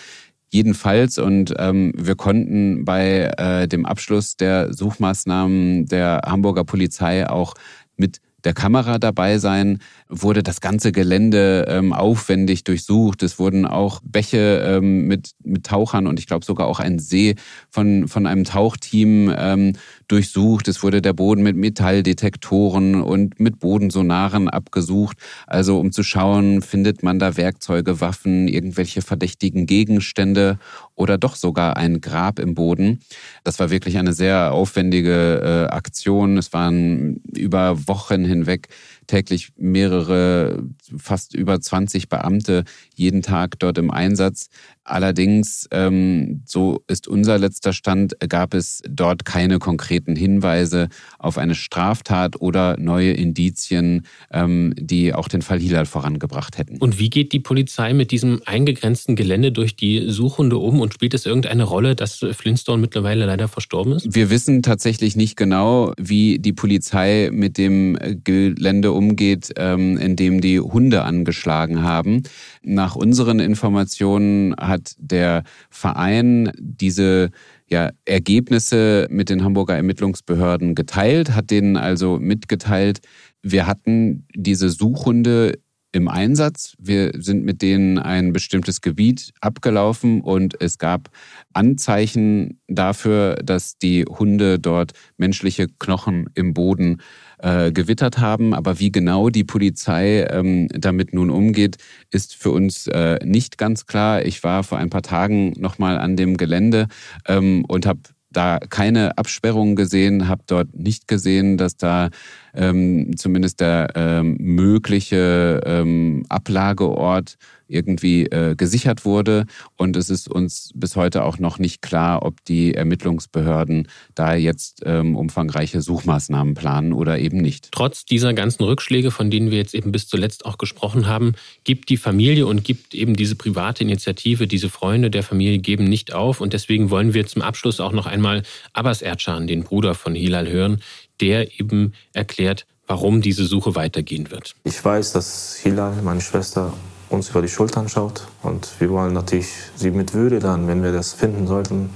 Jedenfalls 0.51 1.17
und 1.19 1.53
ähm, 1.57 1.93
wir 1.95 2.15
konnten 2.15 2.83
bei 2.83 3.31
äh, 3.37 3.67
dem 3.67 3.85
Abschluss 3.85 4.35
der 4.35 4.73
Suchmaßnahmen 4.73 5.85
der 5.85 6.21
Hamburger 6.25 6.63
Polizei 6.63 7.29
auch 7.29 7.53
mit 7.97 8.19
der 8.43 8.53
Kamera 8.53 8.99
dabei 8.99 9.37
sein, 9.37 9.79
wurde 10.07 10.43
das 10.43 10.61
ganze 10.61 10.91
Gelände 10.91 11.65
ähm, 11.67 11.93
aufwendig 11.93 12.63
durchsucht. 12.63 13.23
Es 13.23 13.39
wurden 13.39 13.65
auch 13.65 14.01
Bäche 14.03 14.63
ähm, 14.65 15.07
mit, 15.07 15.31
mit 15.43 15.65
Tauchern 15.65 16.07
und 16.07 16.19
ich 16.19 16.27
glaube 16.27 16.45
sogar 16.45 16.67
auch 16.67 16.79
ein 16.79 16.99
See 16.99 17.35
von, 17.69 18.07
von 18.07 18.25
einem 18.25 18.43
Tauchteam 18.43 19.33
ähm, 19.37 19.73
durchsucht. 20.09 20.67
Es 20.67 20.83
wurde 20.83 21.01
der 21.01 21.13
Boden 21.13 21.41
mit 21.43 21.55
Metalldetektoren 21.55 23.01
und 23.01 23.39
mit 23.39 23.59
Bodensonaren 23.59 24.49
abgesucht. 24.49 25.17
Also 25.47 25.79
um 25.79 25.91
zu 25.91 26.03
schauen, 26.03 26.61
findet 26.61 27.03
man 27.03 27.19
da 27.19 27.37
Werkzeuge, 27.37 28.01
Waffen, 28.01 28.47
irgendwelche 28.47 29.01
verdächtigen 29.01 29.65
Gegenstände 29.65 30.59
oder 30.95 31.17
doch 31.17 31.35
sogar 31.35 31.77
ein 31.77 32.01
Grab 32.01 32.39
im 32.39 32.55
Boden. 32.55 32.99
Das 33.43 33.59
war 33.59 33.69
wirklich 33.69 33.97
eine 33.97 34.13
sehr 34.13 34.51
aufwendige 34.51 35.67
äh, 35.69 35.73
Aktion. 35.73 36.37
Es 36.37 36.51
waren 36.51 37.21
über 37.35 37.87
Wochen 37.87 38.25
hinweg 38.25 38.67
täglich 39.09 39.49
mehrere, 39.57 40.63
fast 40.95 41.35
über 41.35 41.59
20 41.59 42.09
Beamte 42.09 42.63
jeden 42.95 43.21
Tag 43.21 43.57
dort 43.59 43.77
im 43.79 43.89
Einsatz. 43.89 44.49
Allerdings, 44.83 45.67
ähm, 45.71 46.41
so 46.45 46.83
ist 46.87 47.07
unser 47.07 47.37
letzter 47.37 47.73
Stand, 47.73 48.15
gab 48.27 48.53
es 48.53 48.81
dort 48.89 49.25
keine 49.25 49.59
konkreten 49.59 50.15
Hinweise 50.15 50.89
auf 51.17 51.37
eine 51.37 51.55
Straftat 51.55 52.41
oder 52.41 52.77
neue 52.79 53.11
Indizien, 53.11 54.05
ähm, 54.31 54.73
die 54.77 55.13
auch 55.13 55.27
den 55.27 55.41
Fall 55.41 55.59
Hilal 55.59 55.85
vorangebracht 55.85 56.57
hätten. 56.57 56.77
Und 56.77 56.99
wie 56.99 57.09
geht 57.09 57.33
die 57.33 57.39
Polizei 57.39 57.93
mit 57.93 58.11
diesem 58.11 58.41
eingegrenzten 58.45 59.15
Gelände 59.15 59.51
durch 59.51 59.75
die 59.75 60.09
Suchhunde 60.09 60.57
um 60.57 60.79
und 60.79 60.93
spielt 60.93 61.13
es 61.13 61.25
irgendeine 61.25 61.63
Rolle, 61.63 61.95
dass 61.95 62.25
Flintstone 62.31 62.81
mittlerweile 62.81 63.25
leider 63.25 63.47
verstorben 63.47 63.93
ist? 63.93 64.15
Wir 64.15 64.29
wissen 64.29 64.61
tatsächlich 64.61 65.15
nicht 65.15 65.35
genau, 65.35 65.93
wie 65.97 66.39
die 66.39 66.53
Polizei 66.53 67.29
mit 67.31 67.57
dem 67.57 67.97
Gelände 68.23 68.91
umgeht, 68.99 69.53
ähm, 69.55 69.97
indem 69.97 70.41
die 70.41 70.59
Hunde 70.59 71.03
angeschlagen 71.03 71.81
haben. 71.81 72.23
Nach 72.61 72.97
unseren 72.97 73.39
Informationen 73.39 74.53
hat 74.59 74.95
der 74.97 75.43
Verein 75.69 76.51
diese 76.59 77.29
ja, 77.69 77.91
Ergebnisse 78.03 79.07
mit 79.09 79.29
den 79.29 79.45
Hamburger 79.45 79.75
Ermittlungsbehörden 79.77 80.75
geteilt, 80.75 81.31
hat 81.31 81.49
denen 81.49 81.77
also 81.77 82.19
mitgeteilt, 82.19 82.99
wir 83.41 83.67
hatten 83.67 84.27
diese 84.35 84.69
Suchhunde 84.69 85.59
im 85.91 86.07
Einsatz. 86.07 86.75
Wir 86.77 87.11
sind 87.15 87.43
mit 87.43 87.61
denen 87.61 87.97
ein 87.97 88.31
bestimmtes 88.31 88.81
Gebiet 88.81 89.31
abgelaufen 89.41 90.21
und 90.21 90.61
es 90.61 90.77
gab 90.77 91.09
Anzeichen 91.53 92.59
dafür, 92.67 93.35
dass 93.43 93.77
die 93.77 94.05
Hunde 94.05 94.59
dort 94.59 94.91
menschliche 95.17 95.67
Knochen 95.79 96.29
im 96.35 96.53
Boden 96.53 97.01
äh, 97.39 97.71
gewittert 97.71 98.19
haben. 98.19 98.53
Aber 98.53 98.79
wie 98.79 98.91
genau 98.91 99.29
die 99.29 99.43
Polizei 99.43 100.25
ähm, 100.29 100.67
damit 100.69 101.13
nun 101.13 101.29
umgeht, 101.29 101.77
ist 102.11 102.35
für 102.35 102.51
uns 102.51 102.87
äh, 102.87 103.19
nicht 103.23 103.57
ganz 103.57 103.85
klar. 103.85 104.25
Ich 104.25 104.43
war 104.43 104.63
vor 104.63 104.77
ein 104.77 104.89
paar 104.89 105.03
Tagen 105.03 105.53
nochmal 105.57 105.97
an 105.97 106.15
dem 106.15 106.37
Gelände 106.37 106.87
ähm, 107.27 107.65
und 107.67 107.85
habe 107.85 108.01
da 108.31 108.59
keine 108.59 109.17
Absperrungen 109.17 109.75
gesehen, 109.75 110.27
habe 110.27 110.43
dort 110.45 110.75
nicht 110.75 111.07
gesehen, 111.07 111.57
dass 111.57 111.77
da 111.77 112.09
ähm, 112.53 113.15
zumindest 113.17 113.59
der 113.59 113.91
ähm, 113.95 114.37
mögliche 114.39 115.61
ähm, 115.65 116.25
Ablageort 116.29 117.37
irgendwie 117.69 118.25
äh, 118.25 118.55
gesichert 118.55 119.05
wurde. 119.05 119.45
Und 119.77 119.95
es 119.95 120.09
ist 120.09 120.29
uns 120.29 120.71
bis 120.75 120.95
heute 120.95 121.23
auch 121.23 121.37
noch 121.37 121.59
nicht 121.59 121.81
klar, 121.81 122.23
ob 122.23 122.43
die 122.45 122.73
Ermittlungsbehörden 122.73 123.87
da 124.15 124.33
jetzt 124.33 124.81
ähm, 124.85 125.15
umfangreiche 125.15 125.81
Suchmaßnahmen 125.81 126.55
planen 126.55 126.93
oder 126.93 127.19
eben 127.19 127.37
nicht. 127.37 127.69
Trotz 127.71 128.05
dieser 128.05 128.33
ganzen 128.33 128.63
Rückschläge, 128.63 129.11
von 129.11 129.29
denen 129.29 129.51
wir 129.51 129.59
jetzt 129.59 129.75
eben 129.75 129.91
bis 129.91 130.07
zuletzt 130.07 130.45
auch 130.45 130.57
gesprochen 130.57 131.07
haben, 131.07 131.33
gibt 131.63 131.89
die 131.89 131.97
Familie 131.97 132.47
und 132.47 132.63
gibt 132.63 132.93
eben 132.95 133.15
diese 133.15 133.35
private 133.35 133.83
Initiative, 133.83 134.47
diese 134.47 134.69
Freunde 134.69 135.11
der 135.11 135.23
Familie 135.23 135.59
geben 135.59 135.83
nicht 135.83 136.13
auf. 136.13 136.41
Und 136.41 136.53
deswegen 136.53 136.89
wollen 136.89 137.13
wir 137.13 137.27
zum 137.27 137.41
Abschluss 137.41 137.79
auch 137.79 137.93
noch 137.93 138.07
einmal 138.07 138.43
Abbas 138.73 139.01
Erdschan, 139.01 139.47
den 139.47 139.63
Bruder 139.63 139.93
von 139.93 140.15
Hilal, 140.15 140.49
hören, 140.49 140.81
der 141.21 141.59
eben 141.59 141.93
erklärt, 142.13 142.65
warum 142.87 143.21
diese 143.21 143.45
Suche 143.45 143.75
weitergehen 143.75 144.31
wird. 144.31 144.55
Ich 144.63 144.83
weiß, 144.83 145.13
dass 145.13 145.55
Hilal, 145.55 145.93
meine 146.03 146.21
Schwester, 146.21 146.73
uns 147.09 147.29
über 147.29 147.41
die 147.41 147.47
Schultern 147.47 147.89
schaut 147.89 148.27
und 148.43 148.69
wir 148.79 148.89
wollen 148.89 149.13
natürlich 149.13 149.47
sie 149.75 149.91
mit 149.91 150.13
Würde 150.13 150.39
dann, 150.39 150.67
wenn 150.67 150.83
wir 150.83 150.91
das 150.91 151.13
finden 151.13 151.47
sollten, 151.47 151.89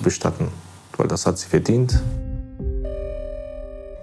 bestatten, 0.00 0.48
weil 0.96 1.08
das 1.08 1.26
hat 1.26 1.38
sie 1.38 1.48
verdient. 1.48 2.02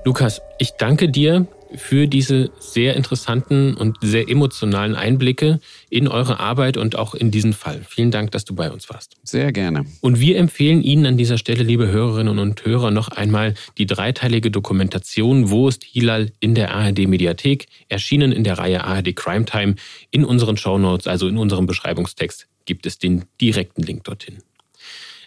Lukas, 0.03 0.41
ich 0.57 0.71
danke 0.79 1.09
dir 1.09 1.45
für 1.75 2.07
diese 2.07 2.51
sehr 2.59 2.95
interessanten 2.95 3.75
und 3.75 3.97
sehr 4.01 4.29
emotionalen 4.29 4.95
Einblicke 4.95 5.59
in 5.89 6.07
eure 6.07 6.39
Arbeit 6.39 6.77
und 6.77 6.95
auch 6.95 7.13
in 7.15 7.31
diesen 7.31 7.53
Fall. 7.53 7.81
Vielen 7.87 8.11
Dank, 8.11 8.31
dass 8.31 8.45
du 8.45 8.55
bei 8.55 8.71
uns 8.71 8.89
warst. 8.89 9.17
Sehr 9.23 9.51
gerne. 9.51 9.85
Und 10.01 10.19
wir 10.19 10.37
empfehlen 10.37 10.81
Ihnen 10.81 11.05
an 11.05 11.17
dieser 11.17 11.37
Stelle, 11.37 11.63
liebe 11.63 11.87
Hörerinnen 11.87 12.39
und 12.39 12.65
Hörer, 12.65 12.91
noch 12.91 13.09
einmal 13.09 13.53
die 13.77 13.85
dreiteilige 13.85 14.51
Dokumentation 14.51 15.49
Wo 15.49 15.67
ist 15.67 15.83
Hilal 15.83 16.31
in 16.39 16.55
der 16.55 16.73
ARD 16.73 17.07
Mediathek, 17.07 17.67
erschienen 17.89 18.31
in 18.31 18.43
der 18.43 18.57
Reihe 18.57 18.83
ARD 18.83 19.15
Crime 19.15 19.45
Time. 19.45 19.75
In 20.11 20.25
unseren 20.25 20.57
Shownotes, 20.57 21.07
also 21.07 21.27
in 21.27 21.37
unserem 21.37 21.65
Beschreibungstext, 21.65 22.47
gibt 22.65 22.85
es 22.85 22.99
den 22.99 23.25
direkten 23.39 23.83
Link 23.83 24.03
dorthin. 24.03 24.37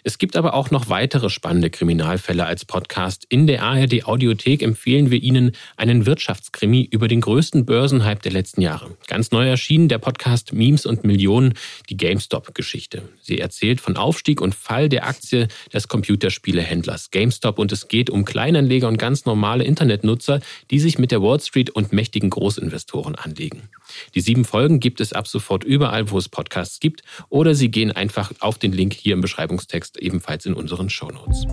Es 0.07 0.19
gibt 0.19 0.35
aber 0.35 0.53
auch 0.53 0.69
noch 0.69 0.87
weitere 0.87 1.31
spannende 1.31 1.71
Kriminalfälle 1.71 2.45
als 2.45 2.63
Podcast. 2.63 3.25
In 3.27 3.47
der 3.47 3.63
ARD 3.63 4.05
Audiothek 4.05 4.61
empfehlen 4.61 5.09
wir 5.09 5.19
Ihnen 5.19 5.53
einen 5.77 6.05
Wirtschaftskrimi 6.05 6.87
über 6.91 7.07
den 7.07 7.21
größten 7.21 7.65
Börsenhype 7.65 8.21
der 8.21 8.31
letzten 8.31 8.61
Jahre. 8.61 8.95
Ganz 9.07 9.31
neu 9.31 9.49
erschienen 9.49 9.89
der 9.89 9.97
Podcast 9.97 10.53
Memes 10.53 10.85
und 10.85 11.05
Millionen, 11.05 11.55
die 11.89 11.97
GameStop-Geschichte. 11.97 13.01
Sie 13.19 13.39
erzählt 13.39 13.81
von 13.81 13.97
Aufstieg 13.97 14.41
und 14.41 14.53
Fall 14.53 14.89
der 14.89 15.07
Aktie 15.07 15.47
des 15.73 15.87
Computerspielehändlers 15.87 17.09
GameStop 17.09 17.57
und 17.57 17.71
es 17.71 17.87
geht 17.87 18.11
um 18.11 18.25
Kleinanleger 18.25 18.87
und 18.87 18.97
ganz 18.97 19.25
normale 19.25 19.63
Internetnutzer, 19.63 20.39
die 20.69 20.77
sich 20.77 20.99
mit 20.99 21.09
der 21.09 21.23
Wall 21.23 21.39
Street 21.39 21.71
und 21.71 21.93
mächtigen 21.93 22.29
Großinvestoren 22.29 23.15
anlegen. 23.15 23.69
Die 24.13 24.21
sieben 24.21 24.45
Folgen 24.45 24.79
gibt 24.79 25.01
es 25.01 25.13
ab 25.13 25.27
sofort 25.27 25.63
überall, 25.63 26.11
wo 26.11 26.17
es 26.17 26.29
Podcasts 26.29 26.79
gibt, 26.79 27.03
oder 27.29 27.55
Sie 27.55 27.69
gehen 27.69 27.91
einfach 27.91 28.31
auf 28.39 28.57
den 28.57 28.71
Link 28.71 28.93
hier 28.93 29.13
im 29.13 29.21
Beschreibungstext 29.21 29.97
ebenfalls 29.97 30.45
in 30.45 30.53
unseren 30.53 30.89
Shownotes. 30.89 31.45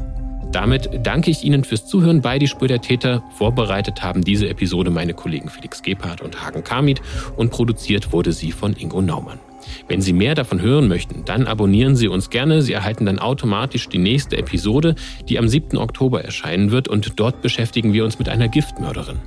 Damit 0.53 0.91
danke 1.03 1.31
ich 1.31 1.45
Ihnen 1.45 1.65
fürs 1.65 1.87
Zuhören 1.87 2.21
bei 2.21 2.39
Die 2.39 2.47
Spur 2.47 2.69
der 2.69 2.83
Täter. 2.83 3.25
Vorbereitet 3.39 4.03
haben 4.03 4.23
diese 4.23 4.49
Episode 4.51 4.91
meine 4.91 5.15
Kollegen 5.15 5.49
Felix 5.49 5.83
Gebhardt 5.83 6.21
und 6.21 6.43
Hagen 6.43 6.63
Kamit 6.63 7.01
und 7.37 7.51
produziert 7.51 8.13
wurde 8.13 8.33
sie 8.33 8.53
von 8.53 8.77
Ingo 8.77 9.01
Naumann. 9.01 9.41
Wenn 9.89 10.03
Sie 10.03 10.13
mehr 10.13 10.35
davon 10.35 10.61
hören 10.61 10.89
möchten, 10.89 11.25
dann 11.25 11.47
abonnieren 11.47 11.97
Sie 11.97 12.09
uns 12.09 12.29
gerne. 12.29 12.61
Sie 12.63 12.73
erhalten 12.73 13.07
dann 13.07 13.19
automatisch 13.19 13.89
die 13.89 13.99
nächste 13.99 14.37
Episode, 14.37 14.95
die 15.29 15.39
am 15.39 15.49
7. 15.49 15.79
Oktober 15.79 16.23
erscheinen 16.23 16.71
wird 16.71 16.89
und 16.89 17.19
dort 17.19 17.41
beschäftigen 17.41 17.93
wir 17.93 18.05
uns 18.05 18.19
mit 18.19 18.29
einer 18.29 18.49
Giftmörderin. 18.49 19.21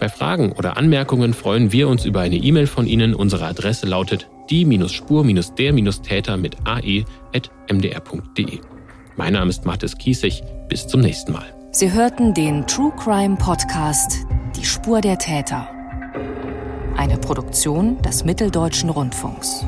Bei 0.00 0.08
Fragen 0.08 0.52
oder 0.52 0.78
Anmerkungen 0.78 1.34
freuen 1.34 1.72
wir 1.72 1.86
uns 1.86 2.06
über 2.06 2.20
eine 2.20 2.36
E-Mail 2.36 2.66
von 2.66 2.86
Ihnen. 2.86 3.14
Unsere 3.14 3.44
Adresse 3.44 3.86
lautet 3.86 4.30
die-spur-der-täter 4.48 6.38
mit 6.38 6.56
ae.mdr.de. 6.64 8.58
Mein 9.16 9.32
Name 9.34 9.50
ist 9.50 9.66
Mathis 9.66 9.98
Kiesig. 9.98 10.42
Bis 10.68 10.86
zum 10.86 11.02
nächsten 11.02 11.32
Mal. 11.32 11.54
Sie 11.72 11.92
hörten 11.92 12.32
den 12.32 12.66
True 12.66 12.92
Crime 12.96 13.36
Podcast 13.36 14.24
Die 14.56 14.64
Spur 14.64 15.02
der 15.02 15.18
Täter. 15.18 15.68
Eine 16.96 17.18
Produktion 17.18 18.00
des 18.00 18.24
Mitteldeutschen 18.24 18.88
Rundfunks. 18.88 19.66